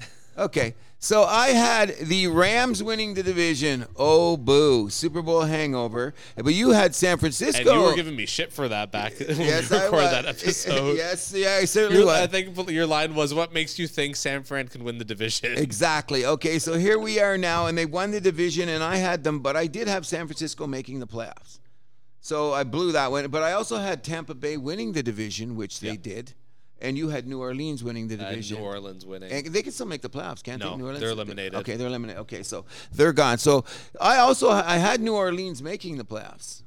Okay, 0.38 0.76
so 1.00 1.24
I 1.24 1.48
had 1.48 1.96
the 1.96 2.28
Rams 2.28 2.80
winning 2.80 3.14
the 3.14 3.24
division. 3.24 3.86
Oh, 3.96 4.36
boo. 4.36 4.88
Super 4.88 5.20
Bowl 5.20 5.40
hangover. 5.42 6.14
But 6.36 6.54
you 6.54 6.70
had 6.70 6.94
San 6.94 7.18
Francisco. 7.18 7.58
and 7.72 7.80
you 7.80 7.84
were 7.88 7.96
giving 7.96 8.14
me 8.14 8.24
shit 8.24 8.52
for 8.52 8.68
that 8.68 8.92
back 8.92 9.18
when 9.18 9.30
yes, 9.40 9.68
we 9.70 9.76
I 9.78 9.82
recorded 9.86 10.04
was. 10.04 10.12
that 10.12 10.26
episode. 10.26 10.96
yes, 10.96 11.32
yeah, 11.34 11.58
I 11.60 11.64
certainly 11.64 11.96
Your- 11.98 12.06
was. 12.06 12.20
I 12.20 12.28
think 12.28 12.70
your 12.70 12.86
line 12.86 13.16
was, 13.16 13.34
"What 13.34 13.52
makes 13.52 13.80
you 13.80 13.88
think 13.88 14.14
San 14.14 14.44
Fran 14.44 14.68
can 14.68 14.84
win 14.84 14.98
the 14.98 15.04
division?" 15.04 15.58
Exactly. 15.58 16.24
Okay, 16.24 16.60
so 16.60 16.74
here 16.74 17.00
we 17.00 17.18
are 17.18 17.36
now, 17.36 17.66
and 17.66 17.76
they 17.76 17.84
won 17.86 18.12
the 18.12 18.20
division, 18.20 18.68
and 18.68 18.84
I 18.84 18.94
had 18.98 19.24
them, 19.24 19.40
but 19.40 19.56
I 19.56 19.66
did 19.66 19.88
have 19.88 20.06
San 20.06 20.28
Francisco 20.28 20.68
making 20.68 21.00
the 21.00 21.08
playoffs. 21.08 21.58
So 22.20 22.52
I 22.52 22.64
blew 22.64 22.92
that 22.92 23.10
one. 23.10 23.28
But 23.28 23.42
I 23.42 23.52
also 23.52 23.76
had 23.78 24.02
Tampa 24.04 24.34
Bay 24.34 24.56
winning 24.56 24.92
the 24.92 25.02
division, 25.02 25.56
which 25.56 25.80
they 25.80 25.90
Yeah. 25.92 25.96
did, 26.02 26.34
and 26.80 26.96
you 26.98 27.08
had 27.08 27.26
New 27.26 27.40
Orleans 27.40 27.82
winning 27.84 28.08
the 28.08 28.14
Uh, 28.16 28.30
division. 28.30 28.58
New 28.58 28.64
Orleans 28.64 29.06
winning. 29.06 29.30
And 29.32 29.46
they 29.46 29.62
can 29.62 29.72
still 29.72 29.86
make 29.86 30.02
the 30.02 30.10
playoffs, 30.10 30.42
can't 30.42 30.60
No, 30.60 30.70
they? 30.70 30.76
New 30.76 30.84
Orleans? 30.86 31.00
they're 31.00 31.10
eliminated. 31.10 31.54
Okay, 31.56 31.76
they're 31.76 31.86
eliminated. 31.88 32.20
Okay, 32.22 32.42
so 32.42 32.64
they're 32.92 33.12
gone. 33.12 33.38
So 33.38 33.64
I 34.00 34.18
also 34.18 34.50
I 34.50 34.76
had 34.78 35.00
New 35.00 35.14
Orleans 35.14 35.62
making 35.62 35.96
the 35.98 36.04
playoffs, 36.04 36.62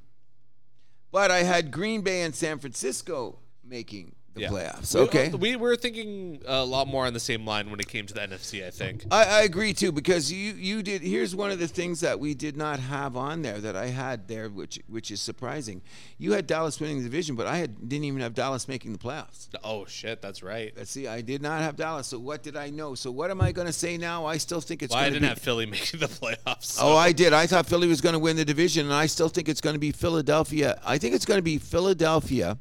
but 1.12 1.32
I 1.32 1.44
had 1.44 1.72
Green 1.72 2.02
Bay 2.02 2.22
and 2.24 2.34
San 2.36 2.60
Francisco 2.60 3.40
making 3.64 4.16
the 4.34 4.42
Yeah. 4.42 4.50
playoffs. 4.50 4.96
Okay, 4.96 5.30
we 5.30 5.38
we 5.52 5.56
were 5.58 5.76
thinking 5.76 6.42
a 6.46 6.64
lot 6.64 6.88
more 6.88 7.06
on 7.06 7.14
the 7.14 7.20
same 7.20 7.46
line 7.46 7.70
when 7.70 7.80
it 7.80 7.88
came 7.88 8.06
to 8.06 8.14
the 8.14 8.22
NFC. 8.22 8.66
I 8.66 8.70
think. 8.70 9.06
I, 9.12 9.26
I 9.26 9.42
agree 9.44 9.74
too 9.74 9.92
because 9.92 10.32
you 10.32 10.54
you 10.54 10.82
did. 10.82 11.02
Here's 11.02 11.36
one 11.36 11.52
of 11.52 11.60
the 11.60 11.68
things 11.68 12.00
that 12.02 12.20
we 12.20 12.34
did 12.34 12.56
not 12.56 12.80
have 12.80 13.18
on 13.18 13.42
there 13.42 13.60
that 13.60 13.76
I 13.76 13.88
had 13.88 14.28
there, 14.28 14.50
which 14.50 14.80
which 14.88 15.12
is 15.12 15.22
surprising. 15.22 15.82
You 16.18 16.34
had 16.34 16.48
Dallas 16.48 16.80
winning 16.80 16.98
the 16.98 17.04
division, 17.04 17.36
but 17.36 17.48
I 17.48 17.58
had 17.58 17.90
didn't 17.90 18.06
even 18.06 18.22
have 18.22 18.34
Dallas 18.34 18.68
making 18.68 18.94
the 18.94 19.00
playoffs. 19.00 19.50
Oh 19.64 19.86
shit, 19.86 20.22
that's 20.22 20.42
right. 20.44 20.74
Let's 20.78 20.92
see, 20.92 21.08
I 21.08 21.22
did 21.22 21.42
not 21.42 21.62
have 21.62 21.76
Dallas. 21.76 22.08
So 22.08 22.20
what 22.20 22.44
did 22.44 22.56
I 22.56 22.70
know? 22.70 22.96
So 22.96 23.12
what 23.12 23.32
am 23.32 23.42
I 23.42 23.52
going 23.52 23.68
to 23.68 23.74
say 23.74 23.98
now? 23.98 24.26
I 24.26 24.38
still 24.38 24.62
think 24.62 24.82
it's. 24.84 24.94
Well, 24.94 25.04
I 25.04 25.10
didn't 25.10 25.24
be, 25.24 25.28
have 25.28 25.40
Philly 25.40 25.66
making 25.78 26.00
the 26.00 26.08
playoffs. 26.08 26.78
Oh, 26.80 26.96
I 26.96 27.12
did. 27.12 27.34
I 27.34 27.48
thought 27.48 27.66
Philly 27.66 27.88
was 27.88 28.02
going 28.02 28.14
to 28.14 28.20
win 28.20 28.38
the 28.38 28.46
division, 28.46 28.86
and 28.86 28.94
I 28.94 29.08
still 29.08 29.30
think 29.30 29.50
it's 29.50 29.62
going 29.62 29.76
to 29.76 29.80
be 29.80 29.92
Philadelphia. 29.92 30.80
I 30.86 30.98
think 30.98 31.16
it's 31.16 31.26
going 31.26 31.38
to 31.40 31.44
be 31.44 31.58
Philadelphia 31.58 32.58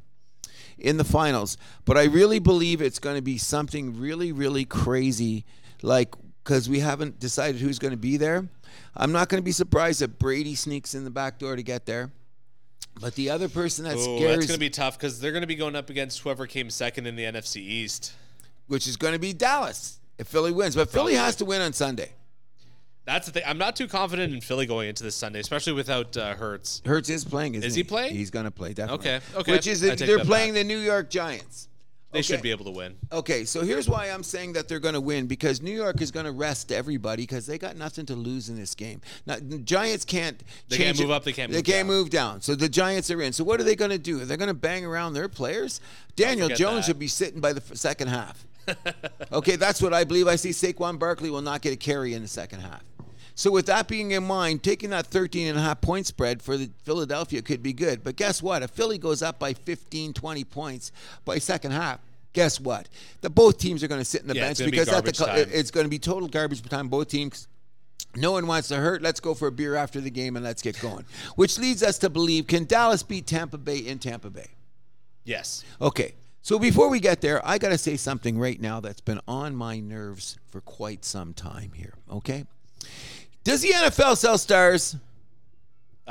in 0.81 0.97
the 0.97 1.03
finals, 1.03 1.57
but 1.85 1.97
I 1.97 2.05
really 2.05 2.39
believe 2.39 2.81
it's 2.81 2.99
going 2.99 3.15
to 3.15 3.21
be 3.21 3.37
something 3.37 3.99
really, 3.99 4.31
really 4.31 4.65
crazy, 4.65 5.45
like 5.81 6.15
because 6.43 6.67
we 6.67 6.79
haven't 6.79 7.19
decided 7.19 7.61
who's 7.61 7.79
going 7.79 7.91
to 7.91 7.97
be 7.97 8.17
there. 8.17 8.47
I'm 8.95 9.11
not 9.11 9.29
going 9.29 9.41
to 9.41 9.45
be 9.45 9.51
surprised 9.51 10.01
if 10.01 10.17
Brady 10.17 10.55
sneaks 10.55 10.95
in 10.95 11.03
the 11.03 11.11
back 11.11 11.37
door 11.39 11.55
to 11.55 11.63
get 11.63 11.85
there. 11.85 12.11
But 12.99 13.15
the 13.15 13.29
other 13.29 13.47
person 13.47 13.85
that 13.85 13.95
Ooh, 13.95 14.17
scares, 14.17 14.37
that's 14.37 14.47
gonna 14.47 14.57
be 14.57 14.69
tough 14.69 14.97
because 14.97 15.21
they're 15.21 15.31
gonna 15.31 15.47
be 15.47 15.55
going 15.55 15.77
up 15.77 15.89
against 15.89 16.19
whoever 16.19 16.45
came 16.45 16.69
second 16.69 17.07
in 17.07 17.15
the 17.15 17.23
NFC 17.23 17.57
East. 17.57 18.11
which 18.67 18.85
is 18.85 18.97
going 18.97 19.13
to 19.13 19.19
be 19.19 19.33
Dallas, 19.33 19.99
if 20.17 20.27
Philly 20.27 20.51
wins. 20.51 20.75
But 20.75 20.89
Philly 20.89 21.15
has 21.15 21.35
to 21.37 21.45
win 21.45 21.61
on 21.61 21.73
Sunday. 21.73 22.11
That's 23.05 23.25
the 23.25 23.31
thing. 23.33 23.43
I'm 23.47 23.57
not 23.57 23.75
too 23.75 23.87
confident 23.87 24.31
in 24.33 24.41
Philly 24.41 24.65
going 24.67 24.87
into 24.89 25.03
this 25.03 25.15
Sunday, 25.15 25.39
especially 25.39 25.73
without 25.73 26.15
uh, 26.15 26.35
Hurts. 26.35 26.81
Hurts 26.85 27.09
is 27.09 27.25
playing, 27.25 27.55
Is 27.55 27.73
he 27.75 27.83
playing? 27.83 28.15
He's 28.15 28.29
going 28.29 28.45
to 28.45 28.51
play, 28.51 28.73
definitely. 28.73 29.09
Okay, 29.09 29.25
okay. 29.35 29.51
Which 29.51 29.65
is 29.67 29.81
take 29.81 29.97
they're 29.97 30.19
playing 30.19 30.53
back. 30.53 30.61
the 30.61 30.63
New 30.65 30.77
York 30.77 31.09
Giants. 31.09 31.67
They 32.11 32.19
Okay. 32.19 32.23
should 32.23 32.41
be 32.41 32.51
able 32.51 32.65
to 32.65 32.71
win. 32.71 32.97
Okay, 33.11 33.45
so 33.45 33.61
here's 33.63 33.87
why 33.89 34.07
I'm 34.07 34.21
saying 34.21 34.51
that 34.53 34.67
they're 34.67 34.81
going 34.81 34.95
to 34.95 35.01
win 35.01 35.27
because 35.27 35.61
New 35.61 35.71
York 35.71 36.01
is 36.01 36.11
going 36.11 36.25
to 36.25 36.33
rest 36.33 36.69
everybody 36.71 37.23
because 37.23 37.45
they 37.47 37.57
got 37.57 37.77
nothing 37.77 38.05
to 38.07 38.15
lose 38.15 38.49
in 38.49 38.57
this 38.57 38.75
game. 38.75 38.99
Now, 39.25 39.37
the 39.37 39.57
Giants 39.59 40.03
can't. 40.03 40.43
They 40.67 40.75
can't 40.75 40.99
move 40.99 41.09
it. 41.09 41.13
up, 41.13 41.23
they 41.23 41.31
can't 41.31 41.49
They 41.51 41.59
move 41.59 41.65
can't 41.65 41.87
down. 41.87 41.95
move 41.97 42.09
down. 42.09 42.41
So 42.41 42.53
the 42.53 42.67
Giants 42.67 43.09
are 43.11 43.21
in. 43.21 43.31
So 43.31 43.45
what 43.45 43.61
are 43.61 43.63
they 43.63 43.77
going 43.77 43.91
to 43.91 43.97
do? 43.97 44.21
Are 44.21 44.25
They're 44.25 44.35
going 44.35 44.49
to 44.49 44.53
bang 44.53 44.85
around 44.85 45.13
their 45.13 45.29
players. 45.29 45.79
Daniel 46.17 46.49
Jones 46.49 46.81
that. 46.81 46.83
should 46.87 46.99
be 46.99 47.07
sitting 47.07 47.39
by 47.39 47.53
the 47.53 47.61
f- 47.67 47.77
second 47.77 48.09
half. 48.09 48.45
okay, 49.31 49.55
that's 49.55 49.81
what 49.81 49.93
I 49.93 50.03
believe. 50.03 50.27
I 50.27 50.35
see 50.35 50.49
Saquon 50.49 50.99
Barkley 50.99 51.29
will 51.29 51.41
not 51.41 51.61
get 51.61 51.71
a 51.73 51.77
carry 51.77 52.13
in 52.13 52.21
the 52.21 52.27
second 52.27 52.59
half. 52.59 52.83
So 53.41 53.49
with 53.49 53.65
that 53.65 53.87
being 53.87 54.11
in 54.11 54.23
mind, 54.23 54.61
taking 54.61 54.91
that 54.91 55.07
13 55.07 55.47
and 55.47 55.57
a 55.57 55.61
half 55.63 55.81
point 55.81 56.05
spread 56.05 56.43
for 56.43 56.57
the 56.57 56.69
Philadelphia 56.83 57.41
could 57.41 57.63
be 57.63 57.73
good. 57.73 58.03
But 58.03 58.15
guess 58.15 58.39
what? 58.43 58.61
If 58.61 58.69
Philly 58.69 58.99
goes 58.99 59.23
up 59.23 59.39
by 59.39 59.55
15, 59.55 60.13
20 60.13 60.43
points 60.43 60.91
by 61.25 61.39
second 61.39 61.71
half, 61.71 62.01
guess 62.33 62.59
what? 62.59 62.87
The 63.21 63.31
both 63.31 63.57
teams 63.57 63.83
are 63.83 63.87
going 63.87 63.99
to 63.99 64.05
sit 64.05 64.21
in 64.21 64.27
the 64.27 64.35
Yeah, 64.35 64.45
bench 64.45 64.59
be 64.59 64.65
because 64.65 64.89
at 64.89 65.03
the 65.05 65.11
garbage 65.11 65.17
co- 65.17 65.25
time. 65.25 65.47
it's 65.51 65.71
going 65.71 65.85
to 65.85 65.89
be 65.89 65.97
total 65.97 66.27
garbage 66.27 66.61
time 66.61 66.87
both 66.87 67.07
teams. 67.07 67.47
No 68.15 68.33
one 68.33 68.45
wants 68.45 68.67
to 68.67 68.75
hurt. 68.75 69.01
Let's 69.01 69.19
go 69.19 69.33
for 69.33 69.47
a 69.47 69.51
beer 69.51 69.73
after 69.73 69.99
the 69.99 70.11
game 70.11 70.35
and 70.35 70.45
let's 70.45 70.61
get 70.61 70.79
going. 70.79 71.05
Which 71.35 71.57
leads 71.57 71.81
us 71.81 71.97
to 71.97 72.11
believe 72.11 72.45
can 72.45 72.65
Dallas 72.65 73.01
beat 73.01 73.25
Tampa 73.25 73.57
Bay 73.57 73.79
in 73.79 73.97
Tampa 73.97 74.29
Bay? 74.29 74.49
Yes. 75.23 75.63
Okay. 75.81 76.13
So 76.43 76.59
before 76.59 76.89
we 76.89 76.99
get 76.99 77.21
there, 77.21 77.43
I 77.43 77.57
got 77.57 77.69
to 77.69 77.79
say 77.79 77.97
something 77.97 78.37
right 78.37 78.61
now 78.61 78.81
that's 78.81 79.01
been 79.01 79.19
on 79.27 79.55
my 79.55 79.79
nerves 79.79 80.37
for 80.51 80.61
quite 80.61 81.03
some 81.03 81.33
time 81.33 81.71
here. 81.73 81.95
Okay. 82.11 82.45
Does 83.43 83.61
the 83.61 83.69
NFL 83.69 84.17
sell 84.17 84.37
stars? 84.37 84.95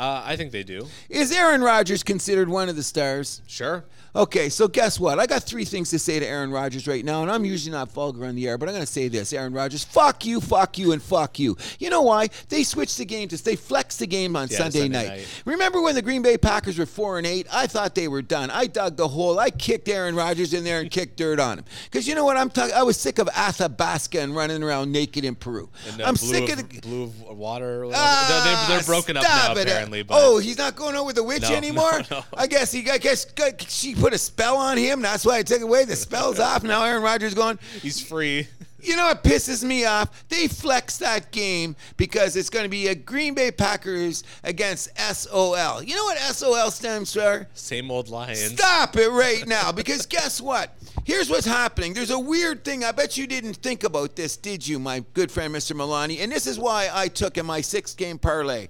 Uh, 0.01 0.23
I 0.25 0.35
think 0.37 0.51
they 0.51 0.63
do. 0.63 0.87
Is 1.11 1.31
Aaron 1.31 1.61
Rodgers 1.61 2.03
considered 2.03 2.49
one 2.49 2.71
of 2.71 2.77
the 2.77 2.83
stars? 2.83 3.43
Sure. 3.47 3.85
Okay, 4.17 4.49
so 4.49 4.67
guess 4.67 4.99
what? 4.99 5.21
I 5.21 5.27
got 5.27 5.45
three 5.45 5.65
things 5.65 5.91
to 5.91 5.99
say 5.99 6.19
to 6.19 6.27
Aaron 6.27 6.51
Rodgers 6.51 6.89
right 6.89 7.05
now, 7.05 7.23
and 7.23 7.31
I'm 7.31 7.45
usually 7.45 7.71
not 7.71 7.93
vulgar 7.93 8.25
on 8.25 8.35
the 8.35 8.49
air, 8.49 8.59
but 8.59 8.69
I'm 8.69 8.75
going 8.75 8.85
to 8.85 8.91
say 8.91 9.07
this: 9.07 9.33
Aaron 9.33 9.53
Rodgers, 9.53 9.85
fuck 9.85 10.25
you, 10.25 10.41
fuck 10.41 10.79
you, 10.79 10.91
and 10.93 11.01
fuck 11.01 11.39
you. 11.39 11.57
You 11.79 11.91
know 11.91 12.03
why? 12.03 12.29
They 12.49 12.65
switched 12.65 12.99
the 12.99 13.05
game 13.05 13.29
to 13.29 13.45
they 13.45 13.55
flexed 13.55 14.01
the 14.01 14.09
game 14.09 14.35
on 14.35 14.49
Yeah, 14.49 14.59
Sunday, 14.59 14.81
Sunday 14.81 14.99
night. 14.99 15.09
night. 15.19 15.43
Remember 15.45 15.81
when 15.81 15.95
the 15.95 16.03
Green 16.03 16.23
Bay 16.23 16.37
Packers 16.39 16.77
were 16.77 16.87
four 16.87 17.19
and 17.19 17.27
eight? 17.27 17.47
I 17.53 17.69
thought 17.69 17.95
they 17.95 18.09
were 18.09 18.23
done. 18.23 18.51
I 18.51 18.67
dug 18.67 18.97
the 18.97 19.07
hole. 19.07 19.39
I 19.39 19.51
kicked 19.51 19.89
Aaron 19.89 20.17
Rodgers 20.17 20.55
in 20.55 20.65
there 20.65 20.81
and 20.81 20.91
kicked 20.91 21.17
dirt 21.17 21.39
on 21.39 21.59
him 21.59 21.65
because 21.85 22.09
you 22.09 22.17
know 22.17 22.25
what? 22.25 22.37
I'm 22.37 22.51
talking. 22.51 22.75
I 22.75 22.83
was 22.83 22.97
sick 22.97 23.21
of 23.21 23.29
ayahuasca 23.29 24.21
and 24.21 24.35
running 24.35 24.65
around 24.65 24.91
naked 24.91 25.25
in 25.25 25.37
Peru. 25.37 25.69
And, 25.89 26.01
uh, 26.03 26.07
I'm 26.07 26.15
blue 26.15 26.29
sick 26.35 26.51
of, 26.51 26.57
the. 26.69 26.81
blue 26.81 27.05
of 27.05 27.37
water. 27.39 27.85
Ah, 27.95 28.27
they're, 28.29 28.77
they're, 28.77 28.79
they're 28.81 28.87
broken 28.87 29.17
up 29.17 29.23
now 29.23 29.53
it. 29.55 29.90
But 29.91 30.07
oh, 30.11 30.39
he's 30.39 30.59
not 30.59 30.77
going 30.77 30.95
out 30.97 31.07
with 31.07 31.17
the 31.17 31.23
witch 31.25 31.43
No, 31.43 31.55
anymore. 31.55 31.93
no, 32.11 32.19
no. 32.19 32.25
I 32.37 32.47
guess 32.47 32.73
he. 32.73 32.89
I 32.91 32.99
guess 32.99 33.27
she 33.69 33.95
put 33.95 34.13
a 34.13 34.19
spell 34.19 34.57
on 34.57 34.77
him. 34.79 35.03
That's 35.03 35.25
why 35.25 35.39
I 35.39 35.43
took 35.43 35.61
away. 35.63 35.85
The 35.85 35.97
spell's 35.97 36.39
off. 36.41 36.63
Now 36.63 36.85
Aaron 36.85 37.03
Rodgers 37.03 37.35
going. 37.35 37.59
he's 37.83 38.01
free. 38.01 38.49
You 38.83 38.97
know 38.97 39.09
what 39.09 39.23
pisses 39.23 39.63
me 39.63 39.85
off? 39.85 40.27
They 40.31 40.49
flex 40.49 40.97
that 40.99 41.33
game 41.33 41.77
because 41.99 42.35
it's 42.35 42.49
going 42.49 42.63
to 42.63 42.69
be 42.71 42.89
a 42.89 42.95
Green 42.95 43.35
Bay 43.35 43.51
Packers 43.51 44.25
against 44.43 44.89
SOL. 44.99 45.83
You 45.83 45.95
know 45.95 46.05
what 46.05 46.17
SOL 46.19 46.71
stands 46.71 47.13
for? 47.13 47.47
Same 47.53 47.91
old 47.91 48.09
Lions. 48.09 48.53
Stop 48.53 48.97
it 48.97 49.11
right 49.11 49.47
now 49.47 49.71
because 49.81 50.07
guess 50.07 50.41
what? 50.41 50.75
Here's 51.05 51.29
what's 51.29 51.45
happening. 51.45 51.93
There's 51.93 52.11
a 52.11 52.19
weird 52.19 52.65
thing. 52.65 52.83
I 52.83 52.93
bet 52.93 53.19
you 53.19 53.27
didn't 53.27 53.57
think 53.57 53.85
about 53.85 54.17
this, 54.17 54.39
did 54.39 54.67
you, 54.67 54.79
my 54.79 55.05
good 55.13 55.31
friend 55.31 55.55
Mr. 55.55 55.77
Milani? 55.77 56.23
And 56.23 56.33
this 56.33 56.47
is 56.47 56.59
why 56.59 56.89
I 56.91 57.09
took 57.09 57.37
in 57.37 57.45
my 57.45 57.61
six 57.61 57.93
game 57.95 58.19
parlay. 58.19 58.69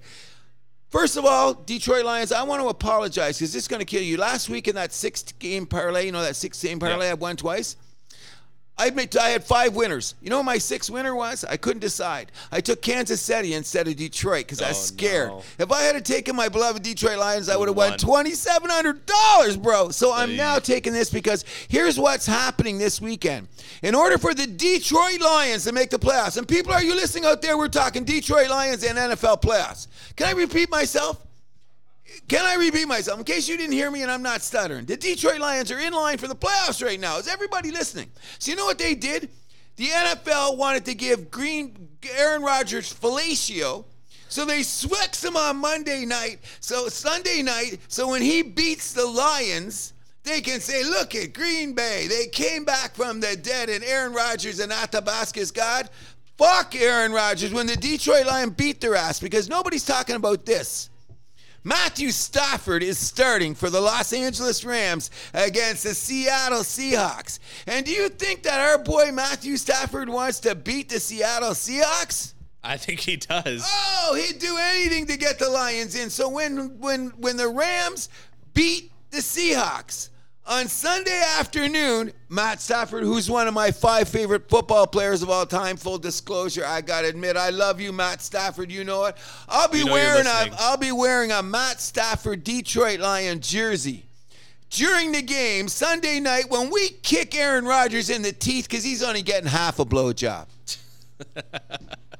First 0.91 1.15
of 1.15 1.23
all, 1.23 1.53
Detroit 1.53 2.03
Lions, 2.03 2.33
I 2.33 2.43
want 2.43 2.61
to 2.61 2.67
apologize 2.67 3.37
because 3.37 3.53
this 3.53 3.63
is 3.63 3.67
going 3.69 3.79
to 3.79 3.85
kill 3.85 4.01
you. 4.03 4.17
Last 4.17 4.49
week 4.49 4.67
in 4.67 4.75
that 4.75 4.91
six 4.91 5.23
game 5.39 5.65
parlay, 5.65 6.05
you 6.05 6.11
know, 6.11 6.21
that 6.21 6.35
six 6.35 6.61
game 6.61 6.79
parlay, 6.79 7.05
Yeah. 7.05 7.11
I 7.11 7.13
won 7.13 7.37
twice. 7.37 7.77
I 8.77 8.87
admit 8.87 9.15
I 9.15 9.29
had 9.29 9.43
five 9.43 9.75
winners. 9.75 10.15
You 10.21 10.31
know 10.31 10.37
what 10.37 10.45
my 10.45 10.57
sixth 10.57 10.89
winner 10.89 11.13
was? 11.13 11.43
I 11.45 11.55
couldn't 11.55 11.81
decide. 11.81 12.31
I 12.51 12.61
took 12.61 12.81
Kansas 12.81 13.21
City 13.21 13.53
instead 13.53 13.87
of 13.87 13.95
Detroit 13.95 14.45
because 14.47 14.59
I 14.59 14.69
was 14.69 14.77
Oh, 14.79 14.81
scared. 14.81 15.29
no. 15.29 15.43
If 15.59 15.71
I 15.71 15.81
had 15.83 16.03
taken 16.03 16.35
my 16.35 16.49
beloved 16.49 16.81
Detroit 16.81 17.19
Lions, 17.19 17.47
I 17.47 17.57
would 17.57 17.67
have 17.67 17.77
won 17.77 17.91
won. 17.91 17.99
twenty 17.99 18.31
seven 18.31 18.71
hundred 18.71 19.05
dollars, 19.05 19.55
bro. 19.55 19.89
So 19.89 20.11
I'm 20.11 20.35
now 20.35 20.57
taking 20.57 20.93
this 20.93 21.11
because 21.11 21.45
here's 21.67 21.99
what's 21.99 22.25
happening 22.25 22.79
this 22.79 22.99
weekend. 22.99 23.49
In 23.83 23.93
order 23.93 24.17
for 24.17 24.33
the 24.33 24.47
Detroit 24.47 25.21
Lions 25.21 25.65
to 25.65 25.73
make 25.73 25.91
the 25.91 25.99
playoffs, 25.99 26.37
and 26.37 26.47
people, 26.47 26.73
are 26.73 26.83
you 26.83 26.95
listening 26.95 27.25
out 27.25 27.43
there? 27.43 27.57
We're 27.59 27.67
talking 27.67 28.03
Detroit 28.03 28.49
Lions 28.49 28.83
and 28.83 28.97
NFL 28.97 29.43
playoffs. 29.43 29.87
Can 30.15 30.25
I 30.27 30.31
repeat 30.31 30.71
myself? 30.71 31.17
Can 32.27 32.45
I 32.45 32.55
repeat 32.55 32.87
myself 32.87 33.19
in 33.19 33.25
case 33.25 33.47
you 33.47 33.57
didn't 33.57 33.73
hear 33.73 33.91
me 33.91 34.01
and 34.01 34.11
I'm 34.11 34.21
not 34.21 34.41
stuttering? 34.41 34.85
The 34.85 34.97
Detroit 34.97 35.39
Lions 35.39 35.71
are 35.71 35.79
in 35.79 35.93
line 35.93 36.17
for 36.17 36.27
the 36.27 36.35
playoffs 36.35 36.83
right 36.83 36.99
now. 36.99 37.17
Is 37.17 37.27
everybody 37.27 37.71
listening? 37.71 38.09
So 38.39 38.51
you 38.51 38.57
know 38.57 38.65
what 38.65 38.77
they 38.77 38.95
did? 38.95 39.29
The 39.77 39.87
NFL 39.87 40.57
wanted 40.57 40.85
to 40.85 40.93
give 40.93 41.31
Green 41.31 41.89
Aaron 42.15 42.43
Rodgers 42.43 42.93
fellatio. 42.93 43.85
So 44.29 44.45
they 44.45 44.61
swix 44.61 45.25
him 45.25 45.35
on 45.35 45.57
Monday 45.57 46.05
night. 46.05 46.39
So 46.59 46.87
Sunday 46.87 47.41
night, 47.41 47.79
so 47.87 48.09
when 48.09 48.21
he 48.21 48.43
beats 48.43 48.93
the 48.93 49.05
Lions, 49.05 49.93
they 50.23 50.39
can 50.39 50.59
say, 50.59 50.83
look 50.83 51.15
at 51.15 51.33
Green 51.33 51.73
Bay. 51.73 52.07
They 52.07 52.27
came 52.27 52.63
back 52.63 52.95
from 52.95 53.19
the 53.19 53.35
dead 53.35 53.69
and 53.69 53.83
Aaron 53.83 54.13
Rodgers 54.13 54.59
and 54.59 54.71
ayahuasca's 54.71 55.51
God. 55.51 55.89
Fuck 56.37 56.75
Aaron 56.75 57.11
Rodgers 57.11 57.51
when 57.51 57.67
the 57.67 57.75
Detroit 57.75 58.25
Lions 58.25 58.53
beat 58.53 58.81
their 58.81 58.95
ass 58.95 59.19
because 59.19 59.49
nobody's 59.49 59.85
talking 59.85 60.15
about 60.15 60.45
this. 60.45 60.90
Matthew 61.63 62.09
Stafford 62.09 62.81
is 62.81 62.97
starting 62.97 63.53
for 63.53 63.69
the 63.69 63.81
Los 63.81 64.13
Angeles 64.13 64.65
Rams 64.65 65.11
against 65.33 65.83
the 65.83 65.93
Seattle 65.93 66.61
Seahawks. 66.61 67.39
And 67.67 67.85
do 67.85 67.91
you 67.91 68.09
think 68.09 68.43
that 68.43 68.59
our 68.59 68.79
boy 68.79 69.11
Matthew 69.11 69.57
Stafford 69.57 70.09
wants 70.09 70.39
to 70.41 70.55
beat 70.55 70.89
the 70.89 70.99
Seattle 70.99 71.51
Seahawks? 71.51 72.33
I 72.63 72.77
think 72.77 72.99
he 72.99 73.17
does. 73.17 73.63
Oh, 73.67 74.15
he'd 74.15 74.39
do 74.39 74.57
anything 74.59 75.07
to 75.07 75.17
get 75.17 75.39
the 75.39 75.49
Lions 75.49 75.95
in. 75.95 76.09
So 76.09 76.29
when 76.29 76.79
when 76.79 77.09
when 77.17 77.37
the 77.37 77.47
Rams 77.47 78.09
beat 78.53 78.91
the 79.09 79.17
Seahawks 79.17 80.09
on 80.45 80.67
Sunday 80.67 81.21
afternoon, 81.37 82.11
Matt 82.29 82.61
Stafford, 82.61 83.03
who's 83.03 83.29
one 83.29 83.47
of 83.47 83.53
my 83.53 83.71
five 83.71 84.09
favorite 84.09 84.49
football 84.49 84.87
players 84.87 85.21
of 85.21 85.29
all 85.29 85.45
time, 85.45 85.77
full 85.77 85.97
disclosure, 85.97 86.65
I 86.65 86.81
gotta 86.81 87.07
admit, 87.07 87.37
I 87.37 87.49
love 87.49 87.79
you, 87.79 87.91
Matt 87.91 88.21
Stafford. 88.21 88.71
You 88.71 88.83
know 88.83 89.05
it. 89.05 89.15
I'll 89.47 89.69
be 89.69 89.79
You 89.79 89.85
know 89.85 89.93
wearing 89.93 90.25
a. 90.27 90.49
I'll 90.59 90.77
be 90.77 90.91
wearing 90.91 91.31
a 91.31 91.41
Matt 91.43 91.79
Stafford 91.79 92.43
Detroit 92.43 92.99
Lion 92.99 93.39
jersey. 93.39 94.05
During 94.69 95.11
the 95.11 95.21
game 95.21 95.67
Sunday 95.67 96.19
night, 96.21 96.45
when 96.49 96.69
we 96.71 96.89
kick 96.89 97.35
Aaron 97.35 97.65
Rodgers 97.65 98.09
in 98.09 98.21
the 98.21 98.31
teeth 98.31 98.69
because 98.69 98.85
he's 98.85 99.03
only 99.03 99.21
getting 99.21 99.49
half 99.49 99.79
a 99.79 99.85
blowjob. 99.85 100.47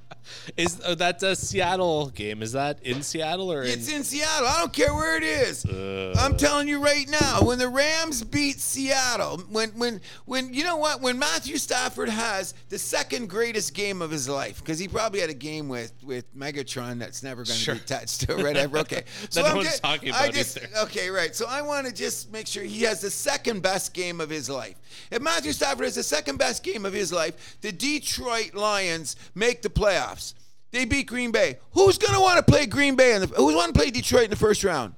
Is 0.57 0.81
uh, 0.83 0.95
that 0.95 1.21
a 1.23 1.35
Seattle 1.35 2.09
game? 2.09 2.41
Is 2.41 2.51
that 2.53 2.81
in 2.83 3.01
Seattle 3.03 3.51
or? 3.51 3.63
It's 3.63 3.91
in 3.91 4.03
Seattle. 4.03 4.47
I 4.47 4.59
don't 4.59 4.73
care 4.73 4.93
where 4.93 5.17
it 5.17 5.23
is. 5.23 5.65
Uh. 5.65 6.13
I'm 6.19 6.35
telling 6.37 6.67
you 6.67 6.83
right 6.83 7.07
now, 7.09 7.41
when 7.41 7.57
the 7.59 7.67
Rams 7.69 8.23
beat 8.23 8.59
Seattle, 8.59 9.39
when 9.49 9.69
when 9.71 10.01
when 10.25 10.53
you 10.53 10.63
know 10.63 10.77
what, 10.77 11.01
when 11.01 11.17
Matthew 11.19 11.57
Stafford 11.57 12.09
has 12.09 12.53
the 12.69 12.77
second 12.79 13.29
greatest 13.29 13.73
game 13.73 14.01
of 14.01 14.11
his 14.11 14.27
life, 14.27 14.59
because 14.59 14.79
he 14.79 14.87
probably 14.87 15.19
had 15.19 15.29
a 15.29 15.33
game 15.35 15.69
with 15.69 15.93
with 16.03 16.35
Megatron 16.35 16.99
that's 16.99 17.23
never 17.23 17.43
going 17.43 17.57
to 17.57 17.61
Sure. 17.61 17.75
be 17.75 17.81
touched 17.81 18.29
or 18.29 18.37
whatever. 18.37 18.79
Okay, 18.79 19.03
no 19.35 19.43
I'm 19.43 19.61
just- 19.63 19.83
talking 19.83 20.11
I 20.11 20.25
about 20.25 20.33
just, 20.33 20.57
either. 20.57 20.67
Okay, 20.83 21.09
right. 21.09 21.35
So 21.35 21.45
I 21.47 21.61
want 21.61 21.87
to 21.87 21.93
just 21.93 22.31
make 22.31 22.47
sure 22.47 22.63
he 22.63 22.81
has 22.83 23.01
the 23.01 23.11
second 23.11 23.61
best 23.61 23.93
game 23.93 24.19
of 24.21 24.29
his 24.29 24.49
life. 24.49 24.75
If 25.11 25.21
Matthew 25.21 25.51
Stafford 25.51 25.85
has 25.85 25.95
the 25.95 26.03
second 26.03 26.37
best 26.37 26.63
game 26.63 26.85
of 26.85 26.93
his 26.93 27.11
life, 27.13 27.57
the 27.61 27.71
Detroit 27.71 28.53
Lions 28.53 29.15
make 29.35 29.61
the 29.61 29.69
playoffs. 29.69 30.33
They 30.72 30.86
beat 30.86 31.07
Green 31.07 31.32
Bay. 31.32 31.57
Who's 31.74 31.97
going 31.97 32.13
to 32.13 32.19
want 32.22 32.38
to 32.45 32.49
play 32.51 32.65
Green 32.65 32.95
Bay? 32.95 33.13
In 33.15 33.22
the, 33.22 33.28
who's 33.28 33.55
want 33.55 33.74
to 33.74 33.80
play 33.80 33.91
Detroit 33.91 34.24
in 34.26 34.30
the 34.30 34.36
first 34.36 34.63
round? 34.63 34.93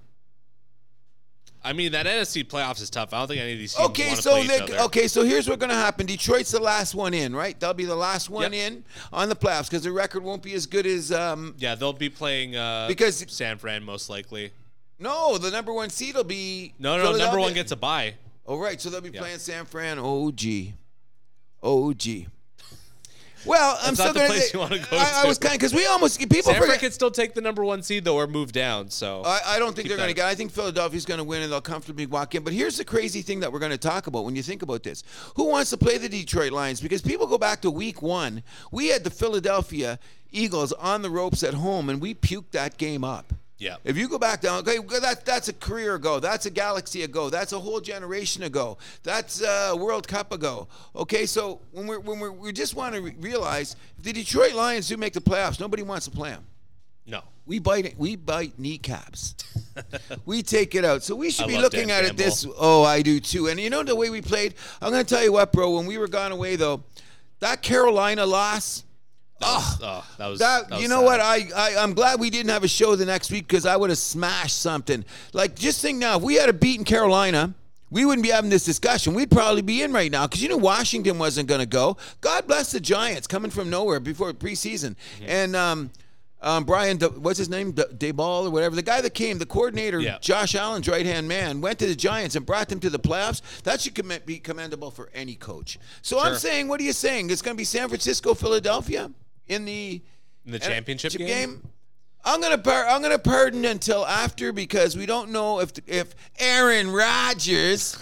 I 1.65 1.71
mean, 1.71 1.93
that 1.93 2.05
NFC 2.05 2.43
playoffs 2.43 2.81
is 2.81 2.89
tough. 2.89 3.13
I 3.13 3.19
don't 3.19 3.29
think 3.29 3.39
any 3.41 3.53
of 3.53 3.57
these 3.57 3.73
teams 3.73 3.89
Okay, 3.89 4.07
want 4.07 4.17
to 4.17 4.21
so 4.21 4.31
play 4.31 4.43
each 4.43 4.61
other. 4.63 4.79
okay, 4.81 5.07
so 5.07 5.23
here's 5.23 5.47
what's 5.47 5.59
going 5.61 5.69
to 5.69 5.75
happen. 5.75 6.05
Detroit's 6.05 6.51
the 6.51 6.59
last 6.59 6.93
one 6.93 7.13
in, 7.13 7.33
right? 7.33 7.57
They'll 7.57 7.73
be 7.73 7.85
the 7.85 7.95
last 7.95 8.29
one 8.29 8.51
Yep. 8.51 8.73
in 8.73 8.83
on 9.13 9.29
the 9.29 9.35
playoffs 9.35 9.69
because 9.69 9.83
the 9.83 9.91
record 9.93 10.23
won't 10.23 10.43
be 10.43 10.53
as 10.55 10.65
good 10.65 10.85
as 10.85 11.11
um, 11.13 11.55
Yeah, 11.57 11.75
they'll 11.75 11.93
be 11.93 12.09
playing 12.09 12.57
uh, 12.57 12.87
Because- 12.89 13.23
San 13.29 13.57
Fran 13.57 13.81
most 13.83 14.09
likely. 14.09 14.51
no, 14.99 15.37
the 15.37 15.51
number 15.51 15.71
one 15.71 15.89
seed 15.89 16.15
will 16.15 16.25
be 16.25 16.73
No, 16.79 16.97
no, 16.97 17.15
number 17.15 17.39
one 17.39 17.53
gets 17.53 17.71
a 17.71 17.77
bye. 17.77 18.15
Oh, 18.45 18.59
right. 18.59 18.79
So 18.81 18.89
they'll 18.89 18.99
be 18.99 19.09
Yeah. 19.11 19.21
playing 19.21 19.39
San 19.39 19.63
Fran. 19.65 19.97
OG. 19.99 20.73
OG. 21.63 22.25
Well, 23.45 23.77
I'm 23.81 23.95
still 23.95 24.07
not 24.07 24.13
the 24.13 24.19
gonna. 24.21 24.29
place 24.29 24.53
you 24.53 24.59
wanna 24.59 24.79
go 24.79 24.85
I, 24.97 25.23
I 25.23 25.27
was 25.27 25.37
kind 25.37 25.53
because 25.53 25.73
we 25.73 25.85
almost 25.85 26.19
people 26.19 26.51
San 26.51 26.61
Fran 26.61 26.79
can 26.79 26.91
still 26.91 27.11
take 27.11 27.33
the 27.33 27.41
number 27.41 27.63
one 27.63 27.83
seed 27.83 28.05
though, 28.05 28.15
or 28.15 28.27
move 28.27 28.51
down. 28.51 28.89
So 28.89 29.21
I, 29.25 29.41
I 29.45 29.59
don't 29.59 29.75
think 29.75 29.87
they're 29.87 29.97
going 29.97 30.09
to 30.09 30.15
get. 30.15 30.25
I 30.25 30.35
think 30.35 30.51
Philadelphia's 30.51 31.05
going 31.05 31.17
to 31.17 31.23
win 31.23 31.41
and 31.41 31.51
they'll 31.51 31.61
comfortably 31.61 32.05
walk 32.05 32.35
in. 32.35 32.43
But 32.43 32.53
here's 32.53 32.77
the 32.77 32.85
crazy 32.85 33.21
thing 33.21 33.39
that 33.41 33.51
we're 33.51 33.59
going 33.59 33.71
to 33.71 33.77
talk 33.77 34.07
about 34.07 34.25
when 34.25 34.35
you 34.35 34.43
think 34.43 34.61
about 34.61 34.83
this: 34.83 35.03
Who 35.35 35.45
wants 35.45 35.69
to 35.71 35.77
play 35.77 35.97
the 35.97 36.09
Detroit 36.09 36.51
Lions? 36.51 36.81
Because 36.81 37.01
people 37.01 37.27
go 37.27 37.37
back 37.37 37.61
to 37.61 37.71
Week 37.71 38.01
One. 38.01 38.43
We 38.71 38.87
had 38.87 39.03
the 39.03 39.09
Philadelphia 39.09 39.99
Eagles 40.31 40.71
on 40.73 41.01
the 41.01 41.09
ropes 41.09 41.43
at 41.43 41.53
home, 41.53 41.89
and 41.89 42.01
we 42.01 42.13
puked 42.13 42.51
that 42.51 42.77
game 42.77 43.03
up. 43.03 43.33
Yeah. 43.59 43.77
If 43.83 43.97
you 43.97 44.09
go 44.09 44.17
back 44.17 44.41
down, 44.41 44.59
okay, 44.59 44.77
that 44.99 45.25
that's 45.25 45.47
a 45.47 45.53
career 45.53 45.95
ago. 45.95 46.19
That's 46.19 46.45
a 46.45 46.49
galaxy 46.49 47.03
ago. 47.03 47.29
That's 47.29 47.53
a 47.53 47.59
whole 47.59 47.79
generation 47.79 48.43
ago. 48.43 48.77
That's 49.03 49.41
a 49.41 49.75
World 49.75 50.07
Cup 50.07 50.31
ago. 50.33 50.67
Okay, 50.95 51.25
so 51.25 51.61
when 51.71 51.87
we're 51.87 51.99
when 51.99 52.19
we're, 52.19 52.31
we 52.31 52.51
just 52.51 52.75
want 52.75 52.95
to 52.95 53.01
re- 53.01 53.15
realize 53.19 53.75
if 53.97 54.03
the 54.03 54.11
Detroit 54.13 54.53
Lions 54.53 54.87
do 54.89 54.97
make 54.97 55.13
the 55.13 55.21
playoffs, 55.21 55.59
nobody 55.59 55.83
wants 55.83 56.05
to 56.05 56.11
play 56.11 56.31
them. 56.31 56.45
no. 57.05 57.21
We 57.45 57.59
bite 57.59 57.95
we 57.97 58.15
bite 58.15 58.57
kneecaps. 58.57 59.35
we 60.25 60.41
take 60.43 60.75
it 60.75 60.85
out. 60.85 61.03
So 61.03 61.13
we 61.13 61.29
should 61.29 61.45
I 61.45 61.47
be 61.49 61.57
looking 61.57 61.87
Dan 61.89 62.05
at 62.05 62.11
it 62.11 62.17
this. 62.17 62.47
Oh, 62.57 62.83
I 62.83 63.01
do 63.01 63.19
too. 63.19 63.47
And 63.47 63.59
you 63.59 63.69
know 63.69 63.83
the 63.83 63.95
way 63.97 64.09
we 64.09 64.21
played. 64.21 64.53
I'm 64.81 64.91
going 64.91 65.03
to 65.05 65.15
tell 65.15 65.21
you 65.23 65.33
what, 65.33 65.51
bro. 65.51 65.71
When 65.75 65.85
we 65.85 65.97
were 65.97 66.07
gone 66.07 66.31
away 66.31 66.55
though, 66.55 66.83
that 67.39 67.61
Carolina 67.61 68.25
loss. 68.25 68.85
That 69.43 69.55
was, 69.55 69.79
oh, 69.83 70.05
that 70.17 70.27
was 70.27 70.39
That, 70.39 70.69
that 70.69 70.75
was 70.75 70.81
you 70.81 70.87
know 70.87 70.99
sad. 70.99 71.05
what? 71.05 71.19
I, 71.19 71.49
I 71.55 71.75
I'm 71.83 71.93
glad 71.93 72.19
we 72.19 72.29
didn't 72.29 72.49
have 72.51 72.63
a 72.63 72.67
show 72.67 72.95
the 72.95 73.05
next 73.05 73.31
week 73.31 73.47
because 73.47 73.65
I 73.65 73.75
would 73.75 73.89
have 73.89 73.99
smashed 73.99 74.59
something. 74.59 75.03
Like 75.33 75.55
just 75.55 75.81
think 75.81 75.97
now, 75.99 76.17
if 76.17 76.23
we 76.23 76.35
had 76.35 76.49
a 76.49 76.53
beat 76.53 76.79
in 76.79 76.85
Carolina, 76.85 77.53
we 77.89 78.05
wouldn't 78.05 78.23
be 78.23 78.29
having 78.31 78.49
this 78.49 78.65
discussion. 78.65 79.13
We'd 79.13 79.29
probably 79.29 79.61
be 79.61 79.83
in 79.83 79.93
right 79.93 80.11
now 80.11 80.25
because 80.25 80.41
you 80.41 80.49
knew 80.49 80.57
Washington 80.57 81.19
wasn't 81.19 81.47
going 81.47 81.59
to 81.61 81.67
go. 81.67 81.97
God 82.21 82.47
bless 82.47 82.71
the 82.71 82.79
Giants 82.79 83.27
coming 83.27 83.51
from 83.51 83.69
nowhere 83.69 83.99
before 83.99 84.33
preseason, 84.33 84.95
Mm-hmm. 85.17 85.25
and 85.27 85.55
um, 85.55 85.91
um, 86.41 86.65
Brian, 86.65 86.97
De, 86.97 87.07
what's 87.07 87.37
his 87.37 87.47
name, 87.49 87.71
De, 87.71 87.85
Daboll 87.85 88.47
or 88.47 88.49
whatever, 88.49 88.75
the 88.75 88.81
guy 88.81 88.99
that 88.99 89.13
came, 89.13 89.37
the 89.37 89.45
coordinator, 89.45 89.99
Yeah. 90.01 90.17
Josh 90.19 90.55
Allen's 90.55 90.89
right 90.89 91.05
hand 91.05 91.25
man, 91.25 91.61
went 91.61 91.79
to 91.79 91.85
the 91.85 91.95
Giants 91.95 92.35
and 92.35 92.45
brought 92.45 92.67
them 92.67 92.81
to 92.81 92.89
the 92.89 92.99
playoffs. 92.99 93.41
That 93.61 93.79
should 93.79 94.25
be 94.25 94.39
commendable 94.39 94.91
for 94.91 95.09
any 95.13 95.35
coach. 95.35 95.79
So 96.01 96.19
I'm 96.19 96.35
saying, 96.35 96.67
what 96.67 96.81
are 96.81 96.83
you 96.83 96.91
saying? 96.91 97.29
It's 97.29 97.41
going 97.41 97.55
to 97.55 97.57
be 97.57 97.63
San 97.63 97.87
Francisco, 97.87 98.33
Philadelphia 98.33 99.09
in 99.47 99.65
the 99.65 100.01
in 100.45 100.51
the 100.51 100.59
championship 100.59 101.11
chip 101.11 101.21
game. 101.21 101.67
I'm 102.25 102.41
gonna 102.41 102.57
par- 102.57 102.87
I'm 102.87 103.01
gonna 103.01 103.19
pardon 103.19 103.65
until 103.65 104.05
after 104.05 104.53
because 104.53 104.95
we 104.95 105.05
don't 105.05 105.31
know 105.31 105.59
if 105.59 105.71
if 105.87 106.15
Aaron 106.39 106.91
Rodgers. 106.91 107.97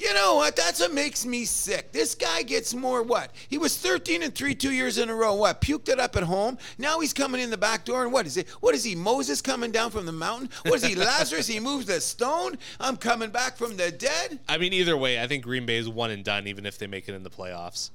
You 0.00 0.14
know 0.14 0.36
what? 0.36 0.56
That's 0.56 0.80
what 0.80 0.94
makes 0.94 1.26
me 1.26 1.44
sick. 1.44 1.92
This 1.92 2.14
guy 2.14 2.42
gets 2.42 2.72
more 2.72 3.02
what? 3.02 3.32
He 3.50 3.58
was 3.58 3.76
13 3.76 4.22
and 4.22 4.34
3 4.34 4.54
two 4.54 4.72
years 4.72 4.96
in 4.96 5.10
a 5.10 5.14
row. 5.14 5.34
What? 5.34 5.60
Puked 5.60 5.90
it 5.90 6.00
up 6.00 6.16
at 6.16 6.22
home. 6.22 6.56
Now 6.78 7.00
he's 7.00 7.12
coming 7.12 7.38
in 7.38 7.50
the 7.50 7.58
back 7.58 7.84
door 7.84 8.02
and 8.02 8.10
what 8.10 8.26
is 8.26 8.38
it? 8.38 8.48
What 8.60 8.74
is 8.74 8.82
he? 8.82 8.94
Moses 8.94 9.42
coming 9.42 9.70
down 9.72 9.90
from 9.90 10.06
the 10.06 10.12
mountain? 10.12 10.48
What 10.64 10.76
is 10.76 10.84
he? 10.86 10.94
Lazarus? 10.96 11.46
He 11.46 11.60
moves 11.60 11.84
the 11.84 12.00
stone. 12.00 12.56
I'm 12.80 12.96
coming 12.96 13.28
back 13.28 13.58
from 13.58 13.76
the 13.76 13.90
dead. 13.90 14.40
I 14.48 14.56
mean, 14.56 14.72
either 14.72 14.96
way, 14.96 15.22
I 15.22 15.26
think 15.26 15.44
Green 15.44 15.66
Bay 15.66 15.76
is 15.76 15.86
one 15.86 16.10
and 16.10 16.24
done, 16.24 16.46
even 16.46 16.64
if 16.64 16.78
they 16.78 16.86
make 16.86 17.06
it 17.06 17.14
in 17.14 17.22
the 17.22 17.30
playoffs. 17.30 17.90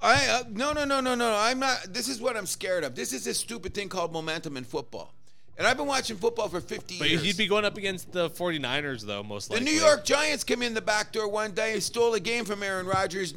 I 0.00 0.26
uh, 0.26 0.42
no 0.50 0.72
no 0.72 0.84
no 0.84 1.00
no 1.00 1.14
no. 1.14 1.34
I'm 1.34 1.58
not. 1.58 1.86
This 1.92 2.08
is 2.08 2.20
what 2.20 2.36
I'm 2.36 2.46
scared 2.46 2.84
of. 2.84 2.94
This 2.94 3.12
is 3.12 3.24
this 3.24 3.38
stupid 3.38 3.74
thing 3.74 3.88
called 3.88 4.12
momentum 4.12 4.56
in 4.56 4.64
football. 4.64 5.12
And 5.58 5.66
I've 5.66 5.78
been 5.78 5.86
watching 5.86 6.18
football 6.18 6.48
for 6.48 6.60
50 6.60 6.98
But 6.98 7.08
years. 7.08 7.22
he'd 7.22 7.36
be 7.38 7.46
going 7.46 7.64
up 7.64 7.78
against 7.78 8.12
the 8.12 8.28
49ers, 8.28 9.00
though, 9.06 9.22
most 9.22 9.48
likely. 9.50 9.64
The. 9.64 9.70
New 9.72 9.78
York 9.78 10.04
Giants 10.04 10.44
came 10.44 10.60
in 10.60 10.74
the 10.74 10.82
back 10.82 11.12
door 11.12 11.28
one 11.28 11.52
day, 11.52 11.80
stole 11.80 12.12
a 12.12 12.20
game 12.20 12.44
from 12.44 12.62
Aaron 12.62 12.84
Rodgers. 12.86 13.32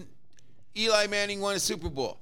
Eli 0.78 1.08
Manning 1.08 1.40
won 1.40 1.56
a 1.56 1.60
Super 1.60 1.88
Bowl. 1.90 2.18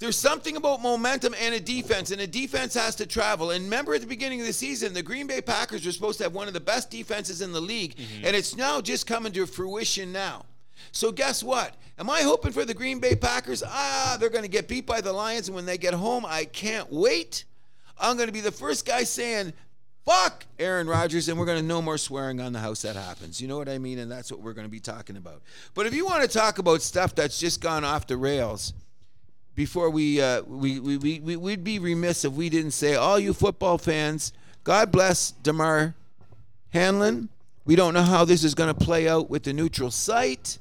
There's 0.00 0.18
something 0.18 0.56
about 0.56 0.82
momentum 0.82 1.36
and 1.40 1.54
a 1.54 1.60
defense, 1.60 2.10
and 2.10 2.20
a 2.20 2.26
defense 2.26 2.74
has 2.74 2.96
to 2.96 3.06
travel. 3.06 3.52
And 3.52 3.62
remember 3.64 3.94
at 3.94 4.00
the 4.00 4.08
beginning 4.08 4.40
of 4.40 4.46
the 4.48 4.52
season, 4.52 4.92
the 4.92 5.02
Green 5.04 5.28
Bay 5.28 5.40
Packers 5.40 5.86
were 5.86 5.92
supposed 5.92 6.18
to 6.18 6.24
have 6.24 6.34
one 6.34 6.48
of 6.48 6.54
the 6.54 6.60
best 6.60 6.90
defenses 6.90 7.40
in 7.40 7.52
the 7.52 7.60
league, 7.60 7.94
and 8.24 8.34
it's 8.34 8.56
now 8.56 8.80
just 8.80 9.06
coming 9.06 9.30
to 9.34 9.46
fruition 9.46 10.10
now. 10.12 10.44
So 10.90 11.12
guess 11.12 11.42
what? 11.42 11.76
Am 11.98 12.10
I 12.10 12.22
hoping 12.22 12.52
for 12.52 12.64
the 12.64 12.74
Green 12.74 12.98
Bay 12.98 13.14
Packers? 13.14 13.62
Ah, 13.64 14.16
they're 14.18 14.30
going 14.30 14.44
to 14.44 14.50
get 14.50 14.66
beat 14.66 14.86
by 14.86 15.00
the 15.00 15.12
Lions, 15.12 15.48
and 15.48 15.54
when 15.54 15.66
they 15.66 15.78
get 15.78 15.94
home, 15.94 16.24
I 16.26 16.46
can't 16.46 16.90
wait. 16.92 17.44
I'm 17.98 18.16
going 18.16 18.28
to 18.28 18.32
be 18.32 18.40
the 18.40 18.50
first 18.50 18.84
guy 18.86 19.04
saying, 19.04 19.52
fuck 20.04 20.46
Aaron 20.58 20.88
Rodgers, 20.88 21.28
and 21.28 21.38
we're 21.38 21.46
going 21.46 21.60
to 21.60 21.64
no 21.64 21.80
more 21.80 21.98
swearing 21.98 22.40
on 22.40 22.52
the 22.52 22.58
house 22.58 22.82
that 22.82 22.96
happens. 22.96 23.40
You 23.40 23.48
know 23.48 23.58
what 23.58 23.68
I 23.68 23.78
mean? 23.78 23.98
And 23.98 24.10
that's 24.10 24.32
what 24.32 24.40
we're 24.40 24.54
going 24.54 24.66
to 24.66 24.70
be 24.70 24.80
talking 24.80 25.16
about. 25.16 25.42
But 25.74 25.86
if 25.86 25.94
you 25.94 26.04
want 26.04 26.22
to 26.22 26.28
talk 26.28 26.58
about 26.58 26.82
stuff 26.82 27.14
that's 27.14 27.38
just 27.38 27.60
gone 27.60 27.84
off 27.84 28.06
the 28.06 28.16
rails, 28.16 28.72
before 29.54 29.90
we, 29.90 30.20
uh, 30.20 30.42
we, 30.42 30.80
we, 30.80 30.96
we, 30.96 31.20
we, 31.20 31.36
we'd 31.36 31.62
be 31.62 31.78
remiss 31.78 32.24
if 32.24 32.32
we 32.32 32.48
didn't 32.48 32.70
say, 32.72 32.94
all 32.94 33.18
you 33.18 33.34
football 33.34 33.78
fans, 33.78 34.32
God 34.64 34.90
bless 34.90 35.32
Damar 35.32 35.94
Hamlin. 36.70 37.28
We 37.64 37.76
don't 37.76 37.94
know 37.94 38.02
how 38.02 38.24
this 38.24 38.42
is 38.44 38.54
going 38.54 38.74
to 38.74 38.84
play 38.84 39.08
out 39.08 39.30
with 39.30 39.44
the 39.44 39.52
neutral 39.52 39.90
site. 39.90 40.58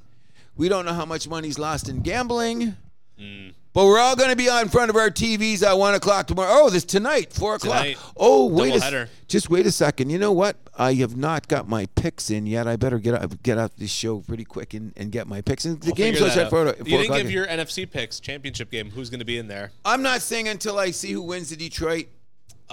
We 0.56 0.70
don't 0.70 0.86
know 0.86 0.94
how 0.94 1.06
much 1.06 1.28
money's 1.28 1.58
lost 1.58 1.90
in 1.90 2.02
gambling. 2.02 2.76
Mm. 3.20 3.54
But 3.74 3.86
we're 3.86 4.00
all 4.00 4.18
going 4.18 4.32
to 4.32 4.36
be 4.36 4.50
on 4.50 4.64
in 4.64 4.70
front 4.70 4.90
of 4.90 4.98
our 4.98 5.10
TVs 5.10 5.64
at 5.64 5.78
one 5.78 5.94
o'clock 5.94 6.28
tomorrow. 6.28 6.50
Oh, 6.52 6.70
this 6.70 6.84
tonight, 6.84 7.32
four 7.32 7.56
o'clock. 7.56 7.84
Tonight. 7.84 7.98
Oh, 8.18 8.48
wait 8.48 8.76
a 8.76 9.08
just 9.30 9.50
wait 9.50 9.66
a 9.66 9.72
second. 9.72 10.10
You 10.10 10.20
know 10.20 10.34
what? 10.34 10.58
I 10.78 10.96
have 10.96 11.16
not 11.16 11.48
got 11.48 11.70
my 11.70 11.86
picks 11.96 12.30
in 12.30 12.46
yet. 12.46 12.68
I 12.68 12.76
better 12.76 13.00
get 13.00 13.14
out, 13.14 13.42
get 13.44 13.58
out 13.58 13.78
this 13.78 13.90
show 13.90 14.20
pretty 14.20 14.44
quick 14.44 14.74
and, 14.74 14.92
and 14.98 15.10
get 15.10 15.26
my 15.26 15.40
picks. 15.40 15.64
in. 15.64 15.80
the 15.80 15.86
We'll 15.86 15.96
game's 15.96 16.18
figure 16.18 16.32
supposed 16.32 16.38
that 16.38 16.46
at 16.46 16.50
four, 16.50 16.86
You 16.86 16.98
didn't 16.98 17.02
o'clock. 17.06 17.18
give 17.22 17.32
your 17.32 17.48
NFC 17.48 17.90
picks 17.90 18.20
championship 18.20 18.72
game. 18.72 18.92
Who's 18.92 19.10
going 19.10 19.20
to 19.20 19.26
be 19.26 19.38
in 19.38 19.48
there? 19.48 19.72
I'm 19.86 20.02
not 20.02 20.22
saying 20.22 20.50
until 20.50 20.78
I 20.78 20.92
see 20.92 21.14
who 21.14 21.22
wins 21.22 21.50
the 21.50 21.56
Detroit. 21.56 22.08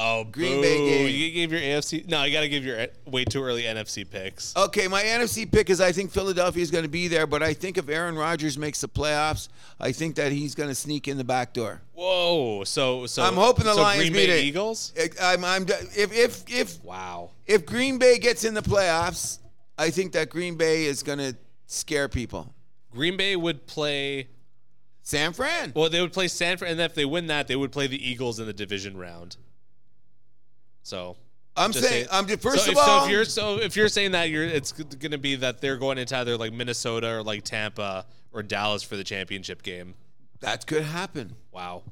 Oh, 0.01 0.23
Green 0.25 0.57
boo. 0.57 0.63
Bay 0.63 0.79
game. 0.79 1.09
You 1.09 1.31
gave 1.33 1.51
your 1.53 1.61
AFC. 1.61 2.07
No, 2.09 2.23
you 2.23 2.33
got 2.33 2.43
to 2.43 2.49
give 2.49 2.65
your 2.65 2.81
uh, 2.81 2.87
way 3.07 3.25
too 3.25 3.43
early 3.43 3.65
NFC 3.65 4.09
picks. 4.09 4.55
Okay, 4.57 4.87
my 4.87 5.03
NFC 5.03 5.51
pick 5.51 5.71
is 5.71 5.81
I 5.81 5.91
think 5.91 6.13
Philadelphia 6.13 6.63
is 6.63 6.71
going 6.71 6.85
to 6.85 6.89
be 6.91 7.09
there, 7.09 7.27
but 7.27 7.43
I 7.43 7.53
think 7.53 7.79
if 7.79 7.89
Aaron 7.89 8.15
Rodgers 8.17 8.57
makes 8.57 8.81
the 8.81 8.89
playoffs, 8.89 9.49
I 9.81 9.91
think 9.91 10.15
that 10.15 10.31
he's 10.31 10.55
going 10.55 10.69
to 10.69 10.75
sneak 10.75 11.09
in 11.09 11.17
the 11.19 11.25
back 11.25 11.53
door. 11.53 11.83
Whoa. 11.95 12.63
So, 12.65 13.07
so 13.07 13.25
I'm 13.25 13.35
hoping 13.35 13.65
the 13.65 13.75
so 13.75 13.83
Lions 13.83 14.03
Green 14.09 14.13
Bay. 14.13 14.43
Eagles. 14.43 14.93
I'm, 15.21 15.45
I'm, 15.45 15.63
if 15.97 16.13
if 16.13 16.45
if 16.49 16.85
Wow. 16.85 17.31
if 17.47 17.67
Green 17.67 17.99
Bay 17.99 18.19
gets 18.19 18.45
in 18.45 18.55
the 18.55 18.63
playoffs, 18.63 19.39
I 19.77 19.91
think 19.91 20.13
that 20.13 20.31
Green 20.31 20.55
Bay 20.57 20.85
is 20.85 21.03
going 21.03 21.19
to 21.19 21.37
scare 21.67 22.09
people. 22.09 22.55
Green 22.93 23.17
Bay 23.17 23.35
would 23.35 23.67
play. 23.67 24.29
San 25.03 25.33
Fran. 25.33 25.73
Well, 25.75 25.89
they 25.89 26.01
would 26.03 26.13
play 26.13 26.29
San 26.29 26.57
Fran, 26.59 26.73
and 26.73 26.81
if 26.81 26.95
they 26.95 27.07
win 27.07 27.29
that, 27.29 27.49
they 27.49 27.57
would 27.57 27.73
play 27.73 27.87
the 27.87 28.09
Eagles 28.09 28.39
in 28.39 28.47
the 28.47 28.53
division 28.53 28.97
round. 28.97 29.37
So 30.89 31.17
I'm 31.57 31.73
just 31.73 31.87
saying. 31.87 32.05
say- 32.07 32.11
I'm 32.11 32.27
just, 32.27 32.41
first 32.41 32.65
so 32.65 32.73
of 32.73 32.77
if, 32.77 32.79
all. 32.79 33.01
so 33.01 33.05
if 33.05 33.11
you're 33.11 33.25
so 33.25 33.59
if 33.61 33.77
you're 33.77 33.89
saying 33.89 34.13
that 34.13 34.31
you're 34.31 34.45
it's 34.45 34.73
going 34.73 35.11
to 35.11 35.19
be 35.19 35.37
that 35.37 35.61
they're 35.61 35.77
going 35.77 35.99
into 35.99 36.17
either 36.17 36.37
like 36.37 36.53
Minnesota 36.53 37.17
or 37.17 37.23
like 37.23 37.45
Tampa 37.45 38.07
or 38.33 38.43
Dallas 38.43 38.83
for 38.83 38.97
the 38.97 39.05
championship 39.05 39.63
game. 39.63 39.95
that 40.41 40.67
could 40.67 40.83
happen. 40.85 41.35
Wow. 41.53 41.83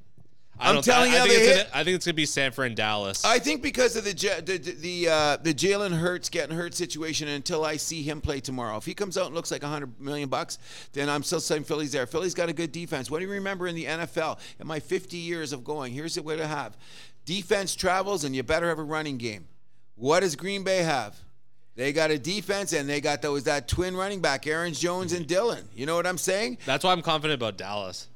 I 0.58 0.70
I'm 0.72 0.80
telling 0.80 1.10
I, 1.12 1.16
you 1.16 1.22
I 1.22 1.28
think 1.28 1.42
hit- 1.42 1.56
gonna, 1.56 1.68
I 1.74 1.84
think 1.84 1.96
it's 1.96 2.06
gonna 2.06 2.14
be 2.14 2.24
Sanford 2.24 2.68
and 2.68 2.76
Dallas. 2.76 3.22
I 3.26 3.38
think 3.38 3.60
because 3.60 3.94
of 3.96 4.04
the 4.04 4.12
the 4.14 4.56
the 4.56 5.08
uh, 5.10 5.36
the 5.42 5.52
Jalen 5.52 5.92
Hurts 5.92 6.30
getting 6.30 6.56
hurt 6.56 6.72
situation. 6.74 7.28
Until 7.28 7.62
I 7.66 7.76
see 7.76 8.02
him 8.02 8.22
play 8.22 8.40
tomorrow, 8.40 8.78
if 8.78 8.86
he 8.86 8.94
comes 8.94 9.18
out 9.18 9.26
and 9.26 9.34
looks 9.34 9.50
like 9.50 9.62
a 9.62 9.68
hundred 9.68 10.00
million 10.00 10.30
bucks, 10.30 10.58
then 10.94 11.10
I'm 11.10 11.22
still 11.22 11.40
saying 11.40 11.64
Philly's 11.64 11.92
there. 11.92 12.06
Philly's 12.06 12.32
got 12.32 12.48
a 12.48 12.54
good 12.54 12.72
defense. 12.72 13.10
What 13.10 13.18
do 13.18 13.26
you 13.26 13.32
remember 13.32 13.66
in 13.66 13.74
the 13.74 13.84
NFL? 13.84 14.38
In 14.58 14.66
my 14.66 14.80
50 14.80 15.18
years 15.18 15.52
of 15.52 15.62
going, 15.62 15.92
here's 15.92 16.18
what 16.18 16.40
I 16.40 16.46
have: 16.46 16.74
defense 17.26 17.74
travels, 17.74 18.24
and 18.24 18.34
you 18.34 18.42
better 18.42 18.68
have 18.68 18.78
a 18.78 18.84
running 18.84 19.18
game. 19.18 19.46
What 19.96 20.20
does 20.20 20.34
Green 20.36 20.64
Bay 20.64 20.78
have? 20.78 21.14
They 21.74 21.92
got 21.92 22.10
a 22.10 22.18
defense, 22.18 22.72
and 22.72 22.88
they 22.88 23.02
got 23.02 23.20
those 23.20 23.44
that 23.44 23.68
twin 23.68 23.94
running 23.94 24.20
back, 24.20 24.46
Aaron 24.46 24.72
Jones 24.72 25.12
and 25.12 25.26
Dillon. 25.26 25.68
You 25.74 25.84
know 25.84 25.94
what 25.94 26.06
I'm 26.06 26.16
saying? 26.16 26.56
That's 26.64 26.82
why 26.82 26.92
I'm 26.92 27.02
confident 27.02 27.38
about 27.38 27.58
Dallas. 27.58 28.08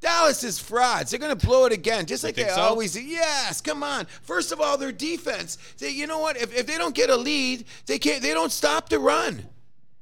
Dallas 0.00 0.44
is 0.44 0.58
frauds. 0.58 1.10
They're 1.10 1.20
going 1.20 1.36
to 1.36 1.46
blow 1.46 1.66
it 1.66 1.72
again, 1.72 2.06
just 2.06 2.22
like 2.22 2.34
they 2.34 2.48
so? 2.48 2.60
always 2.60 2.92
do. 2.92 3.02
Yes, 3.02 3.60
come 3.60 3.82
on. 3.82 4.06
First 4.22 4.52
of 4.52 4.60
all, 4.60 4.78
their 4.78 4.92
defense. 4.92 5.58
They, 5.78 5.90
you 5.90 6.06
know 6.06 6.20
what? 6.20 6.36
If, 6.36 6.56
if 6.56 6.66
they 6.66 6.78
don't 6.78 6.94
get 6.94 7.10
a 7.10 7.16
lead, 7.16 7.64
they 7.86 7.98
can't. 7.98 8.22
They 8.22 8.32
don't 8.32 8.52
stop 8.52 8.88
the 8.88 8.98
run. 8.98 9.44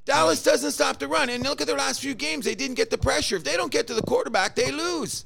Dallas 0.05 0.43
doesn't 0.43 0.73
stop 0.73 0.99
the 0.99 1.09
run. 1.09 1.31
And 1.31 1.43
look 1.45 1.61
at 1.61 1.67
their 1.67 1.79
last 1.79 2.01
few 2.01 2.15
games. 2.15 2.45
They 2.45 2.55
didn't 2.55 2.75
get 2.75 2.91
the 2.91 2.99
pressure. 2.99 3.37
If 3.37 3.45
they 3.45 3.57
don't 3.57 3.73
get 3.73 3.87
to 3.87 3.95
the 3.95 4.03
quarterback, 4.03 4.55
they 4.55 4.71
lose. 4.71 5.25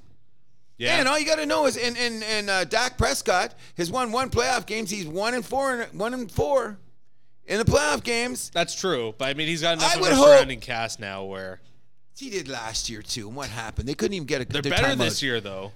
Yeah. 0.79 0.99
And 1.01 1.09
all 1.09 1.19
you 1.19 1.27
got 1.27 1.37
to 1.37 1.47
know 1.47 1.67
is, 1.67 1.77
in 1.77 1.97
in, 1.97 2.23
in 2.23 2.49
uh, 2.49 2.65
Dak 2.65 2.97
Prescott 2.97 3.55
has 3.77 3.91
won 3.91 4.13
one 4.13 4.31
playoff 4.31 4.65
games. 4.65 4.91
He's 4.91 5.07
one 5.07 5.35
and 5.35 5.45
four, 5.45 5.87
one 5.93 6.15
and 6.15 6.31
four 6.31 6.79
in 7.47 7.59
the 7.59 7.65
playoff 7.65 8.03
games. 8.05 8.51
That's 8.55 8.75
true, 8.75 9.15
but 9.19 9.29
I 9.29 9.35
mean 9.35 9.49
he's 9.49 9.63
got 9.63 9.79
enough 9.79 9.97
I 9.97 9.99
of 10.01 10.07
a 10.07 10.15
hope- 10.15 10.27
surrounding 10.29 10.61
cast 10.61 11.01
now 11.01 11.25
where 11.25 11.61
He 12.17 12.31
did 12.31 12.47
last 12.49 12.89
year 12.89 13.03
too. 13.03 13.27
And 13.27 13.37
what 13.37 13.49
happened? 13.49 13.89
They 13.89 13.95
couldn't 13.95 14.15
even 14.15 14.27
get 14.27 14.41
a. 14.41 14.45
they're 14.45 14.63
better 14.63 14.95
this 14.95 15.23
year 15.23 15.41
though. 15.41 15.73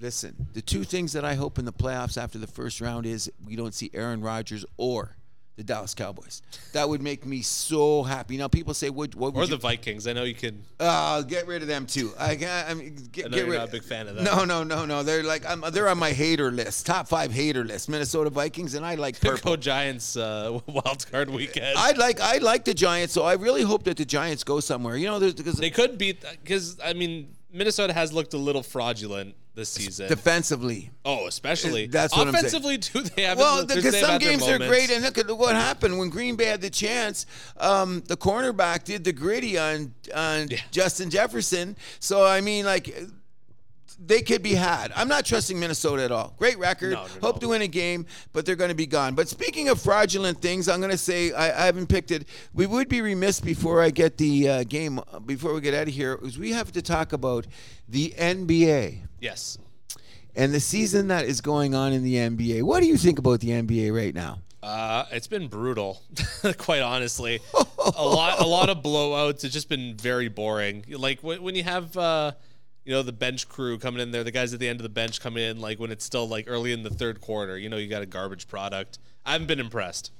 Listen, 0.00 0.48
the 0.52 0.60
two 0.62 0.84
things 0.84 1.12
that 1.12 1.24
I 1.24 1.34
hope 1.34 1.58
in 1.58 1.64
the 1.64 1.72
playoffs 1.72 2.20
after 2.20 2.38
the 2.38 2.46
first 2.48 2.80
round 2.80 3.06
is 3.06 3.30
we 3.44 3.56
don't 3.56 3.72
see 3.74 3.90
Aaron 3.94 4.20
Rodgers 4.20 4.64
or 4.76 5.16
the 5.56 5.62
Dallas 5.62 5.94
Cowboys. 5.94 6.42
That 6.72 6.88
would 6.88 7.00
make 7.00 7.24
me 7.24 7.40
so 7.42 8.02
happy. 8.02 8.36
Now 8.36 8.48
people 8.48 8.74
say, 8.74 8.90
"What? 8.90 9.14
What 9.14 9.34
would 9.34 9.40
Or 9.40 9.44
you?" 9.44 9.50
the 9.50 9.56
Vikings. 9.56 10.06
I 10.08 10.12
know 10.12 10.24
you 10.24 10.34
can. 10.34 10.64
uh, 10.80 11.22
get 11.22 11.46
rid 11.46 11.62
of 11.62 11.68
them 11.68 11.86
too. 11.86 12.12
I, 12.18 12.34
can't- 12.34 12.68
I 12.70 12.74
mean, 12.74 12.96
get, 13.12 13.26
I 13.26 13.28
know 13.28 13.36
get 13.36 13.40
you're 13.44 13.52
rid. 13.52 13.58
not 13.58 13.68
a 13.68 13.72
big 13.72 13.84
fan 13.84 14.08
of 14.08 14.16
that. 14.16 14.24
No, 14.24 14.44
no, 14.44 14.64
no, 14.64 14.84
no. 14.84 15.02
They're 15.04 15.22
like 15.22 15.46
I'm, 15.48 15.60
they're 15.72 15.88
on 15.88 15.98
my 15.98 16.10
hater 16.10 16.50
list, 16.50 16.86
top 16.86 17.06
five 17.06 17.30
hater 17.32 17.64
list. 17.64 17.88
Minnesota 17.88 18.30
Vikings, 18.30 18.74
and 18.74 18.84
I 18.84 18.96
like 18.96 19.20
purple. 19.20 19.52
Go 19.52 19.56
Giants 19.56 20.16
uh, 20.16 20.58
wild 20.66 21.06
card 21.10 21.30
weekend. 21.30 21.78
I 21.78 21.92
like 21.92 22.20
I 22.20 22.38
like 22.38 22.64
the 22.64 22.74
Giants, 22.74 23.12
so 23.14 23.22
I 23.22 23.34
really 23.34 23.62
hope 23.62 23.84
that 23.84 23.96
the 23.96 24.04
Giants 24.04 24.42
go 24.42 24.58
somewhere. 24.60 24.96
You 24.96 25.06
know, 25.06 25.20
because 25.20 25.56
they 25.58 25.70
could 25.70 25.98
beat 25.98 26.24
because 26.42 26.78
I 26.84 26.94
mean 26.94 27.34
Minnesota 27.52 27.92
has 27.92 28.12
looked 28.12 28.34
a 28.34 28.38
little 28.38 28.64
fraudulent 28.64 29.36
this 29.54 29.68
season. 29.68 30.08
defensively. 30.08 30.90
oh, 31.04 31.26
especially 31.26 31.86
That's 31.86 32.16
what 32.16 32.26
I'm 32.26 32.32
saying. 32.34 32.46
offensively 32.46 32.78
too. 32.78 33.02
They 33.02 33.22
haven't. 33.22 33.42
Well, 33.42 33.66
because 33.66 33.98
some 34.00 34.18
games 34.18 34.46
are 34.48 34.58
great, 34.58 34.90
and 34.90 35.02
look 35.04 35.18
at 35.18 35.30
what 35.36 35.54
happened 35.54 35.98
when 35.98 36.10
Green 36.10 36.36
Bay 36.36 36.46
had 36.46 36.60
the 36.60 36.70
chance. 36.70 37.26
Um, 37.56 38.02
the 38.08 38.16
cornerback 38.16 38.84
did 38.84 39.04
the 39.04 39.12
gritty 39.12 39.58
on 39.58 39.94
on 40.14 40.48
Yeah. 40.48 40.58
Justin 40.70 41.10
Jefferson. 41.10 41.76
So 42.00 42.24
I 42.26 42.40
mean, 42.40 42.64
like. 42.64 42.94
They 43.98 44.22
could 44.22 44.42
be 44.42 44.54
had. 44.54 44.92
I'm 44.96 45.08
not 45.08 45.24
trusting 45.24 45.58
Minnesota 45.58 46.02
at 46.04 46.10
all. 46.12 46.34
Great 46.38 46.58
record. 46.58 46.92
No, 46.92 47.06
Hope 47.22 47.36
no. 47.36 47.40
to 47.40 47.48
win 47.48 47.62
a 47.62 47.68
game, 47.68 48.06
but 48.32 48.44
they're 48.44 48.56
going 48.56 48.70
to 48.70 48.74
be 48.74 48.86
gone. 48.86 49.14
But 49.14 49.28
speaking 49.28 49.68
of 49.68 49.80
fraudulent 49.80 50.40
things, 50.42 50.68
I'm 50.68 50.80
going 50.80 50.90
to 50.90 50.98
say 50.98 51.32
I, 51.32 51.62
I 51.62 51.66
haven't 51.66 51.86
picked 51.86 52.10
it. 52.10 52.26
We 52.52 52.66
would 52.66 52.88
be 52.88 53.00
remiss 53.00 53.40
before 53.40 53.80
I 53.80 53.90
get 53.90 54.18
the 54.18 54.48
uh, 54.48 54.64
game, 54.64 55.00
before 55.26 55.54
we 55.54 55.60
get 55.60 55.74
out 55.74 55.88
of 55.88 55.94
here, 55.94 56.18
is 56.22 56.38
we 56.38 56.52
have 56.52 56.72
to 56.72 56.82
talk 56.82 57.12
about 57.12 57.46
the 57.88 58.12
NBA 58.18 58.98
Yes. 59.20 59.58
and 60.34 60.52
the 60.52 60.60
season 60.60 61.08
that 61.08 61.24
is 61.26 61.40
going 61.40 61.74
on 61.74 61.92
in 61.92 62.02
the 62.02 62.14
NBA. 62.16 62.62
What 62.62 62.80
do 62.80 62.86
you 62.86 62.96
think 62.96 63.18
about 63.18 63.40
the 63.40 63.50
NBA 63.50 63.94
right 63.94 64.14
now? 64.14 64.40
Uh, 64.62 65.04
it's 65.12 65.26
been 65.26 65.46
brutal, 65.46 66.02
quite 66.58 66.80
honestly. 66.80 67.38
a 67.96 68.04
lot, 68.04 68.40
a 68.40 68.46
lot 68.46 68.70
of 68.70 68.78
blowouts. 68.78 69.44
It's 69.44 69.52
just 69.54 69.68
been 69.68 69.94
very 69.96 70.28
boring. 70.28 70.84
Like 70.88 71.20
when, 71.22 71.42
when 71.42 71.54
you 71.54 71.62
have, 71.64 71.94
uh, 71.96 72.32
you 72.84 72.92
know, 72.92 73.02
the 73.02 73.12
bench 73.12 73.48
crew 73.48 73.78
coming 73.78 74.00
in 74.00 74.10
there, 74.10 74.24
the 74.24 74.30
guys 74.30 74.52
at 74.52 74.60
the 74.60 74.68
end 74.68 74.78
of 74.80 74.82
the 74.82 74.90
bench 74.90 75.20
come 75.20 75.36
in, 75.36 75.60
like 75.60 75.78
when 75.78 75.90
it's 75.90 76.04
still 76.04 76.28
like 76.28 76.44
early 76.48 76.72
in 76.72 76.82
the 76.82 76.90
third 76.90 77.20
quarter. 77.20 77.58
You 77.58 77.68
know, 77.68 77.76
you 77.76 77.88
got 77.88 78.02
a 78.02 78.06
garbage 78.06 78.46
product. 78.46 78.98
I 79.24 79.32
haven't 79.32 79.46
been 79.46 79.60
impressed. 79.60 80.10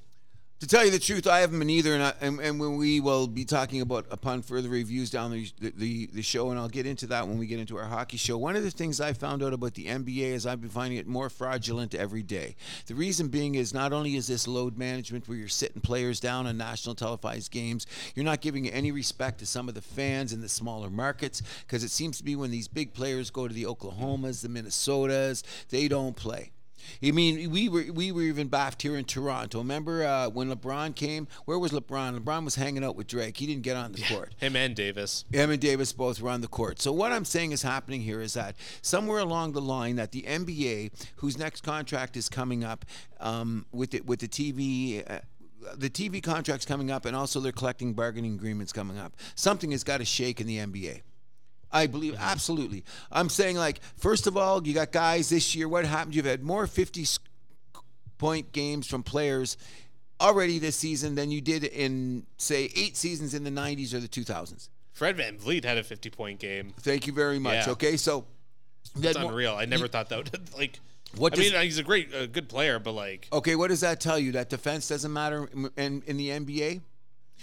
To 0.64 0.70
tell 0.70 0.82
you 0.86 0.90
the 0.90 0.98
truth, 0.98 1.26
I 1.26 1.40
haven't 1.40 1.58
been 1.58 1.68
either, 1.68 1.92
and, 1.92 2.02
I, 2.02 2.14
and, 2.22 2.40
and 2.40 2.58
when 2.58 2.78
we 2.78 2.98
will 2.98 3.26
be 3.26 3.44
talking 3.44 3.82
about 3.82 4.06
upon 4.10 4.40
further 4.40 4.70
reviews 4.70 5.10
down 5.10 5.30
the, 5.30 5.46
the 5.60 6.06
the 6.06 6.22
show, 6.22 6.48
and 6.48 6.58
I'll 6.58 6.70
get 6.70 6.86
into 6.86 7.06
that 7.08 7.28
when 7.28 7.36
we 7.36 7.46
get 7.46 7.58
into 7.60 7.76
our 7.76 7.84
hockey 7.84 8.16
show. 8.16 8.38
One 8.38 8.56
of 8.56 8.62
the 8.62 8.70
things 8.70 8.98
I 8.98 9.12
found 9.12 9.42
out 9.42 9.52
about 9.52 9.74
the 9.74 9.84
NBA 9.84 10.22
is 10.22 10.46
I've 10.46 10.62
been 10.62 10.70
finding 10.70 10.98
it 10.98 11.06
more 11.06 11.28
fraudulent 11.28 11.94
every 11.94 12.22
day. 12.22 12.56
The 12.86 12.94
reason 12.94 13.28
being 13.28 13.56
is 13.56 13.74
not 13.74 13.92
only 13.92 14.16
is 14.16 14.26
this 14.26 14.48
load 14.48 14.78
management 14.78 15.28
where 15.28 15.36
you're 15.36 15.48
sitting 15.48 15.82
players 15.82 16.18
down 16.18 16.46
on 16.46 16.56
national 16.56 16.94
televised 16.94 17.50
games, 17.50 17.86
you're 18.14 18.24
not 18.24 18.40
giving 18.40 18.66
any 18.66 18.90
respect 18.90 19.40
to 19.40 19.46
some 19.46 19.68
of 19.68 19.74
the 19.74 19.82
fans 19.82 20.32
in 20.32 20.40
the 20.40 20.48
smaller 20.48 20.88
markets 20.88 21.42
because 21.66 21.84
it 21.84 21.90
seems 21.90 22.16
to 22.16 22.24
be 22.24 22.36
when 22.36 22.50
these 22.50 22.68
big 22.68 22.94
players 22.94 23.28
go 23.28 23.46
to 23.46 23.52
the 23.52 23.64
Oklahomas, 23.64 24.40
the 24.40 24.48
Minnesotas, 24.48 25.42
they 25.68 25.88
don't 25.88 26.16
play. 26.16 26.53
I 27.02 27.10
mean, 27.10 27.50
we 27.50 27.68
were 27.68 27.84
we 27.92 28.12
were 28.12 28.22
even 28.22 28.48
baffed 28.48 28.82
here 28.82 28.96
in 28.96 29.04
Toronto. 29.04 29.58
Remember 29.58 30.04
uh, 30.04 30.28
when 30.28 30.52
LeBron 30.52 30.94
came? 30.94 31.28
Where 31.44 31.58
was 31.58 31.72
LeBron? 31.72 32.18
LeBron 32.18 32.44
was 32.44 32.54
hanging 32.54 32.84
out 32.84 32.96
with 32.96 33.06
Drake. 33.06 33.36
He 33.36 33.46
didn't 33.46 33.62
get 33.62 33.76
on 33.76 33.92
the 33.92 34.02
court. 34.02 34.34
Him 34.38 34.56
and 34.56 34.74
Davis. 34.74 35.24
Him 35.32 35.50
and 35.50 35.60
Davis 35.60 35.92
both 35.92 36.20
were 36.20 36.30
on 36.30 36.40
the 36.40 36.48
court. 36.48 36.80
So 36.80 36.92
what 36.92 37.12
I'm 37.12 37.24
saying 37.24 37.52
is 37.52 37.62
happening 37.62 38.02
here 38.02 38.20
is 38.20 38.34
that 38.34 38.56
somewhere 38.82 39.20
along 39.20 39.52
the 39.52 39.60
line 39.60 39.96
that 39.96 40.12
the 40.12 40.22
NBA, 40.22 40.90
whose 41.16 41.38
next 41.38 41.62
contract 41.62 42.16
is 42.16 42.28
coming 42.28 42.64
up 42.64 42.84
um, 43.20 43.66
with 43.72 43.90
the, 43.90 44.00
with 44.00 44.20
the 44.20 44.28
TV. 44.28 45.08
Uh, 45.10 45.20
the 45.76 45.88
TV 45.88 46.22
contracts 46.22 46.66
coming 46.66 46.90
up, 46.90 47.06
and 47.06 47.16
also 47.16 47.40
they're 47.40 47.50
collecting 47.50 47.94
bargaining 47.94 48.34
agreements 48.34 48.70
coming 48.70 48.98
up. 48.98 49.16
Something 49.34 49.70
has 49.70 49.82
got 49.82 49.96
to 49.96 50.04
shake 50.04 50.38
in 50.38 50.46
the 50.46 50.58
NBA. 50.58 51.00
I 51.74 51.86
believe 51.88 52.14
absolutely. 52.18 52.84
I'm 53.12 53.28
saying 53.28 53.56
like 53.56 53.80
first 53.96 54.26
of 54.26 54.36
all, 54.36 54.66
you 54.66 54.72
got 54.72 54.92
guys 54.92 55.28
this 55.28 55.54
year. 55.54 55.68
What 55.68 55.84
happened? 55.84 56.14
You've 56.14 56.24
had 56.24 56.42
more 56.42 56.66
50 56.66 57.04
point 58.18 58.52
games 58.52 58.86
from 58.86 59.02
players 59.02 59.56
already 60.20 60.58
this 60.58 60.76
season 60.76 61.16
than 61.16 61.30
you 61.30 61.40
did 61.40 61.64
in 61.64 62.24
say 62.36 62.70
eight 62.76 62.96
seasons 62.96 63.34
in 63.34 63.44
the 63.44 63.50
90s 63.50 63.92
or 63.92 64.00
the 64.00 64.08
2000s. 64.08 64.68
Fred 64.92 65.16
Van 65.16 65.36
Vliet 65.36 65.64
had 65.64 65.76
a 65.76 65.82
50 65.82 66.10
point 66.10 66.38
game. 66.38 66.72
Thank 66.80 67.06
you 67.06 67.12
very 67.12 67.38
much. 67.40 67.66
Yeah. 67.66 67.72
Okay, 67.72 67.96
so 67.96 68.24
that's 68.94 69.18
more- 69.18 69.30
unreal. 69.32 69.54
I 69.54 69.64
never 69.64 69.88
thought 69.88 70.08
that 70.10 70.18
would, 70.18 70.54
like, 70.56 70.78
What 71.16 71.32
I 71.32 71.36
does, 71.42 71.52
mean, 71.52 71.62
he's 71.62 71.78
a 71.78 71.82
great, 71.82 72.14
a 72.14 72.28
good 72.28 72.48
player, 72.48 72.78
but 72.78 72.92
like 72.92 73.28
okay, 73.32 73.56
what 73.56 73.68
does 73.68 73.80
that 73.80 74.00
tell 74.00 74.18
you? 74.18 74.32
That 74.32 74.48
defense 74.48 74.86
doesn't 74.88 75.12
matter 75.12 75.48
in, 75.76 76.02
in 76.06 76.16
the 76.16 76.28
NBA? 76.28 76.82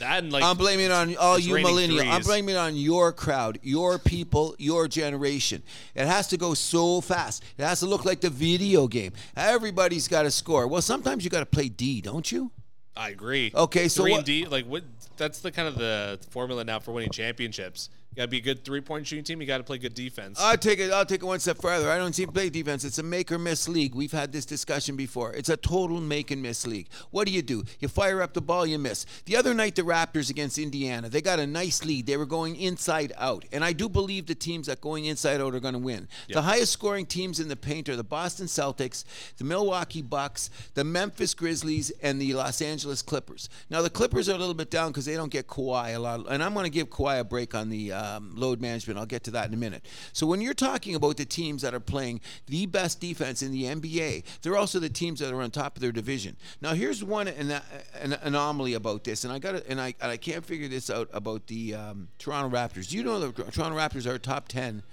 That, 0.01 0.23
and 0.23 0.31
like 0.31 0.43
I'm 0.43 0.57
blaming 0.57 0.85
it 0.85 0.91
on 0.91 1.15
all 1.15 1.39
you 1.39 1.55
millennials. 1.55 2.11
I'm 2.11 2.21
blaming 2.21 2.55
it 2.55 2.57
on 2.57 2.75
your 2.75 3.11
crowd, 3.11 3.59
your 3.63 3.97
people, 3.97 4.55
your 4.59 4.87
generation. 4.87 5.63
It 5.95 6.05
has 6.05 6.27
to 6.27 6.37
go 6.37 6.53
so 6.53 7.01
fast. 7.01 7.43
It 7.57 7.63
has 7.63 7.79
to 7.79 7.85
look 7.85 8.05
like 8.05 8.21
the 8.21 8.29
video 8.29 8.87
game. 8.87 9.13
Everybody's 9.35 10.07
got 10.07 10.23
to 10.23 10.31
score. 10.31 10.67
Well, 10.67 10.81
sometimes 10.81 11.23
you 11.23 11.29
got 11.29 11.39
to 11.39 11.45
play 11.45 11.69
D, 11.69 12.01
don't 12.01 12.31
you? 12.31 12.51
I 12.95 13.09
agree. 13.09 13.51
Okay, 13.55 13.87
so 13.87 14.03
three 14.03 14.11
what- 14.11 14.17
and 14.17 14.25
D, 14.25 14.45
like 14.45 14.65
what? 14.65 14.83
That's 15.17 15.39
the 15.39 15.51
kind 15.51 15.67
of 15.67 15.75
the 15.75 16.19
formula 16.29 16.63
now 16.63 16.79
for 16.79 16.91
winning 16.91 17.11
championships. 17.11 17.89
You 18.11 18.17
got 18.17 18.23
to 18.23 18.27
be 18.27 18.39
a 18.39 18.41
good 18.41 18.65
three 18.65 18.81
point 18.81 19.07
shooting 19.07 19.23
team. 19.23 19.39
You 19.39 19.47
got 19.47 19.59
to 19.59 19.63
play 19.63 19.77
good 19.77 19.93
defense. 19.93 20.37
I'll 20.37 20.57
take 20.57 20.79
it. 20.79 20.91
I'll 20.91 21.05
take 21.05 21.21
it 21.21 21.25
one 21.25 21.39
step 21.39 21.59
further. 21.59 21.89
I 21.89 21.97
don't 21.97 22.13
see 22.13 22.25
play 22.25 22.49
defense. 22.49 22.83
It's 22.83 22.97
a 22.97 23.03
make 23.03 23.31
or 23.31 23.39
miss 23.39 23.69
league. 23.69 23.95
We've 23.95 24.11
had 24.11 24.33
this 24.33 24.45
discussion 24.45 24.97
before. 24.97 25.31
It's 25.31 25.47
a 25.47 25.55
total 25.55 26.01
make 26.01 26.29
and 26.29 26.41
miss 26.41 26.67
league. 26.67 26.89
What 27.11 27.25
do 27.25 27.31
you 27.31 27.41
do? 27.41 27.63
You 27.79 27.87
fire 27.87 28.21
up 28.21 28.33
the 28.33 28.41
ball, 28.41 28.65
you 28.65 28.77
miss. 28.77 29.05
The 29.23 29.37
other 29.37 29.53
night, 29.53 29.75
the 29.75 29.83
Raptors 29.83 30.29
against 30.29 30.57
Indiana, 30.57 31.07
they 31.07 31.21
got 31.21 31.39
a 31.39 31.47
nice 31.47 31.85
lead. 31.85 32.05
They 32.05 32.17
were 32.17 32.25
going 32.25 32.57
inside 32.57 33.13
out, 33.17 33.45
and 33.53 33.63
I 33.63 33.71
do 33.71 33.87
believe 33.87 34.25
the 34.25 34.35
teams 34.35 34.67
that 34.67 34.81
going 34.81 35.05
inside 35.05 35.39
out 35.39 35.55
are 35.55 35.61
going 35.61 35.73
to 35.73 35.79
win. 35.79 36.09
The 36.27 36.41
highest 36.41 36.73
scoring 36.73 37.05
teams 37.05 37.39
in 37.39 37.47
the 37.47 37.55
paint 37.55 37.87
are 37.87 37.95
the 37.95 38.03
Boston 38.03 38.47
Celtics, 38.47 39.05
the 39.37 39.45
Milwaukee 39.45 40.01
Bucks, 40.01 40.49
the 40.73 40.83
Memphis 40.83 41.33
Grizzlies, 41.33 41.91
and 42.03 42.21
the 42.21 42.33
Los 42.33 42.61
Angeles 42.61 43.01
Clippers. 43.01 43.47
Now 43.69 43.81
the 43.81 43.89
Clippers 43.89 44.27
are 44.27 44.35
a 44.35 44.37
little 44.37 44.53
bit 44.53 44.69
down 44.69 44.89
because 44.89 45.05
they 45.05 45.15
don't 45.15 45.31
get 45.31 45.47
Kawhi 45.47 45.95
a 45.95 45.99
lot, 45.99 46.25
and 46.29 46.43
I'm 46.43 46.53
going 46.53 46.65
to 46.65 46.69
give 46.69 46.89
Kawhi 46.89 47.21
a 47.21 47.23
break 47.23 47.55
on 47.55 47.69
the 47.69 47.93
uh, 47.93 48.00
um, 48.01 48.33
load 48.35 48.59
management. 48.61 48.97
I'll 48.99 49.05
get 49.05 49.23
to 49.25 49.31
that 49.31 49.47
in 49.47 49.53
a 49.53 49.57
minute. 49.57 49.85
So 50.13 50.25
when 50.25 50.41
you're 50.41 50.53
talking 50.53 50.95
about 50.95 51.17
the 51.17 51.25
teams 51.25 51.61
that 51.61 51.73
are 51.73 51.79
playing 51.79 52.21
the 52.47 52.65
best 52.65 52.99
defense 52.99 53.41
in 53.41 53.51
the 53.51 53.63
NBA, 53.63 54.23
they're 54.41 54.57
also 54.57 54.79
the 54.79 54.89
teams 54.89 55.19
that 55.19 55.33
are 55.33 55.41
on 55.41 55.51
top 55.51 55.75
of 55.75 55.81
their 55.81 55.91
division. 55.91 56.35
Now 56.61 56.73
here's 56.73 57.03
one 57.03 57.27
an, 57.27 57.51
an 58.01 58.13
anomaly 58.21 58.73
about 58.73 59.03
this, 59.03 59.23
and 59.23 59.31
I 59.33 59.39
got 59.39 59.55
and 59.67 59.79
I 59.79 59.93
and 60.01 60.11
I 60.11 60.17
can't 60.17 60.45
figure 60.45 60.67
this 60.67 60.89
out 60.89 61.09
about 61.13 61.47
the 61.47 61.75
um, 61.75 62.07
Toronto 62.19 62.49
Raptors. 62.55 62.91
You 62.91 63.03
know 63.03 63.19
the 63.19 63.31
Toronto 63.51 63.77
Raptors 63.77 64.05
are 64.07 64.17
top 64.17 64.47
ten 64.47 64.83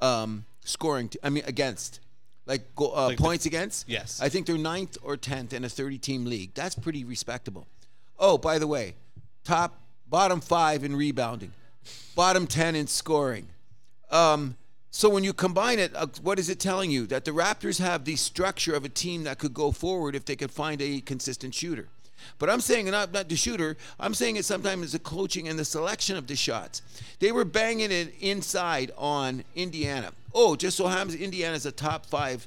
um, 0.00 0.44
scoring? 0.64 1.08
T- 1.08 1.18
I 1.22 1.30
mean 1.30 1.44
against. 1.46 2.00
Like, 2.46 2.74
go, 2.76 2.92
uh, 2.94 3.06
Like 3.06 3.16
the- 3.16 3.22
points 3.22 3.46
against? 3.46 3.88
Yes. 3.88 4.20
I 4.20 4.28
think 4.28 4.46
they're 4.46 4.58
ninth 4.58 4.98
or 5.02 5.16
tenth 5.16 5.54
in 5.54 5.64
a 5.64 5.68
30 5.70 5.96
team 5.96 6.26
league. 6.26 6.52
That's 6.52 6.74
pretty 6.74 7.02
respectable. 7.02 7.66
Oh, 8.18 8.36
by 8.36 8.58
the 8.58 8.66
way, 8.66 8.96
top, 9.44 9.80
bottom 10.06 10.42
five 10.42 10.84
in 10.84 10.94
rebounding, 10.94 11.52
bottom 12.14 12.46
10 12.46 12.74
in 12.74 12.86
scoring. 12.86 13.48
Um, 14.10 14.56
so 14.90 15.08
when 15.08 15.24
you 15.24 15.32
combine 15.32 15.80
it, 15.80 15.92
uh, 15.96 16.06
what 16.22 16.38
is 16.38 16.48
it 16.48 16.60
telling 16.60 16.90
you? 16.90 17.06
That 17.06 17.24
the 17.24 17.32
Raptors 17.32 17.80
have 17.80 18.04
the 18.04 18.14
structure 18.16 18.74
of 18.74 18.84
a 18.84 18.88
team 18.88 19.24
that 19.24 19.38
could 19.38 19.52
go 19.52 19.72
forward 19.72 20.14
if 20.14 20.24
they 20.24 20.36
could 20.36 20.52
find 20.52 20.80
a 20.80 21.00
consistent 21.00 21.54
shooter. 21.54 21.88
But 22.38 22.50
I'm 22.50 22.60
saying 22.60 22.90
not 22.90 23.12
not 23.12 23.28
the 23.28 23.36
shooter. 23.36 23.76
I'm 23.98 24.14
saying 24.14 24.36
it 24.36 24.44
sometimes 24.44 24.92
the 24.92 24.98
coaching 24.98 25.48
and 25.48 25.58
the 25.58 25.64
selection 25.64 26.16
of 26.16 26.26
the 26.26 26.36
shots. 26.36 26.82
They 27.18 27.32
were 27.32 27.44
banging 27.44 27.90
it 27.90 28.14
inside 28.20 28.92
on 28.96 29.44
Indiana. 29.54 30.12
Oh, 30.32 30.56
just 30.56 30.76
so 30.76 30.86
happens 30.86 31.14
Indiana's 31.14 31.66
a 31.66 31.72
top 31.72 32.06
five 32.06 32.46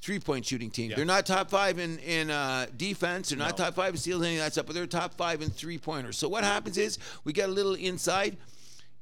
three-point 0.00 0.46
shooting 0.46 0.70
team. 0.70 0.92
They're 0.94 1.04
not 1.04 1.26
top 1.26 1.50
five 1.50 1.78
in 1.78 1.98
in 1.98 2.30
uh, 2.30 2.66
defense. 2.76 3.30
They're 3.30 3.38
not 3.38 3.56
top 3.56 3.74
five 3.74 3.94
in 3.94 3.98
steals, 3.98 4.22
any 4.22 4.36
of 4.36 4.44
that 4.44 4.52
stuff. 4.52 4.66
But 4.66 4.74
they're 4.74 4.86
top 4.86 5.14
five 5.14 5.42
in 5.42 5.50
three-pointers. 5.50 6.16
So 6.16 6.28
what 6.28 6.44
happens 6.44 6.78
is 6.78 6.98
we 7.24 7.32
get 7.32 7.48
a 7.48 7.52
little 7.52 7.74
inside. 7.74 8.36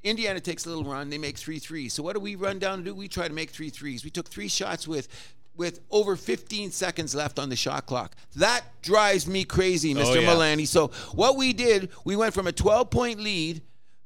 Indiana 0.03 0.39
takes 0.39 0.65
a 0.65 0.69
little 0.69 0.83
run. 0.83 1.09
They 1.09 1.17
make 1.17 1.37
three 1.37 1.59
threes. 1.59 1.93
So 1.93 2.03
what 2.03 2.13
do 2.13 2.19
we 2.19 2.35
run 2.35 2.59
down 2.59 2.79
to 2.79 2.83
do? 2.85 2.95
We 2.95 3.07
try 3.07 3.27
to 3.27 3.33
make 3.33 3.49
three 3.49 3.69
threes. 3.69 4.03
We 4.03 4.09
took 4.09 4.27
three 4.27 4.47
shots 4.47 4.87
with 4.87 5.07
with 5.55 5.79
over 5.89 6.15
15 6.15 6.69
seconds 6.69 7.15
left 7.15 7.39
on 7.39 7.49
the 7.49 7.55
shot 7.55 7.87
clock. 7.87 8.15
That 8.35 8.63
drives 8.83 9.25
me 9.25 9.43
crazy, 9.43 9.95
Mr. 9.95 10.05
Oh, 10.05 10.13
yeah. 10.13 10.29
Milani. 10.29 10.67
So 10.67 10.89
what 11.13 11.35
we 11.35 11.51
did, 11.51 11.89
we 12.05 12.15
went 12.15 12.35
from 12.35 12.45
a 12.45 12.51
12 12.51 12.91
point 12.91 13.19
lead 13.19 13.63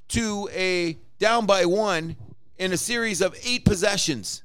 to 0.10 0.50
a 0.54 0.98
down 1.20 1.46
by 1.46 1.66
one 1.66 2.16
in 2.58 2.72
a 2.72 2.78
series 2.78 3.22
of 3.22 3.38
eight 3.44 3.66
possessions. 3.66 4.44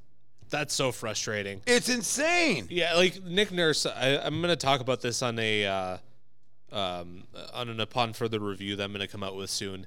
That's 0.51 0.75
so 0.75 0.93
frustrating. 0.93 1.61
It's 1.67 1.89
insane. 1.89 2.67
Yeah, 2.71 2.95
like 2.95 3.23
Nick 3.25 3.51
Nurse. 3.53 3.85
I, 3.87 4.19
I'm 4.19 4.41
going 4.41 4.49
to 4.49 4.57
talk 4.57 4.81
about 4.81 5.01
this 5.01 5.23
on 5.23 5.39
a 5.39 5.67
uh, 5.67 5.99
um, 6.73 7.25
on 7.53 7.69
an 7.69 7.81
upon 7.81 8.13
further 8.13 8.39
review 8.39 8.77
that 8.77 8.85
I'm 8.85 8.93
going 8.93 9.01
to 9.01 9.09
come 9.09 9.23
out 9.23 9.37
with 9.37 9.51
soon. 9.51 9.87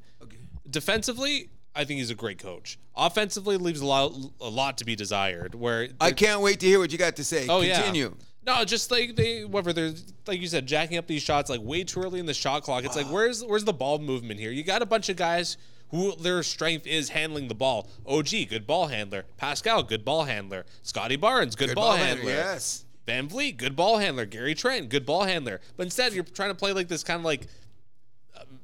Defensively, 0.70 1.50
I 1.76 1.84
think 1.86 2.00
he's 2.00 2.10
a 2.10 2.16
great 2.16 2.40
coach. 2.40 2.78
Offensively, 2.96 3.58
leaves 3.58 3.82
a 3.82 3.86
lot 3.86 4.14
a 4.42 4.50
lot 4.50 4.78
to 4.80 4.86
be 4.86 4.96
desired. 4.96 5.56
Where 5.56 5.88
I 6.02 6.12
can't 6.12 6.42
wait 6.42 6.60
to 6.62 6.66
hear 6.66 6.80
what 6.80 6.92
you 6.92 6.98
got 6.98 7.16
to 7.18 7.24
say. 7.24 7.48
Oh 7.48 7.62
Continue. 7.62 8.16
yeah. 8.18 8.26
No, 8.46 8.66
just 8.66 8.90
like 8.90 9.16
they, 9.16 9.44
whatever 9.46 9.74
they're 9.74 9.94
like 10.26 10.40
you 10.42 10.48
said, 10.48 10.66
jacking 10.66 10.98
up 10.98 11.08
these 11.08 11.22
shots 11.22 11.50
like 11.50 11.62
way 11.62 11.84
too 11.84 12.02
early 12.02 12.20
in 12.20 12.26
the 12.26 12.34
shot 12.34 12.64
clock. 12.64 12.84
It's 12.84 12.96
like 12.96 13.06
where's 13.12 13.44
where's 13.44 13.64
the 13.66 13.74
ball 13.74 14.00
movement 14.00 14.40
here? 14.40 14.52
You 14.52 14.64
got 14.64 14.82
a 14.82 14.86
bunch 14.86 15.10
of 15.10 15.16
guys 15.18 15.58
who 15.92 16.16
their 16.16 16.42
strength 16.44 16.86
is 16.88 17.10
handling 17.10 17.48
the 17.48 17.56
ball. 17.56 17.90
OG, 18.08 18.30
good 18.50 18.66
ball 18.68 18.88
handler. 18.88 19.26
Pascal, 19.38 19.84
good 19.84 20.06
ball 20.06 20.24
handler. 20.24 20.66
Scotty 20.84 21.16
Barnes, 21.16 21.56
good, 21.56 21.70
Good 21.70 21.76
ball, 21.76 21.90
ball 21.90 21.98
handler, 21.98 22.32
handler. 22.32 22.52
yes. 22.54 22.86
VanVleet, 23.08 23.58
good 23.58 23.76
ball 23.76 23.98
handler. 23.98 24.26
Gary 24.28 24.54
Trent, 24.54 24.90
good 24.90 25.04
ball 25.06 25.24
handler. 25.24 25.60
But 25.78 25.84
instead, 25.88 26.14
you're 26.14 26.24
trying 26.24 26.52
to 26.52 26.56
play 26.56 26.74
like 26.74 26.88
this 26.88 27.04
kind 27.04 27.18
of 27.20 27.26
like 27.26 27.48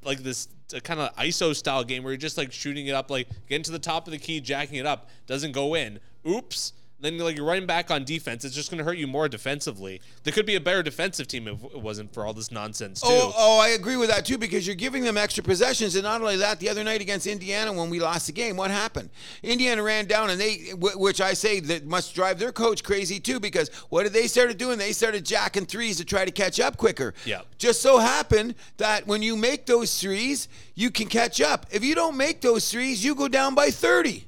like 0.03 0.19
this 0.19 0.47
uh, 0.75 0.79
kind 0.79 0.99
of 0.99 1.15
ISO 1.15 1.55
style 1.55 1.83
game 1.83 2.03
where 2.03 2.13
you're 2.13 2.17
just 2.17 2.37
like 2.37 2.51
shooting 2.51 2.87
it 2.87 2.93
up, 2.93 3.09
like 3.09 3.27
getting 3.47 3.63
to 3.63 3.71
the 3.71 3.79
top 3.79 4.07
of 4.07 4.11
the 4.11 4.17
key, 4.17 4.39
jacking 4.39 4.77
it 4.77 4.85
up, 4.85 5.09
doesn't 5.27 5.51
go 5.51 5.75
in. 5.75 5.99
Oops. 6.27 6.73
Then 6.99 7.17
like 7.17 7.35
you're 7.35 7.45
running 7.45 7.65
back 7.65 7.91
on 7.91 8.05
defense. 8.05 8.45
It's 8.45 8.55
just 8.55 8.71
going 8.71 8.77
to 8.77 8.83
hurt 8.85 8.97
you 8.97 9.05
more 9.05 9.27
defensively. 9.27 10.01
There 10.23 10.31
could 10.31 10.45
be 10.45 10.55
a 10.55 10.61
better 10.61 10.81
defensive 10.81 11.27
team 11.27 11.47
if 11.47 11.61
it 11.63 11.81
wasn't 11.81 12.13
for 12.13 12.25
all 12.25 12.33
this 12.33 12.51
nonsense 12.51 13.01
too. 13.01 13.07
Oh, 13.09 13.33
oh, 13.35 13.59
I 13.59 13.69
agree 13.69 13.97
with 13.97 14.09
that 14.09 14.25
too 14.25 14.37
because 14.37 14.65
you're 14.65 14.77
giving 14.77 15.03
them 15.03 15.17
extra 15.17 15.43
possessions, 15.43 15.95
and 15.95 16.03
not 16.03 16.21
only 16.21 16.37
that, 16.37 16.59
the 16.59 16.69
other 16.69 16.83
night 16.83 17.01
against 17.01 17.27
Indiana 17.27 17.73
when 17.73 17.89
we 17.89 17.99
lost 17.99 18.27
the 18.27 18.33
game, 18.33 18.55
what 18.55 18.71
happened? 18.71 19.09
Indiana 19.43 19.83
ran 19.83 20.05
down, 20.05 20.29
and 20.29 20.39
they, 20.39 20.71
which 20.77 21.19
I 21.19 21.33
say 21.33 21.59
that 21.59 21.85
must 21.85 22.15
drive 22.15 22.39
their 22.39 22.53
coach 22.53 22.83
crazy 22.83 23.19
too 23.19 23.39
because 23.39 23.69
what 23.89 24.03
did 24.03 24.13
they 24.13 24.27
started 24.27 24.57
doing? 24.57 24.77
They 24.77 24.93
started 24.93 25.25
jacking 25.25 25.65
threes 25.65 25.97
to 25.97 26.05
try 26.05 26.23
to 26.23 26.31
catch 26.31 26.59
up 26.59 26.77
quicker. 26.77 27.13
Yeah. 27.25 27.41
Just 27.57 27.81
so 27.81 27.97
happened 27.97 28.55
that 28.77 29.05
when 29.05 29.21
you 29.21 29.35
make 29.35 29.65
those 29.65 29.99
threes, 29.99 30.47
you 30.75 30.91
can 30.91 31.07
catch 31.07 31.41
up. 31.41 31.65
If 31.71 31.83
you 31.83 31.93
don't 31.93 32.15
make 32.15 32.41
those 32.41 32.71
threes, 32.71 33.03
you 33.03 33.15
go 33.15 33.27
down 33.27 33.53
by 33.53 33.69
thirty. 33.69 34.27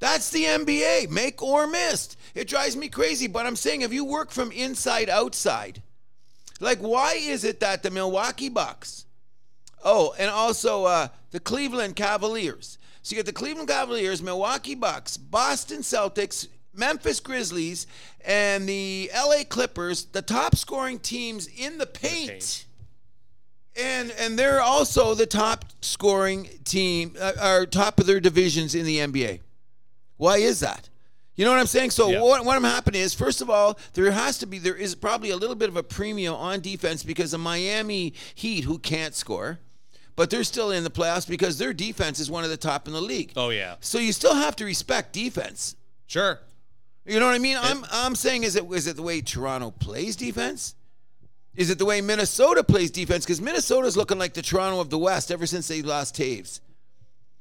That's 0.00 0.30
the 0.30 0.44
NBA, 0.44 1.10
make 1.10 1.42
or 1.42 1.66
missed. 1.66 2.16
It 2.34 2.48
drives 2.48 2.74
me 2.76 2.88
crazy, 2.88 3.28
but 3.28 3.46
I'm 3.46 3.54
saying 3.54 3.82
if 3.82 3.92
you 3.92 4.04
work 4.04 4.30
from 4.30 4.50
inside 4.50 5.10
outside, 5.10 5.82
like 6.58 6.78
why 6.78 7.14
is 7.14 7.44
it 7.44 7.60
that 7.60 7.82
the 7.82 7.90
Milwaukee 7.90 8.48
Bucks, 8.48 9.04
oh, 9.84 10.14
and 10.18 10.30
also 10.30 10.84
uh, 10.86 11.08
the 11.30 11.40
Cleveland 11.40 11.96
Cavaliers. 11.96 12.78
So 13.02 13.14
you 13.14 13.18
get 13.18 13.26
the 13.26 13.32
Cleveland 13.32 13.68
Cavaliers, 13.68 14.22
Milwaukee 14.22 14.74
Bucks, 14.74 15.18
Boston 15.18 15.80
Celtics, 15.80 16.48
Memphis 16.74 17.20
Grizzlies, 17.20 17.86
and 18.24 18.66
the 18.68 19.10
LA 19.14 19.44
Clippers, 19.48 20.06
the 20.06 20.22
top 20.22 20.56
scoring 20.56 20.98
teams 20.98 21.46
in 21.46 21.76
the 21.78 21.86
paint. 21.86 22.64
And 23.76 24.10
and 24.18 24.38
they're 24.38 24.60
also 24.60 25.14
the 25.14 25.26
top 25.26 25.66
scoring 25.82 26.48
team, 26.64 27.16
uh, 27.20 27.32
are 27.40 27.66
top 27.66 28.00
of 28.00 28.06
their 28.06 28.20
divisions 28.20 28.74
in 28.74 28.84
the 28.84 28.98
NBA. 28.98 29.40
Why 30.20 30.36
is 30.36 30.60
that? 30.60 30.90
You 31.34 31.46
know 31.46 31.52
what 31.52 31.60
I'm 31.60 31.66
saying? 31.66 31.90
So 31.92 32.10
Yeah. 32.10 32.20
what, 32.20 32.44
what 32.44 32.56
I'm 32.56 32.64
happening 32.64 33.00
is, 33.00 33.14
first 33.14 33.40
of 33.40 33.48
all, 33.48 33.78
there 33.94 34.10
has 34.10 34.36
to 34.38 34.46
be, 34.46 34.58
there 34.58 34.74
is 34.76 34.94
probably 34.94 35.30
a 35.30 35.36
little 35.36 35.56
bit 35.56 35.70
of 35.70 35.76
a 35.76 35.82
premium 35.82 36.34
on 36.34 36.60
defense 36.60 37.02
because 37.02 37.30
the 37.30 37.38
Miami 37.38 38.12
Heat, 38.34 38.64
who 38.64 38.78
can't 38.78 39.14
score, 39.14 39.60
but 40.16 40.28
they're 40.28 40.44
still 40.44 40.70
in 40.72 40.84
the 40.84 40.90
playoffs 40.90 41.26
because 41.26 41.56
their 41.56 41.72
defense 41.72 42.20
is 42.20 42.30
one 42.30 42.44
of 42.44 42.50
the 42.50 42.58
top 42.58 42.86
in 42.86 42.92
the 42.92 43.00
league. 43.00 43.32
Oh 43.34 43.48
yeah. 43.48 43.76
So 43.80 43.96
you 43.98 44.12
still 44.12 44.34
have 44.34 44.54
to 44.56 44.66
respect 44.66 45.14
defense. 45.14 45.74
Sure. 46.06 46.38
You 47.06 47.18
know 47.18 47.24
what 47.26 47.34
I 47.34 47.38
mean? 47.38 47.56
I'm 47.58 47.86
I'm 47.90 48.14
saying 48.14 48.42
is 48.44 48.56
it 48.56 48.70
is 48.70 48.86
it 48.86 48.96
the 48.96 49.02
way 49.02 49.22
Toronto 49.22 49.70
plays 49.70 50.16
defense? 50.16 50.74
Is 51.56 51.70
it 51.70 51.78
the 51.78 51.86
way 51.86 52.02
Minnesota 52.02 52.62
plays 52.62 52.90
defense? 52.90 53.24
Because 53.24 53.40
Minnesota's 53.40 53.96
looking 53.96 54.18
like 54.18 54.34
the 54.34 54.42
Toronto 54.42 54.80
of 54.80 54.90
the 54.90 54.98
West 54.98 55.30
ever 55.30 55.46
since 55.46 55.66
they 55.68 55.80
lost 55.80 56.14
Taves. 56.14 56.60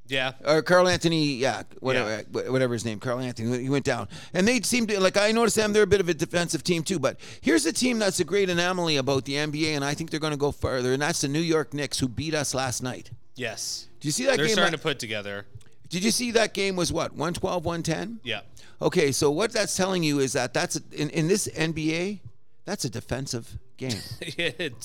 Yeah. 0.10 0.34
Or 0.46 0.62
Karl-Anthony, 0.62 1.36
yeah, 1.36 1.64
whatever, 1.80 2.24
whatever 2.52 2.74
his 2.74 2.84
name, 2.84 3.00
Karl-Anthony, 3.00 3.62
he 3.62 3.70
went 3.70 3.86
down, 3.86 4.08
and 4.34 4.48
they 4.48 4.60
seem 4.62 4.88
to 4.88 5.00
like. 5.00 5.18
I 5.18 5.32
noticed 5.32 5.56
them; 5.56 5.72
they're 5.72 5.84
a 5.84 5.88
bit 5.88 6.02
of 6.02 6.10
a 6.10 6.14
defensive 6.14 6.64
team 6.64 6.84
too. 6.84 7.00
But 7.00 7.20
here's 7.42 7.66
a 7.66 7.72
team 7.74 8.00
that's 8.00 8.20
a 8.20 8.24
great 8.24 8.50
anomaly 8.50 8.98
about 8.98 9.26
the 9.26 9.34
NBA, 9.34 9.76
and 9.76 9.86
I 9.86 9.94
think 9.94 10.10
they're 10.10 10.20
going 10.20 10.32
to 10.32 10.38
go 10.38 10.52
further, 10.52 10.94
and 10.94 11.02
that's 11.02 11.22
the 11.22 11.28
New 11.28 11.40
York 11.40 11.74
Knicks, 11.74 12.00
who 12.00 12.08
beat 12.08 12.34
us 12.34 12.54
last 12.54 12.82
night. 12.82 13.12
Yes. 13.36 13.88
Did 14.00 14.08
you 14.08 14.12
see 14.12 14.26
that 14.26 14.38
They're 14.38 14.48
game? 14.48 14.54
starting 14.54 14.78
to 14.78 14.82
put 14.82 15.00
together. 15.00 15.46
Did 15.90 16.04
you 16.04 16.12
see 16.12 16.32
that 16.32 16.54
game 16.54 16.76
was 16.76 16.92
what 16.92 17.12
112, 17.12 17.66
110? 17.66 18.20
Yeah. 18.24 18.42
Okay, 18.82 19.12
so 19.12 19.30
what 19.32 19.52
that's 19.52 19.76
telling 19.76 20.04
you 20.04 20.20
is 20.20 20.34
that 20.34 20.54
that's 20.54 20.78
in 20.92 21.10
in 21.10 21.28
this 21.28 21.48
NBA, 21.48 22.20
that's 22.66 22.86
a 22.86 22.90
defensive 22.90 23.58
game. 23.78 23.92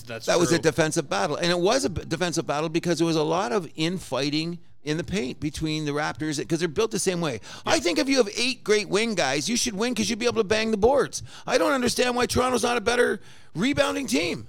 That's 0.06 0.26
That 0.26 0.38
was 0.38 0.52
a 0.52 0.58
defensive 0.58 1.10
battle, 1.10 1.36
and 1.36 1.50
it 1.50 1.58
was 1.58 1.84
a 1.84 1.88
defensive 1.88 2.46
battle 2.46 2.68
because 2.68 2.98
there 2.98 3.06
was 3.06 3.16
a 3.16 3.22
lot 3.24 3.50
of 3.52 3.68
infighting 3.74 4.60
in 4.84 4.96
the 4.96 5.04
paint 5.04 5.40
between 5.40 5.84
the 5.84 5.92
Raptors 5.92 6.38
because 6.38 6.58
they're 6.60 6.68
built 6.68 6.90
the 6.90 6.98
same 6.98 7.20
way. 7.20 7.40
I 7.64 7.80
think 7.80 7.98
if 7.98 8.08
you 8.08 8.18
have 8.18 8.28
eight 8.36 8.64
great 8.64 8.88
wing 8.88 9.14
guys, 9.14 9.48
you 9.48 9.56
should 9.56 9.74
win 9.74 9.92
because 9.94 10.08
you'd 10.10 10.18
be 10.18 10.26
able 10.26 10.42
to 10.42 10.44
bang 10.44 10.70
the 10.70 10.76
boards. 10.76 11.22
I 11.46 11.58
don't 11.58 11.72
understand 11.72 12.14
why 12.16 12.26
Toronto's 12.26 12.62
not 12.62 12.76
a 12.76 12.80
better 12.80 13.20
rebounding 13.54 14.06
team. 14.06 14.46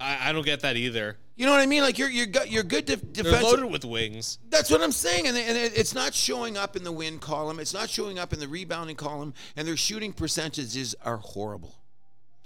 I, 0.00 0.30
I 0.30 0.32
don't 0.32 0.44
get 0.44 0.60
that 0.60 0.76
either. 0.76 1.16
You 1.36 1.46
know 1.46 1.52
what 1.52 1.60
I 1.60 1.66
mean? 1.66 1.82
Like 1.82 1.98
you're 1.98 2.10
you're 2.10 2.26
good, 2.26 2.48
you're 2.48 2.62
good 2.62 2.84
def- 2.84 3.12
They're 3.12 3.24
loaded 3.42 3.64
with 3.66 3.84
wings. 3.84 4.38
That's 4.50 4.70
what 4.70 4.80
I'm 4.82 4.92
saying, 4.92 5.26
and, 5.26 5.36
and 5.36 5.56
it- 5.56 5.76
it's 5.76 5.94
not 5.94 6.14
showing 6.14 6.56
up 6.56 6.76
in 6.76 6.84
the 6.84 6.92
win 6.92 7.18
column. 7.18 7.58
It's 7.58 7.74
not 7.74 7.90
showing 7.90 8.18
up 8.20 8.32
in 8.32 8.38
the 8.38 8.46
rebounding 8.46 8.94
column, 8.96 9.34
and 9.56 9.66
their 9.66 9.76
shooting 9.76 10.12
percentages 10.12 10.94
are 11.04 11.16
horrible. 11.16 11.74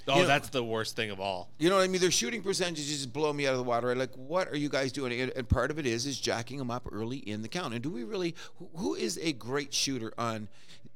Oh, 0.08 0.14
You 0.16 0.22
know- 0.22 0.28
that's 0.28 0.48
the 0.48 0.64
worst 0.64 0.96
thing 0.96 1.10
of 1.10 1.20
all. 1.20 1.50
You 1.58 1.68
know 1.68 1.76
what 1.76 1.82
I 1.84 1.88
mean? 1.88 2.00
Their 2.00 2.10
shooting 2.10 2.42
percentages 2.42 2.88
just 2.88 3.12
blow 3.12 3.32
me 3.32 3.46
out 3.46 3.52
of 3.52 3.58
the 3.58 3.64
water. 3.64 3.90
I'm 3.90 3.98
like, 3.98 4.14
what 4.14 4.48
are 4.48 4.56
you 4.56 4.68
guys 4.68 4.90
doing? 4.92 5.18
And, 5.20 5.30
and 5.36 5.48
part 5.48 5.70
of 5.70 5.78
it 5.78 5.86
is 5.86 6.06
is 6.06 6.18
jacking 6.18 6.58
them 6.58 6.70
up 6.70 6.86
early 6.90 7.18
in 7.18 7.42
the 7.42 7.48
count. 7.48 7.74
And 7.74 7.82
do 7.82 7.90
we 7.90 8.04
really? 8.04 8.34
Who, 8.58 8.68
who 8.76 8.94
is 8.94 9.18
a 9.22 9.32
great 9.32 9.72
shooter 9.74 10.12
on 10.18 10.48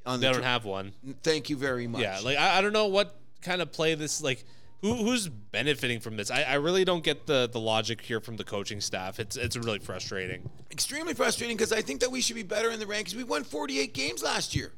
on 0.06 0.20
They 0.20 0.26
the? 0.28 0.32
don't 0.34 0.42
have 0.42 0.64
one. 0.64 0.92
Thank 1.22 1.50
you 1.50 1.56
very 1.56 1.86
much. 1.86 2.02
Yeah, 2.02 2.18
like 2.24 2.38
I, 2.38 2.58
I 2.58 2.60
don't 2.60 2.72
know 2.72 2.86
what 2.86 3.14
kind 3.42 3.60
of 3.62 3.70
play 3.72 3.94
this 3.94 4.22
like. 4.22 4.44
Who, 4.80 4.94
who's 4.94 5.28
benefiting 5.28 6.00
from 6.00 6.16
this? 6.16 6.28
I, 6.28 6.42
I 6.42 6.54
really 6.54 6.84
don't 6.84 7.04
get 7.04 7.26
the, 7.26 7.48
the 7.52 7.60
logic 7.60 8.00
here 8.00 8.18
from 8.18 8.36
the 8.36 8.42
coaching 8.42 8.80
staff. 8.80 9.20
It's 9.20 9.36
it's 9.36 9.56
really 9.56 9.78
frustrating. 9.78 10.50
extremely 10.72 11.14
frustrating 11.14 11.56
because 11.56 11.72
I 11.72 11.82
think 11.82 12.00
that 12.00 12.10
we 12.10 12.20
should 12.20 12.34
be 12.34 12.42
better 12.42 12.68
in 12.68 12.80
the 12.80 12.86
rankings. 12.86 13.14
We 13.14 13.22
won 13.22 13.44
48 13.44 13.94
games 13.94 14.24
last 14.24 14.56
year. 14.56 14.72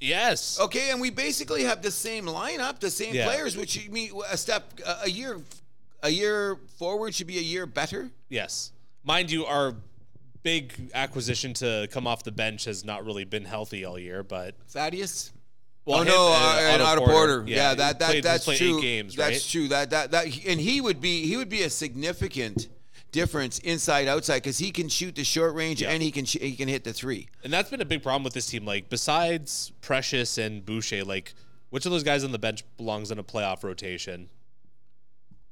Yes. 0.00 0.58
Okay, 0.58 0.90
and 0.90 1.00
we 1.00 1.10
basically 1.10 1.64
have 1.64 1.82
the 1.82 1.90
same 1.90 2.24
lineup, 2.26 2.80
the 2.80 2.90
same 2.90 3.14
Yeah. 3.14 3.26
players, 3.26 3.56
which 3.56 3.76
you 3.76 3.90
mean 3.90 4.12
a 4.30 4.36
step 4.36 4.72
a, 5.04 5.08
year 5.10 5.40
a 6.02 6.08
year 6.08 6.56
forward 6.78 7.14
should 7.14 7.26
be 7.26 7.38
a 7.38 7.42
year 7.42 7.66
better. 7.66 8.10
Yes. 8.30 8.72
Mind 9.04 9.30
you, 9.30 9.44
our 9.44 9.74
big 10.42 10.90
acquisition 10.94 11.52
to 11.54 11.86
come 11.90 12.06
off 12.06 12.24
the 12.24 12.32
bench 12.32 12.64
has 12.64 12.82
not 12.84 13.04
really 13.04 13.24
been 13.24 13.44
healthy 13.44 13.84
all 13.84 13.98
year, 13.98 14.22
but 14.22 14.54
Thaddeus. 14.70 15.32
well, 15.84 16.00
oh 16.00 16.02
no, 16.02 16.32
and 16.32 16.80
uh, 16.80 16.86
Otto 16.86 17.02
Otto 17.02 17.12
Porter. 17.12 17.44
Yeah, 17.46 17.70
he 17.70 17.76
that 17.76 17.98
that 17.98 18.10
played- 18.10 18.24
that's 18.24 18.44
true. 18.46 18.80
Games, 18.80 19.14
that's 19.14 19.46
true. 19.50 19.68
That 19.68 19.90
that 19.90 20.10
that 20.12 20.24
and 20.46 20.58
he 20.60 20.80
would 20.80 21.00
be 21.02 21.26
he 21.26 21.36
would 21.36 21.50
be 21.50 21.62
a 21.62 21.68
significant 21.70 22.68
difference 23.12 23.58
inside 23.60 24.06
outside 24.08 24.36
because 24.38 24.58
he 24.58 24.70
can 24.70 24.88
shoot 24.88 25.14
the 25.16 25.24
short 25.24 25.54
range 25.54 25.82
Yeah. 25.82 25.90
and 25.90 26.02
he 26.02 26.10
can 26.10 26.24
sh- 26.24 26.36
he 26.40 26.54
can 26.56 26.68
hit 26.68 26.84
the 26.84 26.92
three. 26.92 27.28
And 27.44 27.52
that's 27.52 27.70
been 27.70 27.80
a 27.80 27.84
big 27.84 28.02
problem 28.02 28.22
with 28.24 28.34
this 28.34 28.46
team. 28.46 28.64
Like, 28.64 28.88
besides 28.88 29.72
Precious 29.80 30.38
and 30.38 30.64
Boucher, 30.64 31.04
like, 31.04 31.34
which 31.70 31.86
of 31.86 31.92
those 31.92 32.02
guys 32.04 32.24
on 32.24 32.32
the 32.32 32.38
bench 32.38 32.64
belongs 32.76 33.10
in 33.10 33.18
a 33.18 33.24
playoff 33.24 33.62
rotation? 33.64 34.28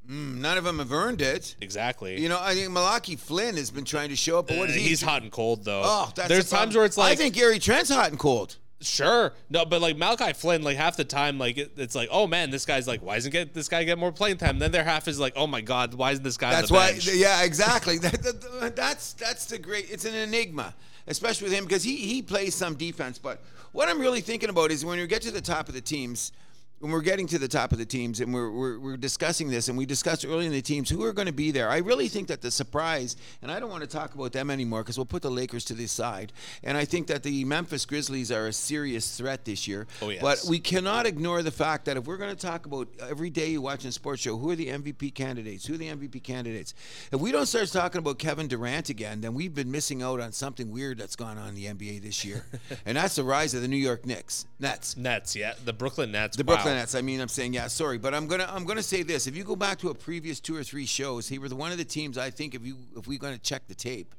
Mm, 0.09 0.37
None 0.39 0.57
of 0.59 0.65
them 0.65 0.79
have 0.79 0.93
earned 0.93 1.21
it. 1.21 1.55
Exactly. 1.61 2.21
You 2.21 2.29
know, 2.29 2.39
I 2.41 2.55
think 2.55 2.71
Malachi 2.71 3.17
Flynn 3.17 3.57
has 3.57 3.71
been 3.71 3.85
trying 3.85 4.09
to 4.09 4.17
show 4.17 4.39
up, 4.39 4.47
but 4.49 4.57
what 4.57 4.69
Uh, 4.69 4.73
is 4.73 4.77
he? 4.77 4.83
he's 4.89 5.03
hot 5.03 5.23
and 5.23 5.31
cold 5.31 5.65
though. 5.65 5.83
Oh, 5.85 6.13
that's 6.15 6.29
There's 6.29 6.49
times 6.51 6.75
where 6.75 6.85
it's 6.87 6.97
like 6.97 7.13
I 7.13 7.15
think 7.15 7.35
Gary 7.35 7.59
Trent's 7.59 7.91
hot 7.91 8.09
and 8.11 8.19
cold. 8.19 8.57
Sure. 8.81 9.33
No, 9.51 9.65
but 9.65 9.81
like 9.81 9.97
Malachi 9.97 10.33
Flynn, 10.35 10.63
like 10.63 10.77
half 10.77 10.97
the 10.97 11.05
time, 11.05 11.37
like 11.39 11.59
it, 11.59 11.73
it's 11.77 11.95
like, 11.97 12.09
oh 12.13 12.27
man, 12.29 12.51
this 12.51 12.65
guy's 12.65 12.87
like, 12.87 13.03
why 13.03 13.17
isn't 13.17 13.33
get 13.33 13.53
this 13.53 13.69
guy 13.69 13.83
get 13.85 13.99
more 13.99 14.13
playing 14.13 14.37
time? 14.37 14.59
Then 14.61 14.71
their 14.71 14.85
half 14.85 15.09
is 15.09 15.19
like, 15.19 15.33
oh 15.37 15.47
my 15.49 15.61
god, 15.61 15.95
why 15.95 16.13
isn't 16.13 16.23
this 16.23 16.37
guy? 16.37 16.51
That's 16.53 16.71
why. 16.71 16.93
bench? 16.93 17.09
Yeah, 17.13 17.43
exactly. 17.43 17.99
That, 18.09 18.23
that- 18.23 18.77
that's 18.77 19.15
that's 19.15 19.47
the 19.47 19.59
great. 19.59 19.91
It's 19.91 20.05
an 20.05 20.15
enigma, 20.15 20.75
especially 21.09 21.49
with 21.49 21.53
him 21.59 21.65
because 21.65 21.83
he 21.83 21.97
he 21.97 22.23
plays 22.23 22.55
some 22.55 22.75
defense. 22.77 23.19
But 23.19 23.43
what 23.73 23.89
I'm 23.89 23.99
really 24.01 24.21
thinking 24.21 24.49
about 24.49 24.71
is 24.71 24.85
when 24.85 24.99
you 24.99 25.07
get 25.09 25.23
to 25.23 25.31
the 25.33 25.41
top 25.41 25.69
of 25.69 25.75
the 25.75 25.81
teams. 25.81 26.33
When 26.81 26.93
we're 26.93 27.03
getting 27.03 27.27
to 27.29 27.39
the 27.39 27.49
top 27.49 27.73
of 27.73 27.79
the 27.79 27.85
teams 27.85 28.21
and 28.21 28.33
we're, 28.33 28.51
we're, 28.51 28.79
we're 28.79 28.97
discussing 28.97 29.51
this, 29.51 29.69
and 29.69 29.77
we 29.77 29.85
discussed 29.85 30.25
early 30.25 30.47
in 30.47 30.53
the 30.53 30.63
teams 30.63 30.89
who 30.89 31.03
are 31.05 31.13
going 31.13 31.27
to 31.27 31.33
be 31.33 31.51
there, 31.51 31.69
I 31.69 31.79
really 31.79 32.09
think 32.09 32.29
that 32.29 32.41
the 32.41 32.51
surprise, 32.51 33.17
and 33.43 33.51
I 33.51 33.59
don't 33.59 33.71
want 33.71 33.83
to 33.83 33.89
talk 33.89 34.15
about 34.15 34.33
them 34.33 34.51
anymore 34.51 34.83
because 34.83 34.97
we'll 34.97 35.07
put 35.07 35.23
the 35.23 35.31
Lakers 35.31 35.65
to 35.67 35.75
the 35.75 35.87
side. 35.87 36.33
And 36.63 36.77
I 36.77 36.85
think 36.85 37.09
that 37.09 37.23
the 37.23 37.45
Memphis 37.45 37.85
Grizzlies 37.85 38.31
are 38.31 38.47
a 38.47 38.53
serious 38.53 39.17
threat 39.17 39.45
this 39.45 39.67
year. 39.67 39.87
Oh, 40.01 40.11
yes. 40.11 40.23
But 40.23 40.45
we 40.49 40.61
cannot 40.61 41.07
ignore 41.07 41.43
the 41.43 41.51
fact 41.51 41.87
that 41.87 41.97
if 41.97 42.07
we're 42.07 42.17
going 42.17 42.35
to 42.35 42.47
talk 42.47 42.67
about 42.67 42.89
every 43.01 43.31
day 43.31 43.51
you 43.51 43.63
watch 43.63 43.85
a 43.85 43.93
sports 43.93 44.23
show, 44.23 44.37
who 44.37 44.51
are 44.51 44.57
the 44.57 44.69
MVP 44.69 45.15
candidates? 45.15 45.67
Who 45.67 45.75
are 45.75 45.79
the 45.79 45.89
MVP 45.89 46.23
candidates? 46.23 46.75
If 47.13 47.21
we 47.21 47.33
don't 47.33 47.47
start 47.47 47.69
talking 47.69 47.99
about 47.99 48.19
Kevin 48.19 48.47
Durant 48.47 48.89
again, 48.89 49.21
then 49.21 49.35
we've 49.35 49.55
been 49.55 49.71
missing 49.71 50.03
out 50.03 50.21
on 50.21 50.33
something 50.33 50.71
weird 50.71 50.99
that's 50.99 51.17
gone 51.17 51.39
on 51.39 51.49
in 51.49 51.55
the 51.55 51.67
NBA 51.67 52.03
this 52.03 52.25
year, 52.25 52.47
and 52.87 52.97
that's 52.97 53.17
the 53.17 53.25
rise 53.25 53.55
of 53.55 53.63
the 53.63 53.69
New 53.69 53.77
York 53.77 54.07
Knicks, 54.07 54.47
Nets. 54.61 54.97
Nets, 54.97 55.35
yeah, 55.35 55.55
the 55.65 55.73
Brooklyn 55.73 56.13
Nets. 56.13 56.37
The 56.37 56.45
wow. 56.45 56.55
Brooklyn 56.55 56.68
Nets. 56.75 56.95
I 56.95 57.03
mean, 57.03 57.21
I'm 57.21 57.29
saying 57.29 57.55
yeah. 57.55 57.67
Sorry, 57.67 57.99
but 57.99 58.15
I'm 58.15 58.27
gonna 58.27 58.49
I'm 58.51 58.65
gonna 58.65 58.83
say 58.83 59.03
this. 59.03 59.27
If 59.27 59.37
you 59.37 59.45
go 59.45 59.57
back 59.57 59.79
to 59.81 59.91
a 59.91 59.95
previous 59.95 60.41
two 60.41 60.57
or 60.57 60.63
three 60.63 60.87
shows, 60.87 61.29
he 61.29 61.39
the 61.39 61.57
one 61.57 61.73
of 61.73 61.79
the 61.79 61.85
teams. 61.85 62.19
I 62.19 62.31
think 62.31 62.55
if 62.55 62.65
you 62.65 62.77
if 62.97 63.07
we're 63.07 63.19
gonna 63.19 63.39
check 63.39 63.67
the 63.69 63.75
tape, 63.75 64.15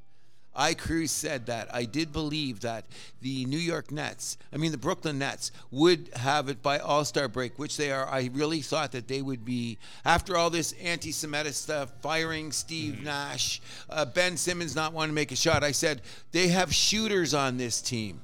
I 0.55 0.73
Cruz 0.73 1.11
said 1.11 1.45
that 1.45 1.73
I 1.73 1.85
did 1.85 2.11
believe 2.11 2.61
that 2.61 2.85
the 3.21 3.45
New 3.45 3.57
York 3.57 3.91
Nets, 3.91 4.37
I 4.51 4.57
mean 4.57 4.71
the 4.71 4.77
Brooklyn 4.77 5.19
Nets, 5.19 5.51
would 5.71 6.09
have 6.15 6.49
it 6.49 6.61
by 6.61 6.79
All 6.79 7.05
Star 7.05 7.27
break, 7.27 7.57
which 7.59 7.77
they 7.77 7.91
are. 7.91 8.07
I 8.07 8.29
really 8.33 8.61
thought 8.61 8.91
that 8.93 9.07
they 9.07 9.21
would 9.21 9.45
be 9.45 9.77
after 10.03 10.35
all 10.35 10.49
this 10.49 10.73
anti-Semitic 10.81 11.53
stuff, 11.53 11.93
firing 12.01 12.51
Steve 12.51 13.03
Nash, 13.03 13.61
uh, 13.89 14.05
Ben 14.05 14.37
Simmons 14.37 14.75
not 14.75 14.93
wanting 14.93 15.11
to 15.11 15.15
make 15.15 15.31
a 15.31 15.35
shot. 15.35 15.63
I 15.63 15.71
said 15.71 16.01
they 16.31 16.47
have 16.49 16.73
shooters 16.73 17.33
on 17.33 17.57
this 17.57 17.81
team. 17.81 18.21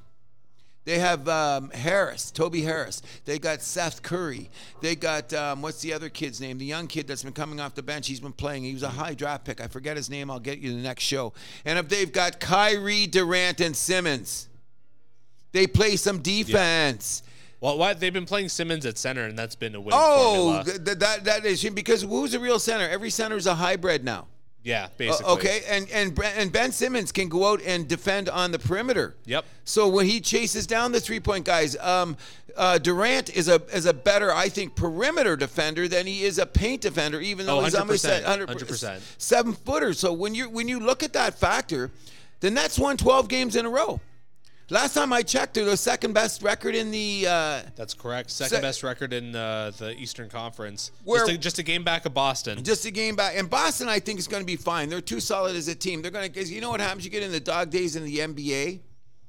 They 0.85 0.99
have 0.99 1.27
um, 1.27 1.71
Harris, 1.71 2.29
Toby 2.29 2.61
Harris. 2.61 3.01
They 3.25 3.39
got 3.39 3.61
Seth 3.63 4.03
Curry. 4.03 4.51
They 4.81 4.95
got 4.95 5.33
um, 5.33 5.63
what's 5.63 5.81
the 5.81 5.91
other 5.93 6.09
kid's 6.09 6.39
name? 6.39 6.59
The 6.59 6.65
young 6.65 6.85
kid 6.85 7.07
that's 7.07 7.23
been 7.23 7.33
coming 7.33 7.59
off 7.59 7.73
the 7.73 7.81
bench. 7.81 8.07
He's 8.07 8.19
been 8.19 8.33
playing. 8.33 8.63
He 8.63 8.73
was 8.73 8.83
a 8.83 8.89
high 8.89 9.15
draft 9.15 9.45
pick. 9.45 9.59
I 9.59 9.67
forget 9.67 9.97
his 9.97 10.11
name. 10.11 10.29
I'll 10.29 10.39
get 10.39 10.59
you 10.59 10.71
the 10.71 10.81
next 10.81 11.03
show. 11.03 11.33
And 11.65 11.79
if 11.79 11.89
they've 11.89 12.11
got 12.11 12.39
Kyrie, 12.39 13.07
Durant, 13.07 13.61
and 13.61 13.75
Simmons, 13.75 14.47
they 15.53 15.65
play 15.65 15.95
some 15.95 16.19
defense. 16.19 17.23
Well, 17.61 17.79
why 17.79 17.93
they've 17.93 18.13
been 18.13 18.25
playing 18.27 18.49
Simmons 18.49 18.85
at 18.85 18.99
center, 18.99 19.23
and 19.23 19.39
that's 19.39 19.55
been 19.55 19.73
a 19.73 19.81
win 19.81 19.93
Oh, 19.97 20.61
th- 20.63 20.83
th- 20.85 20.99
that 20.99 21.23
that 21.23 21.45
is 21.45 21.67
because 21.67 22.03
who's 22.03 22.33
the 22.33 22.39
real 22.39 22.59
center? 22.59 22.87
Every 22.87 23.09
center 23.09 23.37
is 23.37 23.47
a 23.47 23.55
hybrid 23.55 24.03
now. 24.03 24.27
Yeah, 24.65 24.85
Uh, 24.85 24.89
basically. 24.97 25.31
okay, 25.33 25.61
and 25.69 25.89
and 25.91 26.19
and 26.19 26.51
Ben 26.51 26.73
Simmons 26.73 27.13
can 27.13 27.29
go 27.29 27.45
out 27.51 27.61
and 27.65 27.87
defend 27.87 28.27
on 28.27 28.51
the 28.51 28.59
perimeter. 28.59 29.15
Yep. 29.25 29.45
So 29.63 29.87
when 29.87 30.05
he 30.07 30.19
chases 30.19 30.67
down 30.67 30.91
the 30.91 30.99
three 30.99 31.21
point 31.21 31.45
guys, 31.45 31.77
um, 31.77 32.17
uh, 32.57 32.77
Durant 32.77 33.29
is 33.35 33.47
a 33.47 33.61
is 33.73 33.85
a 33.85 33.93
better, 33.93 34.33
I 34.33 34.49
think, 34.49 34.75
perimeter 34.75 35.35
defender 35.37 35.87
than 35.87 36.07
he 36.07 36.23
is 36.23 36.37
a 36.39 36.45
paint 36.45 36.81
defender. 36.81 37.21
Even 37.21 37.45
though 37.45 37.59
Oh, 37.59 37.63
he's 37.63 37.75
almost 37.75 38.03
100%, 38.05 38.23
100%, 38.23 38.47
100%. 38.47 38.99
seven 39.17 39.53
footer. 39.53 39.93
So 39.93 40.11
when 40.11 40.33
you 40.35 40.49
when 40.49 40.67
you 40.67 40.79
look 40.79 41.03
at 41.03 41.13
that 41.13 41.37
factor, 41.37 41.91
the 42.41 42.49
Nets 42.51 42.77
won 42.79 42.97
12 42.97 43.27
games 43.29 43.55
in 43.55 43.65
a 43.65 43.69
row. 43.69 43.99
Last 44.69 44.95
time 44.95 45.13
I 45.13 45.21
checked, 45.21 45.53
they're 45.53 45.63
the 45.65 45.77
second 45.77 46.13
best 46.13 46.41
record 46.41 46.73
in 46.73 46.89
the. 46.89 47.27
Uh, 47.27 47.61
That's 47.75 47.93
correct. 47.93 48.31
Second 48.31 48.57
Se- 48.57 48.61
best 48.61 48.81
record 48.83 49.13
in 49.13 49.35
uh, 49.35 49.71
the 49.77 49.91
Eastern 49.95 50.27
Conference. 50.27 50.91
Where- 51.03 51.19
just, 51.19 51.31
a, 51.31 51.37
just 51.37 51.59
a 51.59 51.63
game 51.63 51.83
back 51.83 52.05
of 52.05 52.15
Boston. 52.15 52.63
Just 52.63 52.83
a 52.85 52.91
game 52.91 53.15
back, 53.15 53.37
and 53.37 53.47
Boston, 53.47 53.87
I 53.89 53.99
think, 53.99 54.17
is 54.17 54.27
going 54.27 54.41
to 54.41 54.47
be 54.47 54.55
fine. 54.55 54.89
They're 54.89 55.01
too 55.01 55.19
solid 55.19 55.55
as 55.55 55.67
a 55.67 55.75
team. 55.75 56.01
They're 56.01 56.09
going 56.09 56.31
to, 56.31 56.43
you 56.45 56.61
know 56.61 56.71
what 56.71 56.79
happens? 56.79 57.05
You 57.05 57.11
get 57.11 57.21
in 57.21 57.31
the 57.31 57.39
dog 57.39 57.69
days 57.69 57.95
in 57.95 58.03
the 58.05 58.17
NBA. 58.17 58.79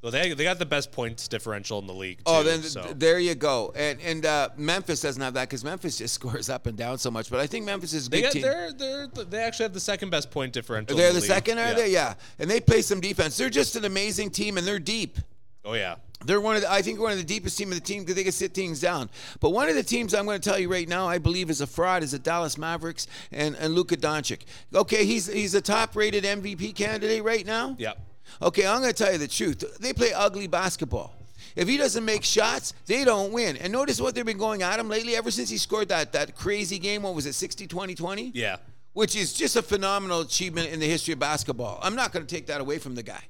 Well, 0.06 0.12
they 0.12 0.32
they 0.34 0.44
got 0.44 0.60
the 0.60 0.66
best 0.66 0.92
points 0.92 1.26
differential 1.26 1.80
in 1.80 1.88
the 1.88 1.92
league. 1.92 2.18
Too, 2.18 2.22
Oh, 2.26 2.44
then 2.44 2.62
so. 2.62 2.80
th- 2.80 2.94
there 2.96 3.18
you 3.18 3.34
go. 3.34 3.72
And 3.74 4.00
and 4.00 4.24
uh, 4.24 4.50
Memphis 4.56 5.00
doesn't 5.00 5.20
have 5.20 5.34
that 5.34 5.48
because 5.48 5.64
Memphis 5.64 5.98
just 5.98 6.14
scores 6.20 6.48
up 6.48 6.66
and 6.66 6.78
down 6.78 6.98
so 6.98 7.10
much. 7.10 7.28
But 7.28 7.40
I 7.40 7.48
think 7.48 7.64
Memphis 7.66 7.92
is 7.92 8.06
a 8.06 8.10
they 8.10 8.18
good 8.20 8.26
got 8.26 8.32
team. 8.32 8.42
they're, 8.42 8.72
they're 8.72 9.24
they 9.24 9.38
actually 9.38 9.64
have 9.64 9.74
the 9.74 9.80
second 9.80 10.10
best 10.10 10.30
point 10.30 10.52
differential. 10.52 10.96
They're 10.96 11.08
in 11.08 11.14
the 11.14 11.20
league. 11.20 11.28
second, 11.28 11.58
are 11.58 11.70
yeah. 11.70 11.74
they? 11.74 11.90
Yeah. 11.90 12.14
And 12.38 12.48
they 12.48 12.60
play 12.60 12.82
some 12.82 13.00
defense. 13.00 13.36
They're 13.36 13.50
just 13.50 13.74
an 13.74 13.84
amazing 13.84 14.30
team, 14.30 14.58
and 14.58 14.64
they're 14.64 14.78
deep. 14.78 15.18
Oh 15.64 15.72
yeah. 15.72 15.96
They're 16.24 16.40
one 16.40 16.54
of 16.54 16.62
the, 16.62 16.70
I 16.70 16.82
think 16.82 17.00
one 17.00 17.10
of 17.10 17.18
the 17.18 17.24
deepest 17.24 17.58
team 17.58 17.70
of 17.70 17.74
the 17.74 17.80
team 17.84 18.02
because 18.02 18.14
they 18.14 18.22
can 18.22 18.30
sit 18.30 18.54
things 18.54 18.80
down. 18.80 19.10
But 19.40 19.50
one 19.50 19.68
of 19.68 19.74
the 19.74 19.82
teams 19.82 20.14
I'm 20.14 20.24
going 20.24 20.40
to 20.40 20.48
tell 20.48 20.58
you 20.58 20.70
right 20.70 20.88
now, 20.88 21.08
I 21.08 21.18
believe 21.18 21.50
is 21.50 21.60
a 21.60 21.66
fraud, 21.66 22.04
is 22.04 22.12
the 22.12 22.20
Dallas 22.20 22.56
Mavericks 22.56 23.08
and, 23.32 23.56
and 23.56 23.74
Luka 23.74 23.96
Doncic. 23.96 24.42
Okay, 24.72 25.04
he's 25.04 25.26
he's 25.26 25.56
a 25.56 25.60
top-rated 25.60 26.22
MVP 26.22 26.76
candidate 26.76 27.24
right 27.24 27.44
now. 27.44 27.74
Yep. 27.80 27.98
Okay, 28.42 28.66
I'm 28.66 28.80
going 28.80 28.92
to 28.92 29.04
tell 29.04 29.12
you 29.12 29.18
the 29.18 29.28
truth. 29.28 29.78
They 29.78 29.92
play 29.92 30.12
ugly 30.12 30.46
basketball. 30.46 31.14
If 31.54 31.68
he 31.68 31.76
doesn't 31.78 32.04
make 32.04 32.22
shots, 32.22 32.74
they 32.86 33.04
don't 33.04 33.32
win. 33.32 33.56
And 33.56 33.72
notice 33.72 34.00
what 34.00 34.14
they've 34.14 34.26
been 34.26 34.36
going 34.38 34.62
at 34.62 34.78
him 34.78 34.88
lately 34.88 35.16
ever 35.16 35.30
since 35.30 35.48
he 35.48 35.56
scored 35.56 35.88
that 35.88 36.12
that 36.12 36.36
crazy 36.36 36.78
game. 36.78 37.02
What 37.02 37.14
was 37.14 37.24
it, 37.26 37.32
60 37.34 37.66
20 37.66 37.94
20? 37.94 38.32
Yeah. 38.34 38.56
Which 38.92 39.16
is 39.16 39.32
just 39.32 39.56
a 39.56 39.62
phenomenal 39.62 40.20
achievement 40.20 40.70
in 40.70 40.80
the 40.80 40.86
history 40.86 41.12
of 41.12 41.18
basketball. 41.18 41.78
I'm 41.82 41.94
not 41.94 42.12
going 42.12 42.26
to 42.26 42.34
take 42.34 42.46
that 42.46 42.60
away 42.60 42.78
from 42.78 42.94
the 42.94 43.02
guy. 43.02 43.22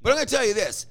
But 0.00 0.10
I'm 0.10 0.16
going 0.16 0.26
to 0.26 0.34
tell 0.34 0.46
you 0.46 0.54
this 0.54 0.86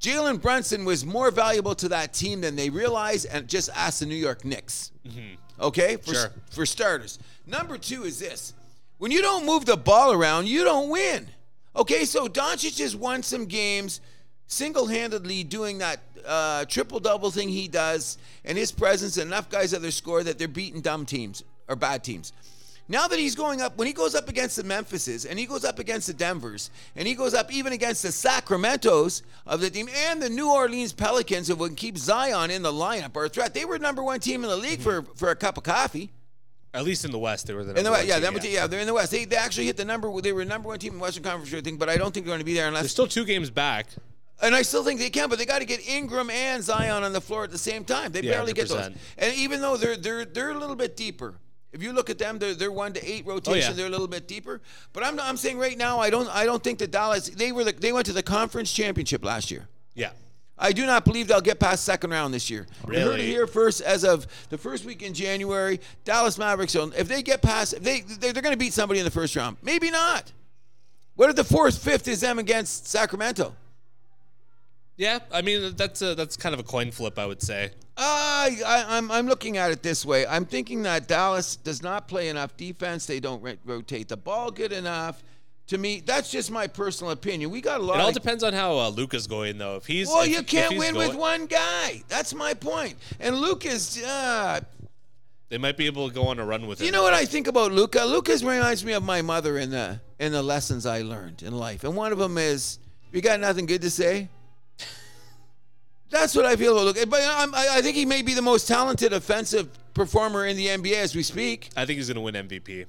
Jalen 0.00 0.42
Brunson 0.42 0.84
was 0.84 1.04
more 1.06 1.30
valuable 1.30 1.74
to 1.76 1.88
that 1.88 2.12
team 2.12 2.40
than 2.42 2.54
they 2.56 2.68
realized, 2.70 3.26
and 3.30 3.48
just 3.48 3.70
ask 3.74 4.00
the 4.00 4.06
New 4.06 4.14
York 4.14 4.44
Knicks. 4.44 4.92
Mm-hmm. 5.06 5.34
Okay? 5.62 5.96
For, 5.96 6.14
Sure. 6.14 6.32
for 6.50 6.66
starters. 6.66 7.18
Number 7.46 7.78
two 7.78 8.04
is 8.04 8.18
this 8.18 8.52
when 8.98 9.10
you 9.10 9.22
don't 9.22 9.46
move 9.46 9.64
the 9.64 9.76
ball 9.76 10.12
around, 10.12 10.48
you 10.48 10.64
don't 10.64 10.90
win. 10.90 11.28
Okay, 11.76 12.06
so 12.06 12.26
Doncic 12.26 12.78
has 12.80 12.96
won 12.96 13.22
some 13.22 13.44
games 13.44 14.00
single 14.46 14.86
handedly 14.86 15.44
doing 15.44 15.78
that 15.78 16.00
uh, 16.24 16.64
triple 16.64 17.00
double 17.00 17.30
thing 17.30 17.48
he 17.48 17.68
does, 17.68 18.16
and 18.44 18.56
his 18.56 18.72
presence, 18.72 19.18
and 19.18 19.28
enough 19.28 19.50
guys 19.50 19.74
at 19.74 19.82
their 19.82 19.90
score 19.90 20.22
that 20.22 20.38
they're 20.38 20.48
beating 20.48 20.80
dumb 20.80 21.04
teams 21.04 21.44
or 21.68 21.76
bad 21.76 22.02
teams. 22.02 22.32
Now 22.88 23.08
that 23.08 23.18
he's 23.18 23.34
going 23.34 23.60
up, 23.60 23.76
when 23.76 23.88
he 23.88 23.92
goes 23.92 24.14
up 24.14 24.28
against 24.28 24.56
the 24.56 24.62
Memphises 24.62 25.24
and 25.24 25.38
he 25.38 25.44
goes 25.44 25.64
up 25.64 25.80
against 25.80 26.06
the 26.06 26.12
Denvers 26.12 26.70
and 26.94 27.06
he 27.06 27.14
goes 27.14 27.34
up 27.34 27.52
even 27.52 27.72
against 27.72 28.04
the 28.04 28.10
Sacramentos 28.10 29.22
of 29.44 29.60
the 29.60 29.68
team 29.68 29.88
and 29.92 30.22
the 30.22 30.30
New 30.30 30.52
Orleans 30.52 30.92
Pelicans, 30.92 31.48
who 31.48 31.56
would 31.56 31.76
keep 31.76 31.98
Zion 31.98 32.52
in 32.52 32.62
the 32.62 32.70
lineup 32.70 33.16
or 33.16 33.24
a 33.24 33.28
threat, 33.28 33.54
they 33.54 33.64
were 33.64 33.80
number 33.80 34.04
one 34.04 34.20
team 34.20 34.44
in 34.44 34.50
the 34.50 34.56
league 34.56 34.80
for, 34.80 35.02
for 35.16 35.30
a 35.30 35.36
cup 35.36 35.58
of 35.58 35.64
coffee. 35.64 36.12
At 36.74 36.84
least 36.84 37.04
in 37.04 37.10
the 37.10 37.18
West, 37.18 37.46
they 37.46 37.54
were 37.54 37.64
the 37.64 37.74
In 37.74 37.84
the 37.84 37.90
West, 37.90 38.02
one 38.02 38.08
yeah, 38.08 38.14
team, 38.14 38.22
number 38.24 38.40
two, 38.40 38.50
yeah, 38.50 38.66
they're 38.66 38.80
in 38.80 38.86
the 38.86 38.94
West. 38.94 39.10
They, 39.10 39.24
they 39.24 39.36
actually 39.36 39.66
hit 39.66 39.76
the 39.76 39.84
number. 39.84 40.20
They 40.20 40.32
were 40.32 40.44
number 40.44 40.68
one 40.68 40.78
team 40.78 40.94
in 40.94 41.00
Western 41.00 41.22
Conference, 41.22 41.54
I 41.54 41.60
think, 41.60 41.78
but 41.78 41.88
I 41.88 41.96
don't 41.96 42.12
think 42.12 42.26
they're 42.26 42.32
going 42.32 42.40
to 42.40 42.44
be 42.44 42.54
there 42.54 42.68
unless 42.68 42.82
They're 42.82 42.88
still 42.90 43.06
two 43.06 43.24
games 43.24 43.50
back. 43.50 43.86
and 44.42 44.54
I 44.54 44.62
still 44.62 44.84
think 44.84 45.00
they 45.00 45.08
can, 45.10 45.30
but 45.30 45.38
they 45.38 45.46
got 45.46 45.60
to 45.60 45.64
get 45.64 45.88
Ingram 45.88 46.28
and 46.28 46.62
Zion 46.62 47.02
on 47.02 47.12
the 47.12 47.20
floor 47.20 47.44
at 47.44 47.50
the 47.50 47.58
same 47.58 47.84
time. 47.84 48.12
They 48.12 48.20
Yeah, 48.20 48.32
barely 48.32 48.52
get 48.52 48.68
those. 48.68 48.90
And 49.16 49.34
even 49.36 49.60
though 49.62 49.76
they're 49.76 49.96
they're 49.96 50.24
they're 50.24 50.50
a 50.50 50.58
little 50.58 50.76
bit 50.76 50.96
deeper. 50.96 51.36
If 51.72 51.82
you 51.82 51.92
look 51.92 52.08
at 52.08 52.18
them, 52.18 52.38
they're, 52.38 52.54
they're 52.54 52.72
one 52.72 52.94
to 52.94 53.04
eight 53.06 53.24
oh, 53.26 53.34
rotation. 53.34 53.52
Oh, 53.52 53.70
yeah. 53.70 53.72
They're 53.72 53.86
a 53.86 53.90
little 53.90 54.08
bit 54.08 54.26
deeper. 54.28 54.62
But 54.92 55.04
I'm 55.04 55.18
I'm 55.20 55.36
saying 55.36 55.58
right 55.58 55.76
now, 55.76 55.98
I 55.98 56.10
don't 56.10 56.28
I 56.28 56.44
don't 56.44 56.62
think 56.62 56.78
that 56.78 56.90
Dallas 56.90 57.28
they 57.28 57.52
were 57.52 57.64
the, 57.64 57.72
they 57.72 57.92
went 57.92 58.06
to 58.06 58.12
the 58.12 58.22
conference 58.22 58.72
championship 58.72 59.24
last 59.24 59.50
year. 59.50 59.68
Yeah. 59.94 60.10
I 60.58 60.72
do 60.72 60.86
not 60.86 61.04
believe 61.04 61.28
they'll 61.28 61.40
get 61.40 61.60
past 61.60 61.84
second 61.84 62.10
round 62.10 62.32
this 62.32 62.48
year. 62.48 62.66
You 62.90 63.00
heard 63.00 63.20
it 63.20 63.26
here 63.26 63.46
first 63.46 63.82
as 63.82 64.04
of 64.04 64.26
the 64.48 64.56
first 64.56 64.86
week 64.86 65.02
in 65.02 65.12
January. 65.12 65.80
Dallas 66.04 66.38
Mavericks. 66.38 66.74
If 66.74 67.08
they 67.08 67.22
get 67.22 67.42
past, 67.42 67.74
if 67.74 67.82
they 67.82 68.00
they're, 68.00 68.32
they're 68.32 68.42
going 68.42 68.54
to 68.54 68.58
beat 68.58 68.72
somebody 68.72 69.00
in 69.00 69.04
the 69.04 69.10
first 69.10 69.36
round. 69.36 69.58
Maybe 69.62 69.90
not. 69.90 70.32
What 71.14 71.30
if 71.30 71.36
the 71.36 71.44
fourth, 71.44 71.78
fifth 71.78 72.08
is 72.08 72.20
them 72.20 72.38
against 72.38 72.86
Sacramento? 72.86 73.54
Yeah, 74.96 75.18
I 75.30 75.42
mean 75.42 75.74
that's 75.76 76.00
a, 76.00 76.14
that's 76.14 76.38
kind 76.38 76.54
of 76.54 76.60
a 76.60 76.62
coin 76.62 76.90
flip, 76.90 77.18
I 77.18 77.26
would 77.26 77.42
say. 77.42 77.70
I, 77.98 78.58
I, 78.64 78.96
I'm, 78.96 79.10
I'm 79.10 79.26
looking 79.26 79.56
at 79.58 79.70
it 79.70 79.82
this 79.82 80.04
way. 80.04 80.26
I'm 80.26 80.44
thinking 80.44 80.82
that 80.82 81.06
Dallas 81.06 81.56
does 81.56 81.82
not 81.82 82.08
play 82.08 82.28
enough 82.28 82.56
defense. 82.56 83.06
They 83.06 83.20
don't 83.20 83.42
ro- 83.42 83.56
rotate 83.64 84.08
the 84.08 84.16
ball 84.16 84.50
good 84.50 84.72
enough. 84.72 85.22
To 85.68 85.78
me, 85.78 86.00
that's 86.04 86.30
just 86.30 86.50
my 86.50 86.68
personal 86.68 87.10
opinion. 87.12 87.50
We 87.50 87.60
got 87.60 87.80
a 87.80 87.82
lot. 87.82 87.96
It 87.96 88.02
all 88.02 88.08
of, 88.08 88.14
depends 88.14 88.44
on 88.44 88.52
how 88.52 88.78
uh, 88.78 88.88
Luka's 88.90 89.26
going, 89.26 89.58
though. 89.58 89.76
If 89.76 89.86
he's 89.86 90.06
well, 90.06 90.22
if- 90.22 90.30
you 90.30 90.42
can't 90.42 90.76
win 90.78 90.94
going- 90.94 91.08
with 91.08 91.16
one 91.16 91.46
guy. 91.46 92.04
That's 92.08 92.32
my 92.34 92.54
point. 92.54 92.96
And 93.18 93.36
Lucas, 93.36 94.00
uh, 94.02 94.60
They 95.48 95.58
might 95.58 95.76
be 95.76 95.86
able 95.86 96.08
to 96.08 96.14
go 96.14 96.28
on 96.28 96.38
a 96.38 96.44
run 96.44 96.68
with 96.68 96.80
it. 96.80 96.84
you 96.84 96.92
know 96.92 97.02
what 97.02 97.14
I 97.14 97.24
think 97.24 97.48
about 97.48 97.72
Luka? 97.72 98.04
Lucas 98.04 98.44
reminds 98.44 98.84
me 98.84 98.92
of 98.92 99.02
my 99.02 99.22
mother 99.22 99.58
in 99.58 99.70
the 99.70 100.00
in 100.20 100.32
the 100.32 100.42
lessons 100.42 100.86
I 100.86 101.02
learned 101.02 101.42
in 101.42 101.52
life. 101.56 101.82
And 101.84 101.96
one 101.96 102.12
of 102.12 102.18
them 102.18 102.38
is, 102.38 102.78
"You 103.12 103.20
got 103.20 103.40
nothing 103.40 103.66
good 103.66 103.82
to 103.82 103.90
say." 103.90 104.28
That's 106.10 106.36
what 106.36 106.46
I 106.46 106.54
feel 106.54 106.72
about 106.74 106.86
Luka. 106.86 107.06
But 107.08 107.22
I'm, 107.24 107.52
I, 107.54 107.66
I 107.72 107.82
think 107.82 107.96
he 107.96 108.06
may 108.06 108.22
be 108.22 108.34
the 108.34 108.42
most 108.42 108.68
talented 108.68 109.12
offensive 109.12 109.68
performer 109.94 110.46
in 110.46 110.56
the 110.56 110.68
NBA 110.68 110.94
as 110.94 111.16
we 111.16 111.22
speak. 111.24 111.70
I 111.76 111.84
think 111.86 111.96
he's 111.98 112.06
going 112.08 112.14
to 112.14 112.20
win 112.20 112.34
MVP. 112.34 112.86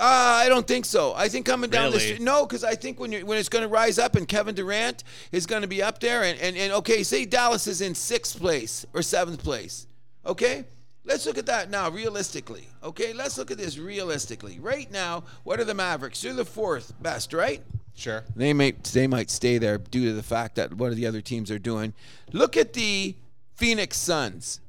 Uh, 0.00 0.40
I 0.44 0.48
don't 0.48 0.66
think 0.66 0.86
so. 0.86 1.12
I 1.14 1.28
think 1.28 1.44
coming 1.44 1.68
down 1.68 1.92
the 1.92 2.00
street, 2.00 2.22
no, 2.22 2.46
because 2.46 2.64
I 2.64 2.74
think 2.74 2.98
when 2.98 3.12
you 3.12 3.26
when 3.26 3.36
it's 3.36 3.50
going 3.50 3.64
to 3.64 3.68
rise 3.68 3.98
up 3.98 4.16
and 4.16 4.26
Kevin 4.26 4.54
Durant 4.54 5.04
is 5.30 5.44
going 5.44 5.60
to 5.60 5.68
be 5.68 5.82
up 5.82 6.00
there, 6.00 6.22
and, 6.22 6.40
and 6.40 6.56
and 6.56 6.72
okay, 6.72 7.02
say 7.02 7.26
Dallas 7.26 7.66
is 7.66 7.82
in 7.82 7.94
sixth 7.94 8.38
place 8.38 8.86
or 8.94 9.02
seventh 9.02 9.42
place, 9.44 9.86
okay. 10.24 10.64
Let's 11.04 11.26
look 11.26 11.38
at 11.38 11.46
that 11.46 11.70
now, 11.70 11.90
realistically. 11.90 12.68
Okay, 12.84 13.12
let's 13.14 13.36
look 13.36 13.50
at 13.50 13.58
this 13.58 13.78
realistically. 13.78 14.58
Right 14.60 14.90
now, 14.92 15.24
what 15.44 15.58
are 15.58 15.64
the 15.64 15.74
Mavericks? 15.74 16.20
They're 16.20 16.34
the 16.34 16.44
fourth 16.44 16.92
best, 17.02 17.32
right? 17.32 17.62
Sure. 17.94 18.22
They 18.36 18.52
may 18.52 18.72
they 18.92 19.06
might 19.06 19.30
stay 19.30 19.58
there 19.58 19.76
due 19.78 20.06
to 20.06 20.12
the 20.14 20.22
fact 20.22 20.54
that 20.56 20.74
what 20.74 20.92
are 20.92 20.94
the 20.94 21.06
other 21.06 21.20
teams 21.20 21.50
are 21.50 21.58
doing. 21.58 21.92
Look 22.32 22.56
at 22.56 22.72
the 22.72 23.16
Phoenix 23.56 23.98
Suns. 23.98 24.60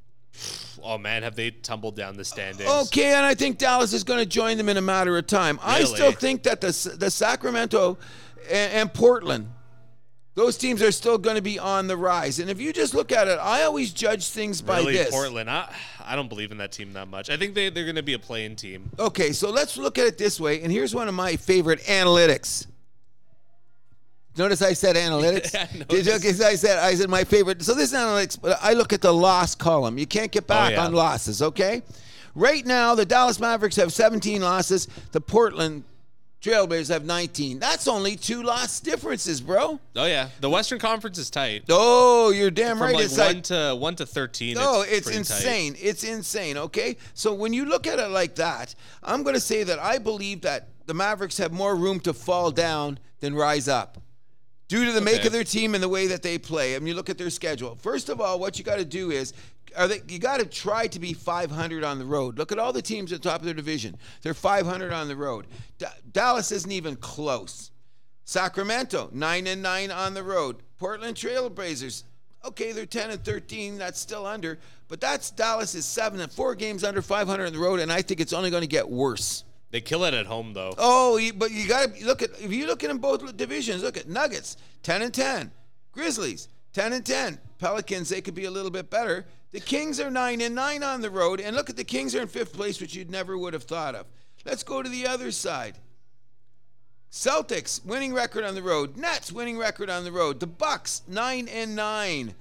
Oh 0.82 0.98
man, 0.98 1.22
have 1.22 1.36
they 1.36 1.50
tumbled 1.50 1.96
down 1.96 2.16
the 2.16 2.24
standings? 2.24 2.68
Okay, 2.68 3.14
and 3.14 3.24
I 3.24 3.34
think 3.34 3.58
Dallas 3.58 3.92
is 3.92 4.04
going 4.04 4.20
to 4.20 4.26
join 4.26 4.56
them 4.56 4.68
in 4.68 4.76
a 4.76 4.82
matter 4.82 5.16
of 5.16 5.26
time. 5.26 5.58
I 5.62 5.84
still 5.84 6.12
think 6.12 6.42
that 6.44 6.60
the 6.60 6.96
the 6.98 7.10
Sacramento 7.10 7.98
and, 8.50 8.72
and 8.72 8.94
Portland, 8.94 9.48
those 10.34 10.56
teams 10.56 10.82
are 10.82 10.92
still 10.92 11.18
going 11.18 11.36
to 11.36 11.42
be 11.42 11.58
on 11.58 11.86
the 11.86 11.96
rise. 11.96 12.38
And 12.38 12.50
if 12.50 12.60
you 12.60 12.72
just 12.72 12.94
look 12.94 13.12
at 13.12 13.28
it, 13.28 13.38
I 13.40 13.62
always 13.62 13.92
judge 13.92 14.28
things 14.28 14.60
by 14.62 14.78
really, 14.78 14.94
this. 14.94 15.10
Portland. 15.10 15.50
I, 15.50 15.72
I 16.04 16.16
don't 16.16 16.28
believe 16.28 16.50
in 16.50 16.58
that 16.58 16.72
team 16.72 16.92
that 16.94 17.08
much. 17.08 17.30
I 17.30 17.36
think 17.36 17.54
they 17.54 17.70
they're 17.70 17.84
going 17.84 17.96
to 17.96 18.02
be 18.02 18.14
a 18.14 18.18
playing 18.18 18.56
team. 18.56 18.90
Okay, 18.98 19.32
so 19.32 19.50
let's 19.50 19.76
look 19.76 19.98
at 19.98 20.06
it 20.06 20.18
this 20.18 20.40
way. 20.40 20.62
And 20.62 20.72
here's 20.72 20.94
one 20.94 21.08
of 21.08 21.14
my 21.14 21.36
favorite 21.36 21.80
analytics. 21.82 22.66
Notice 24.36 24.62
I 24.62 24.72
said 24.72 24.96
analytics. 24.96 25.52
Yeah, 25.54 25.62
I 25.70 25.76
Did 25.84 26.06
you- 26.06 26.12
noticed. 26.12 26.24
'cause 26.24 26.40
I 26.40 26.54
said 26.54 26.78
I 26.78 26.94
said 26.94 27.10
my 27.10 27.24
favorite. 27.24 27.62
So 27.62 27.74
this 27.74 27.92
is 27.92 27.98
analytics, 27.98 28.38
but 28.40 28.58
I 28.62 28.72
look 28.72 28.92
at 28.92 29.02
the 29.02 29.12
loss 29.12 29.54
column. 29.54 29.98
You 29.98 30.06
can't 30.06 30.32
get 30.32 30.44
oh, 30.44 30.46
back 30.48 30.70
Oh, 30.70 30.74
yeah. 30.74 30.84
on 30.86 30.92
losses. 30.94 31.42
Okay, 31.42 31.82
right 32.34 32.64
now 32.64 32.94
the 32.94 33.04
Dallas 33.04 33.38
Mavericks 33.38 33.76
have 33.76 33.92
17 33.92 34.40
losses. 34.40 34.88
The 35.12 35.20
Portland 35.20 35.84
Trailblazers 36.40 36.88
have 36.88 37.04
19. 37.04 37.60
That's 37.60 37.86
only 37.86 38.16
two 38.16 38.42
loss 38.42 38.80
differences, 38.80 39.40
bro. 39.40 39.78
Oh 39.94 40.04
yeah, 40.06 40.28
the 40.40 40.50
Western 40.50 40.80
Conference 40.80 41.16
is 41.18 41.30
tight. 41.30 41.64
Oh, 41.68 42.30
you're 42.30 42.50
damn 42.50 42.78
From 42.78 42.86
right. 42.86 42.94
like 42.96 43.04
it's 43.04 43.16
one 43.18 43.26
like 43.34 43.42
to 43.44 43.76
one 43.78 43.94
to 43.96 44.06
thirteen. 44.06 44.54
no, 44.54 44.80
it's, 44.82 45.04
pretty 45.04 45.18
insane. 45.18 45.76
It's 45.80 46.02
insane. 46.04 46.56
Okay, 46.56 46.96
so 47.14 47.32
when 47.32 47.52
you 47.52 47.64
look 47.66 47.86
at 47.86 47.98
it 48.00 48.08
like 48.08 48.34
that, 48.36 48.74
I'm 49.04 49.22
going 49.22 49.34
to 49.36 49.40
say 49.40 49.62
that 49.62 49.78
I 49.78 49.98
believe 49.98 50.40
that 50.40 50.68
the 50.86 50.94
Mavericks 50.94 51.36
have 51.38 51.52
more 51.52 51.76
room 51.76 52.00
to 52.00 52.12
fall 52.12 52.50
down 52.50 52.98
than 53.20 53.36
rise 53.36 53.68
up. 53.68 53.98
Due 54.72 54.86
to 54.86 54.92
the 54.92 55.02
make 55.02 55.26
of 55.26 55.32
their 55.32 55.44
team 55.44 55.74
and 55.74 55.82
the 55.84 55.88
way 55.88 56.06
that 56.06 56.22
they 56.22 56.38
play, 56.38 56.74
I 56.74 56.78
mean, 56.78 56.86
you 56.86 56.94
look 56.94 57.10
at 57.10 57.18
their 57.18 57.28
schedule. 57.28 57.76
First 57.82 58.08
of 58.08 58.22
all, 58.22 58.38
what 58.38 58.58
you 58.58 58.64
got 58.64 58.78
to 58.78 58.86
do 58.86 59.10
is, 59.10 59.34
are 59.76 59.86
they? 59.86 60.00
You 60.08 60.18
got 60.18 60.40
to 60.40 60.46
try 60.46 60.86
to 60.86 60.98
be 60.98 61.12
500 61.12 61.84
on 61.84 61.98
the 61.98 62.06
road. 62.06 62.38
Look 62.38 62.52
at 62.52 62.58
all 62.58 62.72
the 62.72 62.80
teams 62.80 63.12
at 63.12 63.22
the 63.22 63.28
top 63.28 63.40
of 63.40 63.44
their 63.44 63.52
division; 63.52 63.98
they're 64.22 64.32
500 64.32 64.90
on 64.90 65.08
the 65.08 65.14
road. 65.14 65.46
Da- 65.76 65.88
Dallas 66.10 66.50
isn't 66.52 66.72
even 66.72 66.96
close. 66.96 67.70
Sacramento, 68.24 69.10
nine 69.12 69.46
and 69.46 69.62
nine 69.62 69.90
on 69.90 70.14
the 70.14 70.22
road. 70.22 70.62
Portland 70.78 71.18
Trailblazers, 71.18 72.04
okay, 72.42 72.72
they're 72.72 72.86
10 72.86 73.10
and 73.10 73.22
13. 73.22 73.76
That's 73.76 74.00
still 74.00 74.24
under, 74.24 74.58
but 74.88 75.02
that's 75.02 75.30
Dallas 75.30 75.74
is 75.74 75.84
seven 75.84 76.18
and 76.18 76.32
four 76.32 76.54
games 76.54 76.82
under 76.82 77.02
500 77.02 77.44
on 77.44 77.52
the 77.52 77.58
road, 77.58 77.78
and 77.78 77.92
I 77.92 78.00
think 78.00 78.20
it's 78.20 78.32
only 78.32 78.48
going 78.48 78.62
to 78.62 78.66
get 78.66 78.88
worse. 78.88 79.44
They 79.72 79.80
kill 79.80 80.04
it 80.04 80.14
at 80.14 80.26
home 80.26 80.52
though. 80.52 80.74
Oh, 80.78 81.18
but 81.34 81.50
you 81.50 81.66
got 81.66 81.94
to 81.94 82.06
look 82.06 82.22
at 82.22 82.30
if 82.40 82.52
you 82.52 82.66
look 82.66 82.84
at 82.84 82.88
them 82.88 82.98
both 82.98 83.36
divisions. 83.36 83.82
Look 83.82 83.96
at 83.96 84.08
Nuggets, 84.08 84.56
10 84.84 85.02
and 85.02 85.12
10. 85.12 85.50
Grizzlies, 85.92 86.48
10 86.74 86.92
and 86.92 87.04
10. 87.04 87.38
Pelicans, 87.58 88.10
they 88.10 88.20
could 88.20 88.34
be 88.34 88.44
a 88.44 88.50
little 88.50 88.70
bit 88.70 88.90
better. 88.90 89.26
The 89.50 89.60
Kings 89.60 89.98
are 89.98 90.10
9 90.10 90.40
and 90.40 90.54
9 90.54 90.82
on 90.82 91.00
the 91.00 91.10
road, 91.10 91.40
and 91.40 91.56
look 91.56 91.68
at 91.68 91.76
the 91.76 91.84
Kings 91.84 92.14
are 92.14 92.22
in 92.22 92.28
fifth 92.28 92.54
place, 92.54 92.80
which 92.80 92.94
you'd 92.94 93.10
never 93.10 93.36
would 93.36 93.54
have 93.54 93.64
thought 93.64 93.94
of. 93.94 94.06
Let's 94.44 94.62
go 94.62 94.82
to 94.82 94.88
the 94.88 95.06
other 95.06 95.30
side. 95.30 95.78
Celtics 97.10 97.84
winning 97.84 98.14
record 98.14 98.44
on 98.44 98.54
the 98.54 98.62
road. 98.62 98.96
Nets 98.96 99.30
winning 99.30 99.58
record 99.58 99.90
on 99.90 100.04
the 100.04 100.12
road. 100.12 100.40
The 100.40 100.46
Bucks 100.46 101.02
9 101.06 101.48
and 101.48 101.76
9. 101.76 102.34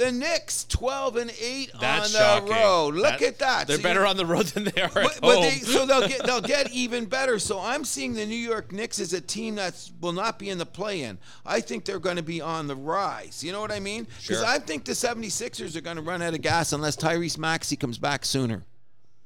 The 0.00 0.10
Knicks 0.12 0.64
12 0.64 1.16
and 1.16 1.30
8 1.38 1.72
That's 1.78 2.06
on 2.06 2.12
the 2.12 2.18
shocking. 2.18 2.52
road. 2.54 2.94
Look 2.94 3.18
That- 3.18 3.22
at 3.22 3.38
that. 3.40 3.66
They're 3.68 3.76
So 3.76 3.82
better 3.82 4.00
you- 4.00 4.06
on 4.06 4.16
the 4.16 4.24
road 4.24 4.46
than 4.46 4.64
they 4.64 4.80
are 4.80 4.86
at 4.86 5.20
but, 5.20 5.34
home. 5.34 5.42
they, 5.42 5.58
so 5.58 5.84
they'll 5.84 6.08
get 6.08 6.24
they'll 6.24 6.40
get 6.40 6.70
even 6.72 7.04
better. 7.04 7.38
So 7.38 7.60
I'm 7.60 7.84
seeing 7.84 8.14
the 8.14 8.24
New 8.24 8.34
York 8.34 8.72
Knicks 8.72 8.98
as 8.98 9.12
a 9.12 9.20
team 9.20 9.56
that 9.56 9.74
will 10.00 10.12
not 10.12 10.38
be 10.38 10.48
in 10.48 10.56
the 10.56 10.64
play-in. 10.64 11.18
I 11.44 11.60
think 11.60 11.84
they're 11.84 11.98
going 11.98 12.16
to 12.16 12.22
be 12.22 12.40
on 12.40 12.66
the 12.66 12.76
rise. 12.76 13.44
You 13.44 13.52
know 13.52 13.60
what 13.60 13.70
I 13.72 13.78
mean? 13.80 14.04
Because 14.22 14.38
Sure. 14.38 14.46
I 14.46 14.58
think 14.58 14.86
the 14.86 14.92
76ers 14.92 15.76
are 15.76 15.82
going 15.82 15.96
to 15.96 16.02
run 16.02 16.22
out 16.22 16.32
of 16.32 16.40
gas 16.40 16.72
unless 16.72 16.96
Tyrese 16.96 17.36
Maxey 17.36 17.76
comes 17.76 17.98
back 17.98 18.24
sooner. 18.24 18.64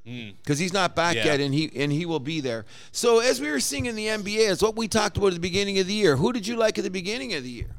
Because 0.05 0.59
he's 0.59 0.73
not 0.73 0.95
back 0.97 1.13
Hmm. 1.13 1.19
Yeah. 1.19 1.25
yet, 1.27 1.41
and 1.41 1.55
he 1.55 1.71
and 1.77 1.91
he 1.91 2.05
will 2.05 2.21
be 2.21 2.41
there. 2.41 2.67
So 2.93 3.21
as 3.21 3.41
we 3.41 3.51
were 3.51 3.61
seeing 3.61 3.87
in 3.87 3.95
the 3.95 4.09
NBA, 4.09 4.51
it's 4.51 4.61
what 4.61 4.77
we 4.77 4.87
talked 4.89 5.17
about 5.17 5.29
at 5.29 5.35
the 5.35 5.41
beginning 5.41 5.79
of 5.79 5.87
the 5.87 5.95
year. 5.95 6.17
Who 6.17 6.33
did 6.33 6.47
you 6.47 6.57
like 6.57 6.77
at 6.79 6.85
the 6.85 6.91
beginning 6.91 7.33
of 7.33 7.43
the 7.45 7.49
year? 7.51 7.71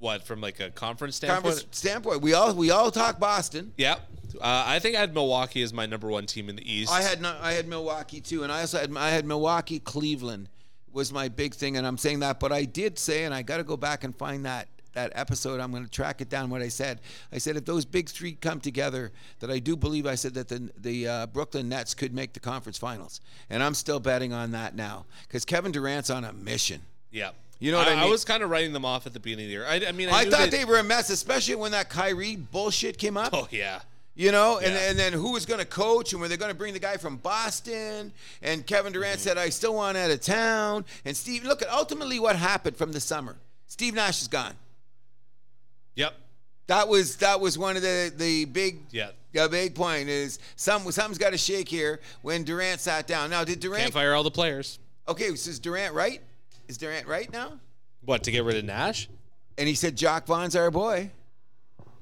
What 0.00 0.22
from 0.24 0.40
like 0.40 0.58
a 0.60 0.70
conference 0.70 1.16
standpoint? 1.16 1.42
Conference 1.44 1.66
standpoint. 1.78 2.22
We 2.22 2.34
all 2.34 2.54
we 2.54 2.70
all 2.70 2.90
talk 2.90 3.20
Boston. 3.20 3.72
Yeah, 3.76 3.94
uh, 4.40 4.64
I 4.66 4.78
think 4.80 4.96
I 4.96 5.00
had 5.00 5.14
Milwaukee 5.14 5.62
as 5.62 5.72
my 5.72 5.86
number 5.86 6.08
one 6.08 6.26
team 6.26 6.48
in 6.48 6.56
the 6.56 6.72
East. 6.72 6.92
I 6.92 7.02
had 7.02 7.20
no, 7.20 7.36
I 7.40 7.52
had 7.52 7.68
Milwaukee 7.68 8.20
too, 8.20 8.42
and 8.42 8.50
I 8.50 8.62
also 8.62 8.78
had 8.78 8.94
I 8.96 9.10
had 9.10 9.24
Milwaukee, 9.26 9.78
Cleveland 9.78 10.48
was 10.92 11.12
my 11.12 11.28
big 11.28 11.54
thing, 11.54 11.76
and 11.76 11.86
I'm 11.86 11.98
saying 11.98 12.20
that, 12.20 12.40
but 12.40 12.50
I 12.50 12.64
did 12.64 12.98
say, 12.98 13.24
and 13.24 13.32
I 13.32 13.42
got 13.42 13.58
to 13.58 13.64
go 13.64 13.76
back 13.76 14.02
and 14.02 14.16
find 14.16 14.44
that 14.46 14.68
that 14.92 15.12
episode. 15.14 15.60
I'm 15.60 15.70
going 15.70 15.84
to 15.84 15.90
track 15.90 16.20
it 16.20 16.28
down. 16.28 16.50
What 16.50 16.62
I 16.62 16.68
said, 16.68 17.00
I 17.32 17.38
said 17.38 17.56
if 17.56 17.64
those 17.64 17.84
big 17.84 18.08
three 18.08 18.32
come 18.32 18.60
together, 18.60 19.12
that 19.38 19.48
I 19.50 19.60
do 19.60 19.76
believe 19.76 20.06
I 20.06 20.16
said 20.16 20.34
that 20.34 20.48
the 20.48 20.70
the 20.78 21.06
uh, 21.06 21.26
Brooklyn 21.26 21.68
Nets 21.68 21.94
could 21.94 22.12
make 22.14 22.32
the 22.32 22.40
conference 22.40 22.78
finals, 22.78 23.20
and 23.48 23.62
I'm 23.62 23.74
still 23.74 24.00
betting 24.00 24.32
on 24.32 24.50
that 24.52 24.74
now 24.74 25.06
because 25.28 25.44
Kevin 25.44 25.72
Durant's 25.72 26.10
on 26.10 26.24
a 26.24 26.32
mission. 26.32 26.82
yeah. 27.10 27.30
You 27.60 27.70
know 27.72 27.78
what 27.78 27.88
I 27.88 27.92
I 27.92 28.00
mean? 28.02 28.10
was 28.10 28.24
kind 28.24 28.42
of 28.42 28.50
writing 28.50 28.72
them 28.72 28.84
off 28.84 29.06
at 29.06 29.12
the 29.12 29.20
beginning 29.20 29.44
of 29.44 29.48
the 29.48 29.52
year. 29.52 29.66
I, 29.66 29.88
I 29.88 29.92
mean, 29.92 30.08
I, 30.08 30.20
I 30.20 30.24
thought 30.30 30.50
they 30.50 30.64
were 30.64 30.78
a 30.78 30.82
mess, 30.82 31.10
especially 31.10 31.54
when 31.56 31.72
that 31.72 31.88
Kyrie 31.90 32.36
bullshit 32.36 32.96
came 32.98 33.16
up. 33.16 33.30
Oh 33.34 33.46
yeah. 33.50 33.80
You 34.16 34.32
know, 34.32 34.58
and, 34.58 34.72
Yeah. 34.74 34.90
and 34.90 34.98
then 34.98 35.12
who 35.12 35.32
was 35.32 35.46
going 35.46 35.60
to 35.60 35.64
coach, 35.66 36.12
and 36.12 36.20
were 36.20 36.28
they 36.28 36.36
going 36.36 36.50
to 36.50 36.56
bring 36.56 36.72
the 36.74 36.78
guy 36.80 36.96
from 36.96 37.16
Boston? 37.18 38.12
And 38.42 38.66
Kevin 38.66 38.92
Durant 38.92 39.18
Mm-hmm. 39.20 39.22
said, 39.28 39.38
"I 39.38 39.50
still 39.50 39.74
want 39.74 39.96
out 39.96 40.10
of 40.10 40.20
town." 40.20 40.84
And 41.04 41.16
Steve, 41.16 41.44
look 41.44 41.62
at 41.62 41.68
ultimately 41.70 42.18
what 42.18 42.34
happened 42.36 42.76
from 42.76 42.92
the 42.92 43.00
summer. 43.00 43.36
Steve 43.66 43.94
Nash 43.94 44.20
is 44.20 44.28
gone. 44.28 44.54
Yep. 45.96 46.14
That 46.66 46.88
was 46.88 47.16
that 47.16 47.40
was 47.40 47.58
one 47.58 47.76
of 47.76 47.82
the 47.82 48.12
the 48.16 48.44
big 48.46 48.78
Yeah. 48.90 49.10
the 49.32 49.48
big 49.48 49.74
point 49.74 50.08
is 50.08 50.38
some 50.56 50.90
something's 50.92 51.18
got 51.18 51.30
to 51.30 51.38
shake 51.38 51.68
here 51.68 52.00
when 52.22 52.44
Durant 52.44 52.80
sat 52.80 53.06
down. 53.06 53.30
Now 53.30 53.40
did 53.44 53.52
Can't 53.54 53.60
Durant? 53.62 53.92
fire 53.92 54.14
all 54.14 54.22
the 54.22 54.30
players. 54.30 54.78
Okay, 55.08 55.34
so 55.34 55.50
is 55.50 55.58
Durant 55.58 55.94
right? 55.94 56.20
Is 56.70 56.78
Durant 56.78 57.08
right 57.08 57.32
now? 57.32 57.58
What 58.04 58.22
to 58.22 58.30
get 58.30 58.44
rid 58.44 58.56
of 58.56 58.64
Nash? 58.64 59.08
And 59.58 59.66
he 59.66 59.74
said 59.74 59.96
Jacque 59.96 60.26
Vaughn's 60.26 60.54
our 60.54 60.70
boy. 60.70 61.10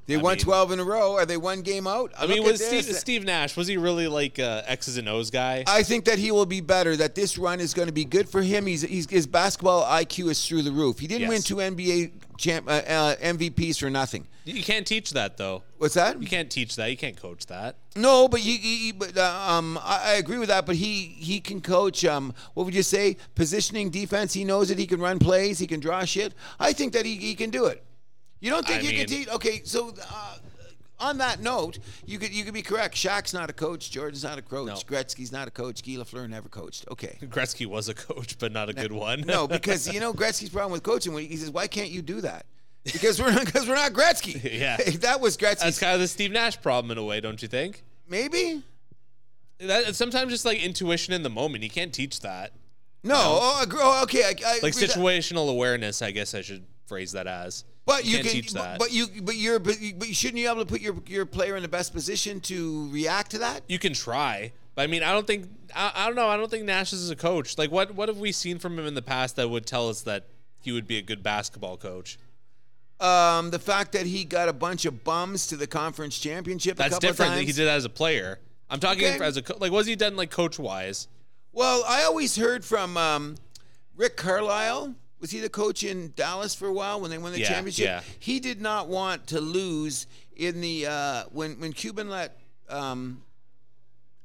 They 0.09 0.17
I 0.17 0.23
won 0.23 0.33
mean- 0.33 0.45
12 0.45 0.73
in 0.73 0.81
a 0.81 0.85
row. 0.85 1.17
Are 1.17 1.27
they 1.27 1.37
one 1.37 1.61
game 1.61 1.87
out? 1.87 2.13
I 2.19 2.27
mean, 2.27 2.43
was 2.43 2.65
Steve. 2.65 2.85
Steve 2.85 3.25
Nash 3.25 3.57
was 3.57 3.67
he 3.69 3.77
really 3.77 4.09
like 4.09 4.39
a 4.39 4.65
X's 4.67 4.97
and 4.97 5.07
O's 5.07 5.31
guy? 5.31 5.65
I 5.67 5.83
think 5.83 6.07
that 6.07 6.19
he 6.19 6.33
will 6.33 6.47
be 6.47 6.63
better. 6.63 6.97
That 6.97 7.15
this 7.15 7.37
run 7.37 7.61
is 7.61 7.75
going 7.75 7.89
to 7.89 7.93
be 7.93 8.07
good 8.07 8.27
for 8.27 8.41
him. 8.41 8.65
He's, 8.65 8.81
he's 8.83 9.09
his 9.09 9.27
basketball 9.27 9.85
IQ 9.85 10.31
is 10.31 10.45
through 10.49 10.63
the 10.63 10.73
roof. 10.73 10.99
He 10.99 11.07
didn't 11.07 11.29
win 11.29 11.43
two 11.43 11.57
NBA 11.57 12.13
champ, 12.39 12.67
uh, 12.69 12.71
uh, 12.71 13.17
MVPs 13.17 13.79
for 13.79 13.91
nothing. 13.91 14.27
you 14.47 14.63
can't 14.63 14.87
teach 14.87 15.11
that 15.11 15.37
though. 15.37 15.63
What's 15.77 15.95
that? 15.95 16.23
You 16.23 16.27
can't 16.27 16.51
teach 16.51 16.77
that. 16.77 16.91
You 16.91 16.97
can't 16.97 17.21
coach 17.21 17.45
that. 17.47 17.77
No, 17.95 18.29
but 18.29 18.41
he, 18.41 18.57
he, 18.57 18.93
but 18.93 19.15
uh, 19.15 19.45
um, 19.47 19.79
I, 19.83 20.13
I 20.13 20.13
agree 20.15 20.39
with 20.39 20.49
that. 20.49 20.65
But 20.65 20.77
he 20.77 21.17
he 21.19 21.39
can 21.41 21.61
coach. 21.61 22.03
Um, 22.07 22.33
what 22.55 22.65
would 22.65 22.75
you 22.75 22.83
say? 22.83 23.19
Positioning, 23.35 23.91
defense. 23.91 24.33
He 24.33 24.45
knows 24.45 24.71
it. 24.71 24.79
He 24.79 24.87
can 24.87 25.01
run 25.01 25.19
plays. 25.19 25.59
He 25.59 25.67
can 25.67 25.81
draw 25.81 26.05
shit. 26.05 26.33
I 26.59 26.73
think 26.73 26.95
that 26.95 27.05
he, 27.05 27.17
he 27.17 27.35
can 27.35 27.51
do 27.51 27.67
it. 27.67 27.85
You 28.41 28.51
don't 28.51 28.67
think 28.67 28.81
I 28.81 28.83
you 28.83 28.89
can 28.91 28.99
mean- 28.99 29.07
teach? 29.07 29.29
Okay, 29.29 29.63
so. 29.65 29.95
Uh, 30.11 30.37
on 31.01 31.19
that 31.19 31.41
note, 31.41 31.79
you 32.07 32.19
could 32.19 32.33
you 32.35 32.43
could 32.43 32.53
be 32.55 32.61
correct. 32.63 32.97
Shaq's 32.97 33.33
not 33.33 33.49
a 33.49 33.53
coach. 33.53 33.89
Jordan's 33.89 34.25
not 34.25 34.37
a 34.37 34.43
coach. 34.43 34.67
No. 34.67 34.75
Gretzky's 34.75 35.31
not 35.31 35.47
a 35.47 35.51
coach. 35.53 35.85
Guy 35.85 35.93
Lafleur 35.93 36.29
never 36.29 36.49
coached. 36.49 36.87
Okay. 36.91 37.17
Gretzky 37.23 37.67
was 37.67 37.89
a 37.89 37.95
coach, 37.95 38.37
but 38.41 38.51
not 38.51 38.69
a 38.69 38.73
good 38.73 38.91
one. 38.91 39.21
No, 39.21 39.47
because 39.57 39.87
you 39.95 40.01
know 40.01 40.13
Gretzky's 40.13 40.49
problem 40.51 40.73
with 40.73 40.83
coaching. 40.83 41.17
He 41.17 41.37
says, 41.37 41.53
"Why 41.53 41.69
can't 41.69 41.91
you 41.91 42.03
do 42.03 42.21
that?" 42.23 42.47
Because 42.83 43.21
we're 43.23 43.31
not 43.31 43.45
because 43.47 43.69
we're 43.69 43.77
not 43.77 43.93
Gretzky. 43.93 44.43
Yeah. 44.59 44.77
that 45.03 45.21
was 45.21 45.37
Gretzky. 45.37 45.61
that's 45.61 45.79
kind 45.79 45.95
of 45.95 46.01
the 46.01 46.09
Steve 46.09 46.33
Nash 46.33 46.61
problem 46.61 46.91
in 46.91 46.99
a 46.99 47.05
way, 47.05 47.21
don't 47.21 47.41
you 47.43 47.47
think? 47.47 47.85
Maybe. 48.09 48.65
That 49.61 49.95
sometimes 49.95 50.33
just 50.33 50.45
like 50.45 50.59
intuition 50.61 51.15
in 51.15 51.23
the 51.23 51.31
moment. 51.31 51.63
You 51.63 51.71
can't 51.71 51.93
teach 51.93 52.19
that. 52.23 52.55
No. 53.05 53.15
Oh, 53.17 53.57
I 53.61 53.63
agree- 53.63 53.79
oh, 53.81 54.03
okay. 54.03 54.25
I, 54.25 54.35
I 54.45 54.53
Like 54.63 54.75
agree 54.75 54.87
that- 54.87 54.97
situational 54.97 55.49
awareness, 55.49 56.03
I 56.03 56.11
guess 56.11 56.35
I 56.35 56.41
should 56.43 56.65
phrase 56.87 57.13
that 57.13 57.29
as. 57.29 57.65
But 57.89 58.05
you, 58.05 58.17
can't 58.19 58.25
can, 58.27 58.33
teach 58.35 58.53
but- 58.55 58.63
that. 58.63 58.79
but 58.79 58.93
you, 58.93 59.07
but 59.23 59.35
you're, 59.35 59.59
but, 59.59 59.81
you, 59.81 59.95
but 59.95 60.09
shouldn't 60.09 60.39
you 60.39 60.45
be 60.47 60.51
able 60.51 60.65
to 60.65 60.71
put 60.71 60.81
your 60.83 60.95
your 61.07 61.25
player 61.27 61.57
in 61.57 61.63
the 61.63 61.69
best 61.69 61.93
position 61.95 62.39
to 62.43 62.89
react 62.91 63.31
to 63.33 63.39
that? 63.39 63.63
you 63.67 63.79
can 63.79 63.95
try. 63.95 64.53
But 64.75 64.83
I 64.83 64.87
mean, 64.89 65.03
I 65.03 65.13
don't 65.13 65.27
think 65.27 65.49
I, 65.75 65.91
I 65.95 66.07
don't 66.07 66.15
know. 66.15 66.29
I 66.29 66.37
don't 66.37 66.51
think 66.51 66.65
Nash 66.65 66.93
is 66.93 67.11
a 67.11 67.17
coach. 67.17 67.57
Like, 67.59 67.73
what 67.73 67.95
what 67.95 68.09
have 68.09 68.19
we 68.19 68.31
seen 68.31 68.59
from 68.59 68.79
him 68.79 68.87
in 68.87 68.95
the 68.95 69.03
past 69.03 69.37
that 69.37 69.49
would 69.49 69.65
tell 69.67 69.89
us 69.89 70.03
that 70.03 70.27
he 70.61 70.71
would 70.71 70.87
be 70.87 70.99
a 70.99 71.03
good 71.03 71.23
basketball 71.23 71.77
coach? 71.79 72.19
Um, 73.01 73.51
the 73.51 73.59
fact 73.61 73.93
that 73.93 74.07
he 74.07 74.25
got 74.25 74.49
a 74.49 74.53
bunch 74.53 74.85
of 74.85 75.03
bums 75.05 75.47
to 75.49 75.57
the 75.57 75.67
conference 75.69 76.19
championship. 76.19 76.77
That's 76.77 76.99
different. 76.99 77.11
Of 77.13 77.17
That 77.19 77.25
times. 77.37 77.47
he 77.47 77.53
did 77.53 77.67
that 77.69 77.77
as 77.77 77.85
a 77.85 77.89
player. 77.91 78.39
I'm 78.69 78.81
talking 78.81 79.05
Okay. 79.07 79.25
as 79.25 79.37
a 79.37 79.43
co- 79.43 79.57
like. 79.59 79.73
Was 79.73 79.87
he 79.87 79.97
done 79.97 80.15
like 80.17 80.31
coach 80.31 80.59
wise? 80.59 81.09
Well, 81.53 81.85
I 81.89 82.03
always 82.05 82.37
heard 82.37 82.65
from 82.65 82.97
um, 82.97 83.37
Rick 83.97 84.17
Carlisle. 84.17 84.95
Was 85.21 85.31
he 85.31 85.41
the 85.41 85.49
coach 85.49 85.83
in 85.85 86.13
Dallas 86.15 86.55
for 86.55 86.67
a 86.69 86.73
while 86.73 87.01
when 87.01 87.11
they 87.11 87.19
won 87.19 87.33
the 87.33 87.41
Yeah, 87.41 87.49
championship? 87.49 87.85
yeah. 87.87 88.01
He 88.21 88.39
did 88.41 88.61
not 88.61 88.89
want 88.89 89.27
to 89.29 89.41
lose 89.41 90.07
in 90.37 90.61
the 90.61 90.87
uh, 90.87 91.25
when 91.33 91.59
when 91.61 91.73
Cuban 91.73 92.09
let 92.09 92.39
um, 92.69 93.23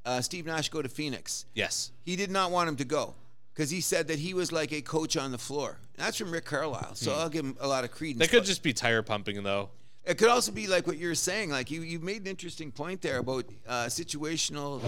uh, 0.06 0.22
Steve 0.22 0.46
Nash 0.46 0.70
go 0.70 0.82
to 0.82 0.90
Phoenix. 0.90 1.46
Yes. 1.56 1.92
He 2.04 2.16
did 2.16 2.30
not 2.30 2.52
want 2.52 2.70
him 2.70 2.76
to 2.78 2.86
go 2.86 3.16
because 3.54 3.70
he 3.72 3.82
said 3.82 4.08
that 4.10 4.20
he 4.20 4.34
was 4.34 4.52
like 4.52 4.72
a 4.72 4.82
coach 4.82 5.18
on 5.18 5.32
the 5.32 5.38
floor. 5.38 5.80
That's 5.98 6.18
from 6.18 6.32
Rick 6.32 6.46
Carlisle, 6.46 6.96
so 6.96 7.14
I'll 7.14 7.30
give 7.30 7.46
him 7.46 7.56
a 7.60 7.68
lot 7.68 7.84
of 7.84 7.92
credence. 7.92 8.20
That 8.20 8.30
could 8.30 8.46
just 8.46 8.64
be 8.64 8.74
tire 8.74 9.02
pumping 9.04 9.42
though. 9.44 9.70
it 10.06 10.18
could 10.18 10.30
also 10.30 10.52
be 10.52 10.68
like 10.68 10.86
what 10.88 10.98
you're 10.98 11.16
saying. 11.16 11.50
Like 11.52 11.72
you, 11.72 11.82
you 11.82 12.00
made 12.00 12.22
an 12.22 12.28
interesting 12.28 12.72
point 12.72 13.02
there 13.02 13.20
about 13.20 13.46
uh, 13.68 13.86
situational 13.86 14.82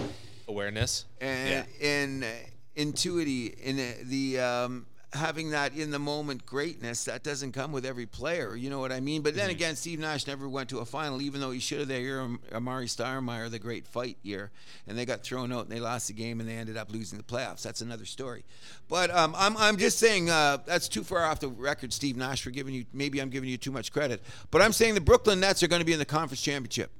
Awareness. 0.47 1.05
and 1.21 1.49
yeah. 1.49 1.87
and 1.87 2.23
uh, 2.23 2.27
intuity 2.75 3.47
in 3.47 3.79
uh, 3.79 3.91
the 4.03 4.39
um, 4.39 4.85
having 5.15 5.51
that 5.51 5.73
in 5.73 5.89
the 5.91 5.99
moment 5.99 6.45
greatness 6.45 7.05
that 7.05 7.23
doesn't 7.23 7.53
come 7.53 7.71
with 7.71 7.85
every 7.85 8.05
player. 8.05 8.55
You 8.55 8.69
know 8.69 8.79
what 8.79 8.91
I 8.91 8.99
mean? 8.99 9.21
But 9.21 9.35
then 9.35 9.45
Mm-hmm. 9.45 9.55
again, 9.55 9.75
Steve 9.75 9.99
Nash 9.99 10.27
never 10.27 10.47
went 10.49 10.69
to 10.69 10.79
a 10.79 10.85
final, 10.85 11.21
even 11.21 11.41
though 11.41 11.51
he 11.51 11.59
should 11.59 11.79
have. 11.79 11.87
That 11.87 12.01
year, 12.01 12.21
Am- 12.21 12.39
Amar'e 12.51 12.85
Stoudemire, 12.85 13.49
the 13.49 13.59
great 13.59 13.87
fight 13.87 14.17
year, 14.23 14.51
and 14.87 14.97
they 14.97 15.05
got 15.05 15.23
thrown 15.23 15.51
out 15.53 15.61
and 15.65 15.71
they 15.71 15.79
lost 15.79 16.07
the 16.07 16.13
game 16.13 16.39
and 16.39 16.47
they 16.49 16.55
ended 16.55 16.77
up 16.77 16.91
losing 16.91 17.17
the 17.17 17.23
playoffs. 17.23 17.61
That's 17.63 17.81
another 17.81 18.05
story. 18.05 18.43
But 18.89 19.09
um, 19.11 19.33
I'm 19.37 19.55
I'm 19.57 19.77
just 19.77 19.97
saying 19.99 20.29
uh, 20.29 20.57
that's 20.65 20.87
too 20.87 21.03
far 21.03 21.23
off 21.23 21.39
the 21.39 21.47
record, 21.49 21.93
Steve 21.93 22.17
Nash, 22.17 22.41
for 22.43 22.51
giving 22.51 22.73
you. 22.73 22.85
Maybe 22.93 23.19
I'm 23.19 23.29
giving 23.29 23.49
you 23.49 23.57
too 23.57 23.71
much 23.71 23.91
credit. 23.91 24.21
But 24.51 24.61
I'm 24.61 24.73
saying 24.73 24.93
the 24.95 25.01
Brooklyn 25.01 25.39
Nets 25.39 25.63
are 25.63 25.67
going 25.67 25.79
to 25.81 25.85
be 25.85 25.93
in 25.93 25.99
the 25.99 26.05
conference 26.05 26.41
championship. 26.41 26.91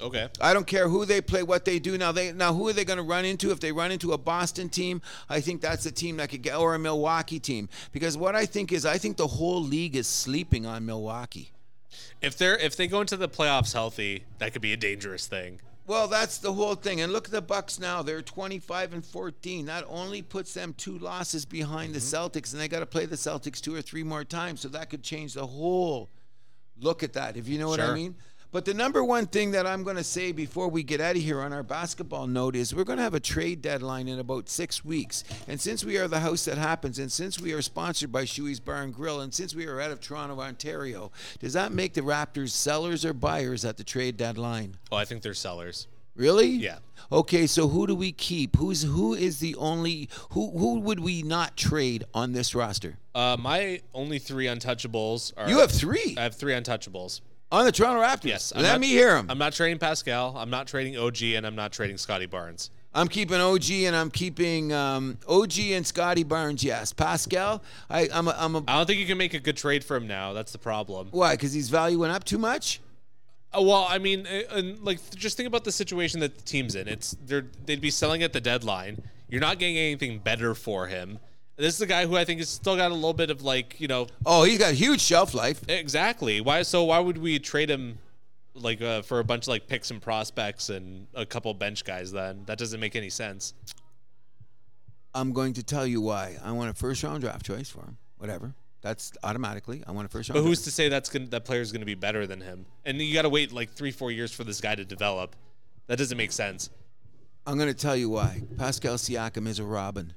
Okay. 0.00 0.28
I 0.40 0.52
don't 0.54 0.66
care 0.66 0.88
who 0.88 1.04
they 1.04 1.20
play, 1.20 1.42
what 1.42 1.64
they 1.64 1.78
do. 1.78 1.98
Now 1.98 2.12
they 2.12 2.32
now 2.32 2.52
who 2.54 2.68
are 2.68 2.72
they 2.72 2.84
going 2.84 2.98
to 2.98 3.02
run 3.02 3.24
into? 3.24 3.50
If 3.50 3.60
they 3.60 3.72
run 3.72 3.92
into 3.92 4.12
a 4.12 4.18
Boston 4.18 4.68
team, 4.68 5.02
I 5.28 5.40
think 5.40 5.60
that's 5.60 5.86
a 5.86 5.92
team 5.92 6.16
that 6.18 6.30
could 6.30 6.42
get 6.42 6.56
or 6.56 6.74
a 6.74 6.78
Milwaukee 6.78 7.40
team. 7.40 7.68
Because 7.92 8.16
what 8.16 8.34
I 8.34 8.46
think 8.46 8.72
is 8.72 8.86
I 8.86 8.98
think 8.98 9.16
the 9.16 9.26
whole 9.26 9.62
league 9.62 9.96
is 9.96 10.06
sleeping 10.06 10.66
on 10.66 10.86
Milwaukee. 10.86 11.52
If 12.20 12.36
they're 12.36 12.56
if 12.56 12.76
they 12.76 12.86
go 12.86 13.00
into 13.00 13.16
the 13.16 13.28
playoffs 13.28 13.72
healthy, 13.72 14.24
that 14.38 14.52
could 14.52 14.62
be 14.62 14.72
a 14.72 14.76
dangerous 14.76 15.26
thing. 15.26 15.60
Well, 15.86 16.06
that's 16.06 16.38
the 16.38 16.52
whole 16.52 16.76
thing. 16.76 17.00
And 17.00 17.12
look 17.12 17.24
at 17.24 17.32
the 17.32 17.42
Bucks 17.42 17.80
now. 17.80 18.00
They're 18.02 18.22
25 18.22 18.92
and 18.92 19.04
14. 19.04 19.66
That 19.66 19.84
only 19.88 20.22
puts 20.22 20.54
them 20.54 20.72
two 20.76 20.96
losses 20.98 21.44
behind 21.44 21.94
the 21.94 21.98
mm-hmm. 21.98 22.38
Celtics 22.38 22.52
and 22.52 22.60
they 22.60 22.68
got 22.68 22.78
to 22.78 22.86
play 22.86 23.06
the 23.06 23.16
Celtics 23.16 23.60
two 23.60 23.74
or 23.74 23.82
three 23.82 24.04
more 24.04 24.22
times. 24.22 24.60
So 24.60 24.68
that 24.68 24.88
could 24.88 25.02
change 25.02 25.34
the 25.34 25.46
whole 25.46 26.08
look 26.80 27.02
at 27.02 27.14
that, 27.14 27.36
if 27.36 27.48
you 27.48 27.58
know 27.58 27.68
what 27.68 27.80
I 27.80 27.86
Sure. 27.86 27.94
mean. 27.94 28.16
But 28.52 28.64
the 28.64 28.74
number 28.74 29.04
one 29.04 29.26
thing 29.26 29.52
that 29.52 29.64
I'm 29.64 29.84
going 29.84 29.96
to 29.96 30.02
say 30.02 30.32
before 30.32 30.66
we 30.66 30.82
get 30.82 31.00
out 31.00 31.14
of 31.14 31.22
here 31.22 31.40
on 31.40 31.52
our 31.52 31.62
basketball 31.62 32.26
note 32.26 32.56
is 32.56 32.74
we're 32.74 32.82
going 32.82 32.96
to 32.96 33.02
have 33.04 33.14
a 33.14 33.20
trade 33.20 33.62
deadline 33.62 34.08
in 34.08 34.18
about 34.18 34.48
six 34.48 34.84
weeks. 34.84 35.22
And 35.46 35.60
since 35.60 35.84
we 35.84 35.98
are 35.98 36.08
the 36.08 36.18
house 36.18 36.46
that 36.46 36.58
happens, 36.58 36.98
and 36.98 37.12
since 37.12 37.40
we 37.40 37.52
are 37.52 37.62
sponsored 37.62 38.10
by 38.10 38.24
Shuey's 38.24 38.58
Bar 38.58 38.82
and 38.82 38.92
Grill, 38.92 39.20
and 39.20 39.32
since 39.32 39.54
we 39.54 39.66
are 39.66 39.80
out 39.80 39.92
of 39.92 40.00
Toronto, 40.00 40.40
Ontario, 40.40 41.12
does 41.38 41.52
that 41.52 41.70
make 41.70 41.94
the 41.94 42.00
Raptors 42.00 42.50
sellers 42.50 43.04
or 43.04 43.12
buyers 43.12 43.64
at 43.64 43.76
the 43.76 43.84
trade 43.84 44.16
deadline? 44.16 44.76
Oh, 44.90 44.96
I 44.96 45.04
think 45.04 45.22
they're 45.22 45.32
sellers. 45.32 45.86
Really? 46.16 46.48
Yeah. 46.48 46.78
Okay, 47.12 47.46
so 47.46 47.68
who 47.68 47.86
do 47.86 47.94
we 47.94 48.10
keep? 48.10 48.56
Who's 48.56 48.82
who 48.82 49.14
is 49.14 49.38
the 49.38 49.54
only 49.54 50.08
who 50.30 50.50
who 50.50 50.80
would 50.80 51.00
we 51.00 51.22
not 51.22 51.56
trade 51.56 52.04
on 52.12 52.32
this 52.32 52.54
roster? 52.54 52.98
Uh, 53.14 53.36
my 53.38 53.80
only 53.94 54.18
three 54.18 54.46
untouchables 54.46 55.32
are. 55.36 55.48
You 55.48 55.60
have 55.60 55.70
three 55.70 56.16
I 56.18 56.24
have 56.24 56.34
three 56.34 56.52
untouchables. 56.52 57.20
On 57.52 57.64
the 57.64 57.72
Toronto 57.72 58.00
Raptors. 58.02 58.24
Yes. 58.24 58.52
I'm 58.54 58.62
Let 58.62 58.72
not- 58.72 58.80
me 58.80 58.88
hear 58.88 59.16
him. 59.16 59.26
I'm 59.30 59.38
not 59.38 59.52
trading 59.52 59.78
Pascal. 59.78 60.36
I'm 60.36 60.50
not 60.50 60.66
trading 60.66 60.96
OG, 60.96 61.22
and 61.34 61.46
I'm 61.46 61.56
not 61.56 61.72
trading 61.72 61.96
Scotty 61.98 62.26
Barnes. 62.26 62.70
I'm 62.92 63.06
keeping 63.06 63.40
OG 63.40 63.70
and 63.70 63.94
I'm 63.94 64.10
keeping 64.10 64.72
um, 64.72 65.16
OG 65.28 65.58
and 65.60 65.86
Scotty 65.86 66.24
Barnes. 66.24 66.64
Yes, 66.64 66.92
Pascal. 66.92 67.62
I, 67.88 68.08
I'm 68.12 68.26
a, 68.26 68.34
I'm 68.36 68.56
a 68.56 68.64
I 68.66 68.76
don't 68.78 68.86
think 68.86 68.98
you 68.98 69.06
can 69.06 69.16
make 69.16 69.32
a 69.32 69.38
good 69.38 69.56
trade 69.56 69.84
for 69.84 69.96
him 69.96 70.08
now. 70.08 70.32
That's 70.32 70.50
the 70.50 70.58
problem. 70.58 71.06
why? 71.12 71.34
Because 71.34 71.52
his 71.52 71.68
value 71.68 72.00
went 72.00 72.12
up 72.12 72.24
too 72.24 72.38
much. 72.38 72.80
Uh, 73.56 73.62
well, 73.62 73.86
I 73.88 73.98
mean, 73.98 74.26
uh, 74.26 74.56
and 74.56 74.80
like 74.82 74.98
just 75.14 75.36
think 75.36 75.46
about 75.46 75.62
the 75.62 75.70
situation 75.70 76.18
that 76.18 76.34
the 76.36 76.42
team's 76.42 76.74
in. 76.74 76.88
It's 76.88 77.16
they're 77.24 77.46
they'd 77.64 77.80
be 77.80 77.90
selling 77.90 78.24
at 78.24 78.32
the 78.32 78.40
deadline. 78.40 79.00
You're 79.28 79.40
not 79.40 79.60
getting 79.60 79.76
anything 79.78 80.18
better 80.18 80.56
for 80.56 80.88
him. 80.88 81.20
This 81.60 81.74
is 81.74 81.80
a 81.82 81.86
guy 81.86 82.06
who 82.06 82.16
I 82.16 82.24
think 82.24 82.40
has 82.40 82.48
still 82.48 82.76
got 82.76 82.90
a 82.90 82.94
little 82.94 83.12
bit 83.12 83.30
of 83.30 83.42
like 83.42 83.80
you 83.80 83.86
know 83.88 84.06
Oh, 84.24 84.44
he's 84.44 84.58
got 84.58 84.72
huge 84.74 85.00
shelf 85.00 85.34
life. 85.34 85.60
exactly 85.68 86.40
why. 86.40 86.62
So 86.62 86.84
why 86.84 86.98
would 86.98 87.18
we 87.18 87.38
trade 87.38 87.68
him 87.70 87.98
like 88.54 88.80
uh, 88.82 89.02
for 89.02 89.18
a 89.20 89.24
bunch 89.24 89.44
of 89.44 89.48
like 89.48 89.66
picks 89.68 89.90
and 89.90 90.00
prospects 90.00 90.70
and 90.70 91.06
a 91.14 91.26
couple 91.26 91.52
bench 91.54 91.84
guys? 91.84 92.10
Then 92.12 92.42
that 92.46 92.58
doesn't 92.58 92.80
make 92.80 92.96
any 92.96 93.10
sense. 93.10 93.52
I'm 95.14 95.32
going 95.32 95.54
to 95.54 95.62
tell 95.62 95.86
you 95.86 96.00
why. 96.00 96.36
I 96.42 96.52
want 96.52 96.70
a 96.70 96.74
first 96.74 97.02
round 97.02 97.20
draft 97.20 97.44
choice 97.44 97.68
for 97.68 97.80
him. 97.80 97.98
Whatever. 98.18 98.54
That's 98.82 99.12
automatically. 99.22 99.82
I 99.86 99.92
want 99.92 100.06
a 100.06 100.08
first 100.08 100.28
round. 100.30 100.34
But 100.36 100.40
draft. 100.40 100.48
who's 100.48 100.62
to 100.62 100.70
say 100.70 100.88
that's 100.88 101.10
gonna 101.10 101.26
that 101.26 101.44
player's 101.44 101.72
gonna 101.72 101.84
be 101.84 101.94
better 101.94 102.26
than 102.26 102.40
him? 102.40 102.64
And 102.84 103.00
you 103.00 103.12
got 103.12 103.22
to 103.22 103.28
wait 103.28 103.52
like 103.52 103.70
three 103.72 103.90
four 103.90 104.10
years 104.10 104.32
for 104.32 104.44
this 104.44 104.60
guy 104.60 104.74
to 104.74 104.84
develop. 104.84 105.36
That 105.88 105.98
doesn't 105.98 106.16
make 106.16 106.32
sense. 106.32 106.70
I'm 107.46 107.56
going 107.58 107.68
to 107.72 107.74
tell 107.78 107.96
you 107.96 108.08
why. 108.10 108.42
Pascal 108.58 108.94
Siakam 108.94 109.48
is 109.48 109.58
a 109.58 109.64
Robin. 109.64 110.12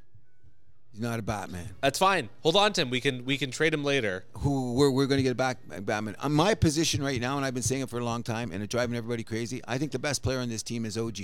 He's 0.94 1.02
not 1.02 1.18
a 1.18 1.24
Batman. 1.24 1.70
That's 1.82 1.98
fine. 1.98 2.30
Hold 2.44 2.56
on 2.56 2.72
to 2.74 2.82
him. 2.82 2.92
We 2.92 3.02
can 3.02 3.26
we 3.26 3.36
can 3.38 3.50
trade 3.50 3.74
him 3.74 3.84
later. 3.84 4.26
who 4.38 4.74
we're, 4.74 4.92
we're 4.92 5.08
going 5.08 5.18
to 5.18 5.24
get 5.24 5.36
back 5.36 5.58
Batman. 5.82 6.16
On 6.22 6.32
my 6.32 6.54
position 6.54 7.02
right 7.04 7.20
now, 7.20 7.36
and 7.36 7.44
I've 7.44 7.56
been 7.56 7.64
saying 7.64 7.82
it 7.82 7.90
for 7.90 7.98
a 7.98 8.06
long 8.06 8.22
time, 8.22 8.52
and 8.52 8.62
it's 8.62 8.70
driving 8.70 8.96
everybody 8.96 9.24
crazy. 9.24 9.60
I 9.68 9.80
think 9.80 9.92
the 9.92 10.00
best 10.00 10.22
player 10.22 10.38
on 10.38 10.50
this 10.50 10.62
team 10.62 10.86
is 10.86 10.96
OG. 10.96 11.18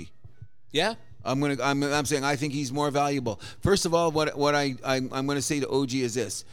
Yeah. 0.72 0.94
I'm 1.24 1.40
gonna. 1.40 1.56
I'm, 1.62 1.82
I'm 1.84 2.04
saying 2.04 2.24
I 2.24 2.34
think 2.34 2.52
he's 2.52 2.72
more 2.72 2.90
valuable. 2.90 3.40
First 3.60 3.86
of 3.86 3.94
all, 3.94 4.10
what 4.10 4.36
what 4.36 4.56
I 4.56 4.74
I'm, 4.84 5.08
I'm 5.12 5.26
going 5.26 5.38
to 5.38 5.42
say 5.42 5.60
to 5.60 5.68
OG 5.68 5.94
is 5.94 6.14
this: 6.14 6.44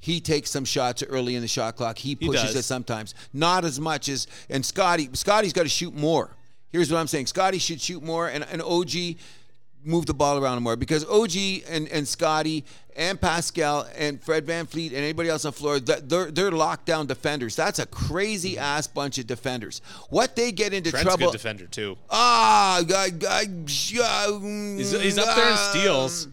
he 0.00 0.20
takes 0.20 0.50
some 0.50 0.64
shots 0.64 1.02
early 1.04 1.36
in 1.36 1.42
the 1.42 1.48
shot 1.48 1.76
clock. 1.76 1.98
He 1.98 2.16
pushes 2.16 2.42
does. 2.42 2.56
it 2.56 2.62
sometimes, 2.64 3.14
not 3.32 3.64
as 3.64 3.78
much 3.78 4.08
as. 4.08 4.26
And 4.50 4.64
Scotty, 4.64 5.10
Scotty's 5.12 5.52
got 5.52 5.62
to 5.62 5.68
shoot 5.68 5.94
more. 5.94 6.30
Here's 6.72 6.90
what 6.90 6.98
I'm 6.98 7.06
saying: 7.06 7.26
Scotty 7.26 7.58
should 7.58 7.80
shoot 7.80 8.02
more, 8.02 8.28
and, 8.28 8.44
and 8.50 8.62
OG 8.62 9.16
move 9.84 10.06
the 10.06 10.14
ball 10.14 10.42
around 10.42 10.62
more 10.62 10.76
because 10.76 11.04
OG 11.04 11.36
and, 11.68 11.88
and 11.88 12.06
Scotty 12.08 12.64
and 12.96 13.20
Pascal 13.20 13.86
and 13.96 14.22
Fred 14.22 14.46
VanVleet 14.46 14.88
and 14.88 14.96
anybody 14.96 15.28
else 15.28 15.44
on 15.44 15.50
the 15.50 15.56
floor, 15.56 15.80
they're, 15.80 16.30
they're 16.30 16.50
lockdown 16.50 17.06
defenders. 17.06 17.56
That's 17.56 17.78
a 17.78 17.86
crazy 17.86 18.58
ass 18.58 18.86
bunch 18.86 19.18
of 19.18 19.26
defenders. 19.26 19.80
What 20.10 20.36
they 20.36 20.52
get 20.52 20.72
into 20.72 20.90
Trent's 20.90 21.04
trouble. 21.04 21.26
good 21.26 21.32
defender 21.32 21.66
too. 21.66 21.96
Ah, 22.10 22.78
I, 22.78 23.10
I, 23.28 23.44
mm, 23.44 24.78
He's, 24.78 24.92
he's 24.92 25.18
up 25.18 25.34
there 25.36 25.50
in 25.50 25.56
steals. 25.56 26.28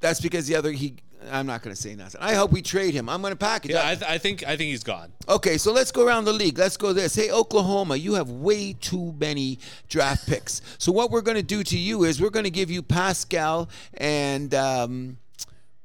That's 0.00 0.20
because 0.20 0.46
the 0.46 0.56
other 0.56 0.72
he. 0.72 0.96
I'm 1.30 1.46
not 1.46 1.62
going 1.62 1.74
to 1.74 1.80
say 1.80 1.94
nothing. 1.94 2.20
I 2.20 2.34
hope 2.34 2.52
we 2.52 2.62
trade 2.62 2.94
him. 2.94 3.08
I'm 3.08 3.20
going 3.20 3.32
to 3.32 3.36
package. 3.36 3.72
Yeah. 3.72 3.88
I, 3.88 3.94
th- 3.94 4.10
I 4.10 4.18
think 4.18 4.42
I 4.44 4.56
think 4.56 4.70
he's 4.70 4.84
gone. 4.84 5.12
Okay, 5.28 5.58
so 5.58 5.72
let's 5.72 5.90
go 5.90 6.06
around 6.06 6.24
the 6.24 6.32
league. 6.32 6.58
Let's 6.58 6.76
go 6.76 6.92
this. 6.92 7.14
Hey, 7.14 7.30
Oklahoma, 7.30 7.96
you 7.96 8.14
have 8.14 8.30
way 8.30 8.72
too 8.74 9.14
many 9.18 9.58
draft 9.88 10.28
picks. 10.28 10.60
So 10.78 10.92
what 10.92 11.10
we're 11.10 11.22
going 11.22 11.36
to 11.36 11.42
do 11.42 11.62
to 11.62 11.78
you 11.78 12.04
is 12.04 12.20
we're 12.20 12.30
going 12.30 12.44
to 12.44 12.50
give 12.50 12.70
you 12.70 12.82
Pascal 12.82 13.68
and 13.94 14.54
um, 14.54 15.18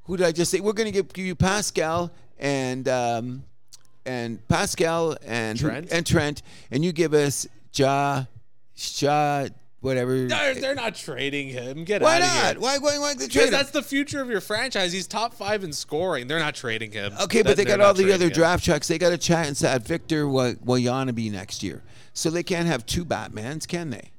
who 0.04 0.16
did 0.16 0.26
I 0.26 0.32
just 0.32 0.50
say? 0.50 0.60
We're 0.60 0.72
going 0.72 0.86
to 0.86 0.92
give, 0.92 1.12
give 1.12 1.24
you 1.24 1.34
Pascal 1.36 2.10
and 2.38 2.88
um, 2.88 3.44
and 4.04 4.46
Pascal 4.48 5.16
and 5.24 5.58
Trent? 5.58 5.88
and 5.92 6.06
Trent, 6.06 6.42
and 6.70 6.84
you 6.84 6.92
give 6.92 7.14
us 7.14 7.46
Ja, 7.74 8.24
Ja, 8.76 9.46
whatever. 9.80 10.26
They're, 10.26 10.54
they're 10.54 10.74
not 10.74 10.94
trading 10.94 11.48
him. 11.48 11.84
Get 11.84 12.02
Why 12.02 12.16
out 12.16 12.22
of 12.22 12.28
not? 12.28 12.34
here. 12.34 12.60
Why 12.60 12.72
not? 12.74 12.82
why 12.82 12.98
why 12.98 13.12
the 13.14 13.18
Because 13.20 13.32
trade? 13.32 13.44
him? 13.46 13.50
that's 13.52 13.70
the 13.70 13.82
future 13.82 14.20
of 14.20 14.28
your 14.30 14.40
franchise. 14.40 14.92
He's 14.92 15.06
top 15.06 15.34
five 15.34 15.64
in 15.64 15.72
scoring. 15.72 16.26
They're 16.28 16.38
not 16.38 16.54
trading 16.54 16.92
him. 16.92 17.12
Okay, 17.22 17.42
but 17.42 17.56
they 17.56 17.64
got 17.64 17.80
all 17.80 17.94
the 17.94 18.12
other 18.12 18.26
him. 18.26 18.32
draft 18.32 18.64
checks. 18.64 18.88
They 18.88 18.98
got 18.98 19.12
a 19.12 19.18
chance 19.18 19.62
at 19.64 19.82
Victor 19.86 20.28
Wa- 20.28 20.52
Wayanabe 20.64 21.30
next 21.32 21.62
year. 21.62 21.82
So 22.12 22.30
they 22.30 22.42
can't 22.42 22.66
have 22.66 22.84
two 22.86 23.04
Batmans, 23.04 23.66
can 23.68 23.90
they? 23.90 24.10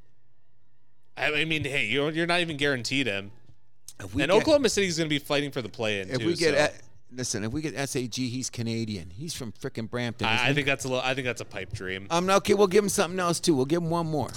I 1.17 1.41
I 1.41 1.45
mean, 1.45 1.63
hey, 1.63 1.85
you're, 1.87 2.11
you're 2.11 2.25
not 2.27 2.39
even 2.39 2.57
guaranteed 2.57 3.07
him. 3.07 3.31
And 3.99 4.11
get, 4.13 4.31
Oklahoma 4.31 4.69
City's 4.69 4.97
going 4.97 5.07
to 5.09 5.13
be 5.13 5.19
fighting 5.19 5.51
for 5.51 5.61
the 5.61 5.69
play-in 5.69 6.09
if 6.09 6.19
too. 6.19 6.25
we 6.25 6.35
get 6.35 6.53
so 6.55 6.59
at, 6.59 6.73
listen, 7.11 7.43
if 7.43 7.51
we 7.51 7.61
get 7.61 7.75
SGA, 7.75 8.29
he's 8.29 8.49
Canadian. 8.49 9.09
He's 9.09 9.33
from 9.33 9.51
frickin' 9.51 9.89
Brampton. 9.89 10.27
I, 10.27 10.49
I 10.49 10.53
think 10.53 10.65
that's 10.67 10.85
a 10.85 10.87
little. 10.87 11.03
I 11.03 11.13
think 11.13 11.25
that's 11.25 11.41
a 11.41 11.45
pipe 11.45 11.73
dream. 11.73 12.07
Um, 12.09 12.29
okay, 12.29 12.53
we'll 12.53 12.67
give 12.67 12.83
him 12.83 12.89
something 12.89 13.19
else 13.19 13.39
too. 13.39 13.53
We'll 13.55 13.65
give 13.65 13.81
him 13.81 13.89
one 13.89 14.07
more. 14.07 14.29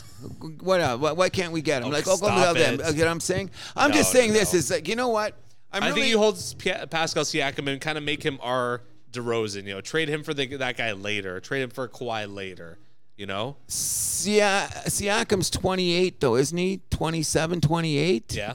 What? 0.60 0.80
else? 0.80 1.00
Why, 1.00 1.12
why 1.12 1.28
can't 1.28 1.52
we 1.52 1.62
get 1.62 1.82
him? 1.82 1.88
Oh, 1.88 1.90
like 1.92 2.04
stop 2.04 2.16
Oklahoma, 2.22 2.58
them. 2.58 2.74
it. 2.80 2.86
You 2.94 2.98
know 3.00 3.04
what 3.06 3.10
I'm 3.10 3.20
saying? 3.20 3.50
I'm 3.76 3.90
No, 3.90 3.96
just 3.96 4.12
saying 4.12 4.32
no, 4.32 4.38
this 4.38 4.54
is 4.54 4.70
like 4.70 4.88
you 4.88 4.96
know 4.96 5.08
what? 5.08 5.36
I'm 5.72 5.82
I 5.82 5.88
really, 5.88 6.02
think 6.02 6.10
you 6.12 6.18
hold 6.18 6.38
P- 6.58 6.86
Pascal 6.90 7.24
Siakam 7.24 7.66
and 7.70 7.80
kind 7.80 7.98
of 7.98 8.04
make 8.04 8.22
him 8.22 8.38
our 8.42 8.82
DeRozan. 9.10 9.64
You 9.64 9.74
know, 9.74 9.80
trade 9.80 10.08
him 10.08 10.22
for 10.22 10.32
the, 10.32 10.46
that 10.56 10.76
guy 10.76 10.92
later. 10.92 11.40
Trade 11.40 11.62
him 11.62 11.70
for 11.70 11.88
Kawhi 11.88 12.32
later. 12.32 12.78
You 13.16 13.26
know? 13.26 13.56
Sia- 13.68 14.68
Siakam's 14.86 15.50
28 15.50 16.20
though, 16.20 16.36
isn't 16.36 16.56
he? 16.56 16.80
27, 16.90 17.60
28. 17.60 18.34
Yeah. 18.34 18.54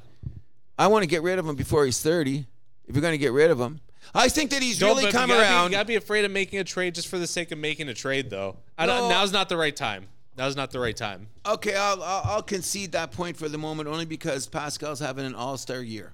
I 0.77 0.87
want 0.87 1.03
to 1.03 1.07
get 1.07 1.23
rid 1.23 1.39
of 1.39 1.47
him 1.47 1.55
before 1.55 1.85
he's 1.85 2.01
30. 2.01 2.45
If 2.87 2.95
you're 2.95 3.01
going 3.01 3.13
to 3.13 3.17
get 3.17 3.33
rid 3.33 3.51
of 3.51 3.59
him, 3.59 3.79
I 4.15 4.30
think 4.30 4.52
that 4.52 4.61
he's 4.61 4.80
Don't- 4.80 4.98
really 4.98 5.11
come 5.11 5.30
you 5.30 5.36
gotta 5.36 5.48
around. 5.48 5.68
Be, 5.68 5.72
you 5.73 5.77
gotta 5.77 5.88
be 5.88 5.95
afraid 5.95 6.26
of 6.26 6.31
making 6.31 6.60
a 6.60 6.64
trade 6.64 6.95
just 6.95 7.07
for 7.07 7.18
the 7.19 7.27
sake 7.27 7.52
of 7.52 7.57
making 7.60 7.90
a 7.90 7.94
trade, 7.94 8.30
though. 8.30 8.57
I 8.77 8.86
No. 8.86 8.98
don't, 8.98 9.10
now's 9.10 9.31
not 9.31 9.49
the 9.49 9.57
right 9.57 9.76
time. 9.76 10.07
Now's 10.38 10.56
not 10.56 10.72
the 10.72 10.80
right 10.80 10.95
time. 10.95 11.27
Okay, 11.45 11.76
I'll, 11.76 12.02
I'll 12.02 12.22
I'll 12.26 12.41
concede 12.44 12.94
that 12.94 13.11
point 13.11 13.36
for 13.36 13.49
the 13.49 13.57
moment 13.57 13.90
only 13.90 14.06
because 14.06 14.48
Pascal's 14.48 14.99
having 14.99 15.26
an 15.26 15.36
all-star 15.36 15.81
year. 15.81 16.14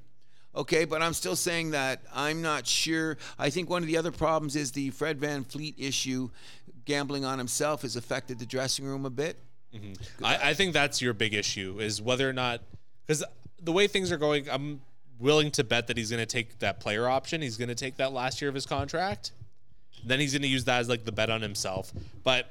Okay, 0.55 0.85
but 0.85 1.01
I'm 1.01 1.13
still 1.13 1.35
saying 1.35 1.71
that 1.71 2.01
I'm 2.13 2.41
not 2.41 2.65
sure. 2.65 3.17
I 3.37 3.49
think 3.49 3.69
one 3.69 3.83
of 3.83 3.87
the 3.87 3.97
other 3.97 4.11
problems 4.11 4.55
is 4.55 4.71
the 4.71 4.89
Fred 4.91 5.19
VanVleet 5.19 5.75
issue. 5.77 6.29
Gambling 6.85 7.25
on 7.25 7.37
himself 7.37 7.81
has 7.81 7.95
affected 7.95 8.39
the 8.39 8.45
dressing 8.45 8.85
room 8.85 9.05
a 9.05 9.09
bit. 9.09 9.37
Mm-hmm. 9.75 10.23
I, 10.23 10.49
I 10.49 10.53
think 10.53 10.73
that's 10.73 11.01
your 11.01 11.13
big 11.13 11.33
issue 11.33 11.77
is 11.79 12.01
whether 12.01 12.27
or 12.29 12.33
not 12.33 12.61
because 13.05 13.23
the 13.61 13.71
way 13.73 13.87
things 13.87 14.11
are 14.11 14.17
going, 14.17 14.49
I'm 14.49 14.81
willing 15.19 15.51
to 15.51 15.63
bet 15.63 15.87
that 15.87 15.97
he's 15.97 16.09
going 16.09 16.21
to 16.21 16.25
take 16.25 16.59
that 16.59 16.79
player 16.79 17.07
option. 17.07 17.41
He's 17.41 17.57
going 17.57 17.69
to 17.69 17.75
take 17.75 17.97
that 17.97 18.13
last 18.13 18.41
year 18.41 18.49
of 18.49 18.55
his 18.55 18.65
contract. 18.65 19.31
Then 20.05 20.19
he's 20.19 20.33
going 20.33 20.43
to 20.43 20.47
use 20.47 20.65
that 20.65 20.79
as 20.79 20.89
like 20.89 21.05
the 21.05 21.11
bet 21.11 21.29
on 21.29 21.41
himself. 21.41 21.91
But 22.23 22.49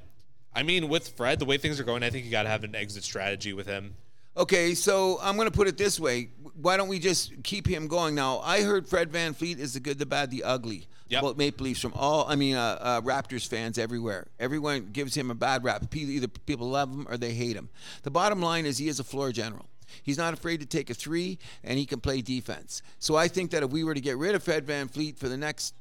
I 0.55 0.63
mean, 0.63 0.89
with 0.89 1.09
Fred, 1.09 1.39
the 1.39 1.45
way 1.45 1.59
things 1.59 1.79
are 1.81 1.85
going, 1.85 2.03
I 2.03 2.11
think 2.11 2.25
you 2.25 2.31
got 2.31 2.45
to 2.45 2.49
have 2.49 2.65
an 2.65 2.75
exit 2.75 3.05
strategy 3.05 3.53
with 3.53 3.67
him. 3.67 3.95
Okay, 4.37 4.75
so 4.75 5.19
I'm 5.23 5.37
going 5.37 5.49
to 5.49 5.57
put 5.57 5.69
it 5.69 5.79
this 5.79 6.01
way. 6.01 6.31
Why 6.61 6.77
don't 6.77 6.89
we 6.89 6.99
just 6.99 7.45
keep 7.45 7.69
him 7.69 7.87
going? 7.87 8.17
Now, 8.17 8.41
I 8.41 8.63
heard 8.63 8.89
Fred 8.89 9.13
VanVleet 9.13 9.59
is 9.59 9.75
the 9.75 9.81
good, 9.81 9.99
the 9.99 10.07
bad, 10.07 10.31
the 10.31 10.43
ugly 10.43 10.89
Yep. 11.09 11.23
about 11.23 11.37
Maple 11.37 11.65
Leafs 11.65 11.81
from 11.81 11.93
all, 11.95 12.27
I 12.27 12.35
mean, 12.35 12.57
uh, 12.57 12.79
uh, 12.81 13.01
Raptors 13.03 13.47
fans 13.47 13.77
everywhere. 13.79 14.27
Everyone 14.41 14.89
gives 14.91 15.15
him 15.15 15.31
a 15.31 15.35
bad 15.35 15.63
rap. 15.63 15.95
Either 15.95 16.29
people 16.29 16.71
love 16.71 16.91
him 16.91 17.07
or 17.09 17.19
they 17.19 17.33
hate 17.35 17.57
him. 17.57 17.69
The 18.03 18.11
bottom 18.11 18.41
line 18.41 18.65
is 18.65 18.79
he 18.79 18.89
is 18.89 18.99
a 19.01 19.05
floor 19.05 19.31
general. 19.31 19.67
He's 20.03 20.19
not 20.19 20.35
afraid 20.35 20.61
to 20.61 20.67
take 20.67 20.91
a 20.91 20.95
three, 20.95 21.39
and 21.63 21.79
he 21.79 21.87
can 21.87 22.01
play 22.01 22.21
defense. 22.23 22.83
So 22.99 23.17
I 23.17 23.29
think 23.29 23.51
that 23.53 23.63
if 23.63 23.71
we 23.71 23.85
were 23.85 23.95
to 23.95 24.01
get 24.01 24.17
rid 24.19 24.35
of 24.35 24.43
Fred 24.43 24.67
VanVleet 24.67 25.17
for 25.19 25.29
the 25.29 25.37
next 25.37 25.75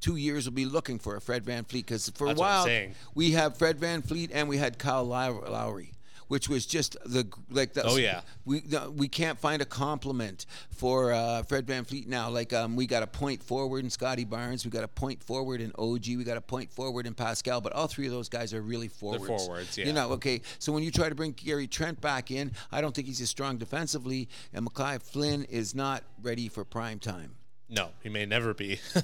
two 0.00 0.16
years, 0.16 0.46
we'll 0.46 0.54
be 0.54 0.66
looking 0.66 0.98
for 0.98 1.16
a 1.16 1.20
Fred 1.20 1.44
VanVleet 1.44 1.72
because 1.72 2.08
for 2.10 2.26
That's 2.28 2.38
a 2.38 2.40
what 2.40 2.46
I'm 2.48 2.54
while 2.56 2.64
saying. 2.64 2.94
we 3.14 3.32
have 3.32 3.56
Fred 3.56 3.78
VanVleet 3.78 4.30
and 4.32 4.48
we 4.48 4.58
had 4.58 4.78
Kyle 4.78 5.04
Lowry, 5.04 5.92
which 6.28 6.48
was 6.48 6.66
just 6.66 6.96
the 7.04 7.26
like 7.50 7.72
the 7.74 7.84
Oh, 7.84 7.96
yeah. 7.96 8.20
we 8.44 8.62
no, 8.68 8.90
we 8.90 9.08
can't 9.08 9.38
find 9.38 9.60
a 9.62 9.64
compliment 9.64 10.46
for 10.70 11.12
uh, 11.12 11.42
Fred 11.42 11.66
VanVleet 11.66 12.06
now. 12.06 12.30
Like 12.30 12.52
um, 12.52 12.76
we 12.76 12.86
got 12.86 13.02
a 13.02 13.06
point 13.06 13.42
forward 13.42 13.84
in 13.84 13.90
Scottie 13.90 14.24
Barnes, 14.24 14.64
we 14.64 14.70
got 14.70 14.84
a 14.84 14.88
point 14.88 15.22
forward 15.22 15.60
in 15.60 15.72
OG, 15.78 16.06
we 16.06 16.24
got 16.24 16.36
a 16.36 16.40
point 16.40 16.70
forward 16.72 17.06
in 17.06 17.14
Pascal, 17.14 17.60
but 17.60 17.72
all 17.72 17.86
three 17.86 18.06
of 18.06 18.12
those 18.12 18.28
guys 18.28 18.52
are 18.54 18.62
really 18.62 18.88
forwards. 18.88 19.26
forwards, 19.26 19.78
yeah. 19.78 19.86
You 19.86 19.92
know, 19.92 20.10
okay. 20.12 20.40
So 20.58 20.72
when 20.72 20.82
you 20.82 20.90
try 20.90 21.08
to 21.08 21.14
bring 21.14 21.32
Gary 21.32 21.66
Trent 21.66 22.00
back 22.00 22.30
in, 22.30 22.52
I 22.72 22.80
don't 22.80 22.94
think 22.94 23.06
he's 23.06 23.20
as 23.20 23.30
strong 23.30 23.56
defensively, 23.58 24.28
and 24.52 24.64
Malachi 24.64 24.98
Flynn 25.04 25.44
is 25.44 25.74
not 25.74 26.02
ready 26.22 26.48
for 26.48 26.64
prime 26.64 26.98
time. 26.98 27.36
No, 27.68 27.88
he 28.02 28.08
may 28.08 28.26
never 28.26 28.54
be. 28.54 28.78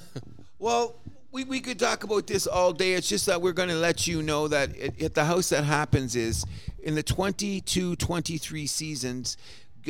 Well, 0.59 0.95
we, 1.31 1.43
we 1.45 1.59
could 1.61 1.79
talk 1.79 2.03
about 2.03 2.27
this 2.27 2.45
all 2.47 2.73
day. 2.73 2.93
It's 2.93 3.07
just 3.07 3.25
that 3.27 3.41
we're 3.41 3.53
going 3.53 3.69
to 3.69 3.75
let 3.75 4.07
you 4.07 4.21
know 4.21 4.47
that 4.49 4.77
at, 4.77 5.01
at 5.01 5.13
the 5.15 5.25
house 5.25 5.49
that 5.49 5.63
happens 5.63 6.15
is 6.15 6.45
in 6.83 6.95
the 6.95 7.03
22 7.03 7.95
23 7.95 8.67
seasons. 8.67 9.37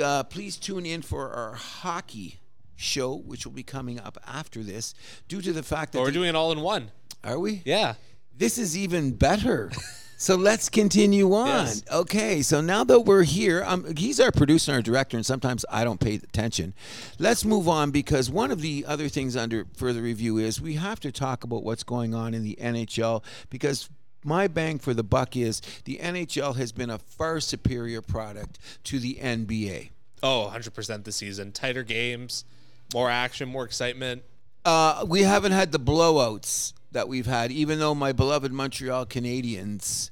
Uh, 0.02 0.24
please 0.24 0.58
tune 0.58 0.86
in 0.86 1.02
for 1.02 1.32
our 1.32 1.54
hockey 1.54 2.40
show, 2.76 3.16
which 3.16 3.46
will 3.46 3.54
be 3.54 3.64
coming 3.64 4.00
up 4.00 4.18
after 4.28 4.64
this, 4.64 4.94
due 5.28 5.42
to 5.42 5.52
the 5.52 5.64
fact 5.64 5.92
that. 5.92 5.98
but 6.00 6.04
we're 6.04 6.08
the- 6.08 6.14
doing 6.14 6.30
it 6.30 6.36
all 6.36 6.52
in 6.52 6.62
one. 6.62 6.92
are 7.24 7.40
we? 7.40 7.62
Yeah. 7.66 7.96
This 8.38 8.58
is 8.58 8.78
even 8.78 9.12
better. 9.12 9.72
so 10.22 10.36
let's 10.36 10.70
continue 10.70 11.34
on. 11.34 11.48
Yes. 11.48 11.84
Okay, 11.92 12.44
so 12.44 12.62
now 12.62 12.84
that 12.84 13.00
we're 13.00 13.24
here, 13.24 13.64
um, 13.66 13.96
he's 13.96 14.20
our 14.20 14.32
producer 14.32 14.72
and 14.72 14.76
our 14.76 14.82
director, 14.84 15.18
and 15.18 15.26
sometimes 15.26 15.66
I 15.68 15.84
don't 15.84 16.00
pay 16.00 16.14
attention. 16.14 16.76
Let's 17.18 17.44
move 17.44 17.68
on 17.68 17.90
because 17.90 18.30
one 18.30 18.52
of 18.52 18.62
the 18.62 18.86
other 18.88 19.10
things 19.10 19.36
under 19.36 19.66
further 19.76 20.00
review 20.00 20.38
is 20.38 20.62
we 20.62 20.76
have 20.76 21.00
to 21.00 21.12
talk 21.12 21.44
about 21.44 21.64
what's 21.64 21.82
going 21.82 22.14
on 22.14 22.36
in 22.36 22.44
the 22.44 22.56
NHL 22.62 23.24
because 23.50 23.90
my 24.24 24.48
bang 24.48 24.78
for 24.78 24.94
the 24.94 25.04
buck 25.04 25.36
is 25.36 25.60
the 25.86 25.98
NHL 25.98 26.56
has 26.56 26.72
been 26.72 26.92
a 26.92 27.00
far 27.00 27.40
superior 27.40 28.04
product 28.04 28.60
to 28.84 29.00
the 29.00 29.16
NBA. 29.16 29.90
Oh, 30.22 30.52
100% 30.54 31.04
this 31.04 31.16
season. 31.16 31.52
Tighter 31.52 31.82
games, 31.82 32.46
more 32.94 33.10
action, 33.10 33.50
more 33.50 33.66
excitement. 33.66 34.22
Uh, 34.64 35.04
we 35.08 35.24
haven't 35.24 35.54
had 35.54 35.72
the 35.72 35.80
blowouts 35.80 36.74
that 36.92 37.08
we've 37.08 37.26
had, 37.26 37.52
even 37.52 37.80
though 37.80 37.96
my 37.96 38.12
beloved 38.12 38.52
Montreal 38.52 39.06
Canadiens 39.06 40.12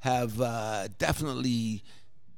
have 0.00 0.40
uh, 0.40 0.88
definitely 0.98 1.82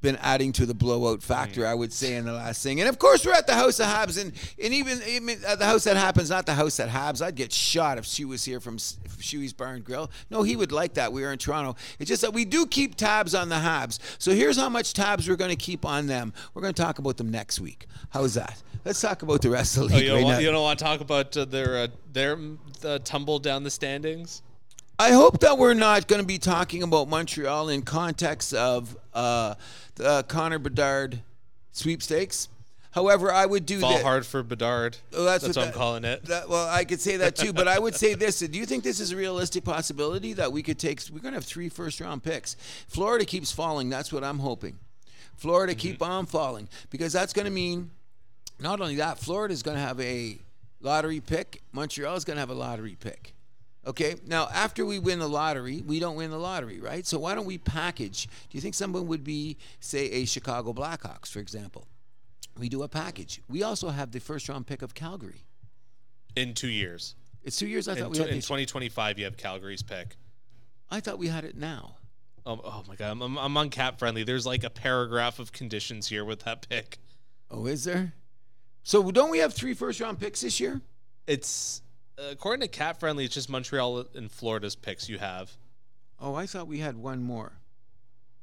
been 0.01 0.15
adding 0.21 0.53
to 0.53 0.65
the 0.65 0.73
blowout 0.73 1.21
factor, 1.21 1.67
I 1.67 1.73
would 1.73 1.91
say, 1.91 2.15
in 2.15 2.25
the 2.25 2.31
last 2.31 2.63
thing. 2.63 2.79
And 2.79 2.87
of 2.87 2.99
course, 2.99 3.25
we're 3.25 3.33
at 3.33 3.47
the 3.47 3.53
House 3.53 3.79
of 3.79 3.87
Habs, 3.87 4.21
and, 4.21 4.31
and 4.63 4.73
even, 4.73 5.01
even 5.05 5.43
at 5.45 5.59
the 5.59 5.65
House 5.65 5.83
that 5.83 5.97
happens, 5.97 6.29
not 6.29 6.45
the 6.45 6.53
House 6.53 6.77
that 6.77 6.87
Habs. 6.87 7.21
I'd 7.21 7.35
get 7.35 7.51
shot 7.51 7.97
if 7.97 8.05
she 8.05 8.23
was 8.23 8.45
here 8.45 8.61
from 8.61 8.77
Shuey's 8.77 9.51
Bar 9.51 9.73
and 9.73 9.83
Grill. 9.83 10.09
No, 10.29 10.43
he 10.43 10.55
would 10.55 10.71
like 10.71 10.93
that. 10.93 11.11
We 11.11 11.25
are 11.25 11.33
in 11.33 11.37
Toronto. 11.37 11.75
It's 11.99 12.07
just 12.07 12.21
that 12.21 12.33
we 12.33 12.45
do 12.45 12.65
keep 12.65 12.95
tabs 12.95 13.35
on 13.35 13.49
the 13.49 13.55
Habs. 13.55 13.99
So 14.19 14.31
here's 14.31 14.57
how 14.57 14.69
much 14.69 14.93
tabs 14.93 15.27
we're 15.27 15.35
going 15.35 15.51
to 15.51 15.57
keep 15.57 15.85
on 15.85 16.07
them. 16.07 16.31
We're 16.53 16.61
going 16.61 16.73
to 16.73 16.81
talk 16.81 16.99
about 16.99 17.17
them 17.17 17.29
next 17.29 17.59
week. 17.59 17.85
How's 18.11 18.35
that? 18.35 18.61
Let's 18.89 19.01
talk 19.01 19.21
about 19.21 19.43
the 19.43 19.51
rest 19.51 19.77
of 19.77 19.87
the 19.87 19.93
Oh, 19.93 19.97
league 19.97 20.05
you 20.07 20.13
right 20.13 20.15
don't, 20.15 20.23
want, 20.23 20.37
now. 20.37 20.39
you 20.39 20.51
don't 20.51 20.63
want 20.63 20.79
to 20.79 20.85
talk 20.85 20.99
about 20.99 21.37
uh, 21.37 21.45
their 21.45 21.77
uh, 21.77 21.87
their 22.11 22.39
uh, 22.83 22.97
tumble 23.03 23.37
down 23.37 23.61
the 23.61 23.69
standings? 23.69 24.41
I 24.97 25.11
hope 25.11 25.41
that 25.41 25.59
we're 25.59 25.75
not 25.75 26.07
going 26.07 26.21
to 26.23 26.25
be 26.25 26.39
talking 26.39 26.81
about 26.81 27.07
Montreal 27.07 27.69
in 27.69 27.83
context 27.83 28.51
of 28.51 28.97
uh, 29.13 29.53
the 29.93 30.09
uh, 30.09 30.23
Connor 30.23 30.57
Bedard 30.57 31.21
sweepstakes. 31.71 32.49
However, 32.89 33.31
I 33.31 33.45
would 33.45 33.67
do 33.67 33.79
Fall 33.79 33.91
that. 33.93 34.01
hard 34.01 34.25
for 34.25 34.41
Bedard. 34.41 34.97
Well, 35.11 35.23
that's 35.23 35.45
what 35.45 35.55
what, 35.55 35.67
I'm 35.67 35.71
calling 35.71 36.03
it. 36.03 36.25
That, 36.25 36.49
well, 36.49 36.67
I 36.67 36.83
could 36.83 36.99
say 36.99 37.17
that 37.17 37.35
too, 37.35 37.53
but 37.53 37.67
I 37.67 37.77
would 37.77 37.93
say 37.93 38.13
this: 38.15 38.39
Do 38.39 38.57
you 38.57 38.65
think 38.65 38.83
this 38.83 38.99
is 38.99 39.11
a 39.11 39.15
realistic 39.15 39.63
possibility 39.63 40.33
that 40.33 40.51
we 40.51 40.63
could 40.63 40.79
take? 40.79 40.99
We're 41.13 41.19
going 41.19 41.33
to 41.33 41.37
have 41.37 41.45
three 41.45 41.69
first-round 41.69 42.23
picks. 42.23 42.55
Florida 42.87 43.23
keeps 43.23 43.51
falling. 43.51 43.91
That's 43.91 44.11
what 44.11 44.23
I'm 44.23 44.39
hoping. 44.39 44.79
Florida 45.35 45.75
keep 45.75 46.01
on 46.01 46.25
falling 46.25 46.67
because 46.89 47.13
that's 47.13 47.33
going 47.33 47.45
to 47.45 47.51
mean 47.51 47.91
not 48.59 48.81
only 48.81 48.95
that, 48.95 49.19
Florida 49.19 49.53
is 49.53 49.63
going 49.63 49.77
to 49.77 49.81
have 49.83 49.99
a 49.99 50.39
lottery 50.81 51.19
pick. 51.19 51.61
Montreal 51.71 52.15
is 52.15 52.25
going 52.25 52.35
to 52.35 52.41
have 52.41 52.49
a 52.49 52.53
lottery 52.55 52.95
pick. 52.99 53.33
Okay. 53.87 54.15
Now, 54.25 54.47
after 54.53 54.85
we 54.85 54.99
win 54.99 55.19
the 55.19 55.27
lottery, 55.29 55.81
we 55.85 55.99
don't 55.99 56.15
win 56.15 56.31
the 56.31 56.37
lottery, 56.37 56.79
right? 56.79 57.05
So 57.05 57.17
why 57.19 57.35
don't 57.35 57.45
we 57.45 57.57
package? 57.57 58.25
Do 58.49 58.57
you 58.57 58.61
think 58.61 58.75
someone 58.75 59.07
would 59.07 59.23
be, 59.23 59.57
say, 59.79 60.09
a 60.11 60.25
Chicago 60.25 60.73
Blackhawks, 60.73 61.27
for 61.29 61.39
example? 61.39 61.87
we 62.57 62.67
do 62.67 62.83
a 62.83 62.89
package. 62.89 63.41
We 63.47 63.63
also 63.63 63.87
have 63.87 64.11
the 64.11 64.19
first 64.19 64.49
round 64.49 64.67
pick 64.67 64.81
of 64.81 64.93
Calgary. 64.93 65.45
in 66.35 66.53
two 66.53 66.67
years. 66.67 67.15
It's 67.41 67.55
two 67.57 67.67
years. 67.67 67.87
I 67.87 67.93
In, 67.93 67.99
thought 67.99 68.09
we 68.11 68.17
tw- 68.17 68.19
had. 68.21 68.29
in 68.31 68.35
this- 68.35 68.45
2025, 68.47 69.17
you 69.17 69.23
have 69.23 69.37
Calgary's 69.37 69.81
pick. 69.81 70.17
I 70.91 70.99
thought 70.99 71.17
we 71.19 71.27
had 71.27 71.45
it 71.45 71.55
now. 71.55 71.95
Oh, 72.45 72.59
oh 72.61 72.83
my 72.85 72.95
god, 72.95 73.11
I'm, 73.11 73.21
I'm, 73.21 73.37
I'm 73.37 73.55
on 73.55 73.69
CapFriendly. 73.69 74.25
There's 74.25 74.45
like 74.45 74.65
a 74.65 74.69
paragraph 74.69 75.39
of 75.39 75.53
conditions 75.53 76.07
here 76.09 76.25
with 76.25 76.41
that 76.41 76.67
pick. 76.67 76.97
Oh, 77.49 77.65
is 77.65 77.85
there? 77.85 78.11
So 78.89 79.11
don't 79.11 79.29
we 79.29 79.37
have 79.37 79.53
three 79.53 79.75
first 79.75 79.99
round 79.99 80.19
picks 80.19 80.41
this 80.41 80.59
year? 80.59 80.81
It's 81.27 81.83
uh, 82.17 82.23
according 82.31 82.67
to 82.67 82.75
CapFriendly, 82.75 83.25
it's 83.25 83.35
just 83.35 83.47
Montreal 83.47 84.07
and 84.15 84.31
Florida's 84.31 84.75
picks 84.75 85.07
you 85.07 85.19
have. 85.19 85.51
Oh, 86.19 86.33
I 86.33 86.47
thought 86.47 86.67
we 86.67 86.79
had 86.79 86.97
one 86.97 87.21
more. 87.21 87.51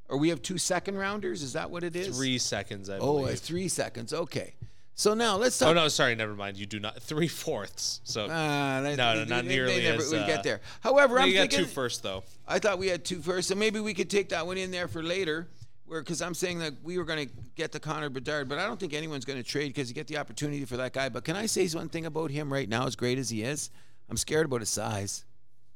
Or 0.07 0.17
we 0.17 0.29
have 0.29 0.41
two 0.41 0.57
second 0.57 0.97
rounders? 0.97 1.43
Is 1.43 1.51
that 1.51 1.69
what 1.69 1.83
it 1.83 1.97
is? 1.97 2.15
Three 2.15 2.37
seconds, 2.37 2.89
I 2.89 2.93
Oh, 2.93 2.95
uh, 2.95 2.99
believe. 2.99 3.33
it's 3.33 3.41
three 3.41 3.67
seconds. 3.67 4.13
Okay. 4.13 4.53
So 4.95 5.13
now 5.13 5.35
let's 5.35 5.59
talk. 5.59 5.67
Oh 5.67 5.73
no, 5.73 5.89
sorry, 5.89 6.15
never 6.15 6.33
mind. 6.33 6.55
You 6.55 6.65
do 6.65 6.79
not 6.79 7.01
three 7.01 7.27
fourths. 7.27 7.99
So 8.05 8.29
ah, 8.31 8.79
they- 8.81 8.95
No, 8.95 9.15
no, 9.15 9.25
not 9.25 9.43
they- 9.43 9.49
nearly 9.49 9.81
they 9.81 9.83
never 9.83 10.01
as, 10.01 10.11
would 10.11 10.21
uh, 10.21 10.27
get 10.27 10.43
there. 10.43 10.61
However, 10.79 11.19
I'm 11.19 11.27
you 11.27 11.33
got 11.33 11.41
thinking 11.41 11.59
two 11.59 11.65
first 11.65 12.03
though. 12.03 12.23
I 12.47 12.59
thought 12.59 12.79
we 12.79 12.87
had 12.87 13.03
two 13.03 13.19
first, 13.19 13.49
so 13.49 13.55
maybe 13.55 13.81
we 13.81 13.93
could 13.93 14.09
take 14.09 14.29
that 14.29 14.47
one 14.47 14.57
in 14.57 14.71
there 14.71 14.87
for 14.87 15.03
later. 15.03 15.49
Where, 15.87 16.01
because 16.01 16.21
I'm 16.21 16.33
saying 16.33 16.59
that 16.59 16.73
we 16.83 16.97
were 16.97 17.05
going 17.05 17.29
to 17.29 17.33
get 17.55 17.71
the 17.71 17.79
Connor 17.79 18.09
Bedard, 18.09 18.49
but 18.49 18.59
I 18.59 18.67
don't 18.67 18.77
think 18.77 18.93
anyone's 18.93 19.23
going 19.23 19.41
to 19.41 19.49
trade 19.49 19.69
because 19.69 19.87
you 19.87 19.95
get 19.95 20.07
the 20.07 20.17
opportunity 20.17 20.65
for 20.65 20.75
that 20.77 20.91
guy. 20.91 21.07
But 21.07 21.23
can 21.23 21.37
I 21.37 21.45
say 21.45 21.65
one 21.69 21.87
thing 21.87 22.05
about 22.05 22.29
him 22.29 22.51
right 22.51 22.67
now? 22.67 22.85
As 22.85 22.97
great 22.97 23.17
as 23.17 23.29
he 23.29 23.41
is, 23.41 23.69
I'm 24.09 24.17
scared 24.17 24.45
about 24.45 24.59
his 24.59 24.69
size. 24.69 25.23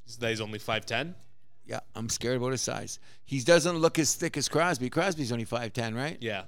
He's, 0.06 0.18
he's 0.18 0.42
only 0.42 0.60
five 0.60 0.86
ten. 0.86 1.16
Yeah, 1.66 1.80
I'm 1.96 2.10
scared 2.10 2.36
about 2.38 2.52
his 2.52 2.62
size. 2.62 3.00
He 3.24 3.40
doesn't 3.40 3.78
look 3.78 4.00
as 4.00 4.14
thick 4.16 4.36
as 4.36 4.50
Crosby. 4.50 4.90
Crosby's 4.90 5.32
only 5.32 5.46
five 5.46 5.72
ten, 5.72 5.96
right? 5.96 6.18
Yeah. 6.20 6.44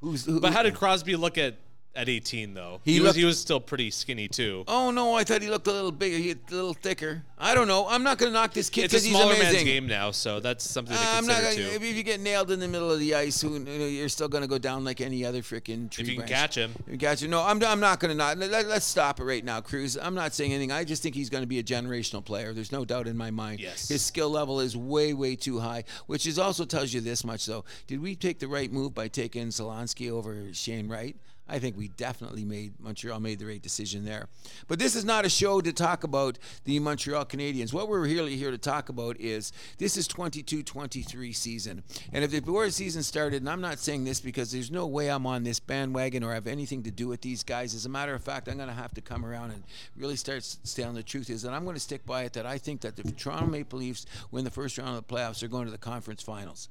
Who's 0.00 0.24
who, 0.24 0.40
But 0.40 0.52
how 0.52 0.64
did 0.64 0.74
Crosby 0.74 1.14
look 1.14 1.38
at 1.38 1.56
at 1.96 2.08
18 2.08 2.54
though? 2.54 2.80
He 2.84 2.94
He, 2.94 3.00
was 3.00 3.08
looked- 3.08 3.18
he 3.18 3.24
was 3.24 3.40
still 3.40 3.60
pretty 3.60 3.90
skinny 3.90 4.28
too. 4.28 4.64
Oh 4.68 4.90
no, 4.90 5.14
I 5.14 5.24
thought 5.24 5.42
he 5.42 5.48
looked 5.48 5.66
a 5.66 5.72
little 5.72 5.92
bigger. 5.92 6.16
He 6.18 6.30
a 6.32 6.36
little 6.50 6.74
thicker. 6.74 7.22
I 7.38 7.54
don't 7.54 7.68
know. 7.68 7.86
I'm 7.86 8.02
not 8.02 8.16
going 8.16 8.32
to 8.32 8.38
knock 8.38 8.54
this 8.54 8.70
kid 8.70 8.82
because 8.84 9.04
he's 9.04 9.12
smaller 9.12 9.34
amazing. 9.34 9.52
man's 9.52 9.64
game 9.64 9.86
now, 9.86 10.10
so 10.10 10.40
that's 10.40 10.64
something 10.68 10.96
to 10.96 11.02
I'm 11.02 11.26
not 11.26 11.42
consider 11.42 11.62
gonna, 11.64 11.78
too. 11.78 11.84
if 11.86 11.96
you 11.96 12.02
get 12.02 12.18
nailed 12.18 12.50
in 12.50 12.60
the 12.60 12.66
middle 12.68 12.90
of 12.90 12.98
the 12.98 13.14
ice, 13.14 13.38
who, 13.42 13.52
you 13.52 13.58
know, 13.60 13.84
you're 13.84 14.08
still 14.08 14.28
going 14.28 14.40
to 14.40 14.48
go 14.48 14.56
down 14.56 14.84
like 14.84 15.02
any 15.02 15.22
other 15.22 15.42
freaking 15.42 15.90
tree 15.90 16.04
If 16.04 16.08
you 16.08 16.14
can 16.16 16.26
branch. 16.26 16.30
catch 16.30 16.54
him. 16.56 16.72
You 16.90 16.96
got 16.96 17.20
you. 17.20 17.28
No, 17.28 17.42
I'm, 17.42 17.62
I'm 17.62 17.78
not 17.78 18.00
going 18.00 18.08
to 18.10 18.16
not. 18.16 18.38
Let, 18.38 18.52
us 18.64 18.86
stop 18.86 19.20
it 19.20 19.24
right 19.24 19.44
now, 19.44 19.60
Cruz. 19.60 19.98
I'm 20.00 20.14
not 20.14 20.32
saying 20.32 20.50
anything. 20.54 20.72
I 20.72 20.84
just 20.84 21.02
think 21.02 21.14
he's 21.14 21.28
going 21.28 21.42
to 21.42 21.46
be 21.46 21.58
a 21.58 21.62
generational 21.62 22.24
player. 22.24 22.54
There's 22.54 22.72
no 22.72 22.86
doubt 22.86 23.06
in 23.06 23.18
my 23.18 23.30
mind. 23.30 23.60
Yes. 23.60 23.86
His 23.90 24.00
skill 24.00 24.30
level 24.30 24.58
is 24.60 24.74
way, 24.74 25.12
way 25.12 25.36
too 25.36 25.58
high, 25.58 25.84
which 26.06 26.26
is 26.26 26.38
also 26.38 26.64
tells 26.64 26.94
you 26.94 27.02
this 27.02 27.22
much, 27.22 27.44
though. 27.44 27.66
Did 27.86 28.00
we 28.00 28.14
take 28.16 28.38
the 28.38 28.48
right 28.48 28.72
move 28.72 28.94
by 28.94 29.08
taking 29.08 29.48
Slafkovsky 29.48 30.10
over 30.10 30.54
Shane 30.54 30.88
Wright? 30.88 31.16
I 31.48 31.58
think 31.58 31.76
we 31.76 31.88
definitely 31.88 32.44
made 32.44 32.74
Montreal 32.80 33.20
made 33.20 33.38
the 33.38 33.46
right 33.46 33.62
decision 33.62 34.04
there. 34.04 34.28
But 34.66 34.78
this 34.78 34.96
is 34.96 35.04
not 35.04 35.24
a 35.24 35.28
show 35.28 35.60
to 35.60 35.72
talk 35.72 36.02
about 36.02 36.38
the 36.64 36.78
Montreal 36.80 37.24
Canadiens. 37.24 37.72
What 37.72 37.88
we're 37.88 38.00
really 38.00 38.36
here 38.36 38.50
to 38.50 38.58
talk 38.58 38.88
about 38.88 39.20
is 39.20 39.52
this 39.78 39.96
is 39.96 40.08
22-23 40.08 41.34
season. 41.34 41.84
And 42.12 42.24
if 42.24 42.30
the 42.30 42.40
before 42.40 42.66
the 42.66 42.72
season 42.72 43.02
started, 43.02 43.42
and 43.42 43.50
I'm 43.50 43.60
not 43.60 43.78
saying 43.78 44.04
this 44.04 44.20
because 44.20 44.50
there's 44.50 44.70
no 44.70 44.86
way 44.86 45.08
I'm 45.08 45.26
on 45.26 45.44
this 45.44 45.60
bandwagon 45.60 46.24
or 46.24 46.34
have 46.34 46.46
anything 46.46 46.82
to 46.84 46.90
do 46.90 47.06
with 47.06 47.20
these 47.20 47.42
guys. 47.42 47.74
As 47.74 47.86
a 47.86 47.88
matter 47.88 48.14
of 48.14 48.22
fact, 48.22 48.48
I'm 48.48 48.56
going 48.56 48.68
to 48.68 48.74
have 48.74 48.94
to 48.94 49.00
come 49.00 49.24
around 49.24 49.50
and 49.52 49.62
really 49.96 50.16
start 50.16 50.44
telling 50.74 50.94
the 50.94 51.02
truth 51.02 51.30
is 51.30 51.42
that 51.42 51.52
I'm 51.52 51.64
going 51.64 51.76
to 51.76 51.80
stick 51.80 52.04
by 52.06 52.22
it 52.22 52.32
that 52.32 52.46
I 52.46 52.58
think 52.58 52.80
that 52.80 52.96
the 52.96 53.10
Toronto 53.12 53.46
Maple 53.46 53.78
Leafs 53.78 54.06
win 54.30 54.44
the 54.44 54.50
first 54.50 54.78
round 54.78 54.96
of 54.96 55.06
the 55.06 55.14
playoffs, 55.14 55.40
they're 55.40 55.48
going 55.48 55.66
to 55.66 55.70
the 55.70 55.78
conference 55.78 56.22
finals. 56.22 56.68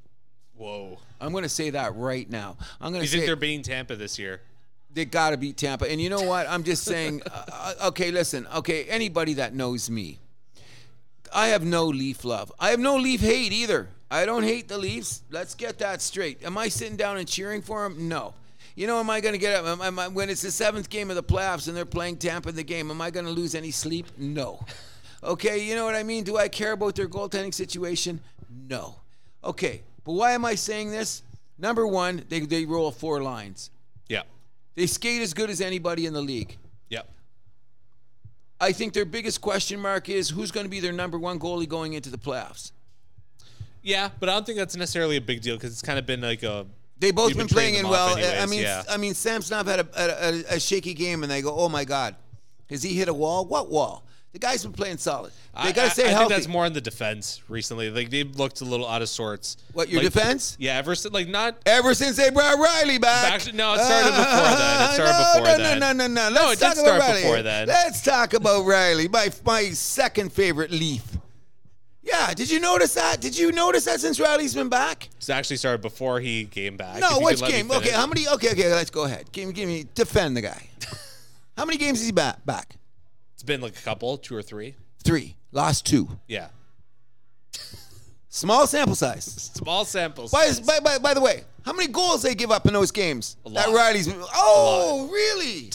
Whoa. 0.55 0.97
I'm 1.19 1.31
going 1.31 1.43
to 1.43 1.49
say 1.49 1.69
that 1.71 1.95
right 1.95 2.29
now. 2.29 2.57
I'm 2.81 2.91
going 2.91 3.01
to 3.01 3.05
You 3.05 3.11
think 3.11 3.23
say 3.23 3.25
they're 3.27 3.35
beating 3.35 3.61
Tampa 3.61 3.95
this 3.95 4.17
year? 4.17 4.41
They 4.95 5.05
got 5.05 5.31
to 5.31 5.37
beat 5.37 5.57
Tampa. 5.57 5.89
And 5.89 6.01
you 6.01 6.09
know 6.09 6.23
what? 6.23 6.49
I'm 6.49 6.63
just 6.63 6.83
saying, 6.83 7.21
uh, 7.31 7.73
okay, 7.85 8.11
listen, 8.11 8.47
okay, 8.55 8.85
anybody 8.85 9.33
that 9.35 9.53
knows 9.53 9.89
me, 9.89 10.19
I 11.33 11.47
have 11.47 11.63
no 11.63 11.85
Leaf 11.85 12.23
love. 12.23 12.51
I 12.59 12.69
have 12.69 12.79
no 12.79 12.95
Leaf 12.95 13.19
hate 13.19 13.51
either. 13.51 13.89
I 14.09 14.25
don't 14.25 14.43
hate 14.43 14.67
the 14.67 14.77
Leafs. 14.77 15.21
Let's 15.29 15.53
get 15.53 15.79
that 15.79 16.01
straight. 16.01 16.43
Am 16.43 16.57
I 16.57 16.69
sitting 16.69 16.95
down 16.95 17.17
and 17.17 17.27
cheering 17.27 17.61
for 17.61 17.83
them? 17.83 18.07
No. 18.07 18.33
You 18.75 18.87
know, 18.87 18.99
am 18.99 19.09
I 19.09 19.21
going 19.21 19.33
to 19.33 19.39
get 19.39 19.55
up 19.55 19.65
am, 19.65 19.81
am 19.81 19.99
I, 19.99 20.07
when 20.07 20.29
it's 20.29 20.41
the 20.41 20.51
seventh 20.51 20.89
game 20.89 21.09
of 21.09 21.15
the 21.15 21.23
playoffs 21.23 21.67
and 21.67 21.75
they're 21.75 21.85
playing 21.85 22.17
Tampa 22.17 22.49
in 22.49 22.55
the 22.55 22.63
game? 22.63 22.89
Am 22.89 23.01
I 23.01 23.11
going 23.11 23.25
to 23.25 23.31
lose 23.31 23.55
any 23.55 23.71
sleep? 23.71 24.07
No. 24.17 24.65
Okay, 25.23 25.63
you 25.63 25.75
know 25.75 25.85
what 25.85 25.95
I 25.95 26.03
mean? 26.03 26.23
Do 26.23 26.37
I 26.37 26.47
care 26.47 26.73
about 26.73 26.95
their 26.95 27.07
goaltending 27.07 27.53
situation? 27.53 28.21
No. 28.49 28.95
Okay, 29.43 29.81
but 30.03 30.13
why 30.13 30.31
am 30.31 30.45
I 30.45 30.55
saying 30.55 30.91
this? 30.91 31.23
Number 31.57 31.87
one, 31.87 32.23
they, 32.29 32.41
they 32.41 32.65
roll 32.65 32.91
four 32.91 33.21
lines. 33.21 33.71
They 34.75 34.87
skate 34.87 35.21
as 35.21 35.33
good 35.33 35.49
as 35.49 35.61
anybody 35.61 36.05
in 36.05 36.13
the 36.13 36.21
league. 36.21 36.57
Yep. 36.89 37.09
I 38.59 38.71
think 38.71 38.93
their 38.93 39.05
biggest 39.05 39.41
question 39.41 39.79
mark 39.79 40.09
is 40.09 40.29
who's 40.29 40.51
going 40.51 40.65
to 40.65 40.69
be 40.69 40.79
their 40.79 40.93
number 40.93 41.17
one 41.17 41.39
goalie 41.39 41.67
going 41.67 41.93
into 41.93 42.09
the 42.09 42.17
playoffs. 42.17 42.71
Yeah, 43.81 44.09
but 44.19 44.29
I 44.29 44.33
don't 44.33 44.45
think 44.45 44.57
that's 44.57 44.75
necessarily 44.75 45.15
a 45.15 45.21
big 45.21 45.41
deal 45.41 45.55
because 45.55 45.71
it's 45.71 45.81
kind 45.81 45.99
of 45.99 46.05
been 46.05 46.21
like 46.21 46.43
a. 46.43 46.65
They 46.97 47.11
both 47.11 47.29
been, 47.29 47.39
been 47.39 47.47
playing 47.47 47.75
in 47.75 47.87
well. 47.87 48.15
I 48.17 48.45
mean, 48.47 48.61
yeah. 48.61 48.83
I 48.89 48.97
mean, 48.97 49.13
Samsonov 49.13 49.67
had 49.67 49.81
a, 49.81 49.87
a, 49.95 50.05
a, 50.05 50.55
a 50.55 50.59
shaky 50.59 50.93
game, 50.93 51.21
and 51.21 51.31
they 51.31 51.41
go, 51.41 51.53
"Oh 51.55 51.69
my 51.69 51.85
God, 51.85 52.15
has 52.69 52.81
he 52.81 52.95
hit 52.95 53.09
a 53.09 53.13
wall? 53.13 53.45
What 53.45 53.69
wall?" 53.69 54.04
The 54.35 54.39
guy's 54.39 54.63
been 54.63 54.73
playing 54.73 54.97
solid. 54.97 55.31
They 55.63 55.71
got 55.71 55.75
to 55.75 55.81
I- 55.83 55.87
stay 55.87 56.03
I, 56.03 56.09
healthy. 56.09 56.19
think 56.25 56.29
that's 56.31 56.47
more 56.49 56.65
in 56.65 56.73
the 56.73 56.81
defense 56.81 57.41
recently. 57.47 57.89
Like 57.89 58.09
they 58.09 58.25
looked 58.25 58.59
a 58.59 58.65
little 58.65 58.85
out 58.85 59.01
of 59.01 59.07
sorts. 59.07 59.55
what 59.71 59.87
your 59.87 60.03
Like, 60.03 60.11
defense? 60.11 60.57
Yeah, 60.59 60.75
ever 60.77 60.93
since 60.93 61.13
like 61.13 61.29
not. 61.29 61.57
Ever 61.65 61.93
since 61.93 62.17
they 62.17 62.29
brought 62.31 62.57
Rielly 62.57 62.99
back. 62.99 63.45
Back- 63.45 63.53
no, 63.53 63.75
it 63.75 63.79
started 63.79 64.09
before 64.09 64.57
then. 64.57 64.81
It 64.81 64.93
started 64.93 65.13
no, 65.13 65.19
before 65.19 65.57
no, 65.57 65.57
then. 65.63 65.79
No, 65.79 65.91
no, 65.93 66.07
no, 66.07 66.13
no. 66.13 66.29
No, 66.35 66.41
Let's 66.49 66.61
it 66.61 66.65
did 66.65 66.65
talk 66.65 66.75
start 66.75 67.01
Rielly. 67.01 67.21
before 67.21 67.41
then. 67.43 67.67
Let's 67.69 68.01
talk 68.03 68.33
about 68.33 68.65
Rielly, 68.65 69.09
my 69.09 69.29
my 69.45 69.69
second 69.69 70.33
favorite 70.33 70.71
Leaf. 70.71 71.03
Yeah, 72.03 72.33
did 72.33 72.51
you 72.51 72.59
notice 72.59 72.93
that? 72.95 73.21
Did 73.21 73.37
you 73.37 73.53
notice 73.53 73.85
that 73.85 74.01
since 74.01 74.19
Rielly's 74.19 74.53
been 74.53 74.67
back? 74.67 75.07
It 75.17 75.29
actually 75.29 75.55
started 75.55 75.81
before 75.81 76.19
he 76.19 76.43
came 76.43 76.75
back. 76.75 76.99
No, 76.99 77.11
If 77.11 77.19
you 77.19 77.25
which 77.25 77.35
could 77.35 77.41
let 77.43 77.51
me 77.51 77.57
game? 77.59 77.71
Okay, 77.71 77.79
finish. 77.85 77.95
how 77.95 78.07
many? 78.07 78.27
Okay, 78.27 78.51
okay, 78.51 78.73
let's 78.73 78.89
go 78.91 79.05
ahead. 79.05 79.31
Give 79.31 79.47
me, 79.47 79.53
give 79.53 79.69
me, 79.69 79.85
defend 79.95 80.35
the 80.35 80.41
guy. 80.41 80.67
how 81.57 81.63
many 81.63 81.77
games 81.77 82.01
is 82.01 82.07
he 82.07 82.11
back? 82.11 82.45
Back 82.45 82.75
It's 83.35 83.43
been 83.43 83.61
like 83.61 83.77
a 83.77 83.81
couple, 83.81 84.17
two 84.17 84.35
or 84.35 84.41
three. 84.41 84.75
three. 85.03 85.35
Lost 85.51 85.85
two. 85.85 86.09
Yeah. 86.27 86.47
Small 88.29 88.67
sample 88.67 88.95
size. 88.95 89.51
Small 89.53 89.85
samples. 89.85 90.31
By, 90.31 90.51
by, 90.65 90.79
by, 90.79 90.97
by 90.97 91.13
the 91.13 91.21
way, 91.21 91.43
how 91.63 91.71
many 91.71 91.87
goals 91.91 92.21
they 92.21 92.35
give 92.35 92.51
up 92.51 92.65
in 92.65 92.73
those 92.73 92.91
games? 92.91 93.37
A 93.45 93.49
That. 93.51 93.67
Rielly's. 93.67 94.09
Oh, 94.33 95.09
really? 95.11 95.69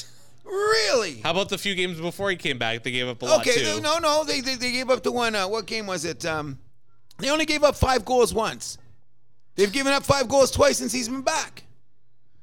Really? 0.44 1.20
How 1.20 1.30
about 1.30 1.48
the 1.48 1.56
few 1.56 1.74
games 1.74 2.00
before 2.00 2.28
he 2.30 2.36
came 2.36 2.58
back? 2.58 2.82
They 2.82 2.90
gave 2.90 3.08
up 3.08 3.22
a 3.22 3.24
lot 3.24 3.40
Okay, 3.40 3.62
too. 3.76 3.80
no, 3.80 3.98
no, 3.98 4.24
they, 4.24 4.40
they 4.40 4.56
they 4.56 4.72
gave 4.72 4.90
up 4.90 5.02
the 5.02 5.12
one. 5.12 5.34
Uh, 5.34 5.46
what 5.48 5.66
game 5.66 5.86
was 5.86 6.04
it? 6.04 6.26
Um, 6.26 6.58
they 7.18 7.30
only 7.30 7.46
gave 7.46 7.62
up 7.62 7.76
five 7.76 8.04
goals 8.04 8.34
once. 8.34 8.76
They've 9.54 9.70
given 9.72 9.92
up 9.92 10.02
five 10.02 10.28
goals 10.28 10.50
twice 10.50 10.78
since 10.78 10.92
he's 10.92 11.08
been 11.08 11.22
back. 11.22 11.62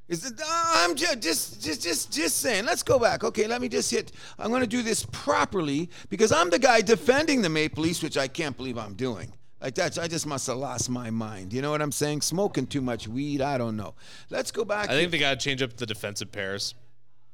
Is 0.10 0.26
it, 0.26 0.40
uh, 0.40 0.46
I'm 0.46 0.96
just, 0.96 1.22
just 1.22 1.62
just 1.62 1.84
just 1.84 2.14
just 2.14 2.38
saying. 2.38 2.66
Let's 2.66 2.82
go 2.82 2.98
back. 2.98 3.26
Okay, 3.26 3.46
let 3.46 3.62
me 3.62 3.68
just 3.68 3.92
hit. 3.92 4.14
I'm 4.40 4.50
going 4.50 4.62
to 4.62 4.68
do 4.68 4.82
this 4.82 5.06
properly 5.12 5.90
because 6.10 6.32
I'm 6.32 6.50
the 6.50 6.60
guy 6.60 6.80
defending 6.80 7.42
the 7.42 7.50
Maple 7.50 7.84
Leafs, 7.84 8.02
which 8.02 8.18
I 8.18 8.30
can't 8.30 8.56
believe 8.56 8.78
I'm 8.78 8.94
doing. 8.94 9.34
Like 9.62 9.76
that, 9.76 9.98
I 9.98 10.08
just 10.08 10.26
must 10.26 10.48
have 10.48 10.58
lost 10.58 10.90
my 10.90 11.10
mind. 11.10 11.52
You 11.52 11.62
know 11.62 11.72
what 11.72 11.82
I'm 11.82 11.92
saying? 11.92 12.22
Smoking 12.22 12.68
too 12.68 12.82
much 12.82 13.08
weed. 13.08 13.42
I 13.42 13.58
don't 13.58 13.76
know. 13.76 13.96
Let's 14.30 14.52
go 14.52 14.64
back 14.64 14.90
I 14.90 14.94
think 14.94 15.12
they 15.12 15.18
got 15.18 15.40
to 15.40 15.44
change 15.44 15.62
up 15.62 15.76
the 15.76 15.86
defensive 15.86 16.32
pairs. 16.32 16.76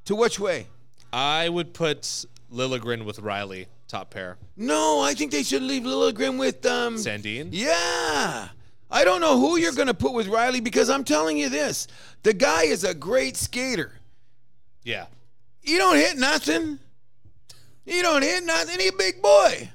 to 0.06 0.16
which 0.16 0.40
way? 0.40 0.68
I 1.12 1.50
would 1.50 1.74
put 1.74 2.26
Liljegren 2.52 3.06
with 3.06 3.20
Rielly 3.20 3.68
top 3.88 4.10
pair. 4.10 4.38
No, 4.58 5.02
I 5.02 5.14
think 5.14 5.32
they 5.32 5.44
should 5.44 5.62
leave 5.62 5.84
Liljegren 5.84 6.40
with 6.40 6.66
um. 6.66 6.96
Sandin. 6.96 7.50
Yeah. 7.52 8.48
I 8.94 9.04
don't 9.04 9.22
know 9.22 9.40
who 9.40 9.58
you're 9.58 9.74
going 9.74 9.88
to 9.88 9.94
put 9.96 10.14
with 10.14 10.28
Rielly 10.28 10.64
because 10.64 10.88
I'm 10.90 11.04
telling 11.04 11.36
you 11.36 11.50
this. 11.50 11.88
The 12.22 12.32
guy 12.32 12.64
is 12.66 12.84
a 12.84 12.94
great 12.94 13.36
skater. 13.36 13.92
Yeah. 14.84 15.08
He 15.62 15.78
don't 15.78 15.96
hit 15.98 16.16
nothing. 16.18 16.78
He 17.86 18.04
don't 18.04 18.22
hit 18.22 18.44
nothing. 18.46 18.80
He 18.80 18.90
a 18.90 18.94
big 18.94 19.20
boy. 19.22 19.70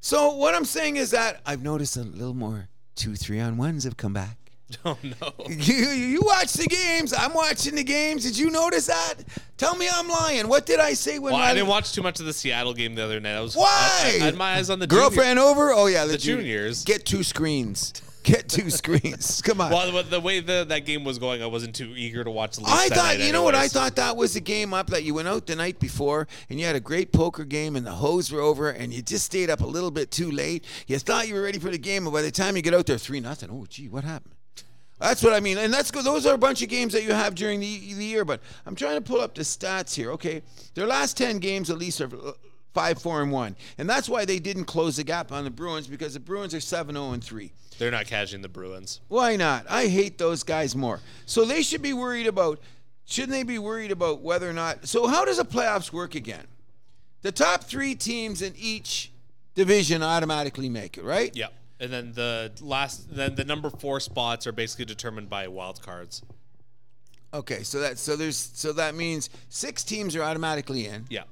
So 0.00 0.34
what 0.36 0.54
I'm 0.54 0.66
saying 0.66 0.96
is 0.96 1.10
that 1.12 1.40
I've 1.46 1.62
noticed 1.62 1.96
a 1.96 2.02
little 2.02 2.34
more 2.34 2.68
two, 2.96 3.16
three 3.16 3.40
on 3.40 3.56
ones 3.56 3.84
have 3.84 3.96
come 3.96 4.12
back. 4.12 4.36
Oh 4.84 4.96
no. 5.02 5.32
You, 5.48 5.74
you 5.88 6.20
watch 6.22 6.52
the 6.52 6.66
games. 6.68 7.12
I'm 7.12 7.34
watching 7.34 7.74
the 7.74 7.82
games. 7.82 8.22
Did 8.22 8.38
you 8.38 8.50
notice 8.50 8.86
that? 8.86 9.14
Tell 9.56 9.74
me 9.74 9.88
I'm 9.92 10.06
lying. 10.06 10.46
What 10.46 10.64
did 10.64 10.78
I 10.78 10.92
say 10.92 11.18
when 11.18 11.32
Well, 11.32 11.42
I 11.42 11.54
didn't 11.54 11.66
watch 11.68 11.92
too 11.92 12.02
much 12.02 12.20
of 12.20 12.26
the 12.26 12.32
Seattle 12.32 12.72
game 12.72 12.94
the 12.94 13.02
other 13.02 13.18
night. 13.18 13.34
I 13.34 13.40
was 13.40 13.56
Why? 13.56 13.66
I, 13.66 14.06
I 14.20 14.24
had 14.26 14.36
my 14.36 14.54
eyes 14.54 14.70
on 14.70 14.78
the 14.78 14.86
girlfriend 14.86 15.40
over? 15.40 15.72
Oh 15.72 15.86
yeah, 15.86 16.04
the, 16.04 16.10
oh, 16.10 16.12
The 16.12 16.18
junior- 16.18 16.42
juniors. 16.42 16.84
Get 16.84 17.04
two 17.04 17.24
screens. 17.24 17.92
Get 18.22 18.48
two 18.48 18.68
screens. 18.68 19.40
Come 19.44 19.60
on. 19.60 19.70
Well, 19.70 19.90
the, 19.90 20.02
the 20.02 20.20
way 20.20 20.40
the, 20.40 20.66
that 20.68 20.84
game 20.84 21.04
was 21.04 21.18
going, 21.18 21.42
I 21.42 21.46
wasn't 21.46 21.74
too 21.74 21.94
eager 21.96 22.22
to 22.22 22.30
watch 22.30 22.56
the 22.56 22.64
I 22.66 22.88
thought, 22.88 23.18
you 23.18 23.32
know 23.32 23.42
what 23.42 23.54
I 23.54 23.66
thought 23.66 23.96
that 23.96 24.16
was 24.16 24.36
a 24.36 24.40
game 24.40 24.74
up 24.74 24.88
that 24.88 25.04
you 25.04 25.14
went 25.14 25.28
out 25.28 25.46
the 25.46 25.56
night 25.56 25.78
before 25.78 26.28
and 26.50 26.60
you 26.60 26.66
had 26.66 26.76
a 26.76 26.80
great 26.80 27.12
poker 27.12 27.44
game 27.44 27.76
and 27.76 27.86
the 27.86 27.92
hose 27.92 28.30
were 28.30 28.40
over 28.40 28.70
and 28.70 28.92
you 28.92 29.00
just 29.00 29.24
stayed 29.24 29.48
up 29.48 29.60
a 29.60 29.66
little 29.66 29.90
bit 29.90 30.10
too 30.10 30.30
late. 30.30 30.64
You 30.86 30.98
thought 30.98 31.28
you 31.28 31.34
were 31.34 31.42
ready 31.42 31.58
for 31.58 31.70
the 31.70 31.78
game, 31.78 32.06
and 32.06 32.12
by 32.12 32.22
the 32.22 32.30
time 32.30 32.56
you 32.56 32.62
get 32.62 32.74
out 32.74 32.86
there, 32.86 32.98
three 32.98 33.20
nothing. 33.20 33.48
Oh, 33.50 33.66
gee, 33.68 33.88
what 33.88 34.04
happened? 34.04 34.34
That's 34.98 35.22
what 35.22 35.32
I 35.32 35.40
mean, 35.40 35.56
and 35.56 35.72
that's 35.72 35.90
good. 35.90 36.04
Those 36.04 36.26
are 36.26 36.34
a 36.34 36.38
bunch 36.38 36.60
of 36.62 36.68
games 36.68 36.92
that 36.92 37.04
you 37.04 37.12
have 37.12 37.34
during 37.34 37.58
the, 37.60 37.94
the 37.94 38.04
year. 38.04 38.26
But 38.26 38.42
I'm 38.66 38.76
trying 38.76 38.96
to 38.96 39.00
pull 39.00 39.22
up 39.22 39.34
the 39.34 39.42
stats 39.42 39.94
here. 39.94 40.12
Okay, 40.12 40.42
their 40.74 40.86
last 40.86 41.16
ten 41.16 41.38
games 41.38 41.70
at 41.70 41.78
least 41.78 42.02
are 42.02 42.10
five, 42.72 43.00
four, 43.00 43.22
and 43.22 43.32
one, 43.32 43.56
and 43.78 43.88
that's 43.88 44.08
why 44.08 44.24
they 44.24 44.38
didn't 44.38 44.64
close 44.64 44.96
the 44.96 45.04
gap 45.04 45.32
on 45.32 45.44
the 45.44 45.50
Bruins 45.50 45.86
because 45.86 46.14
the 46.14 46.20
Bruins 46.20 46.54
are 46.54 46.60
seven, 46.60 46.94
zero, 46.94 47.12
and 47.12 47.22
three. 47.22 47.52
They're 47.78 47.90
not 47.90 48.06
catching 48.06 48.42
the 48.42 48.48
Bruins. 48.48 49.00
Why 49.08 49.36
not? 49.36 49.64
I 49.68 49.86
hate 49.86 50.18
those 50.18 50.42
guys 50.42 50.76
more. 50.76 51.00
So 51.26 51.44
they 51.44 51.62
should 51.62 51.82
be 51.82 51.92
worried 51.92 52.26
about. 52.26 52.60
Shouldn't 53.06 53.32
they 53.32 53.42
be 53.42 53.58
worried 53.58 53.90
about 53.90 54.20
whether 54.20 54.48
or 54.48 54.52
not? 54.52 54.86
So 54.86 55.08
how 55.08 55.24
does 55.24 55.38
the 55.38 55.44
playoffs 55.44 55.92
work 55.92 56.14
again? 56.14 56.46
The 57.22 57.32
top 57.32 57.64
three 57.64 57.94
teams 57.94 58.40
in 58.40 58.54
each 58.56 59.10
division 59.54 60.02
automatically 60.02 60.68
make 60.68 60.96
it, 60.96 61.04
right? 61.04 61.34
Yep. 61.34 61.52
And 61.80 61.92
then 61.92 62.12
the 62.12 62.52
last, 62.60 63.14
then 63.14 63.34
the 63.34 63.44
number 63.44 63.70
four 63.70 63.98
spots 64.00 64.46
are 64.46 64.52
basically 64.52 64.84
determined 64.84 65.28
by 65.28 65.48
wild 65.48 65.82
cards. 65.82 66.22
Okay, 67.32 67.62
so 67.62 67.80
that 67.80 67.98
so 67.98 68.16
there's 68.16 68.36
so 68.54 68.72
that 68.72 68.94
means 68.94 69.30
six 69.48 69.84
teams 69.84 70.16
are 70.16 70.22
automatically 70.22 70.86
in, 70.86 71.06
Yeah. 71.08 71.22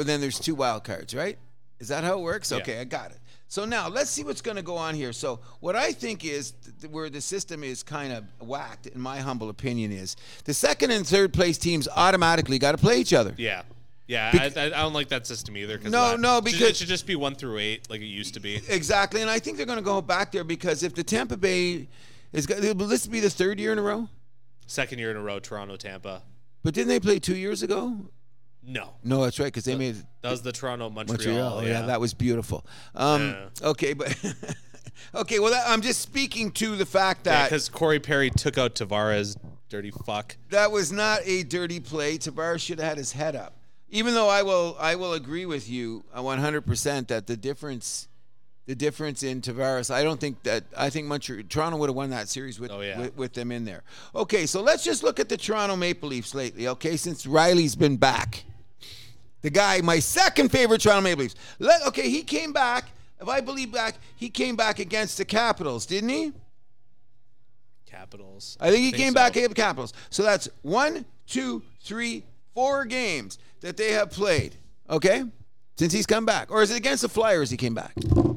But 0.00 0.06
then 0.06 0.18
there's 0.18 0.38
two 0.38 0.54
wild 0.54 0.82
cards, 0.82 1.14
right? 1.14 1.36
Is 1.78 1.88
that 1.88 2.04
how 2.04 2.14
it 2.18 2.22
works? 2.22 2.50
Yeah. 2.50 2.56
Okay, 2.56 2.80
I 2.80 2.84
got 2.84 3.10
it. 3.10 3.18
So 3.48 3.66
now 3.66 3.86
let's 3.86 4.08
see 4.08 4.24
what's 4.24 4.40
going 4.40 4.56
to 4.56 4.62
go 4.62 4.74
on 4.78 4.94
here. 4.94 5.12
So 5.12 5.40
what 5.60 5.76
I 5.76 5.92
think 5.92 6.24
is 6.24 6.52
th- 6.80 6.90
where 6.90 7.10
the 7.10 7.20
system 7.20 7.62
is 7.62 7.82
kind 7.82 8.10
of 8.10 8.24
whacked, 8.40 8.86
in 8.86 8.98
my 8.98 9.18
humble 9.18 9.50
opinion, 9.50 9.92
is 9.92 10.16
the 10.46 10.54
second 10.54 10.90
and 10.90 11.06
third 11.06 11.34
place 11.34 11.58
teams 11.58 11.86
automatically 11.86 12.58
got 12.58 12.72
to 12.72 12.78
play 12.78 12.98
each 12.98 13.12
other. 13.12 13.34
Yeah. 13.36 13.60
Yeah, 14.06 14.32
Bec- 14.32 14.56
I, 14.56 14.66
I, 14.68 14.68
don't 14.70 14.94
like 14.94 15.08
that 15.08 15.26
system 15.26 15.54
either. 15.58 15.78
No, 15.80 15.90
that- 15.90 16.20
no, 16.20 16.40
because- 16.40 16.62
it 16.62 16.76
should 16.76 16.88
just 16.88 17.06
be 17.06 17.14
one 17.14 17.34
through 17.34 17.58
eight, 17.58 17.90
like 17.90 18.00
it 18.00 18.06
used 18.06 18.32
to 18.32 18.40
be. 18.40 18.58
Exactly, 18.70 19.20
and 19.20 19.28
I 19.28 19.38
think 19.38 19.58
they're 19.58 19.66
going 19.66 19.76
to 19.78 19.84
go 19.84 20.00
back 20.00 20.32
there 20.32 20.44
because 20.44 20.82
if 20.82 20.94
the 20.94 21.04
Tampa 21.04 21.36
Bay 21.36 21.88
is, 22.32 22.48
will 22.48 22.86
this 22.86 23.06
be 23.06 23.20
the 23.20 23.28
third 23.28 23.60
year 23.60 23.72
in 23.72 23.78
a 23.78 23.82
row? 23.82 24.08
Second 24.66 24.98
year 24.98 25.10
in 25.10 25.18
a 25.18 25.22
row, 25.22 25.40
Toronto, 25.40 25.76
Tampa. 25.76 26.22
But 26.64 26.72
didn't 26.72 26.88
they 26.88 27.00
play 27.00 27.18
two 27.18 27.36
years 27.36 27.62
ago? 27.62 28.08
No, 28.62 28.90
No, 29.02 29.22
that's 29.24 29.38
right, 29.38 29.46
because 29.46 29.64
they 29.64 29.74
made 29.74 29.96
that 30.22 30.30
was 30.30 30.42
the 30.42 30.52
Toronto 30.52 30.90
Montreal. 30.90 31.16
Montreal. 31.18 31.64
Yeah. 31.66 31.82
that 31.86 32.00
was 32.00 32.12
beautiful. 32.14 32.64
Um, 32.94 33.34
Okay, 33.62 33.94
but 33.94 34.14
okay. 35.14 35.38
Well, 35.38 35.50
that, 35.50 35.64
I'm 35.68 35.80
just 35.80 36.00
speaking 36.00 36.50
to 36.52 36.76
the 36.76 36.86
fact 36.86 37.24
that 37.24 37.48
because 37.48 37.68
Corey 37.68 37.98
Perry 38.00 38.30
took 38.30 38.58
out 38.58 38.74
Tavares. 38.74 39.36
Dirty 39.68 39.92
fuck. 39.92 40.36
that 40.50 40.72
was 40.72 40.90
not 40.90 41.20
a 41.24 41.44
dirty 41.44 41.78
play. 41.78 42.18
Tavares 42.18 42.58
should 42.60 42.80
have 42.80 42.88
had 42.88 42.98
his 42.98 43.12
head 43.12 43.36
up. 43.36 43.54
Even 43.88 44.14
though 44.14 44.28
I 44.28 44.42
will, 44.42 44.76
I 44.80 44.96
will 44.96 45.12
agree 45.14 45.46
with 45.46 45.68
you 45.70 46.04
100 46.12 46.62
percent 46.62 47.06
that 47.08 47.28
the 47.28 47.36
difference, 47.36 48.08
the 48.66 48.74
difference 48.74 49.22
in 49.22 49.40
Tavares, 49.40 49.88
I 49.92 50.02
don't 50.02 50.18
think 50.20 50.42
that 50.42 50.64
I 50.76 50.90
think 50.90 51.06
Montreal, 51.06 51.44
Toronto 51.48 51.78
would 51.78 51.88
have 51.88 51.94
won 51.96 52.10
that 52.10 52.28
series 52.28 52.58
with, 52.60 52.70
Oh, 52.72 52.80
yeah. 52.80 52.98
with 52.98 53.16
with 53.16 53.32
them 53.34 53.52
in 53.52 53.64
there. 53.64 53.84
Okay, 54.14 54.44
so 54.44 54.60
let's 54.60 54.82
just 54.84 55.02
look 55.04 55.18
at 55.20 55.28
the 55.28 55.36
Toronto 55.36 55.76
Maple 55.76 56.08
Leafs 56.08 56.34
lately. 56.34 56.66
Okay, 56.68 56.96
since 56.96 57.24
Rielly's 57.24 57.76
been 57.76 57.96
back, 57.96 58.44
the 59.42 59.50
guy, 59.50 59.80
my 59.80 59.98
second 59.98 60.50
favorite 60.50 60.80
Toronto 60.80 61.02
Maple 61.02 61.22
Leafs. 61.22 61.34
Let, 61.58 61.86
okay, 61.88 62.08
he 62.08 62.22
came 62.22 62.52
back. 62.52 62.90
If 63.20 63.28
I 63.28 63.40
believe 63.40 63.72
back, 63.72 63.96
he 64.16 64.30
came 64.30 64.56
back 64.56 64.78
against 64.78 65.18
the 65.18 65.24
Capitals, 65.24 65.86
didn't 65.86 66.08
he? 66.08 66.32
Capitals. 67.86 68.56
I 68.60 68.70
think 68.70 68.84
he 68.84 68.92
came 68.92 69.10
so. 69.10 69.14
back 69.14 69.36
against 69.36 69.50
the 69.50 69.62
Capitals. 69.62 69.92
So 70.08 70.22
that's 70.22 70.48
one, 70.62 71.04
two, 71.26 71.62
three, 71.82 72.24
four 72.54 72.84
games 72.84 73.38
that 73.60 73.76
they 73.76 73.92
have 73.92 74.10
played. 74.10 74.56
Okay, 74.88 75.24
since 75.76 75.92
he's 75.92 76.06
come 76.06 76.24
back, 76.26 76.50
or 76.50 76.62
is 76.62 76.70
it 76.70 76.76
against 76.76 77.02
the 77.02 77.08
Flyers 77.08 77.50
he 77.50 77.56
came 77.56 77.74
back? 77.74 77.92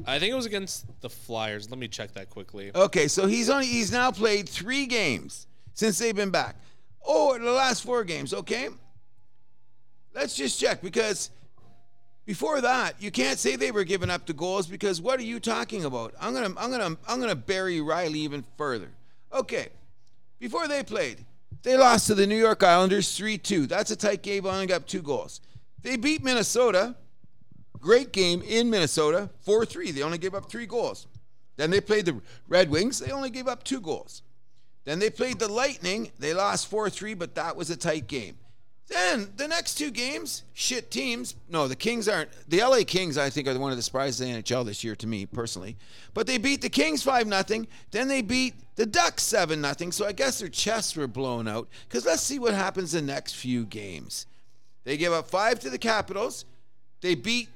I 0.06 0.18
think 0.18 0.32
it 0.32 0.34
was 0.34 0.46
against 0.46 0.86
the 1.00 1.08
Flyers. 1.08 1.70
Let 1.70 1.78
me 1.78 1.88
check 1.88 2.12
that 2.12 2.30
quickly. 2.30 2.70
Okay, 2.74 3.08
so 3.08 3.26
he's 3.26 3.48
only 3.48 3.66
he's 3.66 3.90
now 3.90 4.10
played 4.10 4.48
three 4.48 4.86
games 4.86 5.46
since 5.72 5.98
they've 5.98 6.14
been 6.14 6.30
back. 6.30 6.56
Oh, 7.06 7.38
the 7.38 7.50
last 7.50 7.82
four 7.84 8.04
games. 8.04 8.32
Okay, 8.32 8.68
let's 10.14 10.34
just 10.34 10.60
check 10.60 10.80
because 10.82 11.30
before 12.26 12.60
that, 12.62 12.94
you 13.00 13.10
can't 13.10 13.38
say 13.38 13.56
they 13.56 13.70
were 13.70 13.84
giving 13.84 14.10
up 14.10 14.26
the 14.26 14.32
goals 14.32 14.66
because 14.66 15.00
what 15.00 15.20
are 15.20 15.24
you 15.24 15.40
talking 15.40 15.84
about? 15.84 16.14
I'm 16.20 16.32
gonna 16.32 16.54
I'm 16.56 16.70
gonna 16.70 16.96
I'm 17.06 17.20
gonna 17.20 17.34
bury 17.34 17.78
Rielly 17.78 18.16
even 18.16 18.44
further. 18.56 18.88
Okay, 19.32 19.68
before 20.38 20.68
they 20.68 20.82
played, 20.82 21.24
they 21.62 21.76
lost 21.76 22.06
to 22.06 22.14
the 22.14 22.26
New 22.26 22.36
York 22.36 22.62
Islanders 22.62 23.08
3-2. 23.18 23.68
That's 23.68 23.90
a 23.90 23.96
tight 23.96 24.22
game. 24.22 24.46
Only 24.46 24.66
got 24.66 24.86
two 24.86 25.02
goals. 25.02 25.40
They 25.82 25.96
beat 25.96 26.22
Minnesota. 26.22 26.94
Great 27.80 28.12
game 28.12 28.42
in 28.42 28.70
Minnesota, 28.70 29.28
4-3. 29.46 29.92
They 29.92 30.02
only 30.02 30.16
gave 30.16 30.34
up 30.34 30.50
three 30.50 30.64
goals. 30.64 31.06
Then 31.56 31.70
they 31.70 31.82
played 31.82 32.06
the 32.06 32.20
Red 32.48 32.70
Wings. 32.70 32.98
They 32.98 33.12
only 33.12 33.28
gave 33.28 33.46
up 33.46 33.62
two 33.62 33.80
goals. 33.80 34.22
Then 34.84 34.98
they 34.98 35.10
played 35.10 35.38
the 35.38 35.48
Lightning. 35.48 36.10
They 36.18 36.32
lost 36.32 36.68
4 36.68 36.88
3, 36.88 37.12
but 37.14 37.34
that 37.34 37.56
was 37.56 37.68
a 37.68 37.76
tight 37.76 38.06
game. 38.06 38.38
Then 38.88 39.32
the 39.36 39.48
next 39.48 39.76
two 39.76 39.90
games, 39.90 40.42
shit 40.52 40.90
teams. 40.90 41.34
No, 41.48 41.66
the 41.68 41.74
Kings 41.76 42.06
aren't. 42.06 42.28
The 42.48 42.60
LA 42.60 42.80
Kings, 42.86 43.16
I 43.16 43.30
think, 43.30 43.48
are 43.48 43.58
one 43.58 43.70
of 43.70 43.78
the 43.78 43.82
surprises 43.82 44.20
of 44.20 44.26
the 44.26 44.34
NHL 44.42 44.66
this 44.66 44.84
year 44.84 44.94
to 44.96 45.06
me 45.06 45.24
personally. 45.24 45.76
But 46.12 46.26
they 46.26 46.36
beat 46.36 46.60
the 46.60 46.68
Kings 46.68 47.02
5 47.02 47.26
0. 47.46 47.64
Then 47.92 48.08
they 48.08 48.20
beat 48.20 48.54
the 48.76 48.84
Ducks 48.84 49.22
7 49.22 49.62
0. 49.62 49.90
So 49.90 50.06
I 50.06 50.12
guess 50.12 50.38
their 50.38 50.48
chests 50.50 50.96
were 50.96 51.06
blown 51.06 51.48
out. 51.48 51.66
Because 51.88 52.04
let's 52.04 52.22
see 52.22 52.38
what 52.38 52.52
happens 52.52 52.92
the 52.92 53.00
next 53.00 53.34
few 53.36 53.64
games. 53.64 54.26
They 54.84 54.98
give 54.98 55.14
up 55.14 55.28
five 55.28 55.58
to 55.60 55.70
the 55.70 55.78
Capitals. 55.78 56.44
They 57.00 57.14
beat 57.14 57.48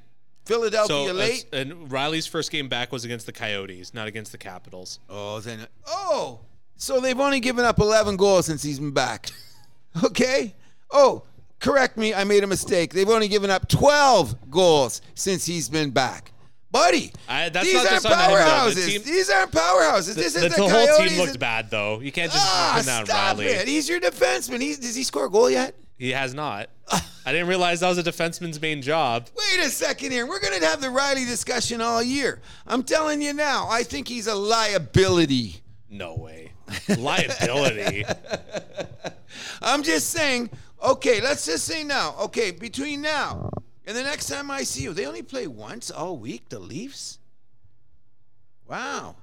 Philadelphia 0.46 1.08
So, 1.08 1.12
late. 1.12 1.44
uh, 1.52 1.56
and 1.56 1.72
Rielly's 1.90 2.26
first 2.26 2.50
game 2.50 2.70
back 2.70 2.90
was 2.90 3.04
against 3.04 3.26
the 3.26 3.32
Coyotes, 3.32 3.92
not 3.92 4.08
against 4.08 4.32
the 4.32 4.38
Capitals. 4.38 4.98
Oh, 5.10 5.40
then 5.40 5.66
oh, 5.86 6.40
so 6.76 7.00
they've 7.00 7.20
only 7.20 7.40
given 7.40 7.66
up 7.66 7.78
11 7.78 8.16
goals 8.16 8.46
since 8.46 8.62
he's 8.62 8.78
been 8.78 8.92
back. 8.92 9.28
Okay. 10.04 10.54
Oh, 10.90 11.22
correct 11.60 11.96
me. 11.96 12.14
I 12.14 12.24
made 12.24 12.44
a 12.44 12.46
mistake. 12.46 12.92
They've 12.94 13.08
only 13.08 13.28
given 13.28 13.50
up 13.50 13.68
12 13.68 14.50
goals 14.50 15.00
since 15.14 15.44
he's 15.44 15.68
been 15.68 15.90
back. 15.90 16.32
Buddy, 16.70 17.12
I- 17.28 17.48
that's 17.48 17.64
these 17.66 17.74
not 17.74 17.86
aren't 17.86 18.02
just 18.02 18.06
on 18.06 18.12
him, 18.12 18.18
though. 18.18 18.34
The 18.34 18.80
powerhouses. 18.80 18.86
team- 18.86 19.02
these 19.04 19.30
aren't 19.30 19.52
powerhouses. 19.52 20.14
This 20.14 20.34
The, 20.34 20.46
is 20.46 20.54
the 20.54 20.62
the, 20.62 20.68
whole 20.68 20.98
team 21.08 21.18
looked 21.18 21.38
bad, 21.38 21.70
though. 21.70 22.00
You 22.00 22.12
can't 22.12 22.30
just 22.30 22.44
Ah, 22.46 22.74
pin 22.76 22.86
that 22.86 23.00
on 23.00 23.06
stop 23.06 23.36
Rielly. 23.38 23.46
it. 23.46 23.68
He's 23.68 23.88
your 23.88 24.00
defenseman. 24.00 24.60
He's, 24.60 24.78
does 24.78 24.94
he 24.94 25.02
score 25.02 25.26
a 25.26 25.30
goal 25.30 25.48
yet? 25.48 25.74
He 25.96 26.10
has 26.10 26.34
not. 26.34 26.68
I 26.92 27.32
didn't 27.32 27.48
realize 27.48 27.80
that 27.80 27.88
was 27.88 27.98
a 27.98 28.02
defenseman's 28.02 28.60
main 28.60 28.82
job. 28.82 29.28
Wait 29.36 29.66
a 29.66 29.70
second 29.70 30.12
here. 30.12 30.26
We're 30.26 30.40
going 30.40 30.58
to 30.60 30.66
have 30.66 30.80
the 30.80 30.86
Rielly 30.88 31.26
discussion 31.26 31.80
all 31.80 32.02
year. 32.02 32.40
I'm 32.66 32.82
telling 32.82 33.20
you 33.22 33.32
now. 33.32 33.66
I 33.70 33.82
think 33.82 34.06
he's 34.06 34.26
a 34.26 34.34
liability. 34.34 35.62
No 35.90 36.16
way. 36.16 36.52
Liability. 36.98 38.04
I'm 39.62 39.82
just 39.82 40.10
saying, 40.10 40.50
okay, 40.82 41.20
let's 41.20 41.46
just 41.46 41.64
say 41.64 41.84
now, 41.84 42.14
okay, 42.20 42.50
between 42.50 43.00
now 43.02 43.50
and 43.86 43.96
the 43.96 44.02
next 44.02 44.26
time 44.26 44.50
I 44.50 44.62
see 44.64 44.82
you, 44.82 44.92
they 44.92 45.06
only 45.06 45.22
play 45.22 45.46
once 45.46 45.90
all 45.90 46.16
week, 46.18 46.48
the 46.48 46.58
Leafs? 46.58 47.18
Wow. 48.66 49.16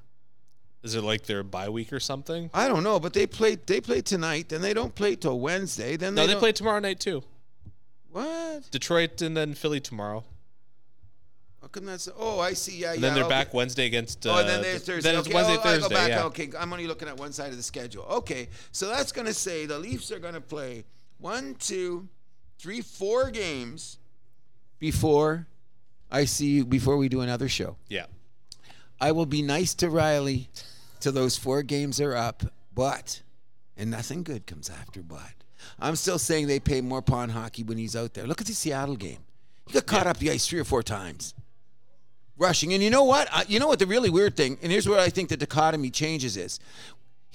Is 0.84 0.96
it 0.96 1.02
like 1.04 1.24
their 1.24 1.44
bye 1.44 1.70
week 1.70 1.92
or 1.94 2.00
something? 2.00 2.50
I 2.54 2.68
don't 2.68 2.84
know, 2.84 3.00
but 3.00 3.14
they 3.14 3.26
play 3.26 3.56
they 3.56 3.82
play 3.82 4.02
tonight, 4.02 4.50
then 4.50 4.62
they 4.62 4.74
don't 4.74 4.94
play 4.94 5.16
till 5.16 5.40
Wednesday. 5.40 5.98
Then 5.98 6.14
No, 6.16 6.22
they, 6.22 6.28
they 6.28 6.34
don't- 6.34 6.40
play 6.42 6.52
tomorrow 6.52 6.80
night 6.80 7.00
too. 7.00 7.24
What? 8.12 8.70
Detroit 8.72 9.22
and 9.22 9.36
then 9.36 9.54
Philly 9.56 9.80
tomorrow. 9.82 10.24
How 11.62 11.68
come 11.68 11.86
that's 11.86 12.08
Oh, 12.18 12.40
I 12.40 12.54
see. 12.54 12.78
Yeah, 12.78 12.94
And 12.94 13.02
yeah. 13.02 13.08
then 13.08 13.16
they're 13.16 13.24
okay. 13.26 13.30
back 13.34 13.54
Wednesday 13.54 13.88
against. 13.88 14.26
Uh, 14.26 14.36
Oh, 14.36 14.40
and 14.40 14.48
then 14.48 14.62
there's 14.62 14.84
Thursday. 14.84 15.10
Then 15.12 15.20
it's 15.20 15.28
okay, 15.28 15.36
Wednesday, 15.36 15.56
oh, 15.58 15.60
I 15.60 15.64
Thursday. 15.64 15.90
go 15.90 15.96
back. 15.96 16.10
yeah. 16.10 16.24
Okay, 16.26 16.50
I'm 16.58 16.72
only 16.72 16.86
looking 16.88 17.08
at 17.08 17.18
one 17.18 17.34
side 17.34 17.50
of 17.50 17.58
the 17.58 17.64
schedule. 17.64 18.04
Okay, 18.04 18.48
so 18.72 18.88
that's 18.88 19.12
going 19.12 19.26
to 19.28 19.34
say 19.34 19.66
the 19.66 19.78
Leafs 19.80 20.12
are 20.12 20.20
going 20.20 20.36
to 20.36 20.42
play 20.42 20.86
one, 21.26 21.56
two, 21.56 22.08
three, 22.60 22.82
four 22.82 23.32
games 23.32 23.98
before 24.78 25.48
I 26.12 26.26
see 26.26 26.58
you, 26.58 26.66
before 26.66 26.98
we 26.98 27.10
do 27.10 27.22
another 27.22 27.50
show. 27.50 27.78
Yeah. 27.90 28.06
I 29.02 29.12
will 29.12 29.26
be 29.26 29.42
nice 29.42 29.74
to 29.76 29.88
Rielly 29.88 30.50
till 31.00 31.14
those 31.14 31.36
four 31.36 31.64
games 31.64 32.00
are 32.00 32.16
up, 32.16 32.44
but, 32.76 33.24
and 33.76 33.90
nothing 33.90 34.22
good 34.22 34.46
comes 34.46 34.70
after 34.70 35.02
but. 35.02 35.34
I'm 35.80 35.96
still 35.96 36.20
saying 36.20 36.46
they 36.46 36.60
pay 36.60 36.80
more 36.82 37.02
pawn 37.02 37.30
hockey 37.30 37.64
when 37.64 37.80
he's 37.80 37.96
out 37.96 38.14
there. 38.14 38.28
Look 38.28 38.42
at 38.42 38.46
the 38.46 38.54
Seattle 38.54 38.96
game. 38.96 39.24
He 39.66 39.74
got 39.74 39.88
caught 39.88 40.06
up 40.06 40.18
the 40.18 40.30
ice 40.30 40.46
three 40.46 40.60
or 40.60 40.64
four 40.64 40.84
times 40.84 41.34
rushing. 42.38 42.74
And 42.74 42.84
you 42.84 42.90
know 42.90 43.04
what? 43.04 43.28
I, 43.32 43.46
you 43.48 43.60
know 43.60 43.68
what 43.68 43.80
the 43.80 43.88
really 43.88 44.10
weird 44.10 44.36
thing, 44.36 44.58
and 44.62 44.72
here's 44.72 44.88
where 44.88 45.00
I 45.00 45.10
think 45.10 45.30
the 45.30 45.38
dichotomy 45.38 45.90
changes 45.90 46.38
is. 46.38 46.60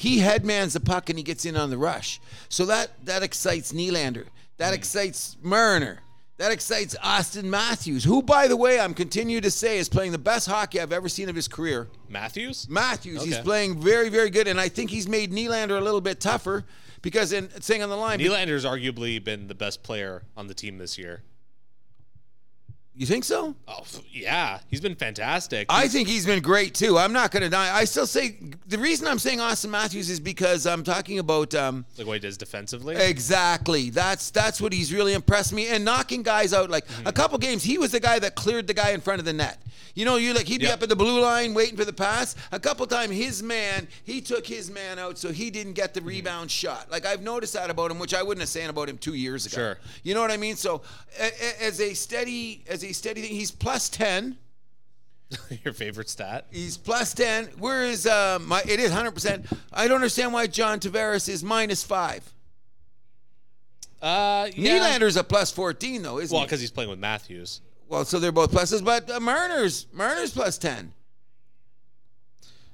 He 0.00 0.20
headmans 0.20 0.72
the 0.72 0.80
puck 0.80 1.10
and 1.10 1.18
he 1.18 1.22
gets 1.22 1.44
in 1.44 1.58
on 1.58 1.68
the 1.68 1.76
rush. 1.76 2.22
So 2.48 2.64
that 2.64 3.04
that 3.04 3.22
excites 3.22 3.70
Nylander. 3.70 4.24
That 4.56 4.68
hmm. 4.68 4.76
excites 4.76 5.36
Marner. 5.42 5.98
That 6.38 6.52
excites 6.52 6.96
Auston 7.04 7.44
Matthews, 7.44 8.02
who, 8.02 8.22
by 8.22 8.48
the 8.48 8.56
way, 8.56 8.80
I'm 8.80 8.94
continue 8.94 9.42
to 9.42 9.50
say 9.50 9.76
is 9.76 9.90
playing 9.90 10.12
the 10.12 10.18
best 10.18 10.48
hockey 10.48 10.80
I've 10.80 10.90
ever 10.90 11.10
seen 11.10 11.28
of 11.28 11.36
his 11.36 11.48
career. 11.48 11.86
Matthews? 12.08 12.66
Matthews, 12.66 13.22
he's 13.22 13.36
playing 13.40 13.78
very, 13.78 14.08
very 14.08 14.30
good, 14.30 14.48
and 14.48 14.58
I 14.58 14.70
think 14.70 14.88
he's 14.88 15.06
made 15.06 15.32
Nylander 15.32 15.76
a 15.76 15.84
little 15.84 16.00
bit 16.00 16.18
tougher 16.18 16.64
because 17.02 17.34
in 17.34 17.50
saying 17.60 17.82
on 17.82 17.90
the 17.90 17.96
line, 17.96 18.20
Nylander's 18.20 18.64
arguably 18.64 19.22
been 19.22 19.48
the 19.48 19.54
best 19.54 19.82
player 19.82 20.22
on 20.34 20.46
the 20.46 20.54
team 20.54 20.78
this 20.78 20.96
year. 20.96 21.20
You 22.96 23.06
think 23.06 23.24
so? 23.24 23.54
Oh, 23.68 23.82
yeah. 24.12 24.58
He's 24.68 24.80
been 24.80 24.96
fantastic. 24.96 25.66
I 25.70 25.88
think 25.88 26.06
he's 26.08 26.26
been 26.26 26.42
great 26.42 26.74
too. 26.74 26.98
I'm 26.98 27.12
not 27.12 27.30
going 27.30 27.44
to 27.44 27.48
die. 27.48 27.74
I 27.74 27.84
still 27.84 28.06
say 28.06 28.36
the 28.66 28.76
reason 28.78 29.06
I'm 29.06 29.18
saying 29.18 29.38
Auston 29.38 29.70
Matthews 29.70 30.10
is 30.10 30.20
because 30.20 30.66
I'm 30.66 30.82
talking 30.84 31.18
about 31.18 31.54
um, 31.54 31.86
Like 31.96 32.06
what 32.08 32.14
he 32.14 32.18
does 32.20 32.36
defensively. 32.36 32.96
exactly. 32.96 33.90
That's 33.90 34.30
that's 34.30 34.60
what 34.60 34.72
he's 34.72 34.92
really 34.92 35.14
impressed 35.14 35.52
me 35.52 35.68
and 35.68 35.84
knocking 35.84 36.22
guys 36.22 36.52
out. 36.52 36.68
Like 36.68 36.86
Mm-hmm. 36.88 37.06
a 37.06 37.12
couple 37.12 37.38
games, 37.38 37.62
he 37.62 37.78
was 37.78 37.92
the 37.92 38.00
guy 38.00 38.18
that 38.18 38.34
cleared 38.34 38.66
the 38.66 38.74
guy 38.74 38.90
in 38.90 39.00
front 39.00 39.20
of 39.20 39.24
the 39.24 39.32
net. 39.32 39.58
You 39.94 40.04
know, 40.04 40.16
you 40.16 40.34
like 40.34 40.46
he'd 40.46 40.58
be 40.58 40.64
Yep. 40.66 40.74
up 40.74 40.82
at 40.84 40.88
the 40.88 40.96
blue 40.96 41.20
line 41.20 41.52
waiting 41.52 41.76
for 41.76 41.84
the 41.84 41.92
pass. 41.92 42.36
A 42.52 42.60
couple 42.60 42.86
times, 42.86 43.12
his 43.14 43.42
man 43.42 43.86
he 44.04 44.20
took 44.20 44.46
his 44.46 44.70
man 44.70 44.98
out, 44.98 45.16
so 45.18 45.30
he 45.30 45.50
didn't 45.50 45.74
get 45.74 45.94
Mm-hmm. 45.94 46.04
the 46.06 46.14
rebound 46.14 46.50
shot. 46.50 46.90
Like 46.90 47.06
I've 47.06 47.22
noticed 47.22 47.54
that 47.54 47.70
about 47.70 47.90
him, 47.92 47.98
which 47.98 48.14
I 48.14 48.22
wouldn't 48.22 48.40
have 48.42 48.48
said 48.48 48.68
about 48.68 48.88
him 48.88 48.98
two 48.98 49.14
years 49.14 49.46
ago. 49.46 49.54
Sure. 49.56 49.78
You 50.02 50.14
know 50.14 50.20
what 50.20 50.30
I 50.32 50.36
mean? 50.36 50.56
So 50.56 50.82
a, 51.18 51.26
a- 51.26 51.62
as 51.64 51.80
a 51.80 51.94
steady 51.94 52.62
as 52.68 52.79
a 52.84 52.92
steady 52.92 53.22
thing, 53.22 53.30
he's 53.30 53.50
plus 53.50 53.88
ten. 53.88 54.38
Your 55.64 55.72
favorite 55.74 56.08
stat? 56.08 56.46
He's 56.50 56.76
plus 56.76 57.14
10. 57.14 57.46
Where 57.58 57.84
is 57.84 58.04
uh, 58.04 58.40
my? 58.42 58.62
It 58.68 58.80
is 58.80 58.90
100%. 58.90 59.46
I 59.72 59.86
don't 59.86 59.94
understand 59.94 60.32
why 60.32 60.48
John 60.48 60.80
Tavares 60.80 61.28
is 61.28 61.44
minus 61.44 61.84
5. 61.84 62.32
Uh, 64.02 64.48
yeah. 64.56 64.78
Nylander's 64.78 65.16
a 65.16 65.22
plus 65.22 65.52
14, 65.52 66.02
though, 66.02 66.18
isn't 66.18 66.34
Well, 66.34 66.42
he? 66.42 66.46
because 66.46 66.60
he's 66.60 66.70
playing 66.72 66.90
with 66.90 66.98
Matthews. 66.98 67.60
Well, 67.88 68.04
so 68.04 68.18
they're 68.18 68.32
both 68.32 68.50
pluses, 68.50 68.84
but 68.84 69.10
uh, 69.10 69.20
Marner's, 69.20 69.86
Marner's 69.92 70.32
plus 70.32 70.58
10. 70.58 70.92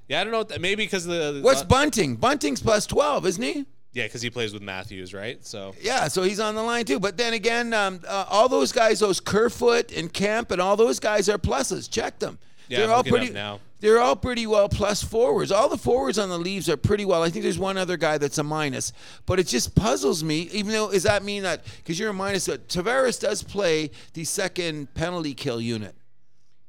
Yeah, 0.08 0.20
I 0.20 0.24
don't 0.24 0.32
know. 0.32 0.56
Maybe 0.58 0.84
because 0.84 1.04
the 1.04 1.40
What's 1.42 1.62
uh, 1.62 1.66
Bunting? 1.66 2.16
Bunting's 2.16 2.62
plus 2.62 2.86
12, 2.86 3.26
isn't 3.26 3.42
he? 3.42 3.66
Yeah, 3.96 4.04
because 4.04 4.22
he 4.22 4.30
plays 4.30 4.52
with 4.52 4.62
Matthews, 4.62 5.12
right? 5.14 5.44
So 5.44 5.74
Yeah, 5.80 6.08
so 6.08 6.22
he's 6.22 6.38
on 6.40 6.54
the 6.54 6.62
line 6.62 6.84
too. 6.84 7.00
But 7.00 7.16
then 7.16 7.32
again, 7.32 7.72
um, 7.72 8.00
uh, 8.06 8.26
all 8.28 8.48
those 8.48 8.70
guys, 8.72 9.00
those 9.00 9.20
Kerfoot 9.20 9.90
and 9.92 10.12
Kampf 10.12 10.50
and 10.50 10.60
all 10.60 10.76
those 10.76 11.00
guys 11.00 11.28
are 11.28 11.38
pluses. 11.38 11.90
Check 11.90 12.18
them. 12.18 12.38
Yeah, 12.68 12.78
they're 12.78 12.86
I'm 12.88 12.92
all 12.92 12.98
looking 12.98 13.12
it 13.12 13.16
up 13.16 13.20
pretty. 13.22 13.32
now. 13.34 13.60
They're 13.78 14.00
all 14.00 14.16
pretty 14.16 14.46
well 14.46 14.68
plus 14.68 15.02
forwards. 15.02 15.52
All 15.52 15.68
the 15.68 15.76
forwards 15.76 16.18
on 16.18 16.28
the 16.30 16.38
leaves 16.38 16.68
are 16.68 16.76
pretty 16.78 17.04
well. 17.04 17.22
I 17.22 17.28
think 17.30 17.42
there's 17.42 17.58
one 17.58 17.76
other 17.76 17.96
guy 17.98 18.16
that's 18.18 18.38
a 18.38 18.42
minus, 18.42 18.92
but 19.26 19.38
it 19.38 19.46
just 19.46 19.74
puzzles 19.74 20.24
me. 20.24 20.48
Even 20.52 20.72
though, 20.72 20.90
does 20.90 21.02
that 21.04 21.22
mean 21.22 21.42
that 21.44 21.62
because 21.76 21.98
you're 22.00 22.08
a 22.10 22.14
minus? 22.14 22.46
But 22.48 22.68
Tavares 22.68 23.20
does 23.20 23.42
play 23.42 23.90
the 24.14 24.24
second 24.24 24.92
penalty 24.94 25.34
kill 25.34 25.60
unit, 25.60 25.94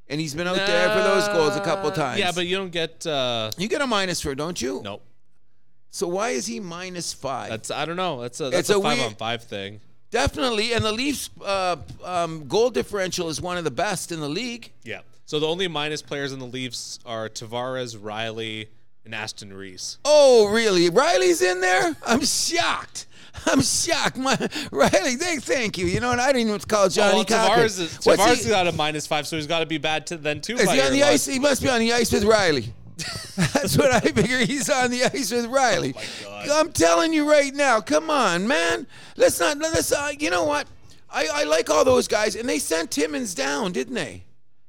and 0.09 0.19
he's 0.19 0.35
been 0.35 0.47
out 0.47 0.57
there 0.57 0.89
for 0.89 1.01
those 1.01 1.27
goals 1.29 1.55
a 1.55 1.61
couple 1.61 1.91
Uh, 1.91 1.95
times. 1.95 2.19
Yeah, 2.19 2.31
but 2.35 2.45
you 2.45 2.57
don't 2.57 2.71
get. 2.71 3.07
uh 3.07 3.51
you 3.57 3.67
get 3.69 3.81
a 3.81 3.87
minus 3.87 4.19
for, 4.21 4.35
don't 4.35 4.61
you? 4.61 4.81
Nope. 4.83 5.01
So 5.89 6.07
why 6.07 6.29
is 6.29 6.45
he 6.45 6.59
minus 6.59 7.13
five? 7.13 7.49
That's 7.49 7.71
I 7.71 7.85
don't 7.85 7.95
know. 7.97 8.21
That's 8.21 8.39
a 8.39 8.45
that's 8.49 8.61
It's 8.61 8.69
a, 8.69 8.79
a 8.79 8.81
five 8.81 8.97
weird- 8.97 9.09
on 9.11 9.15
five 9.15 9.43
thing. 9.43 9.79
Definitely, 10.09 10.71
and 10.73 10.85
the 10.85 10.91
Leafs' 10.93 11.29
uh, 11.43 11.75
um, 12.03 12.47
goal 12.47 12.69
differential 12.69 13.27
is 13.27 13.41
one 13.41 13.57
of 13.57 13.65
the 13.65 13.71
best 13.71 14.11
in 14.13 14.21
the 14.21 14.29
league. 14.29 14.71
Yeah. 14.83 15.01
So 15.25 15.37
the 15.37 15.47
only 15.47 15.67
minus 15.67 16.01
players 16.01 16.31
in 16.31 16.39
the 16.39 16.45
Leafs 16.45 16.97
are 17.05 17.27
Tavares, 17.27 17.97
Rielly, 17.97 18.67
and 19.03 19.13
Aston 19.13 19.51
Reese. 19.51 19.97
Oh, 20.05 20.47
really? 20.49 20.89
Rielly's 20.89 21.41
in 21.41 21.59
there? 21.59 21.93
I'm 22.05 22.23
shocked. 22.23 23.05
I'm 23.47 23.61
shocked. 23.61 24.15
My, 24.15 24.35
Rielly, 24.71 25.17
thank, 25.17 25.43
thank 25.43 25.77
you. 25.77 25.85
You 25.87 25.99
know 25.99 26.07
what? 26.07 26.19
I 26.21 26.31
didn't 26.31 26.47
even 26.47 26.59
call 26.61 26.87
Johnny 26.87 27.11
Oh, 27.11 27.15
well, 27.17 27.25
Cochran. 27.25 27.65
Tavares, 27.67 27.79
is, 27.81 27.99
What's 28.05 28.21
Tavares 28.21 28.43
he- 28.45 28.49
got 28.49 28.67
a 28.67 28.71
minus 28.71 29.05
five, 29.07 29.27
so 29.27 29.35
he's 29.35 29.45
got 29.47 29.59
to 29.59 29.65
be 29.65 29.77
bad 29.77 30.07
to 30.07 30.15
then 30.17 30.39
too. 30.39 30.55
Is 30.55 30.67
by 30.67 30.75
he 30.75 30.81
on 30.81 30.93
the 30.93 31.01
luck. 31.01 31.09
ice? 31.09 31.25
He 31.25 31.37
must 31.37 31.61
be 31.61 31.67
on 31.69 31.79
the 31.81 31.91
ice 31.91 32.13
with 32.13 32.23
Rielly. 32.23 32.69
That's 33.53 33.77
what 33.77 33.91
I 33.91 33.99
figure. 33.99 34.39
He's 34.39 34.69
on 34.69 34.89
the 34.91 35.03
ice 35.03 35.31
with 35.31 35.45
Rielly. 35.45 35.93
Oh 35.95 36.23
God. 36.45 36.49
I'm 36.49 36.71
telling 36.71 37.13
you 37.13 37.29
right 37.29 37.53
now. 37.53 37.79
Come 37.81 38.09
on, 38.09 38.47
man. 38.47 38.87
Let's 39.15 39.39
not. 39.39 39.57
Let's. 39.57 39.91
Uh, 39.91 40.11
you 40.17 40.29
know 40.29 40.43
what? 40.43 40.67
I, 41.09 41.27
I 41.31 41.43
like 41.43 41.69
all 41.69 41.85
those 41.85 42.07
guys, 42.07 42.35
and 42.35 42.47
they 42.49 42.59
sent 42.59 42.91
Timmins 42.91 43.33
down, 43.33 43.71
didn't 43.71 43.93
they? 43.93 44.23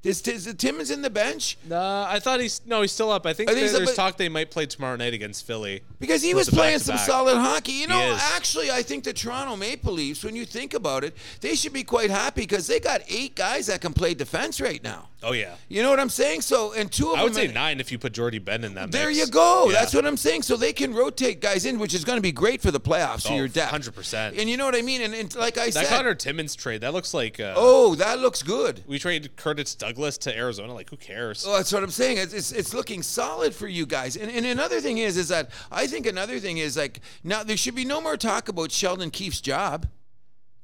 Is, 0.05 0.23
is 0.29 0.45
the 0.45 0.55
Timmins 0.55 0.93
in 0.93 1.03
the 1.03 1.11
bench? 1.11 1.59
Uh, 1.69 2.07
I 2.09 2.21
thought 2.21 2.41
he's 2.41 2.61
no, 2.65 2.83
he's 2.83 2.93
still 2.93 3.11
up. 3.11 3.27
I 3.27 3.33
think 3.33 3.51
I 3.51 3.55
think 3.55 3.71
there's 3.71 3.85
but- 3.85 3.97
talk 3.97 4.17
they 4.17 4.29
might 4.29 4.51
play 4.51 4.65
tomorrow 4.65 4.95
night 4.95 5.13
against 5.13 5.45
Philly. 5.45 5.83
Because 5.99 6.23
he 6.23 6.35
was 6.35 6.49
playing 6.49 6.79
some 6.79 6.97
solid 6.99 7.37
hockey. 7.37 7.73
You 7.73 7.89
know, 7.89 8.17
actually, 8.35 8.71
I 8.71 8.83
think 8.83 9.03
the 9.03 9.13
Toronto 9.13 9.57
Maple 9.57 9.93
Leafs, 9.93 10.23
when 10.23 10.37
you 10.37 10.45
think 10.45 10.73
about 10.75 11.03
it, 11.03 11.17
they 11.41 11.57
should 11.57 11.73
be 11.73 11.83
quite 11.83 12.11
happy 12.11 12.43
because 12.43 12.69
they 12.69 12.79
got 12.79 13.03
eight 13.09 13.35
guys 13.35 13.67
that 13.67 13.81
can 13.81 13.93
play 13.93 14.15
defense 14.15 14.61
right 14.61 14.83
now. 14.83 15.09
Oh 15.21 15.33
yeah, 15.33 15.57
You 15.69 15.83
know 15.83 15.91
what 15.91 15.99
I'm 15.99 16.11
saying? 16.11 16.43
So, 16.43 16.73
and 16.75 16.93
two 16.93 17.07
of 17.07 17.13
them. 17.13 17.21
I 17.21 17.25
would 17.25 17.35
say 17.35 17.49
nine 17.49 17.81
if 17.81 17.91
you 17.91 17.99
put 17.99 18.13
Jordie 18.13 18.39
Benn 18.39 18.63
in 18.63 18.75
that. 18.75 18.93
There 18.93 19.09
mix. 19.09 19.19
you 19.19 19.27
go. 19.27 19.67
Yeah. 19.67 19.73
That's 19.73 19.93
what 19.93 20.07
I'm 20.07 20.17
saying. 20.17 20.43
So 20.43 20.57
they 20.57 20.73
can 20.73 20.95
rotate 20.95 21.41
guys 21.41 21.67
in, 21.67 21.81
which 21.81 21.93
is 21.93 22.05
going 22.05 22.19
to 22.19 22.23
be 22.23 22.31
great 22.31 22.61
for 22.63 22.71
the 22.71 22.79
playoffs 22.79 23.29
Oh, 23.29 23.35
your 23.35 23.49
depth. 23.49 23.73
100%. 23.73 24.39
And 24.39 24.49
you 24.49 24.57
know 24.57 24.65
what 24.65 24.77
I 24.77 24.83
mean? 24.83 25.03
And, 25.03 25.15
and 25.15 25.35
like 25.35 25.59
I 25.59 25.71
That 25.71 25.87
said, 25.87 25.89
Conor 25.89 26.15
Timmins 26.15 26.55
trade 26.55 26.83
that 26.83 26.93
looks 26.93 27.13
like. 27.15 27.41
Uh, 27.41 27.55
oh, 27.57 27.97
that 27.97 28.21
looks 28.21 28.45
good. 28.45 28.85
we 28.87 29.01
traded 29.01 29.35
Curtis 29.35 29.75
Douglas 29.75 30.19
to 30.19 30.37
Arizona. 30.37 30.73
Like 30.73 30.89
who 30.89 30.97
cares? 30.97 31.45
Well, 31.45 31.57
that's 31.57 31.73
what 31.73 31.83
I'm 31.83 31.91
saying. 31.91 32.19
It's, 32.19 32.33
it's, 32.33 32.53
it's 32.53 32.73
looking 32.73 33.03
solid 33.03 33.53
for 33.55 33.67
you 33.67 33.87
guys. 33.87 34.15
And, 34.17 34.31
and 34.31 34.47
another 34.47 34.81
thing 34.81 34.99
is, 34.99 35.17
is 35.17 35.29
that 35.29 35.51
I 35.73 35.89
think 35.89 36.07
another 36.07 36.39
thing 36.39 36.59
is 36.59 36.77
like 36.77 37.01
now 37.25 37.43
there 37.43 37.57
should 37.57 37.75
be 37.75 37.85
no 37.85 38.01
more 38.01 38.17
talk 38.17 38.49
about 38.49 38.71
Sheldon 38.71 39.11
Keefe's 39.11 39.41
job. 39.41 39.89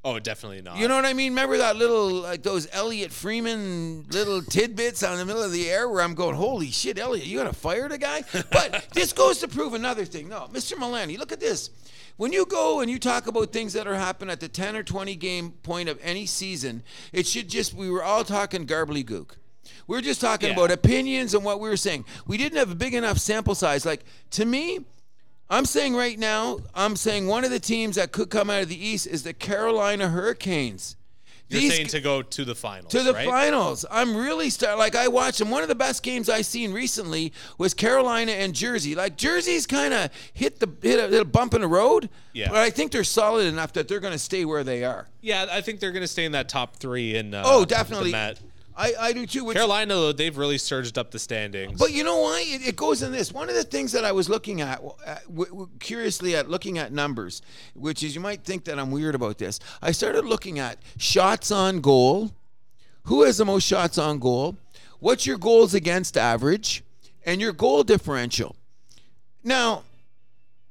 Oh, 0.06 0.18
definitely 0.18 0.60
not. 0.60 0.76
You 0.76 0.86
know 0.86 0.96
what 0.96 1.06
I 1.06 1.14
mean? 1.14 1.32
Remember 1.32 1.56
that 1.58 1.76
little 1.76 2.10
like 2.10 2.42
those 2.42 2.68
Elliotte 2.72 3.10
Friedman 3.10 4.04
little 4.10 4.42
tidbits 4.42 5.02
on 5.02 5.16
the 5.16 5.24
middle 5.24 5.42
of 5.42 5.50
the 5.50 5.70
air 5.70 5.88
where 5.88 6.02
I'm 6.02 6.14
going, 6.14 6.34
holy 6.36 6.70
shit, 6.70 6.98
Elliotte, 6.98 7.26
you 7.26 7.38
gonna 7.38 7.52
fire 7.54 7.88
the 7.88 7.96
guy? 7.98 8.22
But 8.50 8.88
this 8.92 9.12
goes 9.14 9.38
to 9.38 9.48
prove 9.48 9.72
another 9.72 10.04
thing. 10.04 10.28
No, 10.28 10.48
Mr. 10.52 10.74
Milani, 10.74 11.18
look 11.18 11.32
at 11.32 11.40
this. 11.40 11.70
When 12.16 12.32
you 12.32 12.44
go 12.46 12.80
and 12.80 12.90
you 12.90 12.98
talk 12.98 13.26
about 13.26 13.50
things 13.52 13.72
that 13.72 13.86
are 13.86 13.94
happening 13.94 14.30
at 14.30 14.40
the 14.40 14.48
10 14.48 14.76
or 14.76 14.82
20 14.82 15.16
game 15.16 15.50
point 15.62 15.88
of 15.88 15.98
any 16.02 16.26
season, 16.26 16.82
it 17.12 17.26
should 17.26 17.48
just 17.48 17.72
we 17.74 17.90
were 17.90 18.04
all 18.04 18.24
talking 18.24 18.66
garbly-gook. 18.66 19.36
We 19.86 19.96
were 19.96 20.02
just 20.02 20.20
talking 20.20 20.50
Yeah. 20.50 20.54
about 20.54 20.70
opinions 20.70 21.32
and 21.34 21.44
what 21.44 21.60
we 21.60 21.68
were 21.68 21.76
saying. 21.78 22.04
We 22.26 22.36
didn't 22.36 22.58
have 22.58 22.70
a 22.70 22.74
big 22.74 22.94
enough 22.94 23.18
sample 23.18 23.54
size. 23.54 23.84
Like 23.86 24.04
to 24.32 24.44
me, 24.44 24.80
I'm 25.50 25.66
saying 25.66 25.94
right 25.94 26.18
now, 26.18 26.58
I'm 26.74 26.96
saying 26.96 27.26
one 27.26 27.44
of 27.44 27.50
the 27.50 27.60
teams 27.60 27.96
that 27.96 28.12
could 28.12 28.30
come 28.30 28.48
out 28.50 28.62
of 28.62 28.68
the 28.68 28.86
East 28.86 29.06
is 29.06 29.22
the 29.22 29.34
Carolina 29.34 30.08
Hurricanes. 30.08 30.96
You're 31.48 31.60
These 31.60 31.74
saying 31.76 31.86
to 31.88 32.00
go 32.00 32.22
to 32.22 32.44
the 32.46 32.54
finals. 32.54 32.90
to 32.92 33.02
the 33.02 33.12
right? 33.12 33.28
finals. 33.28 33.84
I'm 33.90 34.16
really 34.16 34.48
start 34.48 34.78
like 34.78 34.96
I 34.96 35.08
watched 35.08 35.38
them. 35.38 35.50
One 35.50 35.62
of 35.62 35.68
the 35.68 35.74
best 35.74 36.02
games 36.02 36.30
I've 36.30 36.46
seen 36.46 36.72
recently 36.72 37.34
was 37.58 37.74
Carolina 37.74 38.32
and 38.32 38.54
Jersey. 38.54 38.94
Like 38.94 39.18
Jersey's 39.18 39.66
kind 39.66 39.92
of 39.92 40.10
hit 40.32 40.58
the 40.60 40.68
hit 40.80 40.98
a, 40.98 41.08
hit 41.08 41.20
a 41.20 41.24
bump 41.26 41.52
in 41.52 41.60
the 41.60 41.68
road, 41.68 42.08
Yeah. 42.32 42.48
but 42.48 42.56
I 42.60 42.70
think 42.70 42.92
they're 42.92 43.04
solid 43.04 43.44
enough 43.46 43.74
that 43.74 43.88
they're 43.88 44.00
going 44.00 44.14
to 44.14 44.18
stay 44.18 44.46
where 44.46 44.64
they 44.64 44.84
are. 44.84 45.06
Yeah, 45.20 45.44
I 45.52 45.60
think 45.60 45.80
they're 45.80 45.92
going 45.92 46.00
to 46.02 46.08
stay 46.08 46.24
in 46.24 46.32
that 46.32 46.48
top 46.48 46.76
three. 46.76 47.14
In 47.14 47.34
uh, 47.34 47.42
Oh, 47.44 47.66
definitely. 47.66 48.10
The 48.10 48.16
Met. 48.16 48.40
I, 48.76 48.92
I 48.98 49.12
do 49.12 49.24
too. 49.26 49.44
Which, 49.44 49.56
Carolina, 49.56 49.94
though, 49.94 50.12
they've 50.12 50.36
really 50.36 50.58
surged 50.58 50.98
up 50.98 51.10
the 51.10 51.18
standings. 51.18 51.78
But 51.78 51.92
you 51.92 52.02
know 52.02 52.18
why? 52.20 52.42
It, 52.46 52.66
it 52.68 52.76
goes 52.76 53.02
in 53.02 53.12
this. 53.12 53.32
One 53.32 53.48
of 53.48 53.54
the 53.54 53.62
things 53.62 53.92
that 53.92 54.04
I 54.04 54.12
was 54.12 54.28
looking 54.28 54.60
at, 54.60 54.82
uh, 55.06 55.16
w- 55.28 55.46
w- 55.50 55.68
curiously 55.78 56.34
at 56.34 56.50
looking 56.50 56.78
at 56.78 56.92
numbers, 56.92 57.40
which 57.74 58.02
is 58.02 58.14
you 58.14 58.20
might 58.20 58.42
think 58.42 58.64
that 58.64 58.78
I'm 58.78 58.90
weird 58.90 59.14
about 59.14 59.38
this. 59.38 59.60
I 59.80 59.92
started 59.92 60.24
looking 60.24 60.58
at 60.58 60.78
shots 60.96 61.50
on 61.50 61.80
goal. 61.80 62.32
Who 63.04 63.22
has 63.24 63.38
the 63.38 63.44
most 63.44 63.64
shots 63.64 63.96
on 63.98 64.18
goal? 64.18 64.56
What's 64.98 65.26
your 65.26 65.38
goals 65.38 65.74
against 65.74 66.16
average? 66.16 66.82
And 67.26 67.40
your 67.40 67.52
goal 67.52 67.84
differential. 67.84 68.56
Now, 69.42 69.84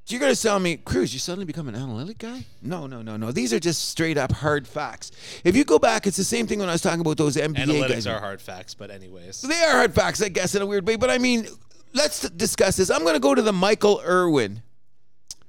you're 0.07 0.19
going 0.19 0.33
to 0.35 0.41
tell 0.41 0.59
me, 0.59 0.77
Cruz, 0.77 1.13
you 1.13 1.19
suddenly 1.19 1.45
become 1.45 1.69
an 1.69 1.75
analytic 1.75 2.17
guy? 2.17 2.45
No, 2.61 2.87
no, 2.87 3.01
no, 3.01 3.15
no. 3.15 3.31
These 3.31 3.53
are 3.53 3.59
just 3.59 3.89
straight 3.89 4.17
up 4.17 4.31
hard 4.31 4.67
facts. 4.67 5.11
If 5.43 5.55
you 5.55 5.63
go 5.63 5.79
back, 5.79 6.05
it's 6.05 6.17
the 6.17 6.23
same 6.25 6.45
thing 6.45 6.59
when 6.59 6.67
I 6.69 6.73
was 6.73 6.81
talking 6.81 6.99
about 6.99 7.17
those 7.17 7.37
NBA 7.37 7.65
Analytics 7.65 7.87
guys. 7.89 8.07
are 8.07 8.19
hard 8.19 8.41
facts, 8.41 8.73
but 8.73 8.91
anyways. 8.91 9.41
They 9.41 9.61
are 9.63 9.71
hard 9.71 9.93
facts, 9.93 10.21
I 10.21 10.29
guess, 10.29 10.55
in 10.55 10.61
a 10.61 10.65
weird 10.65 10.85
way. 10.85 10.97
But 10.97 11.09
I 11.09 11.17
mean, 11.19 11.47
let's 11.93 12.27
discuss 12.29 12.75
this. 12.77 12.89
I'm 12.89 13.03
going 13.03 13.13
to 13.13 13.19
go 13.19 13.33
to 13.33 13.41
the 13.41 13.53
Michael 13.53 14.01
Irvin 14.03 14.61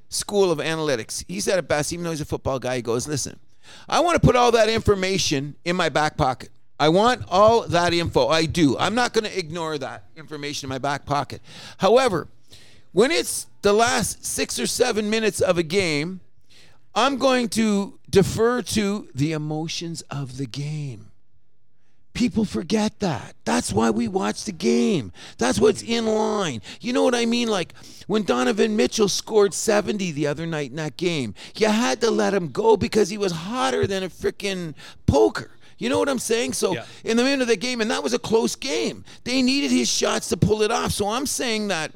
School 0.08 0.52
of 0.52 0.58
Analytics. 0.58 1.24
He 1.26 1.40
said 1.40 1.58
it 1.58 1.66
best, 1.66 1.92
even 1.92 2.04
though 2.04 2.10
he's 2.10 2.20
a 2.20 2.24
football 2.26 2.60
guy. 2.60 2.76
He 2.76 2.82
goes, 2.82 3.08
Listen, 3.08 3.40
I 3.88 4.00
want 4.00 4.20
to 4.20 4.24
put 4.24 4.36
all 4.36 4.52
that 4.52 4.68
information 4.68 5.56
in 5.64 5.74
my 5.74 5.88
back 5.88 6.16
pocket. 6.16 6.50
I 6.78 6.88
want 6.88 7.22
all 7.28 7.66
that 7.68 7.92
info. 7.92 8.28
I 8.28 8.46
do. 8.46 8.76
I'm 8.78 8.94
not 8.94 9.12
going 9.12 9.24
to 9.24 9.38
ignore 9.38 9.78
that 9.78 10.04
information 10.16 10.66
in 10.66 10.68
my 10.70 10.78
back 10.78 11.06
pocket. 11.06 11.40
However, 11.78 12.28
when 12.94 13.10
it's 13.10 13.46
the 13.62 13.72
last 13.74 14.24
six 14.24 14.58
or 14.58 14.66
seven 14.66 15.10
minutes 15.10 15.40
of 15.42 15.58
a 15.58 15.62
game, 15.62 16.20
I'm 16.94 17.18
going 17.18 17.48
to 17.50 17.98
defer 18.08 18.62
to 18.62 19.08
the 19.14 19.32
emotions 19.32 20.00
of 20.10 20.38
the 20.38 20.46
game. 20.46 21.10
People 22.12 22.44
forget 22.44 23.00
that. 23.00 23.34
That's 23.44 23.72
why 23.72 23.90
we 23.90 24.06
watch 24.06 24.44
the 24.44 24.52
game. 24.52 25.10
That's 25.38 25.58
what's 25.58 25.82
in 25.82 26.06
line. 26.06 26.62
You 26.80 26.92
know 26.92 27.02
what 27.02 27.16
I 27.16 27.26
mean? 27.26 27.48
Like 27.48 27.74
when 28.06 28.22
Donovan 28.22 28.76
Mitchell 28.76 29.08
scored 29.08 29.52
70 29.52 30.12
the 30.12 30.28
other 30.28 30.46
night 30.46 30.70
in 30.70 30.76
that 30.76 30.96
game, 30.96 31.34
you 31.56 31.66
had 31.66 32.00
to 32.02 32.12
let 32.12 32.32
him 32.32 32.52
go 32.52 32.76
because 32.76 33.08
he 33.10 33.18
was 33.18 33.32
hotter 33.32 33.88
than 33.88 34.04
a 34.04 34.08
freaking 34.08 34.74
poker. 35.06 35.50
You 35.76 35.88
know 35.88 35.98
what 35.98 36.08
I'm 36.08 36.20
saying? 36.20 36.52
So 36.52 36.74
Yeah. 36.74 36.84
in 37.02 37.16
the 37.16 37.24
middle 37.24 37.42
of 37.42 37.48
the 37.48 37.56
game, 37.56 37.80
and 37.80 37.90
that 37.90 38.04
was 38.04 38.14
a 38.14 38.18
close 38.20 38.54
game. 38.54 39.04
They 39.24 39.42
needed 39.42 39.72
his 39.72 39.88
shots 39.90 40.28
to 40.28 40.36
pull 40.36 40.62
it 40.62 40.70
off. 40.70 40.92
So 40.92 41.08
I'm 41.08 41.26
saying 41.26 41.66
that 41.68 41.90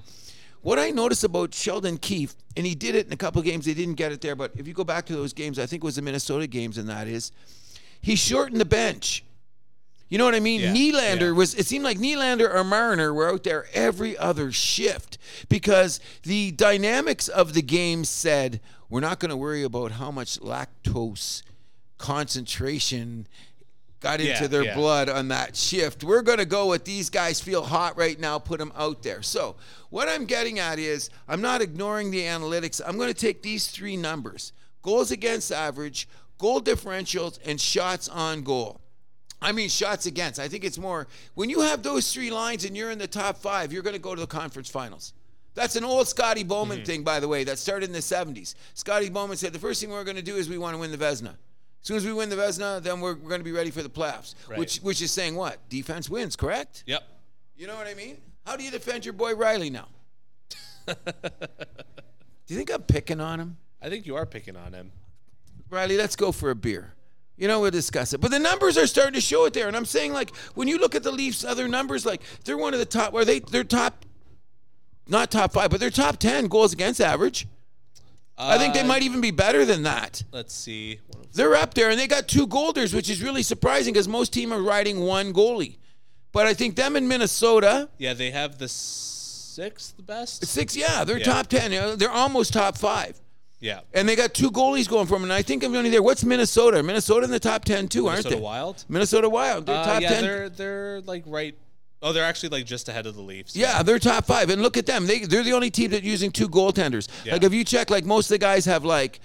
what 0.62 0.78
I 0.78 0.90
noticed 0.90 1.24
about 1.24 1.54
Sheldon 1.54 1.98
Keefe, 1.98 2.34
and 2.56 2.66
he 2.66 2.74
did 2.74 2.94
it 2.94 3.06
in 3.06 3.12
a 3.12 3.16
couple 3.16 3.40
games, 3.42 3.64
they 3.64 3.74
didn't 3.74 3.94
get 3.94 4.12
it 4.12 4.20
there, 4.20 4.36
but 4.36 4.52
if 4.56 4.66
you 4.66 4.74
go 4.74 4.84
back 4.84 5.06
to 5.06 5.14
those 5.14 5.32
games, 5.32 5.58
I 5.58 5.66
think 5.66 5.82
it 5.82 5.86
was 5.86 5.96
the 5.96 6.02
Minnesota 6.02 6.46
games, 6.46 6.78
and 6.78 6.88
that 6.88 7.06
is 7.06 7.32
he 8.00 8.16
shortened 8.16 8.60
the 8.60 8.64
bench. 8.64 9.24
You 10.08 10.16
know 10.16 10.24
what 10.24 10.34
I 10.34 10.40
mean? 10.40 10.60
Yeah, 10.60 10.72
Nylander 10.72 11.20
yeah. 11.20 11.30
was. 11.32 11.54
It 11.54 11.66
seemed 11.66 11.84
like 11.84 11.98
Nylander 11.98 12.52
or 12.52 12.64
Marner 12.64 13.12
were 13.12 13.30
out 13.30 13.44
there 13.44 13.66
every 13.74 14.16
other 14.16 14.50
shift 14.52 15.18
because 15.50 16.00
the 16.22 16.50
dynamics 16.52 17.28
of 17.28 17.52
the 17.52 17.60
game 17.60 18.04
said 18.04 18.60
we're 18.88 19.00
not 19.00 19.20
going 19.20 19.30
to 19.30 19.36
worry 19.36 19.62
about 19.62 19.92
how 19.92 20.10
much 20.10 20.40
lactose 20.40 21.42
concentration 21.98 23.26
got 24.00 24.20
into 24.20 24.32
Yeah, 24.32 24.46
their 24.46 24.64
yeah. 24.64 24.74
blood 24.74 25.08
on 25.08 25.28
that 25.28 25.56
shift. 25.56 26.04
We're 26.04 26.22
going 26.22 26.38
to 26.38 26.44
go 26.44 26.66
with 26.68 26.84
these 26.84 27.10
guys 27.10 27.40
feel 27.40 27.62
hot 27.62 27.96
right 27.96 28.18
now, 28.18 28.38
put 28.38 28.58
them 28.58 28.72
out 28.76 29.02
there. 29.02 29.22
So, 29.22 29.56
what 29.90 30.08
I'm 30.08 30.24
getting 30.24 30.58
at 30.58 30.78
is 30.78 31.10
I'm 31.28 31.40
not 31.40 31.60
ignoring 31.62 32.10
the 32.10 32.22
analytics. 32.22 32.80
I'm 32.86 32.96
going 32.96 33.08
to 33.12 33.20
take 33.20 33.42
these 33.42 33.68
three 33.68 33.96
numbers 33.96 34.52
goals 34.82 35.10
against 35.10 35.50
average, 35.52 36.08
goal 36.38 36.60
differentials, 36.60 37.38
and 37.44 37.60
shots 37.60 38.08
on 38.08 38.42
goal. 38.42 38.80
I 39.40 39.52
mean, 39.52 39.68
shots 39.68 40.06
against. 40.06 40.40
I 40.40 40.48
think 40.48 40.64
it's 40.64 40.78
more 40.78 41.06
when 41.34 41.48
you 41.50 41.60
have 41.60 41.82
those 41.82 42.12
three 42.12 42.30
lines 42.30 42.64
and 42.64 42.76
you're 42.76 42.90
in 42.90 42.98
the 42.98 43.06
top 43.06 43.36
five, 43.38 43.72
you're 43.72 43.82
going 43.82 43.94
to 43.94 44.00
go 44.00 44.14
to 44.14 44.20
the 44.20 44.26
conference 44.26 44.68
finals. 44.70 45.12
That's 45.54 45.76
an 45.76 45.84
old 45.84 46.06
Scotty 46.08 46.40
Mm-hmm. 46.40 46.48
Bowman 46.48 46.84
thing, 46.84 47.02
by 47.02 47.18
the 47.20 47.28
way, 47.28 47.42
that 47.44 47.58
started 47.58 47.86
in 47.86 47.92
the 47.92 47.98
70s. 47.98 48.54
Scotty 48.74 49.10
Bowman 49.10 49.36
said 49.36 49.52
the 49.52 49.58
first 49.58 49.80
thing 49.80 49.90
we're 49.90 50.04
going 50.04 50.16
to 50.16 50.22
do 50.22 50.36
is 50.36 50.48
we 50.48 50.58
want 50.58 50.74
to 50.74 50.78
win 50.78 50.90
the 50.92 50.96
Vezina. 50.98 51.34
As 51.80 51.86
soon 51.86 51.96
as 51.96 52.04
we 52.04 52.12
win 52.12 52.28
the 52.28 52.36
Vezina, 52.36 52.82
then 52.82 53.00
we're, 53.00 53.14
we're 53.14 53.28
going 53.28 53.40
to 53.40 53.44
be 53.44 53.52
ready 53.52 53.70
for 53.70 53.82
the 53.82 53.88
playoffs. 53.88 54.34
Right. 54.48 54.58
Which 54.58 54.78
which 54.78 55.00
is 55.00 55.10
saying 55.10 55.34
what? 55.36 55.68
Defense 55.68 56.10
wins, 56.10 56.36
correct? 56.36 56.84
Yep. 56.86 57.02
You 57.56 57.66
know 57.66 57.76
what 57.76 57.86
I 57.86 57.94
mean? 57.94 58.18
How 58.44 58.56
do 58.56 58.64
you 58.64 58.70
defend 58.70 59.04
your 59.04 59.14
boy 59.14 59.34
Rielly 59.34 59.70
now? 59.70 59.88
do 60.86 60.94
you 62.46 62.56
think 62.56 62.72
I'm 62.72 62.82
picking 62.82 63.20
on 63.20 63.40
him? 63.40 63.56
I 63.80 63.88
think 63.88 64.06
you 64.06 64.16
are 64.16 64.26
picking 64.26 64.56
on 64.56 64.72
him. 64.72 64.90
Rielly, 65.70 65.98
let's 65.98 66.16
go 66.16 66.32
for 66.32 66.50
a 66.50 66.54
beer. 66.54 66.94
You 67.36 67.46
know, 67.46 67.60
we'll 67.60 67.70
discuss 67.70 68.12
it. 68.12 68.20
But 68.20 68.32
the 68.32 68.38
numbers 68.38 68.76
are 68.76 68.86
starting 68.86 69.14
to 69.14 69.20
show 69.20 69.44
it 69.44 69.54
there. 69.54 69.68
And 69.68 69.76
I'm 69.76 69.84
saying, 69.84 70.12
like, 70.12 70.34
when 70.54 70.66
you 70.66 70.78
look 70.78 70.94
at 70.96 71.04
the 71.04 71.12
Leafs' 71.12 71.44
other 71.44 71.68
numbers, 71.68 72.04
like, 72.04 72.20
they're 72.44 72.56
one 72.56 72.74
of 72.74 72.80
the 72.80 72.86
top, 72.86 73.12
where 73.12 73.24
they, 73.24 73.38
they're 73.38 73.62
top, 73.62 74.04
not 75.06 75.30
top 75.30 75.52
five, 75.52 75.70
but 75.70 75.78
they're 75.78 75.90
top 75.90 76.16
10 76.16 76.48
goals 76.48 76.72
against 76.72 77.00
average. 77.00 77.46
I 78.38 78.56
think 78.58 78.74
they 78.74 78.84
might 78.84 79.02
even 79.02 79.20
be 79.20 79.30
better 79.32 79.64
than 79.64 79.82
that. 79.82 80.22
Let's 80.32 80.54
see. 80.54 81.00
They're 81.34 81.54
up 81.56 81.74
there, 81.74 81.90
and 81.90 81.98
they 81.98 82.06
got 82.06 82.28
two 82.28 82.46
golders, 82.46 82.94
which 82.94 83.10
is 83.10 83.22
really 83.22 83.42
surprising 83.42 83.92
because 83.92 84.06
most 84.08 84.32
team 84.32 84.52
are 84.52 84.62
riding 84.62 85.00
one 85.00 85.32
goalie. 85.32 85.78
But 86.32 86.46
I 86.46 86.54
think 86.54 86.76
them 86.76 86.94
in 86.96 87.08
Minnesota, 87.08 87.88
Yeah, 87.98 88.14
they 88.14 88.30
have 88.30 88.58
the 88.58 88.68
sixth 88.68 89.94
best. 90.06 90.44
six, 90.46 90.76
yeah, 90.76 91.04
they're 91.04 91.18
Yeah. 91.18 91.24
top 91.24 91.48
10. 91.48 91.72
You 91.72 91.80
know, 91.80 91.96
They're 91.96 92.10
almost 92.10 92.52
top 92.52 92.76
five. 92.78 93.20
Yeah. 93.60 93.80
And 93.92 94.08
they 94.08 94.14
got 94.14 94.34
two 94.34 94.52
goalies 94.52 94.88
going 94.88 95.06
for 95.08 95.14
them. 95.14 95.24
And 95.24 95.32
I 95.32 95.42
think 95.42 95.64
I'm 95.64 95.74
only 95.74 95.90
there. 95.90 96.02
What's 96.02 96.22
Minnesota? 96.22 96.80
Minnesota 96.82 97.24
in 97.24 97.32
the 97.32 97.40
top 97.40 97.64
10 97.64 97.88
too, 97.88 98.06
aren't 98.06 98.18
they? 98.22 98.30
Minnesota 98.30 98.36
they? 98.36 98.40
Wild. 98.42 98.84
Minnesota 98.88 99.28
Wild. 99.28 99.66
They're 99.66 99.76
Uh, 99.76 99.84
top 99.84 100.00
yeah, 100.02 100.08
10. 100.10 100.22
they're 100.22 100.48
they're 100.48 101.00
like 101.00 101.24
right. 101.26 101.56
Oh, 102.00 102.12
they're 102.12 102.24
actually 102.24 102.50
like 102.50 102.64
just 102.64 102.88
ahead 102.88 103.06
of 103.06 103.16
the 103.16 103.22
Leafs. 103.22 103.56
Yeah, 103.56 103.82
they're 103.82 103.98
top 103.98 104.24
five, 104.24 104.50
and 104.50 104.62
look 104.62 104.76
at 104.76 104.86
them. 104.86 105.06
They 105.06 105.20
they're 105.20 105.42
the 105.42 105.52
only 105.52 105.70
team 105.70 105.90
that 105.90 106.04
using 106.04 106.30
two 106.30 106.48
goaltenders. 106.48 107.08
Yeah. 107.24 107.32
Like 107.32 107.42
if 107.42 107.52
you 107.52 107.64
check, 107.64 107.90
like 107.90 108.04
most 108.04 108.26
of 108.26 108.34
the 108.34 108.38
guys 108.38 108.64
have 108.66 108.84
like, 108.84 109.20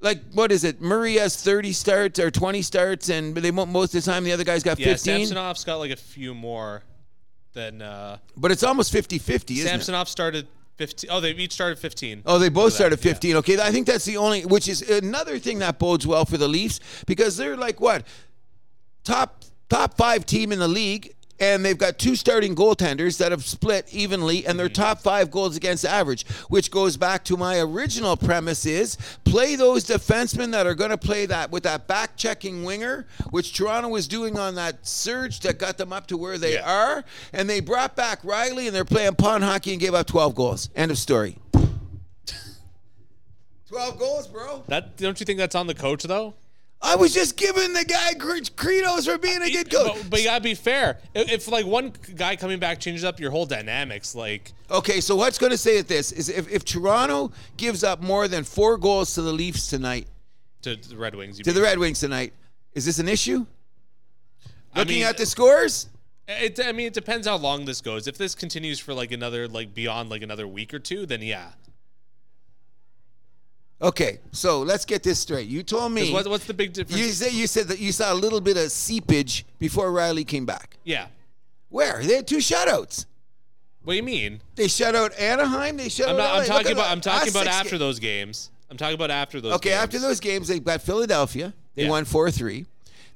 like 0.00 0.20
what 0.32 0.50
is 0.50 0.64
it? 0.64 0.80
Murray 0.80 1.14
has 1.14 1.40
thirty 1.40 1.72
starts 1.72 2.18
or 2.18 2.30
twenty 2.30 2.62
starts, 2.62 3.08
and 3.08 3.36
they 3.36 3.52
most 3.52 3.94
of 3.94 4.04
the 4.04 4.10
time 4.10 4.24
the 4.24 4.32
other 4.32 4.44
guys 4.44 4.62
got 4.64 4.78
Yeah, 4.78 4.86
fifteen. 4.86 5.26
Samsonov's 5.26 5.64
got 5.64 5.76
like 5.76 5.92
a 5.92 5.96
few 5.96 6.34
more 6.34 6.82
than 7.54 7.82
uh 7.82 8.18
but 8.36 8.50
it's 8.50 8.62
almost 8.62 8.92
50-50, 8.92 9.18
isn't 9.18 9.66
it? 9.66 9.68
Samsonov 9.68 10.08
started 10.08 10.46
15. 10.76 11.10
Oh, 11.10 11.20
they've 11.20 11.38
each 11.38 11.52
started 11.52 11.78
15. 11.78 12.22
Oh, 12.24 12.38
they 12.38 12.48
both 12.48 12.72
started 12.72 13.00
yeah. 13.00 13.12
15. 13.12 13.36
Okay, 13.36 13.60
I 13.60 13.72
think 13.72 13.86
that's 13.86 14.04
the 14.04 14.16
only, 14.16 14.46
which 14.46 14.68
is 14.68 14.88
another 14.88 15.38
thing 15.38 15.58
that 15.58 15.78
bodes 15.78 16.06
well 16.06 16.24
for 16.24 16.36
the 16.36 16.46
Leafs 16.46 16.78
because 17.06 17.36
they're 17.36 17.56
like 17.56 17.80
what 17.80 18.06
top 19.02 19.42
top 19.68 19.96
five 19.96 20.24
team 20.24 20.52
in 20.52 20.58
the 20.58 20.68
league, 20.68 21.14
and 21.40 21.64
they've 21.64 21.78
got 21.78 21.98
two 21.98 22.16
starting 22.16 22.54
goaltenders 22.54 23.18
that 23.18 23.32
have 23.32 23.44
split 23.44 23.92
evenly, 23.92 24.46
and 24.46 24.58
they're 24.58 24.68
mm. 24.68 24.74
top 24.74 25.00
five 25.00 25.30
goals 25.30 25.56
against 25.56 25.84
average, 25.84 26.26
which 26.48 26.70
goes 26.70 26.96
back 26.96 27.24
to 27.24 27.36
my 27.36 27.58
original 27.60 28.16
premise: 28.16 28.66
is 28.66 28.96
play 29.24 29.56
those 29.56 29.84
defensemen 29.84 30.52
that 30.52 30.66
are 30.66 30.74
going 30.74 30.90
to 30.90 30.98
play 30.98 31.26
that 31.26 31.50
with 31.50 31.62
that 31.64 31.86
back 31.86 32.16
checking 32.16 32.64
winger, 32.64 33.06
which 33.30 33.54
Toronto 33.56 33.88
was 33.88 34.08
doing 34.08 34.38
on 34.38 34.54
that 34.56 34.86
surge 34.86 35.40
that 35.40 35.58
got 35.58 35.78
them 35.78 35.92
up 35.92 36.06
to 36.08 36.16
where 36.16 36.38
they 36.38 36.54
Yeah. 36.54 36.70
are, 36.70 37.04
and 37.32 37.48
they 37.48 37.60
brought 37.60 37.96
back 37.96 38.22
Rielly, 38.22 38.66
and 38.66 38.74
they're 38.74 38.84
playing 38.84 39.14
pond 39.14 39.44
hockey 39.44 39.72
and 39.72 39.80
gave 39.80 39.94
up 39.94 40.06
12 40.06 40.34
goals. 40.34 40.70
End 40.74 40.90
of 40.90 40.98
story. 40.98 41.38
12 43.68 43.98
goals, 43.98 44.26
bro. 44.26 44.64
That 44.68 44.96
don't 44.96 45.18
you 45.20 45.26
think 45.26 45.38
that's 45.38 45.54
on 45.54 45.66
the 45.66 45.74
coach 45.74 46.02
though? 46.04 46.34
I 46.80 46.94
was 46.94 47.12
just 47.12 47.36
giving 47.36 47.72
the 47.72 47.84
guy 47.84 48.14
credos 48.14 49.06
for 49.06 49.18
being 49.18 49.42
a 49.42 49.50
good 49.50 49.70
coach. 49.70 49.94
But, 49.94 50.10
but 50.10 50.20
you 50.20 50.26
gotta 50.26 50.42
be 50.42 50.54
fair. 50.54 50.98
If, 51.14 51.30
if 51.30 51.48
like 51.48 51.66
one 51.66 51.92
guy 52.14 52.36
coming 52.36 52.60
back 52.60 52.78
changes 52.78 53.04
up 53.04 53.18
your 53.18 53.30
whole 53.30 53.46
dynamics, 53.46 54.14
like 54.14 54.52
Okay, 54.70 55.00
so 55.00 55.16
what's 55.16 55.38
going 55.38 55.50
to 55.50 55.58
say 55.58 55.78
at 55.78 55.88
this 55.88 56.12
is 56.12 56.28
if, 56.28 56.50
if 56.50 56.64
Toronto 56.64 57.32
gives 57.56 57.82
up 57.82 58.02
more 58.02 58.28
than 58.28 58.44
four 58.44 58.76
goals 58.76 59.14
to 59.14 59.22
the 59.22 59.32
Leafs 59.32 59.68
tonight, 59.68 60.06
to 60.62 60.76
the 60.76 60.96
Red 60.96 61.14
Wings, 61.14 61.38
you 61.38 61.44
to 61.44 61.52
the. 61.52 61.62
Red 61.62 61.78
Wings 61.78 62.00
tonight, 62.00 62.32
is 62.74 62.84
this 62.84 62.98
an 62.98 63.08
issue? 63.08 63.46
I 64.74 64.80
Looking 64.80 64.96
mean, 64.96 65.04
at 65.04 65.16
the 65.16 65.26
scores? 65.26 65.88
It, 66.28 66.60
I 66.62 66.72
mean, 66.72 66.86
it 66.86 66.92
depends 66.92 67.26
how 67.26 67.36
long 67.36 67.64
this 67.64 67.80
goes. 67.80 68.06
If 68.06 68.18
this 68.18 68.34
continues 68.34 68.78
for 68.78 68.92
like 68.92 69.10
another, 69.12 69.48
like 69.48 69.72
beyond 69.72 70.10
like 70.10 70.20
another 70.22 70.46
week 70.46 70.74
or 70.74 70.78
two, 70.78 71.06
then 71.06 71.22
yeah. 71.22 71.52
Okay, 73.80 74.18
so 74.32 74.60
let's 74.62 74.84
get 74.84 75.04
this 75.04 75.20
straight. 75.20 75.46
You 75.48 75.62
told 75.62 75.92
me 75.92 76.12
What, 76.12 76.26
what's 76.26 76.46
the 76.46 76.54
big 76.54 76.72
difference? 76.72 76.98
you 77.00 77.10
said 77.10 77.32
you 77.32 77.46
said 77.46 77.68
that 77.68 77.78
you 77.78 77.92
saw 77.92 78.12
a 78.12 78.14
little 78.14 78.40
bit 78.40 78.56
of 78.56 78.72
seepage 78.72 79.46
before 79.60 79.90
Rielly 79.92 80.26
came 80.26 80.44
back. 80.46 80.76
yeah. 80.84 81.06
Where? 81.70 82.02
They 82.02 82.14
had 82.16 82.26
two 82.26 82.38
shutouts. 82.38 83.04
What 83.84 83.92
do 83.92 83.96
you 83.98 84.02
mean? 84.02 84.40
They 84.56 84.68
shut 84.68 84.94
out 84.96 85.12
Anaheim. 85.18 85.76
They 85.76 85.90
shut 85.90 86.08
I'm 86.08 86.14
out. 86.14 86.18
not. 86.18 86.24
LA. 86.28 86.32
I'm 86.32 86.38
Look 86.38 86.46
talking 86.48 86.72
about. 86.72 86.90
I'm 86.90 87.00
talking 87.02 87.28
about 87.30 87.46
after 87.46 87.76
those 87.78 87.98
games. 87.98 88.50
I'm 88.70 88.76
talking 88.78 88.94
about 88.94 89.10
after 89.10 89.38
those. 89.40 89.52
Okay, 89.54 89.68
games. 89.70 89.82
after 89.82 89.98
those 89.98 90.18
games, 90.18 90.48
they 90.48 90.60
got 90.60 90.80
Philadelphia. 90.82 91.52
They 91.74 91.84
Yeah. 91.84 91.90
won 91.90 92.04
4 92.06 92.30
3. 92.30 92.64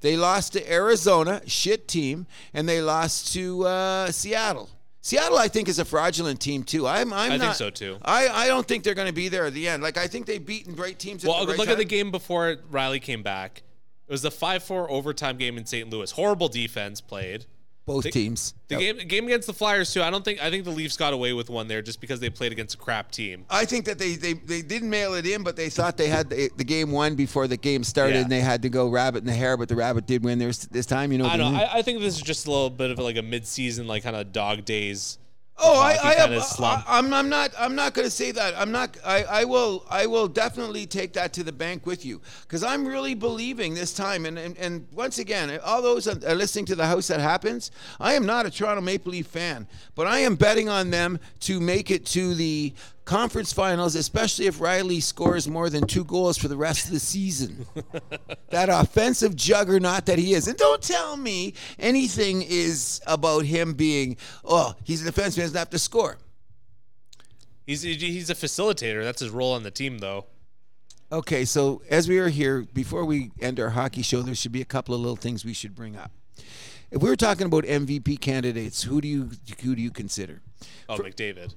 They 0.03 0.17
lost 0.19 0.53
to 0.53 0.71
Arizona, 0.73 1.41
shit 1.47 1.89
team, 1.89 2.27
and 2.53 2.69
they 2.69 2.83
lost 2.83 3.33
to 3.35 3.67
uh, 3.67 4.11
Seattle. 4.13 4.69
Seattle, 5.05 5.37
I 5.37 5.49
think, 5.49 5.69
is 5.69 5.81
a 5.81 5.85
fraudulent 5.85 6.41
team 6.41 6.63
too. 6.63 6.87
I'm, 6.87 7.13
I'm 7.13 7.33
I 7.33 7.39
think 7.39 7.55
so, 7.55 7.71
too. 7.71 7.99
I, 8.05 8.29
I 8.29 8.47
don't 8.47 8.67
think 8.67 8.85
they're 8.85 8.95
going 8.95 9.09
to 9.09 9.13
be 9.13 9.29
there 9.29 9.47
at 9.47 9.53
the 9.53 9.69
end. 9.69 9.83
Like 9.83 9.99
I 9.99 10.07
think 10.07 10.27
they've 10.27 10.45
beaten 10.45 10.75
great 10.75 11.01
teams. 11.01 11.25
At 11.25 11.29
Well, 11.29 11.45
right 11.45 11.59
look 11.59 11.69
at 11.69 11.77
the 11.77 11.85
game 11.85 12.13
before 12.13 12.57
Rielly 12.71 13.03
came 13.03 13.23
back. 13.23 13.63
It 14.07 14.13
was 14.13 14.23
the 14.23 14.31
five-four 14.31 14.91
overtime 14.91 15.39
game 15.39 15.59
in 15.59 15.67
St. 15.67 15.91
Louis. 15.91 16.13
Horrible 16.13 16.49
defense 16.49 17.01
played. 17.01 17.47
Both 17.85 18.11
teams. 18.13 18.55
The 18.69 18.81
Yep. 18.81 18.97
game 18.99 19.09
game 19.09 19.25
against 19.27 19.49
the 19.49 19.53
Flyers 19.53 19.93
too. 19.93 20.03
I 20.03 20.11
don't 20.11 20.25
think 20.25 20.41
I 20.41 20.51
think 20.51 20.65
the 20.65 20.71
Leafs 20.71 20.97
got 20.97 21.13
away 21.13 21.33
with 21.33 21.51
one 21.51 21.67
there 21.67 21.83
just 21.83 22.01
because 22.01 22.21
they 22.21 22.31
played 22.31 22.53
against 22.53 22.77
a 22.77 22.79
crap 22.79 23.11
team. 23.11 23.45
I 23.51 23.65
think 23.65 23.87
that 23.87 23.99
they, 23.99 24.15
they, 24.15 24.35
they 24.35 24.63
didn't 24.63 24.89
mail 24.89 25.15
it 25.15 25.27
in, 25.27 25.43
but 25.43 25.57
they 25.57 25.69
thought 25.69 25.97
they 25.97 26.07
had 26.07 26.31
the, 26.31 26.49
the 26.57 26.63
game 26.65 26.93
won 26.93 27.17
before 27.17 27.49
the 27.49 27.57
game 27.57 27.83
started, 27.83 28.15
Yeah. 28.15 28.21
and 28.23 28.31
they 28.31 28.41
had 28.41 28.63
to 28.63 28.69
go 28.69 28.89
rabbit 28.89 29.19
in 29.19 29.27
the 29.27 29.33
hair. 29.35 29.57
But 29.57 29.69
the 29.69 29.75
rabbit 29.77 30.07
did 30.07 30.23
win 30.25 30.39
theirs 30.39 30.59
this 30.71 30.87
time. 30.87 31.11
You 31.11 31.19
know. 31.19 31.27
I 31.27 31.37
know. 31.37 31.49
I, 31.49 31.79
I 31.79 31.83
think 31.83 31.99
this 32.01 32.15
is 32.15 32.23
just 32.23 32.47
a 32.47 32.51
little 32.51 32.71
bit 32.71 32.91
of 32.93 32.99
like 33.01 33.17
a 33.17 33.23
mid-season 33.23 33.89
like 33.89 34.05
kind 34.05 34.15
of 34.15 34.33
dog 34.33 34.65
days. 34.65 35.19
Oh, 35.65 35.81
I, 35.81 35.93
I, 36.03 36.15
I, 36.59 36.83
I'm, 36.99 37.15
I'm 37.15 37.29
not, 37.29 37.53
I'm 37.59 37.77
not 37.77 37.95
going 37.95 38.07
to 38.07 38.11
say 38.11 38.33
that. 38.33 38.55
I'm 38.57 38.73
not. 38.73 38.97
I, 39.05 39.23
I 39.25 39.45
will, 39.45 39.87
I 39.89 40.07
will 40.07 40.27
definitely 40.27 40.87
take 40.87 41.13
that 41.13 41.33
to 41.35 41.45
the 41.45 41.53
bank 41.53 41.87
with 41.87 42.05
you 42.05 42.21
because 42.43 42.65
I'm 42.65 42.87
really 42.87 43.15
believing 43.15 43.75
this 43.75 43.95
time. 43.95 44.27
And, 44.27 44.39
and, 44.39 44.57
and 44.59 44.89
once 44.93 45.19
again, 45.19 45.59
all 45.65 45.81
those 45.81 46.09
are 46.09 46.35
listening 46.35 46.65
to 46.67 46.75
the 46.75 46.87
house 46.87 47.07
that 47.09 47.21
happens, 47.21 47.71
I 48.01 48.15
am 48.15 48.27
not 48.27 48.45
a 48.45 48.51
Toronto 48.51 48.83
Maple 48.83 49.13
Leaf 49.13 49.29
fan, 49.29 49.69
but 49.95 50.07
I 50.09 50.19
am 50.21 50.35
betting 50.35 50.69
on 50.69 50.91
them 50.91 51.21
to 51.41 51.61
make 51.61 51.91
it 51.91 52.07
to 52.07 52.35
the 52.35 52.75
conference 53.05 53.53
finals, 53.53 53.95
especially 53.95 54.47
if 54.47 54.59
Rielly 54.59 55.03
scores 55.03 55.49
more 55.49 55.69
than 55.69 55.87
two 55.87 56.05
goals 56.05 56.39
for 56.39 56.49
the 56.49 56.57
rest 56.57 56.87
of 56.87 56.93
the 56.93 57.01
season. 57.01 57.67
that 58.51 58.69
offensive 58.69 59.35
juggernaut 59.37 60.07
that 60.07 60.19
he 60.19 60.35
is. 60.35 60.49
And 60.49 60.57
don't 60.57 60.83
tell 60.83 61.17
me 61.17 61.55
anything 61.79 62.43
is 62.43 63.01
about 63.07 63.45
him 63.45 63.75
being, 63.75 64.17
oh, 64.45 64.75
he's 64.85 65.07
a 65.07 65.11
defenseman, 65.11 65.39
doesn't 65.39 65.59
have 65.59 65.71
to 65.71 65.79
score. 65.79 66.19
He's 67.67 67.83
he's 67.83 68.29
a 68.29 68.35
facilitator. 68.35 69.05
That's 69.05 69.21
his 69.21 69.31
role 69.31 69.53
on 69.53 69.63
the 69.63 69.71
team 69.71 69.99
though. 69.99 70.27
Okay, 71.13 71.45
so 71.45 71.83
as 71.91 72.09
we 72.09 72.19
are 72.19 72.29
here, 72.29 72.67
before 72.73 73.05
we 73.05 73.31
end 73.41 73.61
our 73.61 73.71
hockey 73.71 74.03
show, 74.03 74.23
there 74.23 74.35
should 74.35 74.51
be 74.51 74.63
a 74.63 74.67
couple 74.67 74.95
of 74.95 75.01
little 75.01 75.17
things 75.17 75.45
we 75.45 75.53
should 75.53 75.75
bring 75.75 75.95
up. 75.95 76.11
If 76.91 77.03
we 77.03 77.09
were 77.09 77.17
talking 77.17 77.47
about 77.47 77.65
MVP 77.65 78.21
candidates, 78.21 78.83
who 78.83 79.01
do 79.01 79.09
you 79.09 79.31
who 79.63 79.75
do 79.77 79.83
you 79.83 79.91
consider? 79.91 80.43
Oh, 80.89 80.97
McDavid. 80.97 81.55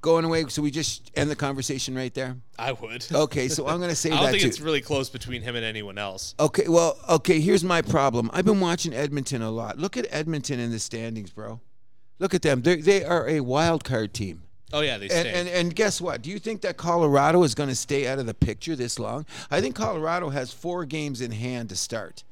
Going 0.00 0.24
away, 0.24 0.46
so 0.48 0.60
we 0.60 0.70
just 0.70 1.10
end 1.14 1.30
the 1.30 1.36
conversation 1.36 1.94
right 1.94 2.12
there. 2.12 2.36
I 2.58 2.72
would. 2.72 3.06
Okay, 3.12 3.48
so 3.48 3.66
I'm 3.66 3.78
going 3.78 3.90
to 3.90 3.96
say 3.96 4.10
I 4.10 4.16
don't 4.16 4.24
that 4.24 4.30
think 4.32 4.42
too. 4.42 4.48
it's 4.48 4.60
really 4.60 4.80
close 4.80 5.08
between 5.08 5.42
him 5.42 5.56
and 5.56 5.64
anyone 5.64 5.98
else. 5.98 6.34
Okay, 6.38 6.68
well, 6.68 6.98
okay, 7.08 7.40
here's 7.40 7.64
my 7.64 7.80
problem. 7.80 8.30
I've 8.32 8.44
been 8.44 8.60
watching 8.60 8.92
Edmonton 8.92 9.40
a 9.40 9.50
lot. 9.50 9.78
Look 9.78 9.96
at 9.96 10.06
Edmonton 10.10 10.58
in 10.58 10.70
the 10.70 10.78
standings, 10.78 11.30
bro. 11.30 11.60
Look 12.18 12.34
at 12.34 12.42
them. 12.42 12.62
They 12.62 12.76
they 12.76 13.04
are 13.04 13.28
a 13.28 13.40
wild 13.40 13.84
card 13.84 14.14
team. 14.14 14.42
Oh 14.72 14.80
yeah, 14.80 14.98
they 14.98 15.08
And, 15.08 15.28
and 15.28 15.48
and 15.48 15.74
guess 15.74 16.00
what? 16.00 16.22
Do 16.22 16.30
you 16.30 16.38
think 16.38 16.62
that 16.62 16.76
Colorado 16.76 17.42
is 17.44 17.54
going 17.54 17.68
to 17.68 17.74
stay 17.76 18.08
out 18.08 18.18
of 18.18 18.26
the 18.26 18.34
picture 18.34 18.74
this 18.74 18.98
long? 18.98 19.26
I 19.50 19.60
think 19.60 19.76
Colorado 19.76 20.30
has 20.30 20.52
four 20.52 20.84
games 20.84 21.20
in 21.20 21.30
hand 21.30 21.68
to 21.68 21.76
start. 21.76 22.24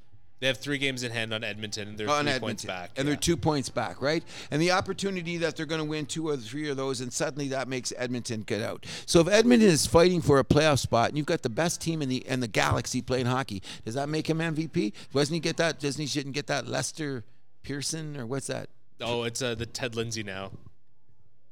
They 0.42 0.48
have 0.48 0.58
three 0.58 0.78
games 0.78 1.04
in 1.04 1.12
hand 1.12 1.32
on 1.32 1.44
Edmonton, 1.44 1.90
and 1.90 1.96
they're 1.96 2.10
on 2.10 2.24
three 2.24 2.32
Edmonton, 2.32 2.40
points 2.40 2.64
back. 2.64 2.90
and 2.96 3.06
yeah. 3.06 3.12
they're 3.12 3.20
two 3.20 3.36
points 3.36 3.68
back, 3.68 4.02
right? 4.02 4.24
And 4.50 4.60
the 4.60 4.72
opportunity 4.72 5.36
that 5.36 5.54
they're 5.54 5.66
going 5.66 5.80
to 5.80 5.84
win 5.84 6.04
two 6.04 6.28
or 6.28 6.36
three 6.36 6.68
of 6.68 6.76
those, 6.76 7.00
and 7.00 7.12
suddenly 7.12 7.46
that 7.50 7.68
makes 7.68 7.92
Edmonton 7.96 8.42
get 8.42 8.60
out. 8.60 8.84
So 9.06 9.20
if 9.20 9.28
Edmonton 9.28 9.68
is 9.68 9.86
fighting 9.86 10.20
for 10.20 10.40
a 10.40 10.44
playoff 10.44 10.80
spot, 10.80 11.10
and 11.10 11.16
you've 11.16 11.28
got 11.28 11.42
the 11.42 11.48
best 11.48 11.80
team 11.80 12.02
in 12.02 12.08
the 12.08 12.26
in 12.26 12.40
the 12.40 12.48
galaxy 12.48 13.00
playing 13.00 13.26
hockey, 13.26 13.62
does 13.84 13.94
that 13.94 14.08
make 14.08 14.28
him 14.28 14.38
MVP? 14.38 14.94
Doesn't 15.14 15.32
he 15.32 15.38
get 15.38 15.58
that? 15.58 15.78
Doesn't 15.78 16.00
he 16.00 16.08
shouldn't 16.08 16.34
get 16.34 16.48
that 16.48 16.66
Lester 16.66 17.22
Pearson 17.62 18.16
or 18.16 18.26
what's 18.26 18.48
that? 18.48 18.68
Oh, 19.00 19.22
it's 19.22 19.42
uh, 19.42 19.54
the 19.54 19.66
Ted 19.66 19.94
Lindsay 19.94 20.24
now. 20.24 20.50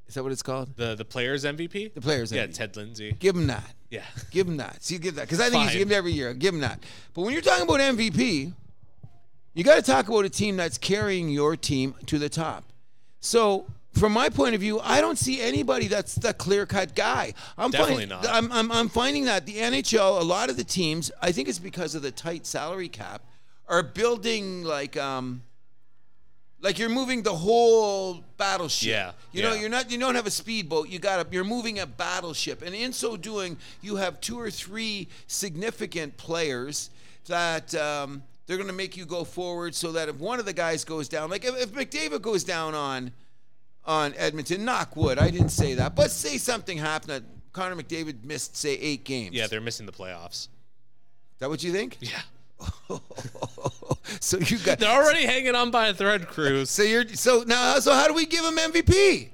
Is 0.08 0.14
that 0.14 0.24
what 0.24 0.32
it's 0.32 0.42
called? 0.42 0.74
The 0.74 0.96
the 0.96 1.04
players 1.04 1.44
MVP. 1.44 1.94
The 1.94 2.00
players. 2.00 2.32
Yeah, 2.32 2.48
MVP. 2.48 2.54
Ted 2.54 2.76
Lindsay. 2.76 3.14
Give 3.20 3.36
him 3.36 3.46
that. 3.46 3.72
Yeah. 3.88 4.02
Give 4.32 4.48
him 4.48 4.56
that. 4.56 4.82
See, 4.82 4.98
give 4.98 5.14
that 5.14 5.28
because 5.28 5.38
I 5.38 5.48
think 5.48 5.62
he's 5.62 5.70
Fine. 5.70 5.78
given 5.78 5.94
every 5.94 6.10
year. 6.10 6.34
Give 6.34 6.52
him 6.52 6.62
that. 6.62 6.82
But 7.14 7.22
when 7.22 7.32
you're 7.32 7.42
talking 7.42 7.62
about 7.62 7.78
MVP, 7.78 8.52
you 9.54 9.64
got 9.64 9.76
to 9.76 9.82
talk 9.82 10.08
about 10.08 10.24
a 10.24 10.30
team 10.30 10.56
that's 10.56 10.78
carrying 10.78 11.28
your 11.28 11.56
team 11.56 11.94
to 12.06 12.18
the 12.18 12.28
top. 12.28 12.64
So, 13.20 13.66
from 13.92 14.12
my 14.12 14.28
point 14.28 14.54
of 14.54 14.60
view, 14.60 14.80
I 14.80 15.00
don't 15.00 15.18
see 15.18 15.40
anybody 15.40 15.88
that's 15.88 16.14
the 16.14 16.32
clear 16.32 16.64
cut 16.64 16.94
guy. 16.94 17.34
I'm 17.58 17.70
Definitely 17.72 18.06
finding, 18.06 18.08
not. 18.08 18.26
I'm, 18.28 18.52
I'm, 18.52 18.72
I'm 18.72 18.88
finding 18.88 19.24
that 19.24 19.46
the 19.46 19.56
NHL, 19.56 20.20
a 20.20 20.24
lot 20.24 20.48
of 20.48 20.56
the 20.56 20.64
teams, 20.64 21.10
I 21.20 21.32
think 21.32 21.48
it's 21.48 21.58
because 21.58 21.94
of 21.96 22.02
the 22.02 22.12
tight 22.12 22.46
salary 22.46 22.88
cap, 22.88 23.22
are 23.68 23.82
building 23.82 24.62
like 24.62 24.96
um, 24.96 25.42
like 26.60 26.78
you're 26.78 26.88
moving 26.88 27.22
the 27.22 27.34
whole 27.34 28.22
battleship. 28.36 28.88
Yeah, 28.88 29.12
You 29.32 29.42
know, 29.42 29.54
yeah. 29.54 29.60
you're 29.60 29.70
not 29.70 29.90
you 29.90 29.98
don't 29.98 30.14
have 30.14 30.26
a 30.26 30.30
speedboat. 30.30 30.88
You 30.88 30.98
got 30.98 31.26
a, 31.26 31.28
you're 31.32 31.44
moving 31.44 31.78
a 31.78 31.86
battleship. 31.86 32.62
And 32.62 32.74
in 32.74 32.92
so 32.92 33.16
doing, 33.16 33.56
you 33.80 33.96
have 33.96 34.20
two 34.20 34.38
or 34.38 34.50
three 34.50 35.08
significant 35.26 36.16
players 36.16 36.90
that 37.26 37.74
um, 37.74 38.22
they're 38.50 38.56
going 38.56 38.66
to 38.66 38.74
make 38.74 38.96
you 38.96 39.06
go 39.06 39.22
forward 39.22 39.76
so 39.76 39.92
that 39.92 40.08
if 40.08 40.16
one 40.16 40.40
of 40.40 40.44
the 40.44 40.52
guys 40.52 40.84
goes 40.84 41.08
down, 41.08 41.30
like 41.30 41.44
if, 41.44 41.56
if 41.56 41.70
McDavid 41.70 42.20
goes 42.20 42.42
down 42.42 42.74
on 42.74 43.12
on 43.84 44.12
Edmonton, 44.16 44.64
knock 44.64 44.96
wood. 44.96 45.20
I 45.20 45.30
didn't 45.30 45.50
say 45.50 45.74
that. 45.74 45.94
But 45.94 46.10
say 46.10 46.36
something 46.36 46.76
happened 46.76 47.10
that 47.12 47.22
Connor 47.52 47.80
McDavid 47.80 48.24
missed 48.24 48.56
say 48.56 48.72
8 48.74 49.04
games. 49.04 49.36
Yeah, 49.36 49.46
they're 49.46 49.60
missing 49.60 49.86
the 49.86 49.92
playoffs. 49.92 50.32
Is 50.32 50.48
that 51.38 51.48
what 51.48 51.62
you 51.62 51.70
think? 51.70 51.98
Yeah. 52.00 52.22
so 54.18 54.38
you 54.38 54.58
got 54.58 54.80
They're 54.80 54.90
already 54.90 55.26
hanging 55.26 55.54
on 55.54 55.70
by 55.70 55.86
a 55.86 55.94
thread, 55.94 56.26
Cruz. 56.26 56.70
So 56.70 56.82
you're 56.82 57.06
so 57.06 57.44
now 57.46 57.78
so 57.78 57.92
how 57.94 58.08
do 58.08 58.14
we 58.14 58.26
give 58.26 58.44
him 58.44 58.56
MVP? 58.56 59.28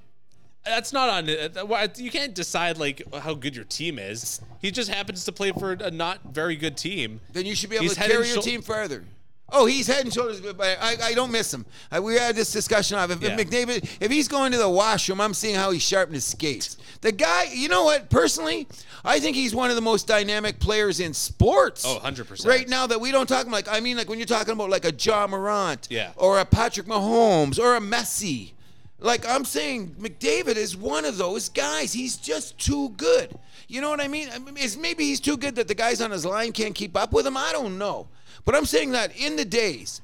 That's 0.66 0.93
not 0.93 1.09
on. 1.09 1.30
uh, 1.30 1.88
You 1.97 2.10
can't 2.10 2.34
decide 2.34 2.76
like 2.76 3.01
how 3.14 3.32
good 3.32 3.56
your 3.56 3.64
team 3.64 3.98
is. 3.98 4.43
He 4.66 4.72
just 4.72 4.90
happens 4.90 5.24
to 5.26 5.32
play 5.32 5.52
for 5.52 5.72
a 5.72 5.90
not 5.93 6.18
very 6.34 6.56
good 6.56 6.76
team. 6.76 7.20
then 7.32 7.47
you 7.47 7.55
should 7.55 7.70
be 7.70 7.76
able 7.76 7.84
He's 7.84 7.94
to 7.94 8.01
head 8.01 8.10
carry 8.10 8.24
and 8.24 8.34
your 8.34 8.43
shou- 8.43 8.51
team 8.51 8.62
further. 8.62 9.05
Oh, 9.48 9.64
he's 9.64 9.86
head 9.86 10.02
and 10.05 10.12
shoulders, 10.12 10.40
but 10.40 10.60
I, 10.60 10.97
I 11.01 11.14
don't 11.14 11.30
miss 11.30 11.55
him. 11.55 11.66
I, 11.93 12.01
we 12.01 12.14
had 12.16 12.34
this 12.34 12.51
discussion 12.51 12.98
of 12.98 13.12
if, 13.12 13.22
Yeah. 13.22 13.36
if 13.38 13.48
McDavid, 13.48 13.88
if 14.01 14.10
he's 14.10 14.26
going 14.26 14.51
to 14.51 14.59
the 14.59 14.68
washroom, 14.68 15.20
I'm 15.20 15.34
seeing 15.34 15.55
how 15.55 15.70
he 15.70 15.78
sharpened 15.78 16.16
his 16.16 16.24
skates. 16.24 16.76
The 17.01 17.12
guy, 17.12 17.44
you 17.52 17.68
know 17.68 17.84
what? 17.84 18.10
Personally, 18.10 18.66
I 19.05 19.20
think 19.20 19.36
he's 19.36 19.55
one 19.55 19.70
of 19.70 19.76
the 19.76 19.82
most 19.82 20.09
dynamic 20.09 20.59
players 20.59 20.98
in 20.98 21.14
sports. 21.14 21.84
Oh, 21.86 22.01
100%. 22.02 22.44
Right 22.44 22.68
now 22.68 22.88
that 22.88 23.01
we 23.01 23.12
don't 23.12 23.28
talk 23.28 23.43
about. 23.43 23.52
like, 23.52 23.68
I 23.68 23.78
mean, 23.78 23.97
like 23.97 24.09
when 24.09 24.18
you're 24.18 24.26
talking 24.26 24.52
about 24.52 24.68
like 24.68 24.84
a 24.84 24.90
John 24.90 25.30
Morant, 25.30 25.86
Yeah. 25.90 26.10
or 26.16 26.40
a 26.40 26.44
Patrick 26.44 26.88
Mahomes, 26.88 27.60
or 27.60 27.76
a 27.76 27.80
Messi. 27.80 28.51
Like 28.98 29.28
I'm 29.28 29.44
saying, 29.44 29.94
McDavid 30.01 30.56
is 30.56 30.76
one 30.76 31.05
of 31.05 31.18
those 31.18 31.51
guys. 31.51 31.93
He's 31.93 32.16
just 32.16 32.59
too 32.59 32.88
good. 32.97 33.38
You 33.68 33.80
know 33.80 33.90
what 33.90 34.01
I 34.01 34.09
mean? 34.09 34.28
Is 34.56 34.76
maybe 34.76 35.05
he's 35.05 35.20
too 35.20 35.36
good 35.36 35.56
that 35.56 35.68
the 35.68 35.74
guys 35.74 36.01
on 36.01 36.10
his 36.10 36.24
line 36.24 36.52
can't 36.52 36.74
keep 36.74 36.97
up 36.97 37.12
with 37.12 37.26
him. 37.26 37.36
I 37.36 37.51
don't 37.52 37.78
know, 37.78 38.09
but 38.44 38.55
I'm 38.55 38.66
saying 38.66 38.93
that 38.93 39.16
in 39.16 39.36
the 39.36 39.44
days, 39.44 40.01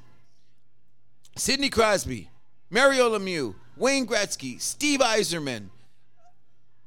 Sidney 1.37 1.69
Crosby, 1.69 2.29
Mario 2.69 3.17
Lemieux, 3.17 3.55
Wayne 3.77 4.05
Gretzky, 4.05 4.59
Steve 4.61 4.99
Yzerman, 4.99 5.69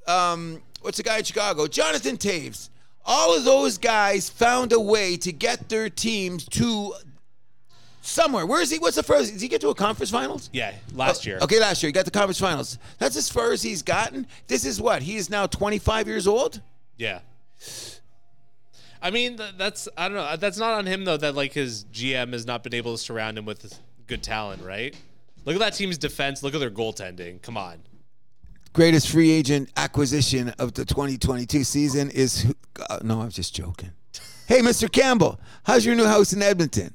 um, 0.07 0.63
what's 0.83 0.99
the 0.99 1.03
guy 1.03 1.19
in 1.19 1.25
Chicago? 1.25 1.67
Jonathan 1.67 2.17
Toews. 2.17 2.69
All 3.05 3.37
of 3.37 3.45
those 3.45 3.79
guys 3.79 4.29
found 4.29 4.73
a 4.73 4.81
way 4.81 5.17
to 5.19 5.33
get 5.33 5.69
their 5.69 5.89
teams 5.89 6.45
to 6.51 6.93
somewhere. 8.07 8.47
Where 8.47 8.61
is 8.63 8.71
he? 8.71 8.79
What's 8.79 8.97
the 8.97 9.03
first? 9.03 9.33
Did 9.33 9.41
he 9.43 9.49
get 9.49 9.61
to 9.63 9.69
a 9.69 9.75
conference 9.75 10.11
finals? 10.11 10.49
Yeah, 10.53 10.75
last 10.95 11.27
year. 11.27 11.39
Okay, 11.43 11.61
last 11.61 11.83
year 11.83 11.89
he 11.89 11.93
got 11.93 12.05
the 12.05 12.11
conference 12.11 12.39
finals. 12.41 12.79
That's 12.99 13.17
as 13.17 13.29
far 13.29 13.53
as 13.53 13.63
he's 13.63 13.83
gotten. 13.83 14.27
This 14.47 14.65
is 14.65 14.81
what 14.81 15.03
he 15.03 15.17
is 15.17 15.29
now 15.31 15.47
25 15.47 16.07
years 16.07 16.27
old. 16.27 16.61
Yeah. 16.97 17.21
I 19.03 19.11
mean, 19.11 19.39
that's 19.59 19.89
I 19.97 20.09
don't 20.09 20.17
know. 20.17 20.37
That's 20.37 20.59
not 20.59 20.75
on 20.75 20.87
him 20.87 21.05
though. 21.05 21.17
That 21.17 21.35
like 21.35 21.53
his 21.53 21.85
GM 21.93 22.33
has 22.33 22.47
not 22.47 22.63
been 22.63 22.75
able 22.75 22.93
to 22.93 22.99
surround 22.99 23.39
him 23.39 23.45
with 23.45 23.79
good 24.07 24.23
talent, 24.23 24.63
right? 24.63 24.97
Look 25.45 25.55
at 25.55 25.61
that 25.61 25.75
team's 25.75 25.99
defense. 25.99 26.43
Look 26.43 26.55
at 26.55 26.61
their 26.61 26.71
goaltending. 26.71 27.41
Come 27.43 27.57
on. 27.57 27.79
Greatest 28.73 29.09
free 29.09 29.31
agent 29.31 29.71
acquisition 29.77 30.51
of 30.59 30.75
the 30.75 30.85
2022 30.85 31.65
season 31.65 32.11
is. 32.11 32.53
uh, 32.91 32.99
no, 33.03 33.21
I'm 33.21 33.31
just 33.31 33.55
joking. 33.55 33.91
Hey, 34.49 34.61
Mr. 34.61 34.91
Campbell, 34.91 35.41
how's 35.65 35.85
your 35.85 35.97
new 35.97 36.05
house 36.05 36.33
in 36.33 36.41
Edmonton? 36.41 36.95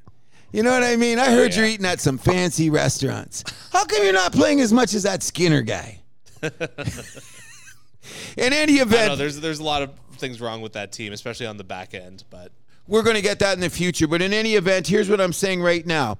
You 0.52 0.64
know 0.64 0.72
what 0.72 0.84
I 0.84 0.96
mean? 0.98 1.18
I 1.18 1.32
heard 1.32 1.54
oh, 1.54 1.56
you're 1.56 1.66
eating 1.66 1.86
at 1.86 2.00
some 2.00 2.18
fancy 2.18 2.70
restaurants. 2.70 3.44
How 3.72 3.86
come 3.86 4.04
you're 4.04 4.14
not 4.14 4.34
playing 4.34 4.60
as 4.60 4.74
much 4.74 4.94
as 4.94 5.04
that 5.04 5.24
Skinner 5.24 5.62
guy? 5.62 6.02
in 6.44 6.52
any 8.38 8.74
event, 8.74 9.10
know 9.10 9.16
there's 9.16 9.40
there's 9.40 9.60
a 9.60 9.64
lot 9.64 9.82
of 9.82 9.92
things 10.18 10.42
wrong 10.42 10.62
with 10.62 10.74
that 10.74 10.92
team, 10.92 11.14
especially 11.14 11.46
on 11.46 11.58
the 11.58 11.64
back 11.64 11.94
end. 11.94 12.24
But 12.30 12.52
We're 12.88 13.04
going 13.04 13.16
to 13.16 13.22
get 13.22 13.40
that 13.40 13.54
in 13.54 13.60
the 13.60 13.70
future. 13.70 14.08
But 14.08 14.22
in 14.22 14.34
any 14.34 14.56
event, 14.56 14.88
here's 14.88 15.10
what 15.10 15.22
I'm 15.22 15.34
saying 15.34 15.62
right 15.62 15.86
now. 15.86 16.18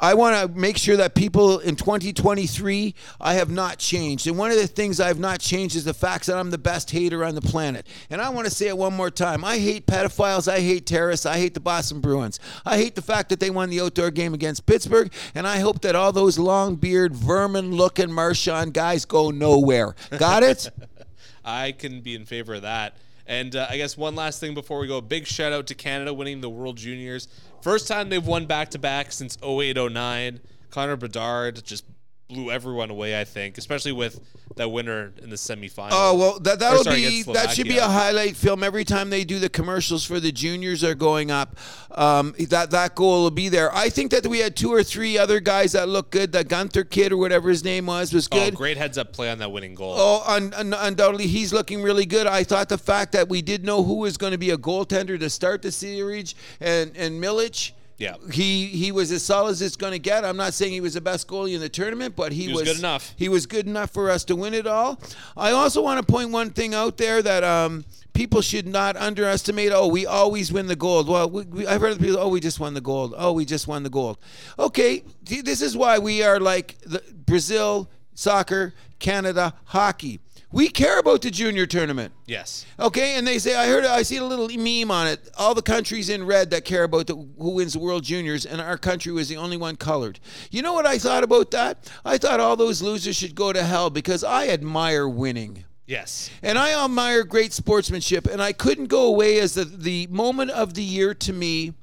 I 0.00 0.14
want 0.14 0.36
to 0.36 0.58
make 0.58 0.76
sure 0.76 0.96
that 0.96 1.14
people 1.14 1.60
in 1.60 1.76
2023, 1.76 2.94
I 3.20 3.34
have 3.34 3.50
not 3.50 3.78
changed. 3.78 4.26
And 4.26 4.36
one 4.36 4.50
of 4.50 4.56
the 4.56 4.66
things 4.66 4.98
I 4.98 5.06
have 5.06 5.20
not 5.20 5.40
changed 5.40 5.76
is 5.76 5.84
the 5.84 5.94
fact 5.94 6.26
that 6.26 6.36
I'm 6.36 6.50
the 6.50 6.58
best 6.58 6.90
hater 6.90 7.24
on 7.24 7.34
the 7.34 7.40
planet. 7.40 7.86
And 8.10 8.20
I 8.20 8.28
want 8.30 8.46
to 8.46 8.50
say 8.50 8.66
it 8.68 8.76
one 8.76 8.94
more 8.94 9.10
time. 9.10 9.44
I 9.44 9.58
hate 9.58 9.86
pedophiles. 9.86 10.50
I 10.50 10.60
hate 10.60 10.86
terrorists. 10.86 11.26
I 11.26 11.38
hate 11.38 11.54
the 11.54 11.60
Boston 11.60 12.00
Bruins. 12.00 12.40
I 12.66 12.76
hate 12.76 12.96
the 12.96 13.02
fact 13.02 13.28
that 13.28 13.38
they 13.38 13.50
won 13.50 13.70
the 13.70 13.80
outdoor 13.80 14.10
game 14.10 14.34
against 14.34 14.66
Pittsburgh. 14.66 15.12
And 15.34 15.46
I 15.46 15.58
hope 15.60 15.80
that 15.82 15.94
all 15.94 16.12
those 16.12 16.38
long 16.38 16.74
beard, 16.74 17.14
vermin 17.14 17.72
looking 17.72 18.10
Marchand 18.10 18.74
guys 18.74 19.04
go 19.04 19.30
nowhere. 19.30 19.94
Got 20.18 20.42
it? 20.42 20.70
I 21.44 21.72
can 21.72 22.00
be 22.00 22.14
in 22.14 22.24
favor 22.24 22.54
of 22.54 22.62
that. 22.62 22.96
And 23.26 23.56
uh, 23.56 23.66
I 23.70 23.76
guess 23.76 23.96
one 23.96 24.14
last 24.14 24.40
thing 24.40 24.54
before 24.54 24.78
we 24.78 24.86
go, 24.86 25.00
big 25.00 25.26
shout 25.26 25.52
out 25.52 25.66
to 25.68 25.74
Canada 25.74 26.12
winning 26.12 26.40
the 26.40 26.50
World 26.50 26.76
Juniors. 26.76 27.28
First 27.64 27.88
time 27.88 28.10
they've 28.10 28.26
won 28.26 28.44
back 28.44 28.68
to 28.72 28.78
back 28.78 29.10
since 29.10 29.38
08 29.42 29.78
09. 29.90 30.40
Connor 30.68 30.96
Bedard 30.96 31.64
just 31.64 31.86
blew 32.28 32.50
everyone 32.50 32.90
away, 32.90 33.20
I 33.20 33.24
think, 33.24 33.58
especially 33.58 33.92
with 33.92 34.18
that 34.56 34.70
winner 34.70 35.12
in 35.22 35.30
the 35.30 35.36
semifinal. 35.36 35.88
Oh 35.92 36.14
well, 36.16 36.38
that 36.40 36.58
that'll 36.58 36.84
sorry, 36.84 36.96
be 36.96 37.22
that 37.24 37.50
should 37.50 37.68
be 37.68 37.78
a 37.78 37.84
highlight 37.88 38.36
film 38.36 38.62
every 38.64 38.84
time 38.84 39.10
they 39.10 39.24
do 39.24 39.38
the 39.38 39.48
commercials 39.48 40.04
for 40.04 40.20
the 40.20 40.32
juniors 40.32 40.82
are 40.82 40.94
going 40.94 41.30
up. 41.30 41.56
Um, 41.90 42.34
that 42.48 42.70
that 42.70 42.94
goal 42.94 43.22
will 43.24 43.30
be 43.30 43.48
there. 43.48 43.74
I 43.74 43.88
think 43.90 44.10
that 44.12 44.26
we 44.26 44.38
had 44.38 44.56
two 44.56 44.72
or 44.72 44.82
three 44.82 45.18
other 45.18 45.38
guys 45.40 45.72
that 45.72 45.88
looked 45.88 46.12
good. 46.12 46.32
The 46.32 46.44
Guenther 46.44 46.88
kid 46.88 47.12
or 47.12 47.16
whatever 47.16 47.50
his 47.50 47.62
name 47.64 47.86
was 47.86 48.12
was 48.12 48.28
Oh, 48.32 48.38
good. 48.38 48.54
great 48.54 48.76
heads 48.76 48.96
up 48.96 49.12
play 49.12 49.30
on 49.30 49.38
that 49.38 49.52
winning 49.52 49.74
goal. 49.74 49.94
Oh, 49.96 50.22
un, 50.26 50.54
un, 50.54 50.72
undoubtedly, 50.72 51.26
he's 51.26 51.52
looking 51.52 51.82
really 51.82 52.06
good. 52.06 52.26
I 52.26 52.42
thought 52.44 52.68
the 52.68 52.78
fact 52.78 53.12
that 53.12 53.28
we 53.28 53.42
did 53.42 53.64
know 53.64 53.82
who 53.84 53.96
was 53.96 54.16
going 54.16 54.32
to 54.32 54.38
be 54.38 54.50
a 54.50 54.56
goaltender 54.58 55.18
to 55.20 55.28
start 55.28 55.62
the 55.62 55.72
series 55.72 56.34
and 56.60 56.96
and 56.96 57.22
Milic. 57.22 57.72
Yeah. 57.96 58.16
he 58.32 58.66
he 58.66 58.92
was 58.92 59.12
as 59.12 59.22
solid 59.22 59.50
as 59.50 59.62
it's 59.62 59.76
going 59.76 59.92
to 59.92 59.98
get. 59.98 60.24
I'm 60.24 60.36
not 60.36 60.54
saying 60.54 60.72
he 60.72 60.80
was 60.80 60.94
the 60.94 61.00
best 61.00 61.28
goalie 61.28 61.54
in 61.54 61.60
the 61.60 61.68
tournament, 61.68 62.16
but 62.16 62.32
he, 62.32 62.48
was 62.48 62.60
was, 62.60 62.68
good 62.70 62.78
enough. 62.78 63.14
He 63.16 63.28
was 63.28 63.46
good 63.46 63.66
enough 63.66 63.90
for 63.90 64.10
us 64.10 64.24
to 64.24 64.36
win 64.36 64.54
it 64.54 64.66
all. 64.66 65.00
I 65.36 65.52
also 65.52 65.82
want 65.82 66.04
to 66.04 66.12
point 66.12 66.30
one 66.30 66.50
thing 66.50 66.74
out 66.74 66.96
there 66.96 67.22
that 67.22 67.44
um, 67.44 67.84
people 68.12 68.40
should 68.40 68.66
not 68.66 68.96
underestimate. 68.96 69.72
Oh, 69.72 69.86
we 69.86 70.06
always 70.06 70.52
win 70.52 70.66
the 70.66 70.76
gold. 70.76 71.08
Well, 71.08 71.30
we, 71.30 71.44
we, 71.44 71.66
I've 71.66 71.80
heard 71.80 71.98
people. 71.98 72.18
Oh, 72.18 72.28
we 72.28 72.40
just 72.40 72.58
won 72.58 72.74
the 72.74 72.80
gold. 72.80 73.14
Oh, 73.16 73.32
we 73.32 73.44
just 73.44 73.68
won 73.68 73.82
the 73.82 73.90
gold. 73.90 74.18
Okay, 74.58 75.04
this 75.22 75.62
is 75.62 75.76
why 75.76 75.98
we 75.98 76.22
are 76.22 76.40
like 76.40 76.78
the, 76.80 77.02
Brazil, 77.26 77.90
soccer, 78.14 78.74
Canada, 78.98 79.54
hockey. 79.66 80.20
We 80.54 80.68
care 80.68 81.00
about 81.00 81.22
the 81.22 81.32
junior 81.32 81.66
tournament. 81.66 82.12
Yes. 82.26 82.64
Okay, 82.78 83.16
and 83.16 83.26
they 83.26 83.40
say 83.40 83.56
I 83.56 83.66
heard 83.66 83.84
I 83.84 84.02
see 84.02 84.18
a 84.18 84.24
little 84.24 84.46
meme 84.56 84.88
on 84.88 85.08
it. 85.08 85.28
All 85.36 85.52
the 85.52 85.60
countries 85.60 86.08
in 86.08 86.24
red 86.24 86.50
that 86.50 86.64
care 86.64 86.84
about 86.84 87.08
the, 87.08 87.16
who 87.16 87.50
wins 87.50 87.72
the 87.72 87.80
World 87.80 88.04
Juniors, 88.04 88.46
and 88.46 88.60
our 88.60 88.78
country 88.78 89.10
was 89.10 89.28
the 89.28 89.36
only 89.36 89.56
one 89.56 89.74
colored. 89.74 90.20
You 90.52 90.62
know 90.62 90.72
what 90.72 90.86
I 90.86 90.96
thought 90.96 91.24
about 91.24 91.50
that? 91.50 91.90
I 92.04 92.18
thought 92.18 92.38
all 92.38 92.54
those 92.54 92.80
losers 92.80 93.16
should 93.16 93.34
go 93.34 93.52
to 93.52 93.64
hell 93.64 93.90
because 93.90 94.22
I 94.22 94.46
admire 94.46 95.08
winning. 95.08 95.64
Yes. 95.86 96.30
And 96.40 96.56
I 96.56 96.84
admire 96.84 97.24
great 97.24 97.52
sportsmanship, 97.52 98.28
and 98.28 98.40
I 98.40 98.52
couldn't 98.52 98.86
go 98.86 99.06
away 99.08 99.40
as 99.40 99.54
the, 99.54 99.64
the 99.64 100.06
moment 100.06 100.52
of 100.52 100.74
the 100.74 100.84
year 100.84 101.14
to 101.14 101.32
me. 101.32 101.74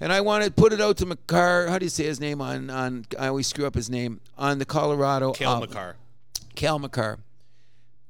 And 0.00 0.12
I 0.12 0.22
want 0.22 0.42
to 0.42 0.50
put 0.50 0.72
it 0.72 0.80
out 0.80 0.96
to 0.96 1.06
Makar. 1.06 1.68
How 1.68 1.78
do 1.78 1.86
you 1.86 1.90
say 1.90 2.06
his 2.06 2.18
name 2.18 2.40
on 2.40 2.68
on? 2.68 3.06
I 3.16 3.28
always 3.28 3.46
screw 3.46 3.64
up 3.64 3.76
his 3.76 3.88
name 3.88 4.20
on 4.36 4.58
the 4.58 4.64
Colorado. 4.64 5.30
Cale 5.34 5.50
uh, 5.50 5.60
Makar. 5.60 5.96
Cal 6.56 6.80
Makar. 6.80 7.20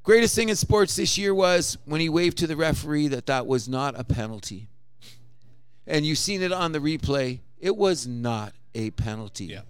Greatest 0.09 0.35
thing 0.35 0.48
in 0.48 0.56
sports 0.56 0.97
this 0.97 1.18
year 1.18 1.35
was 1.35 1.76
when 1.85 2.01
he 2.01 2.09
waved 2.09 2.39
to 2.39 2.47
the 2.47 2.56
referee 2.56 3.09
that 3.09 3.26
that 3.26 3.47
was 3.47 3.68
not 3.68 3.94
a 4.01 4.02
penalty. 4.02 4.66
And 5.86 6.06
you've 6.06 6.16
seen 6.16 6.40
it 6.40 6.51
on 6.51 6.72
the 6.72 6.78
replay. 6.78 7.40
It 7.60 7.76
was 7.76 8.06
not 8.06 8.55
a 8.74 8.89
penalty. 8.93 9.44
Yeah. 9.44 9.60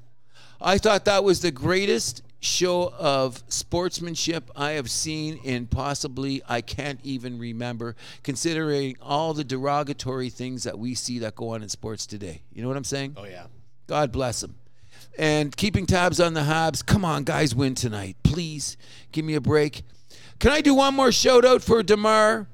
I 0.60 0.78
thought 0.78 1.06
that 1.06 1.24
was 1.24 1.40
the 1.40 1.50
greatest 1.50 2.22
show 2.38 2.94
of 2.96 3.42
sportsmanship 3.48 4.48
I 4.54 4.70
have 4.72 4.92
seen 4.92 5.40
in 5.42 5.66
possibly 5.66 6.40
I 6.48 6.60
can't 6.60 7.00
even 7.02 7.40
remember, 7.40 7.96
considering 8.22 8.96
all 9.02 9.34
the 9.34 9.42
derogatory 9.42 10.30
things 10.30 10.62
that 10.62 10.78
we 10.78 10.94
see 10.94 11.18
that 11.18 11.34
go 11.34 11.48
on 11.48 11.64
in 11.64 11.68
sports 11.68 12.06
today. 12.06 12.42
You 12.52 12.62
know 12.62 12.68
what 12.68 12.76
I'm 12.76 12.84
saying? 12.84 13.16
Oh 13.16 13.24
yeah. 13.24 13.46
God 13.88 14.12
bless 14.12 14.42
them. 14.42 14.54
And 15.18 15.56
keeping 15.56 15.84
tabs 15.84 16.20
on 16.20 16.34
the 16.34 16.42
Habs. 16.42 16.86
Come 16.86 17.04
on, 17.04 17.24
guys, 17.24 17.56
win 17.56 17.74
tonight. 17.74 18.14
Please 18.22 18.76
give 19.10 19.24
me 19.24 19.34
a 19.34 19.40
break. 19.40 19.82
Can 20.38 20.52
I 20.52 20.60
do 20.60 20.72
one 20.72 20.94
more 20.94 21.10
shout 21.10 21.44
out 21.44 21.62
for 21.62 21.82
Damar? 21.82 22.46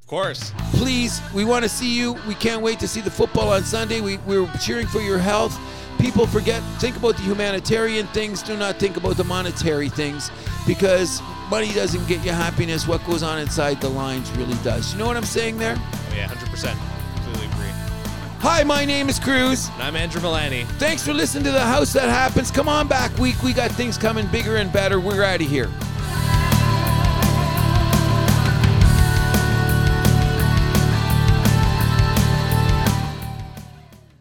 Of 0.00 0.06
course. 0.08 0.52
Please, 0.72 1.22
we 1.32 1.44
want 1.44 1.62
to 1.62 1.68
see 1.68 1.96
you. 1.96 2.14
We 2.26 2.34
can't 2.34 2.60
wait 2.60 2.80
to 2.80 2.88
see 2.88 3.00
the 3.00 3.10
football 3.10 3.50
on 3.50 3.62
Sunday. 3.62 4.00
We, 4.00 4.16
we're 4.18 4.50
cheering 4.60 4.88
for 4.88 5.00
your 5.00 5.18
health. 5.18 5.56
People 6.00 6.26
forget, 6.26 6.60
think 6.80 6.96
about 6.96 7.16
the 7.16 7.22
humanitarian 7.22 8.08
things. 8.08 8.42
Do 8.42 8.56
not 8.56 8.80
think 8.80 8.96
about 8.96 9.16
the 9.16 9.22
monetary 9.22 9.88
things 9.88 10.32
because 10.66 11.22
money 11.48 11.72
doesn't 11.72 12.04
get 12.08 12.24
you 12.24 12.32
happiness. 12.32 12.88
What 12.88 13.04
goes 13.06 13.22
on 13.22 13.38
inside 13.38 13.80
the 13.80 13.88
lines 13.88 14.28
really 14.32 14.56
does. 14.64 14.92
You 14.92 14.98
know 14.98 15.06
what 15.06 15.16
I'm 15.16 15.22
saying 15.22 15.58
there? 15.58 15.76
Oh 15.78 16.14
yeah, 16.16 16.26
hundred 16.26 16.50
percent. 16.50 16.76
Completely 17.14 17.46
agree. 17.46 17.70
Hi, 18.40 18.64
my 18.64 18.84
name 18.84 19.08
is 19.08 19.20
Cruz. 19.20 19.68
And 19.74 19.84
I'm 19.84 19.94
Andrew 19.94 20.20
Milani. 20.20 20.66
Thanks 20.78 21.04
for 21.04 21.14
listening 21.14 21.44
to 21.44 21.52
The 21.52 21.60
House 21.60 21.92
That 21.92 22.08
Happens. 22.08 22.50
Come 22.50 22.68
on 22.68 22.88
back 22.88 23.16
week. 23.18 23.40
We 23.44 23.52
got 23.52 23.70
things 23.70 23.96
coming 23.96 24.26
bigger 24.26 24.56
and 24.56 24.72
better. 24.72 24.98
We're 24.98 25.22
out 25.22 25.40
of 25.40 25.48
here. 25.48 25.70